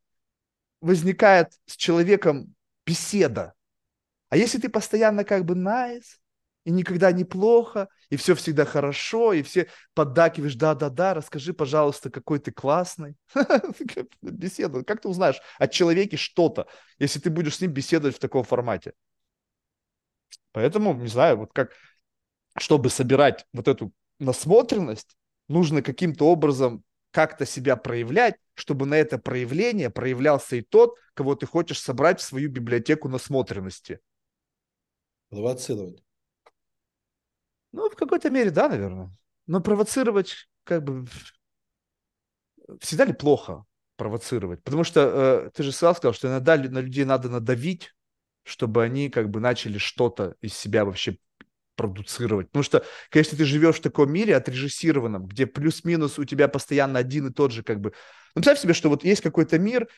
возникает 0.80 1.52
с 1.66 1.76
человеком 1.76 2.54
беседа. 2.86 3.54
А 4.28 4.36
если 4.36 4.58
ты 4.58 4.68
постоянно 4.68 5.24
как 5.24 5.44
бы 5.44 5.54
nice, 5.54 6.18
и 6.68 6.70
никогда 6.70 7.12
неплохо, 7.12 7.88
и 8.10 8.16
все 8.16 8.34
всегда 8.34 8.66
хорошо, 8.66 9.32
и 9.32 9.42
все 9.42 9.70
поддакиваешь, 9.94 10.54
да-да-да, 10.54 11.14
расскажи, 11.14 11.54
пожалуйста, 11.54 12.10
какой 12.10 12.40
ты 12.40 12.52
классный. 12.52 13.16
Беседа. 14.20 14.84
Как 14.84 15.00
ты 15.00 15.08
узнаешь 15.08 15.40
о 15.58 15.66
человеке 15.66 16.18
что-то, 16.18 16.66
если 16.98 17.20
ты 17.20 17.30
будешь 17.30 17.56
с 17.56 17.62
ним 17.62 17.72
беседовать 17.72 18.16
в 18.16 18.18
таком 18.18 18.44
формате? 18.44 18.92
Поэтому, 20.52 20.92
не 20.92 21.08
знаю, 21.08 21.38
вот 21.38 21.54
как 21.54 21.70
чтобы 22.58 22.90
собирать 22.90 23.46
вот 23.54 23.66
эту 23.66 23.90
насмотренность, 24.18 25.16
нужно 25.48 25.80
каким-то 25.80 26.26
образом 26.26 26.84
как-то 27.12 27.46
себя 27.46 27.76
проявлять, 27.76 28.34
чтобы 28.52 28.84
на 28.84 28.96
это 28.96 29.16
проявление 29.16 29.88
проявлялся 29.88 30.56
и 30.56 30.60
тот, 30.60 30.98
кого 31.14 31.34
ты 31.34 31.46
хочешь 31.46 31.80
собрать 31.80 32.20
в 32.20 32.24
свою 32.24 32.50
библиотеку 32.50 33.08
насмотренности. 33.08 34.00
Провоцировать. 35.30 36.02
Ну, 37.72 37.90
в 37.90 37.96
какой-то 37.96 38.30
мере, 38.30 38.50
да, 38.50 38.68
наверное. 38.68 39.10
Но 39.46 39.60
провоцировать, 39.60 40.48
как 40.64 40.84
бы, 40.84 41.06
всегда 42.80 43.04
ли 43.04 43.12
плохо 43.12 43.64
провоцировать? 43.96 44.62
Потому 44.62 44.84
что 44.84 45.00
э, 45.46 45.50
ты 45.54 45.62
же 45.62 45.72
сразу 45.72 45.98
сказал, 45.98 46.14
что 46.14 46.28
иногда 46.28 46.56
на 46.56 46.80
людей 46.80 47.04
надо 47.04 47.28
надавить, 47.28 47.94
чтобы 48.44 48.82
они 48.82 49.10
как 49.10 49.30
бы 49.30 49.40
начали 49.40 49.78
что-то 49.78 50.36
из 50.40 50.54
себя 50.54 50.84
вообще 50.84 51.18
продуцировать. 51.76 52.48
Потому 52.48 52.64
что, 52.64 52.84
конечно, 53.10 53.38
ты 53.38 53.44
живешь 53.44 53.76
в 53.76 53.82
таком 53.82 54.12
мире 54.12 54.36
отрежиссированном, 54.36 55.26
где 55.26 55.46
плюс-минус 55.46 56.18
у 56.18 56.24
тебя 56.24 56.48
постоянно 56.48 56.98
один 56.98 57.28
и 57.28 57.32
тот 57.32 57.52
же 57.52 57.62
как 57.62 57.80
бы... 57.80 57.92
Ну, 58.34 58.42
представь 58.42 58.60
себе, 58.60 58.74
что 58.74 58.88
вот 58.88 59.04
есть 59.04 59.22
какой-то 59.22 59.58
мир, 59.58 59.88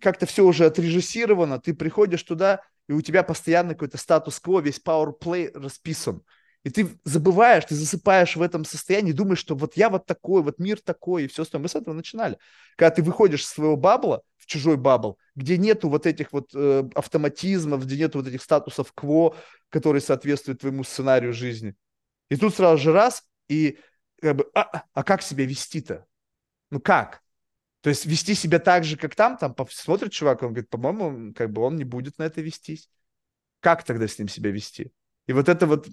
как-то 0.00 0.26
все 0.26 0.44
уже 0.44 0.66
отрежиссировано, 0.66 1.60
ты 1.60 1.74
приходишь 1.74 2.22
туда, 2.22 2.60
и 2.88 2.92
у 2.92 3.00
тебя 3.00 3.22
постоянно 3.22 3.70
какой-то 3.70 3.98
статус-кво, 3.98 4.60
весь 4.60 4.80
power 4.80 5.12
play 5.18 5.50
расписан. 5.52 6.22
И 6.66 6.70
ты 6.70 6.88
забываешь, 7.04 7.64
ты 7.64 7.76
засыпаешь 7.76 8.34
в 8.34 8.42
этом 8.42 8.64
состоянии, 8.64 9.12
думаешь, 9.12 9.38
что 9.38 9.54
вот 9.54 9.76
я 9.76 9.88
вот 9.88 10.04
такой, 10.04 10.42
вот 10.42 10.58
мир 10.58 10.80
такой, 10.80 11.22
и 11.22 11.28
все 11.28 11.42
остальное. 11.42 11.62
Мы 11.62 11.68
с 11.68 11.76
этого 11.76 11.94
начинали. 11.94 12.38
Когда 12.74 12.90
ты 12.90 13.04
выходишь 13.04 13.42
из 13.42 13.50
своего 13.50 13.76
бабла 13.76 14.22
в 14.36 14.46
чужой 14.46 14.76
бабл, 14.76 15.16
где 15.36 15.58
нету 15.58 15.88
вот 15.88 16.08
этих 16.08 16.32
вот 16.32 16.50
э, 16.56 16.82
автоматизмов, 16.96 17.84
где 17.84 17.96
нету 17.96 18.18
вот 18.18 18.26
этих 18.26 18.42
статусов 18.42 18.92
кво, 18.94 19.36
которые 19.68 20.02
соответствуют 20.02 20.58
твоему 20.58 20.82
сценарию 20.82 21.32
жизни. 21.32 21.76
И 22.30 22.36
тут 22.36 22.52
сразу 22.52 22.82
же 22.82 22.92
раз, 22.92 23.22
и 23.48 23.78
как 24.20 24.34
бы, 24.34 24.50
а, 24.52 24.82
а 24.92 25.04
как 25.04 25.22
себя 25.22 25.44
вести-то? 25.46 26.04
Ну 26.70 26.80
как? 26.80 27.22
То 27.80 27.90
есть 27.90 28.06
вести 28.06 28.34
себя 28.34 28.58
так 28.58 28.82
же, 28.82 28.96
как 28.96 29.14
там, 29.14 29.36
там 29.36 29.54
смотрит 29.70 30.10
чувак, 30.10 30.42
он 30.42 30.48
говорит, 30.48 30.68
по-моему, 30.68 31.32
как 31.32 31.52
бы 31.52 31.62
он 31.62 31.76
не 31.76 31.84
будет 31.84 32.18
на 32.18 32.24
это 32.24 32.40
вестись. 32.40 32.90
Как 33.60 33.84
тогда 33.84 34.08
с 34.08 34.18
ним 34.18 34.26
себя 34.26 34.50
вести? 34.50 34.90
И 35.28 35.32
вот 35.32 35.48
это 35.48 35.68
вот 35.68 35.86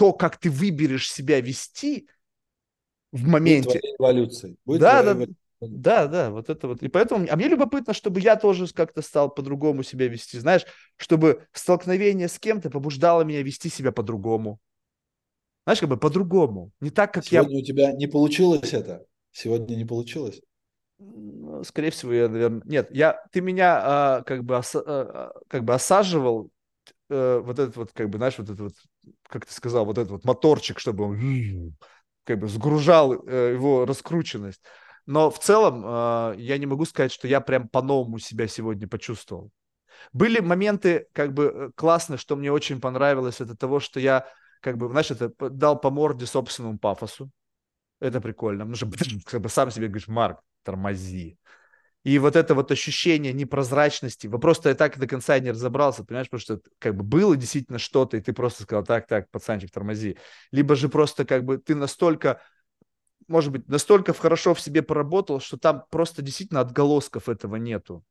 то, 0.00 0.14
как 0.14 0.38
ты 0.38 0.50
выберешь 0.50 1.12
себя 1.12 1.42
вести 1.42 2.08
в 3.12 3.28
моменте. 3.28 3.68
Будет 3.68 4.00
эволюции. 4.00 4.56
Будет 4.64 4.80
да, 4.80 5.02
да, 5.02 5.26
да, 5.60 6.06
да, 6.06 6.30
вот 6.30 6.48
это 6.48 6.68
вот. 6.68 6.82
И 6.82 6.88
поэтому, 6.88 7.26
а 7.30 7.36
мне 7.36 7.48
любопытно, 7.48 7.92
чтобы 7.92 8.18
я 8.20 8.36
тоже 8.36 8.66
как-то 8.68 9.02
стал 9.02 9.28
по-другому 9.28 9.82
себя 9.82 10.08
вести, 10.08 10.38
знаешь, 10.38 10.64
чтобы 10.96 11.46
столкновение 11.52 12.28
с 12.28 12.38
кем-то 12.38 12.70
побуждало 12.70 13.24
меня 13.24 13.42
вести 13.42 13.68
себя 13.68 13.92
по-другому. 13.92 14.58
Знаешь, 15.66 15.80
как 15.80 15.90
бы 15.90 15.98
по-другому. 15.98 16.70
Не 16.80 16.88
так, 16.88 17.12
как 17.12 17.26
Сегодня 17.26 17.56
я... 17.56 17.60
у 17.60 17.62
тебя 17.62 17.92
не 17.92 18.06
получилось 18.06 18.72
это? 18.72 19.04
Сегодня 19.32 19.74
не 19.74 19.84
получилось? 19.84 20.40
Ну, 20.98 21.62
скорее 21.62 21.90
всего, 21.90 22.14
я, 22.14 22.26
наверное... 22.26 22.62
Нет, 22.64 22.88
я... 22.90 23.22
ты 23.32 23.42
меня 23.42 23.80
а, 23.82 24.22
как, 24.22 24.44
бы 24.44 24.56
оса... 24.56 24.82
а, 24.86 25.32
как 25.46 25.64
бы 25.64 25.74
осаживал 25.74 26.48
а, 27.10 27.40
вот 27.40 27.58
этот 27.58 27.76
вот, 27.76 27.92
как 27.92 28.08
бы, 28.08 28.16
знаешь, 28.16 28.38
вот 28.38 28.48
этот 28.48 28.60
вот 28.60 28.72
как 29.28 29.46
ты 29.46 29.52
сказал, 29.52 29.84
вот 29.84 29.98
этот 29.98 30.10
вот 30.10 30.24
моторчик, 30.24 30.78
чтобы 30.78 31.04
он 31.04 31.76
как 32.24 32.38
бы 32.38 32.48
сгружал 32.48 33.14
э, 33.26 33.52
его 33.54 33.86
раскрученность. 33.86 34.62
Но 35.06 35.30
в 35.30 35.38
целом 35.38 35.82
э, 35.84 36.34
я 36.38 36.58
не 36.58 36.66
могу 36.66 36.84
сказать, 36.84 37.12
что 37.12 37.26
я 37.26 37.40
прям 37.40 37.68
по-новому 37.68 38.18
себя 38.18 38.46
сегодня 38.46 38.86
почувствовал. 38.86 39.50
Были 40.12 40.40
моменты 40.40 41.06
как 41.12 41.32
бы 41.32 41.44
э, 41.44 41.70
классные, 41.74 42.18
что 42.18 42.36
мне 42.36 42.52
очень 42.52 42.80
понравилось, 42.80 43.40
это 43.40 43.56
того, 43.56 43.80
что 43.80 44.00
я 44.00 44.26
как 44.60 44.76
бы, 44.76 44.88
знаешь, 44.88 45.10
это 45.10 45.32
дал 45.50 45.80
по 45.80 45.90
морде 45.90 46.26
собственному 46.26 46.78
пафосу. 46.78 47.30
Это 47.98 48.20
прикольно. 48.20 48.66
Потому 48.66 48.76
что 48.76 49.24
как 49.24 49.40
бы 49.40 49.48
сам 49.48 49.70
себе 49.70 49.88
говоришь, 49.88 50.08
Марк, 50.08 50.40
тормози. 50.62 51.38
И 52.02 52.18
вот 52.18 52.34
это 52.34 52.54
вот 52.54 52.72
ощущение 52.72 53.32
непрозрачности, 53.34 54.26
вопрос-то 54.26 54.70
я 54.70 54.74
так 54.74 54.98
до 54.98 55.06
конца 55.06 55.38
не 55.38 55.50
разобрался, 55.50 56.02
понимаешь, 56.02 56.30
потому 56.30 56.40
что 56.40 56.60
как 56.78 56.96
бы 56.96 57.02
было 57.02 57.36
действительно 57.36 57.78
что-то, 57.78 58.16
и 58.16 58.20
ты 58.20 58.32
просто 58.32 58.62
сказал, 58.62 58.84
так, 58.84 59.06
так, 59.06 59.30
пацанчик, 59.30 59.70
тормози. 59.70 60.16
Либо 60.50 60.76
же 60.76 60.88
просто 60.88 61.26
как 61.26 61.44
бы 61.44 61.58
ты 61.58 61.74
настолько, 61.74 62.40
может 63.28 63.52
быть, 63.52 63.68
настолько 63.68 64.14
хорошо 64.14 64.54
в 64.54 64.60
себе 64.60 64.82
поработал, 64.82 65.40
что 65.40 65.58
там 65.58 65.84
просто 65.90 66.22
действительно 66.22 66.60
отголосков 66.60 67.28
этого 67.28 67.56
нету. 67.56 68.02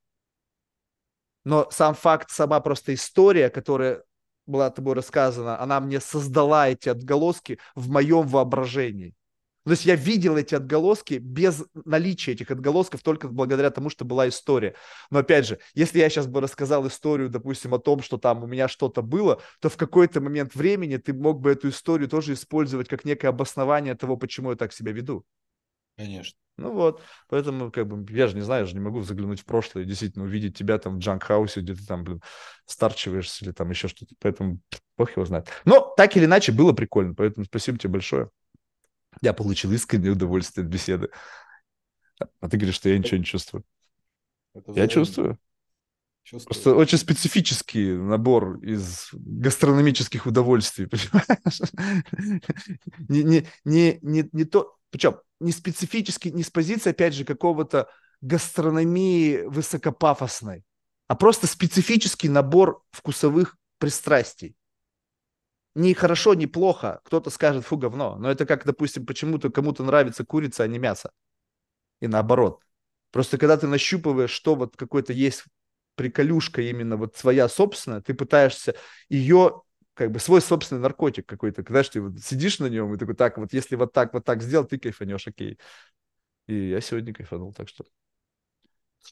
Но 1.44 1.68
сам 1.72 1.96
факт, 1.96 2.30
сама 2.30 2.60
просто 2.60 2.94
история, 2.94 3.50
которая 3.50 4.04
была 4.46 4.70
тобой 4.70 4.94
рассказана, 4.94 5.60
она 5.60 5.80
мне 5.80 6.00
создала 6.00 6.70
эти 6.70 6.90
отголоски 6.90 7.60
в 7.74 7.90
моем 7.90 8.28
воображении. 8.28 9.16
То 9.66 9.72
есть 9.72 9.86
я 9.86 9.96
видел 9.96 10.38
эти 10.38 10.56
отголоски 10.56 11.16
без 11.16 11.66
наличия 11.86 12.32
этих 12.32 12.50
отголосков 12.52 13.02
только 13.02 13.28
благодаря 13.28 13.70
тому, 13.70 13.90
что 13.90 14.06
была 14.06 14.28
история. 14.28 14.76
Но 15.12 15.20
опять 15.20 15.46
же, 15.46 15.60
если 15.74 16.00
я 16.00 16.10
сейчас 16.10 16.28
бы 16.28 16.42
рассказал 16.42 16.88
историю, 16.88 17.30
допустим, 17.30 17.74
о 17.74 17.80
том, 17.80 18.02
что 18.02 18.18
там 18.18 18.44
у 18.44 18.48
меня 18.48 18.68
что-то 18.68 19.02
было, 19.02 19.42
то 19.60 19.70
в 19.70 19.78
какой-то 19.78 20.22
момент 20.22 20.56
времени 20.56 20.98
ты 20.98 21.14
мог 21.14 21.42
бы 21.42 21.52
эту 21.52 21.70
историю 21.70 22.08
тоже 22.10 22.34
использовать 22.34 22.88
как 22.88 23.06
некое 23.06 23.28
обоснование 23.28 23.96
того, 23.96 24.18
почему 24.18 24.52
я 24.52 24.56
так 24.56 24.74
себя 24.74 24.92
веду. 24.92 25.26
Конечно. 25.98 26.38
Ну 26.56 26.74
вот, 26.74 27.02
поэтому, 27.30 27.72
как 27.72 27.88
бы, 27.88 28.06
я 28.14 28.28
же 28.28 28.36
не 28.36 28.42
знаю, 28.42 28.64
я 28.64 28.66
же 28.66 28.74
не 28.74 28.82
могу 28.82 29.02
заглянуть 29.02 29.42
в 29.42 29.46
прошлое 29.46 29.84
и 29.84 29.86
действительно 29.86 30.26
увидеть 30.26 30.58
тебя 30.58 30.78
там 30.78 30.96
в 30.96 31.00
джанк-хаусе, 31.00 31.62
где 31.62 31.74
ты 31.74 31.86
там, 31.86 32.04
блин, 32.04 32.22
старчиваешься 32.66 33.46
или 33.46 33.54
там 33.54 33.70
еще 33.70 33.88
что-то. 33.88 34.14
Поэтому 34.20 34.60
бог 34.98 35.12
его 35.12 35.26
знает. 35.26 35.48
Но 35.64 35.94
так 35.96 36.18
или 36.18 36.26
иначе 36.26 36.52
было 36.52 36.74
прикольно, 36.74 37.16
поэтому 37.16 37.46
спасибо 37.46 37.78
тебе 37.78 37.94
большое. 37.94 38.30
Я 39.22 39.34
получил 39.34 39.72
искреннее 39.72 40.12
удовольствие 40.12 40.66
от 40.66 40.72
беседы. 40.72 41.10
А 42.40 42.50
ты 42.50 42.58
говоришь, 42.58 42.76
что 42.76 42.90
я 42.90 42.98
ничего 42.98 43.18
не 43.18 43.26
чувствую. 43.26 43.64
Это 44.54 44.72
я 44.74 44.88
чувствую. 44.88 45.40
Чувствую. 46.24 46.54
Просто 46.54 46.76
очень 46.76 46.98
специфический 46.98 47.94
набор 47.94 48.60
из 48.64 49.10
гастрономических 49.14 50.26
удовольствий, 50.26 50.86
понимаешь? 50.88 51.62
Не, 53.08 53.24
не, 53.24 53.48
не, 53.66 54.00
не, 54.02 54.30
не 54.32 54.46
то, 54.46 54.76
причем 54.90 55.18
не 55.40 55.52
специфический, 55.52 56.32
не 56.32 56.44
с 56.44 56.50
позиции, 56.50 56.92
опять 56.92 57.14
же, 57.14 57.26
какого-то 57.26 57.90
гастрономии 58.22 59.44
высокопафосной, 59.48 60.64
а 61.08 61.16
просто 61.16 61.48
специфический 61.48 62.30
набор 62.30 62.84
вкусовых 62.92 63.58
пристрастий 63.78 64.56
не 65.76 65.94
хорошо, 65.94 66.34
не 66.34 66.48
плохо. 66.48 67.02
Кто-то 67.06 67.30
скажет, 67.30 67.66
фу, 67.66 67.78
говно. 67.78 68.18
Но 68.18 68.30
это 68.30 68.46
как, 68.46 68.66
допустим, 68.66 69.06
почему-то 69.06 69.50
кому-то 69.50 69.84
нравится 69.84 70.26
курица, 70.26 70.64
а 70.64 70.68
не 70.68 70.80
мясо. 70.80 71.12
И 72.02 72.08
наоборот. 72.08 72.64
Просто 73.12 73.38
когда 73.38 73.58
ты 73.58 73.68
нащупываешь, 73.68 74.30
что 74.32 74.56
вот 74.56 74.76
какой-то 74.76 75.14
есть 75.14 75.46
приколюшка 75.96 76.62
именно 76.62 76.96
вот 76.96 77.16
своя 77.16 77.50
собственная, 77.50 78.02
ты 78.02 78.14
пытаешься 78.14 78.76
ее 79.10 79.64
как 79.96 80.12
бы 80.12 80.20
свой 80.20 80.42
собственный 80.42 80.82
наркотик 80.82 81.26
какой-то, 81.26 81.64
когда 81.64 81.84
ты 81.84 82.00
вот 82.00 82.20
сидишь 82.20 82.60
на 82.60 82.68
нем 82.68 82.94
и 82.94 82.98
такой, 82.98 83.16
так, 83.16 83.38
вот 83.38 83.52
если 83.52 83.76
вот 83.76 83.92
так, 83.92 84.14
вот 84.14 84.24
так 84.24 84.42
сделал, 84.42 84.66
ты 84.66 84.80
кайфанешь, 84.80 85.28
окей. 85.28 85.60
И 86.48 86.70
я 86.70 86.80
сегодня 86.80 87.14
кайфанул, 87.14 87.54
так 87.54 87.68
что. 87.68 87.84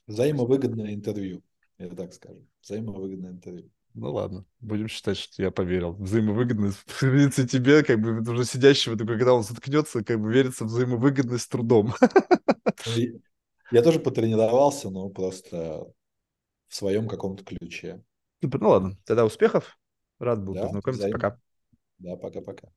Взаимовыгодное 0.06 0.94
интервью, 0.94 1.44
я 1.78 1.90
так 1.90 2.14
скажу. 2.14 2.48
Взаимовыгодное 2.62 3.32
интервью. 3.32 3.70
Ну 4.00 4.14
ладно, 4.14 4.46
будем 4.60 4.88
считать, 4.88 5.18
что 5.18 5.42
я 5.42 5.50
поверил. 5.50 5.94
Взаимовыгодность, 5.94 6.78
в 6.86 7.48
тебе, 7.48 7.84
как 7.84 8.00
бы 8.00 8.22
уже 8.32 8.46
сидящего, 8.46 8.96
такой, 8.96 9.18
когда 9.18 9.34
он 9.34 9.42
заткнется, 9.42 10.04
как 10.04 10.22
бы 10.22 10.32
верится 10.32 10.66
взаимовыгодность 10.66 11.46
с 11.46 11.48
трудом. 11.48 11.94
Ну, 12.96 13.22
я 13.72 13.82
тоже 13.82 14.00
потренировался, 14.00 14.90
но 14.90 15.10
просто 15.10 15.92
в 16.68 16.76
своем 16.76 17.08
каком-то 17.08 17.44
ключе. 17.44 18.02
Ну 18.42 18.70
ладно, 18.70 18.98
тогда 19.04 19.26
успехов. 19.26 19.78
Рад 20.20 20.42
был 20.44 20.54
да, 20.54 20.66
познакомиться. 20.66 21.10
Пока. 21.10 21.40
Да, 21.98 22.16
пока-пока. 22.16 22.70